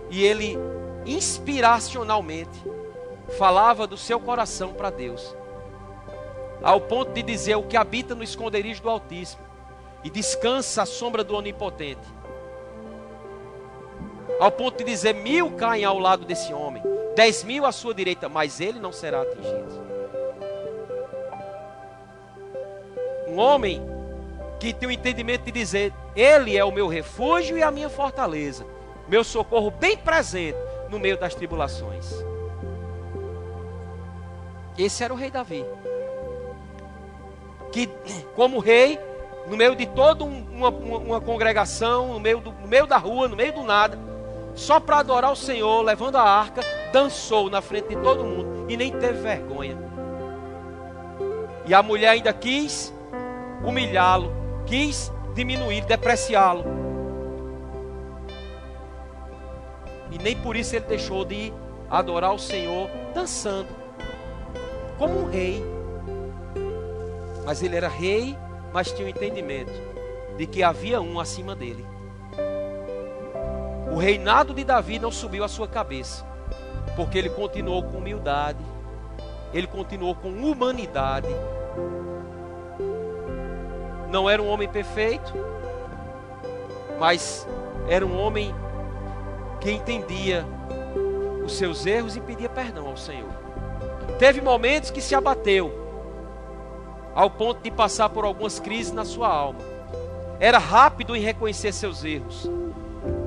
E 0.09 0.23
ele 0.23 0.57
inspiracionalmente 1.05 2.63
falava 3.37 3.85
do 3.85 3.97
seu 3.97 4.19
coração 4.19 4.73
para 4.73 4.89
Deus. 4.89 5.35
Ao 6.63 6.79
ponto 6.79 7.11
de 7.11 7.23
dizer 7.23 7.55
o 7.55 7.63
que 7.63 7.75
habita 7.75 8.13
no 8.13 8.23
esconderijo 8.23 8.83
do 8.83 8.89
Altíssimo 8.89 9.41
e 10.03 10.09
descansa 10.09 10.83
à 10.83 10.85
sombra 10.85 11.23
do 11.23 11.35
Onipotente. 11.35 12.07
Ao 14.39 14.51
ponto 14.51 14.77
de 14.77 14.83
dizer: 14.83 15.13
mil 15.13 15.51
caem 15.51 15.85
ao 15.85 15.99
lado 15.99 16.25
desse 16.25 16.53
homem, 16.53 16.81
dez 17.15 17.43
mil 17.43 17.65
à 17.65 17.71
sua 17.71 17.93
direita, 17.93 18.29
mas 18.29 18.59
ele 18.59 18.79
não 18.79 18.91
será 18.91 19.21
atingido. 19.21 19.91
Um 23.27 23.37
homem 23.37 23.81
que 24.59 24.73
tem 24.73 24.89
o 24.89 24.91
entendimento 24.91 25.45
de 25.45 25.51
dizer: 25.51 25.93
Ele 26.15 26.57
é 26.57 26.63
o 26.63 26.71
meu 26.71 26.87
refúgio 26.87 27.57
e 27.57 27.63
a 27.63 27.71
minha 27.71 27.89
fortaleza, 27.89 28.65
meu 29.07 29.23
socorro 29.23 29.71
bem 29.71 29.97
presente 29.97 30.57
no 30.89 30.99
meio 30.99 31.17
das 31.17 31.33
tribulações. 31.33 32.11
Esse 34.77 35.03
era 35.03 35.13
o 35.13 35.17
rei 35.17 35.31
Davi. 35.31 35.65
Que, 37.71 37.89
como 38.35 38.59
rei, 38.59 38.99
no 39.47 39.57
meio 39.57 39.75
de 39.75 39.85
toda 39.85 40.23
uma, 40.23 40.69
uma, 40.69 40.97
uma 40.97 41.21
congregação, 41.21 42.13
no 42.13 42.19
meio, 42.19 42.39
do, 42.39 42.51
no 42.51 42.67
meio 42.67 42.85
da 42.85 42.97
rua, 42.97 43.27
no 43.27 43.35
meio 43.35 43.53
do 43.53 43.63
nada, 43.63 43.97
só 44.53 44.79
para 44.79 44.99
adorar 44.99 45.31
o 45.31 45.35
Senhor, 45.35 45.81
levando 45.81 46.17
a 46.17 46.23
arca, 46.23 46.61
dançou 46.91 47.49
na 47.49 47.61
frente 47.61 47.89
de 47.89 47.95
todo 47.97 48.23
mundo 48.23 48.65
e 48.69 48.77
nem 48.77 48.91
teve 48.91 49.19
vergonha. 49.19 49.77
E 51.65 51.73
a 51.73 51.81
mulher 51.81 52.09
ainda 52.09 52.33
quis 52.33 52.93
humilhá-lo, 53.63 54.31
quis 54.65 55.11
diminuir, 55.33 55.85
depreciá-lo. 55.85 56.63
E 60.11 60.17
nem 60.17 60.35
por 60.35 60.55
isso 60.55 60.75
ele 60.75 60.85
deixou 60.85 61.23
de 61.23 61.53
adorar 61.89 62.33
o 62.33 62.39
Senhor 62.39 62.89
dançando, 63.13 63.69
como 64.97 65.21
um 65.21 65.29
rei. 65.29 65.63
Mas 67.45 67.61
ele 67.63 67.75
era 67.75 67.87
rei, 67.87 68.37
mas 68.73 68.91
tinha 68.91 69.03
o 69.03 69.05
um 69.05 69.09
entendimento 69.09 69.73
de 70.37 70.45
que 70.45 70.63
havia 70.63 71.01
um 71.01 71.19
acima 71.19 71.55
dele. 71.55 71.85
O 73.91 73.97
reinado 73.97 74.53
de 74.53 74.63
Davi 74.63 74.99
não 74.99 75.11
subiu 75.11 75.43
à 75.43 75.47
sua 75.47 75.67
cabeça, 75.67 76.25
porque 76.95 77.17
ele 77.17 77.29
continuou 77.29 77.83
com 77.83 77.97
humildade, 77.97 78.63
ele 79.53 79.67
continuou 79.67 80.15
com 80.15 80.29
humanidade, 80.29 81.27
não 84.09 84.29
era 84.29 84.41
um 84.41 84.47
homem 84.47 84.67
perfeito, 84.67 85.33
mas 86.97 87.47
era 87.89 88.05
um 88.05 88.17
homem 88.17 88.55
que 89.59 89.71
entendia 89.71 90.45
os 91.43 91.57
seus 91.57 91.85
erros 91.85 92.15
e 92.15 92.21
pedia 92.21 92.49
perdão 92.49 92.87
ao 92.87 92.97
Senhor. 92.97 93.29
Teve 94.17 94.39
momentos 94.39 94.91
que 94.91 95.01
se 95.01 95.15
abateu, 95.15 95.90
ao 97.13 97.29
ponto 97.29 97.61
de 97.61 97.71
passar 97.71 98.09
por 98.09 98.25
algumas 98.25 98.59
crises 98.59 98.91
na 98.91 99.05
sua 99.05 99.27
alma. 99.27 99.59
Era 100.39 100.57
rápido 100.57 101.15
em 101.15 101.21
reconhecer 101.21 101.71
seus 101.71 102.03
erros. 102.03 102.49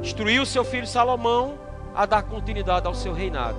Instruiu 0.03 0.45
seu 0.45 0.65
filho 0.65 0.87
Salomão 0.87 1.55
a 1.95 2.07
dar 2.07 2.23
continuidade 2.23 2.87
ao 2.87 2.95
seu 2.95 3.13
reinado. 3.13 3.59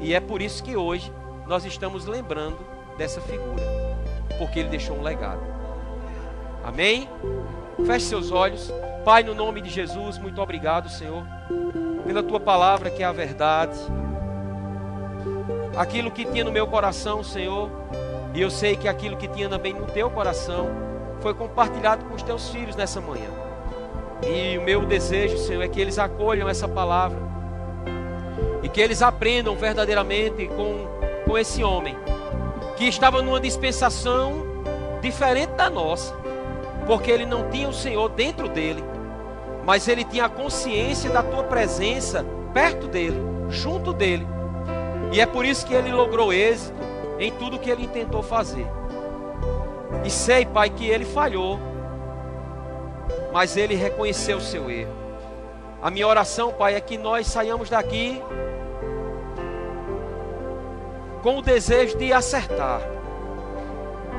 E 0.00 0.14
é 0.14 0.20
por 0.20 0.40
isso 0.40 0.62
que 0.62 0.76
hoje 0.76 1.12
nós 1.46 1.64
estamos 1.64 2.06
lembrando 2.06 2.58
dessa 2.96 3.20
figura, 3.20 3.62
porque 4.38 4.60
ele 4.60 4.68
deixou 4.68 4.96
um 4.96 5.02
legado. 5.02 5.40
Amém? 6.64 7.08
Feche 7.86 8.06
seus 8.06 8.30
olhos. 8.30 8.72
Pai, 9.04 9.22
no 9.22 9.34
nome 9.34 9.60
de 9.60 9.70
Jesus, 9.70 10.18
muito 10.18 10.40
obrigado, 10.40 10.88
Senhor, 10.88 11.24
pela 12.06 12.22
tua 12.22 12.40
palavra 12.40 12.90
que 12.90 13.02
é 13.02 13.06
a 13.06 13.12
verdade. 13.12 13.78
Aquilo 15.76 16.10
que 16.10 16.24
tinha 16.24 16.44
no 16.44 16.52
meu 16.52 16.66
coração, 16.66 17.22
Senhor, 17.22 17.70
e 18.38 18.40
eu 18.40 18.50
sei 18.52 18.76
que 18.76 18.86
aquilo 18.86 19.16
que 19.16 19.26
tinha 19.26 19.48
também 19.48 19.74
no 19.74 19.84
teu 19.86 20.08
coração 20.08 20.68
foi 21.20 21.34
compartilhado 21.34 22.04
com 22.04 22.14
os 22.14 22.22
teus 22.22 22.50
filhos 22.50 22.76
nessa 22.76 23.00
manhã. 23.00 23.28
E 24.22 24.56
o 24.56 24.62
meu 24.62 24.86
desejo, 24.86 25.36
Senhor, 25.38 25.60
é 25.60 25.66
que 25.66 25.80
eles 25.80 25.98
acolham 25.98 26.48
essa 26.48 26.68
palavra 26.68 27.18
e 28.62 28.68
que 28.68 28.80
eles 28.80 29.02
aprendam 29.02 29.56
verdadeiramente 29.56 30.46
com, 30.46 30.86
com 31.26 31.36
esse 31.36 31.64
homem 31.64 31.96
que 32.76 32.84
estava 32.84 33.20
numa 33.22 33.40
dispensação 33.40 34.46
diferente 35.02 35.54
da 35.54 35.68
nossa 35.68 36.14
porque 36.86 37.10
ele 37.10 37.26
não 37.26 37.50
tinha 37.50 37.68
o 37.68 37.74
Senhor 37.74 38.08
dentro 38.08 38.48
dele, 38.48 38.84
mas 39.66 39.88
ele 39.88 40.04
tinha 40.04 40.26
a 40.26 40.28
consciência 40.28 41.10
da 41.10 41.24
tua 41.24 41.42
presença 41.42 42.24
perto 42.54 42.86
dele, 42.86 43.20
junto 43.48 43.92
dele. 43.92 44.28
E 45.10 45.20
é 45.20 45.26
por 45.26 45.44
isso 45.44 45.66
que 45.66 45.74
ele 45.74 45.90
logrou 45.90 46.32
êxito 46.32 46.87
em 47.18 47.32
tudo 47.32 47.58
que 47.58 47.70
ele 47.70 47.86
tentou 47.88 48.22
fazer. 48.22 48.66
E 50.04 50.10
sei, 50.10 50.46
Pai, 50.46 50.70
que 50.70 50.86
ele 50.86 51.04
falhou, 51.04 51.58
mas 53.32 53.56
ele 53.56 53.74
reconheceu 53.74 54.38
o 54.38 54.40
seu 54.40 54.70
erro. 54.70 54.92
A 55.82 55.90
minha 55.90 56.06
oração, 56.06 56.52
Pai, 56.52 56.74
é 56.74 56.80
que 56.80 56.96
nós 56.96 57.26
saiamos 57.26 57.70
daqui 57.70 58.22
com 61.22 61.38
o 61.38 61.42
desejo 61.42 61.96
de 61.98 62.12
acertar 62.12 62.80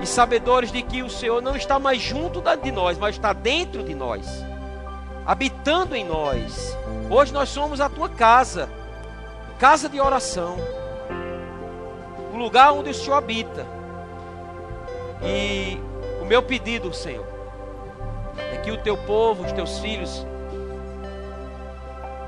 e 0.02 0.08
sabedores 0.08 0.72
de 0.72 0.82
que 0.82 1.04
o 1.04 1.10
Senhor 1.10 1.42
não 1.42 1.56
está 1.56 1.78
mais 1.78 2.02
junto 2.02 2.42
de 2.62 2.72
nós, 2.72 2.98
mas 2.98 3.16
está 3.16 3.34
dentro 3.34 3.84
de 3.84 3.94
nós, 3.94 4.28
habitando 5.26 5.96
em 5.96 6.06
nós. 6.06 6.78
Hoje 7.10 7.34
nós 7.34 7.50
somos 7.50 7.82
a 7.82 7.90
tua 7.90 8.08
casa, 8.08 8.70
casa 9.58 9.90
de 9.90 10.00
oração, 10.00 10.58
lugar 12.40 12.72
onde 12.74 12.90
o 12.90 12.94
Senhor 12.94 13.16
habita. 13.16 13.66
E 15.22 15.78
o 16.22 16.26
meu 16.26 16.42
pedido, 16.42 16.94
Senhor, 16.94 17.26
é 18.54 18.58
que 18.58 18.72
o 18.72 18.78
teu 18.78 18.98
povo, 18.98 19.44
os 19.44 19.52
teus 19.52 19.80
filhos, 19.80 20.26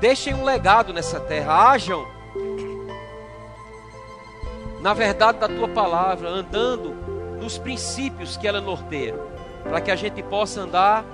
deixem 0.00 0.34
um 0.34 0.44
legado 0.44 0.92
nessa 0.92 1.18
terra, 1.18 1.70
hajam 1.70 2.06
na 4.82 4.92
verdade 4.92 5.38
da 5.38 5.48
tua 5.48 5.68
palavra, 5.68 6.28
andando 6.28 6.90
nos 7.40 7.56
princípios 7.56 8.36
que 8.36 8.46
ela 8.46 8.60
norteia, 8.60 9.14
para 9.62 9.80
que 9.80 9.90
a 9.90 9.96
gente 9.96 10.22
possa 10.24 10.62
andar 10.62 11.04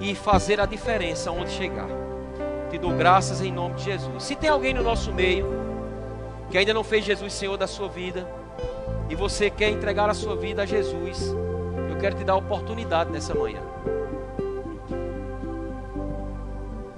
e 0.00 0.14
fazer 0.14 0.58
a 0.58 0.64
diferença 0.64 1.30
onde 1.30 1.50
chegar. 1.50 1.88
Te 2.70 2.78
dou 2.78 2.92
graças 2.92 3.42
em 3.42 3.52
nome 3.52 3.74
de 3.74 3.84
Jesus. 3.84 4.22
Se 4.22 4.34
tem 4.34 4.48
alguém 4.48 4.72
no 4.72 4.82
nosso 4.82 5.12
meio 5.12 5.69
que 6.50 6.58
ainda 6.58 6.74
não 6.74 6.82
fez 6.82 7.04
Jesus 7.04 7.32
Senhor 7.32 7.56
da 7.56 7.66
sua 7.66 7.88
vida 7.88 8.26
e 9.08 9.14
você 9.14 9.48
quer 9.48 9.70
entregar 9.70 10.10
a 10.10 10.14
sua 10.14 10.34
vida 10.34 10.62
a 10.62 10.66
Jesus, 10.66 11.34
eu 11.88 11.96
quero 11.98 12.16
te 12.16 12.24
dar 12.24 12.34
a 12.34 12.36
oportunidade 12.36 13.10
nessa 13.10 13.34
manhã. 13.34 13.60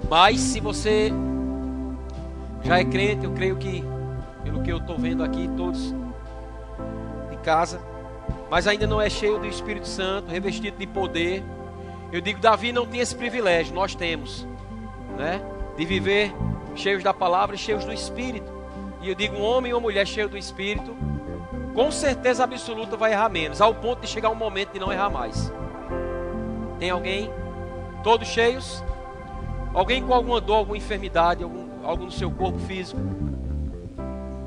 Mas 0.09 0.39
se 0.39 0.59
você 0.59 1.11
já 2.63 2.79
é 2.79 2.85
crente, 2.85 3.25
eu 3.25 3.31
creio 3.31 3.55
que, 3.57 3.83
pelo 4.43 4.61
que 4.61 4.71
eu 4.71 4.77
estou 4.77 4.97
vendo 4.97 5.23
aqui, 5.23 5.49
todos 5.57 5.93
de 7.31 7.37
casa, 7.43 7.81
mas 8.49 8.67
ainda 8.67 8.85
não 8.85 9.01
é 9.01 9.09
cheio 9.09 9.39
do 9.39 9.47
Espírito 9.47 9.87
Santo, 9.87 10.29
revestido 10.29 10.77
de 10.77 10.85
poder. 10.85 11.43
Eu 12.11 12.21
digo, 12.21 12.39
Davi 12.39 12.71
não 12.71 12.85
tinha 12.85 13.01
esse 13.01 13.15
privilégio, 13.15 13.73
nós 13.73 13.95
temos, 13.95 14.47
né? 15.17 15.41
De 15.75 15.83
viver 15.83 16.31
cheios 16.75 17.03
da 17.03 17.11
palavra 17.11 17.55
e 17.55 17.57
cheios 17.57 17.83
do 17.83 17.91
Espírito. 17.91 18.52
E 19.03 19.09
eu 19.09 19.15
digo, 19.15 19.35
um 19.35 19.43
homem 19.43 19.73
ou 19.73 19.81
mulher 19.81 20.07
cheio 20.07 20.29
do 20.29 20.37
Espírito, 20.37 20.95
com 21.75 21.91
certeza 21.91 22.45
absoluta 22.45 22.95
vai 22.95 23.11
errar 23.11 23.27
menos, 23.27 23.59
ao 23.59 23.75
ponto 23.75 23.99
de 23.99 24.07
chegar 24.07 24.29
um 24.29 24.35
momento 24.35 24.71
de 24.71 24.79
não 24.79 24.91
errar 24.91 25.09
mais. 25.09 25.51
Tem 26.79 26.89
alguém? 26.89 27.29
Todos 28.01 28.29
cheios? 28.29 28.81
Alguém 29.73 30.01
com 30.01 30.13
alguma 30.13 30.39
dor, 30.39 30.57
alguma 30.57 30.77
enfermidade, 30.77 31.43
algum, 31.43 31.85
algo 31.85 32.05
no 32.05 32.11
seu 32.11 32.31
corpo 32.31 32.59
físico 32.59 32.99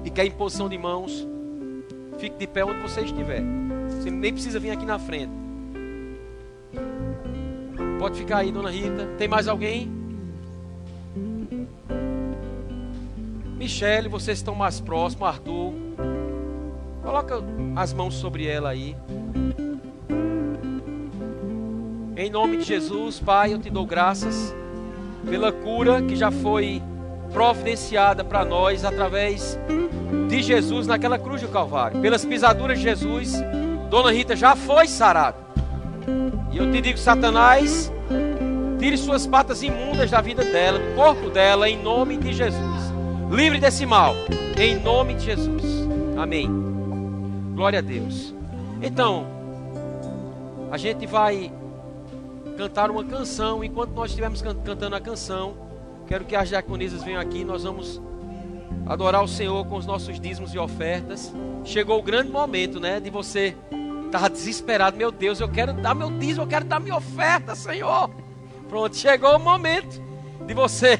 e 0.04 0.10
quer 0.10 0.24
imposição 0.24 0.68
de 0.68 0.78
mãos, 0.78 1.26
fique 2.16 2.36
de 2.38 2.46
pé 2.46 2.64
onde 2.64 2.80
você 2.80 3.00
estiver. 3.00 3.42
Você 3.88 4.10
nem 4.10 4.32
precisa 4.32 4.58
vir 4.58 4.70
aqui 4.70 4.86
na 4.86 4.98
frente. 4.98 5.32
Pode 7.98 8.16
ficar 8.16 8.38
aí, 8.38 8.52
dona 8.52 8.70
Rita. 8.70 9.06
Tem 9.18 9.26
mais 9.26 9.48
alguém? 9.48 9.95
Michele, 13.66 14.08
vocês 14.08 14.38
estão 14.38 14.54
mais 14.54 14.78
próximos, 14.78 15.26
Arthur. 15.26 15.72
Coloca 17.02 17.42
as 17.74 17.92
mãos 17.92 18.14
sobre 18.14 18.46
ela 18.46 18.70
aí. 18.70 18.94
Em 22.16 22.30
nome 22.30 22.58
de 22.58 22.62
Jesus, 22.62 23.18
Pai, 23.18 23.54
eu 23.54 23.58
te 23.58 23.68
dou 23.68 23.84
graças 23.84 24.54
pela 25.28 25.50
cura 25.50 26.00
que 26.00 26.14
já 26.14 26.30
foi 26.30 26.80
providenciada 27.32 28.22
para 28.22 28.44
nós 28.44 28.84
através 28.84 29.58
de 30.28 30.42
Jesus 30.42 30.86
naquela 30.86 31.18
cruz 31.18 31.42
do 31.42 31.48
Calvário. 31.48 32.00
Pelas 32.00 32.24
pisaduras 32.24 32.78
de 32.78 32.84
Jesus, 32.84 33.32
Dona 33.90 34.12
Rita 34.12 34.36
já 34.36 34.54
foi 34.54 34.86
sarada. 34.86 35.38
E 36.52 36.58
eu 36.58 36.70
te 36.70 36.80
digo, 36.80 36.98
Satanás, 36.98 37.92
tire 38.78 38.96
suas 38.96 39.26
patas 39.26 39.60
imundas 39.60 40.12
da 40.12 40.20
vida 40.20 40.44
dela, 40.44 40.78
do 40.78 40.94
corpo 40.94 41.30
dela, 41.30 41.68
em 41.68 41.82
nome 41.82 42.16
de 42.16 42.32
Jesus. 42.32 42.75
Livre 43.36 43.60
desse 43.60 43.84
mal, 43.84 44.14
em 44.58 44.80
nome 44.80 45.12
de 45.12 45.26
Jesus. 45.26 45.62
Amém. 46.16 46.48
Glória 47.54 47.80
a 47.80 47.82
Deus. 47.82 48.34
Então, 48.80 49.26
a 50.70 50.78
gente 50.78 51.06
vai 51.06 51.52
cantar 52.56 52.90
uma 52.90 53.04
canção. 53.04 53.62
Enquanto 53.62 53.90
nós 53.90 54.08
estivermos 54.08 54.40
cantando 54.40 54.96
a 54.96 55.00
canção, 55.02 55.54
quero 56.06 56.24
que 56.24 56.34
as 56.34 56.48
diaconisas 56.48 57.02
venham 57.02 57.20
aqui. 57.20 57.44
Nós 57.44 57.64
vamos 57.64 58.00
adorar 58.86 59.22
o 59.22 59.28
Senhor 59.28 59.66
com 59.66 59.76
os 59.76 59.84
nossos 59.84 60.18
dízimos 60.18 60.54
e 60.54 60.58
ofertas. 60.58 61.30
Chegou 61.62 61.98
o 61.98 62.02
grande 62.02 62.30
momento, 62.30 62.80
né? 62.80 63.00
De 63.00 63.10
você 63.10 63.54
estar 64.06 64.30
desesperado. 64.30 64.96
Meu 64.96 65.12
Deus, 65.12 65.40
eu 65.40 65.48
quero 65.50 65.74
dar 65.74 65.94
meu 65.94 66.10
dízimo, 66.10 66.44
eu 66.44 66.48
quero 66.48 66.64
dar 66.64 66.80
minha 66.80 66.96
oferta, 66.96 67.54
Senhor. 67.54 68.08
Pronto, 68.66 68.96
chegou 68.96 69.36
o 69.36 69.38
momento 69.38 70.00
de 70.46 70.54
você, 70.54 70.98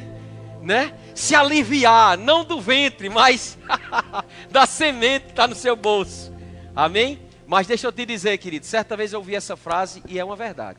né? 0.66 0.92
Se 1.14 1.34
aliviar, 1.34 2.18
não 2.18 2.44
do 2.44 2.60
ventre, 2.60 3.08
mas 3.08 3.56
da 4.50 4.66
semente 4.66 5.26
que 5.26 5.30
está 5.30 5.46
no 5.46 5.54
seu 5.54 5.76
bolso. 5.76 6.32
Amém? 6.74 7.20
Mas 7.46 7.68
deixa 7.68 7.86
eu 7.86 7.92
te 7.92 8.04
dizer, 8.04 8.36
querido, 8.38 8.66
certa 8.66 8.96
vez 8.96 9.12
eu 9.12 9.20
ouvi 9.20 9.36
essa 9.36 9.56
frase 9.56 10.02
e 10.08 10.18
é 10.18 10.24
uma 10.24 10.34
verdade. 10.34 10.78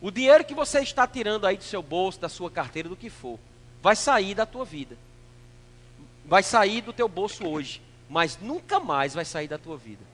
O 0.00 0.12
dinheiro 0.12 0.44
que 0.44 0.54
você 0.54 0.78
está 0.78 1.06
tirando 1.08 1.44
aí 1.44 1.56
do 1.56 1.64
seu 1.64 1.82
bolso, 1.82 2.20
da 2.20 2.28
sua 2.28 2.48
carteira, 2.48 2.88
do 2.88 2.94
que 2.94 3.10
for, 3.10 3.38
vai 3.82 3.96
sair 3.96 4.32
da 4.34 4.46
tua 4.46 4.64
vida. 4.64 4.96
Vai 6.24 6.44
sair 6.44 6.80
do 6.80 6.92
teu 6.92 7.08
bolso 7.08 7.46
hoje, 7.48 7.82
mas 8.08 8.38
nunca 8.40 8.78
mais 8.78 9.14
vai 9.14 9.24
sair 9.24 9.48
da 9.48 9.58
tua 9.58 9.76
vida. 9.76 10.04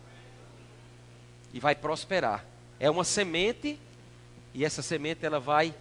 E 1.52 1.60
vai 1.60 1.74
prosperar. 1.74 2.46
É 2.80 2.90
uma 2.90 3.04
semente 3.04 3.78
e 4.54 4.64
essa 4.64 4.80
semente 4.80 5.24
ela 5.26 5.38
vai 5.38 5.74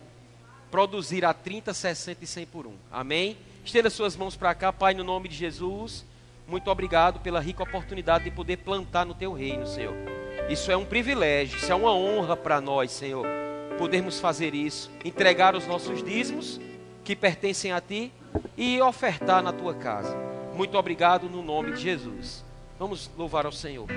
produzir 0.72 1.26
a 1.26 1.34
30, 1.34 1.74
60 1.74 2.24
e 2.24 2.28
100 2.28 2.46
por 2.48 2.66
um. 2.66 2.74
Amém? 2.92 3.38
Estenda 3.64 3.90
suas 3.90 4.16
mãos 4.16 4.36
para 4.36 4.56
cá, 4.56 4.74
Pai, 4.74 4.94
no 4.94 5.04
nome 5.04 5.28
de 5.28 5.36
Jesus. 5.36 6.06
Muito 6.48 6.72
obrigado 6.72 7.20
pela 7.20 7.40
rica 7.40 7.62
oportunidade 7.62 8.24
de 8.24 8.32
poder 8.32 8.58
plantar 8.58 9.06
no 9.06 9.14
teu 9.14 9.34
reino, 9.34 9.68
Senhor. 9.68 9.94
Isso 10.50 10.72
é 10.72 10.78
um 10.78 10.86
privilégio, 10.86 11.58
isso 11.58 11.72
é 11.72 11.76
uma 11.76 11.94
honra 11.94 12.36
para 12.36 12.60
nós, 12.60 12.92
Senhor 12.92 13.28
podermos 13.82 14.20
fazer 14.20 14.54
isso, 14.54 14.92
entregar 15.04 15.56
os 15.56 15.66
nossos 15.66 16.04
dízimos 16.04 16.62
que 17.04 17.16
pertencem 17.16 17.72
a 17.72 17.82
Ti 17.82 18.12
e 18.56 18.80
ofertar 18.80 19.42
na 19.42 19.52
Tua 19.52 19.74
casa. 19.74 20.16
Muito 20.54 20.78
obrigado 20.78 21.28
no 21.28 21.42
nome 21.42 21.72
de 21.72 21.82
Jesus. 21.82 22.46
Vamos 22.78 23.10
louvar 23.18 23.48
ao 23.48 23.52
Senhor. 23.52 23.88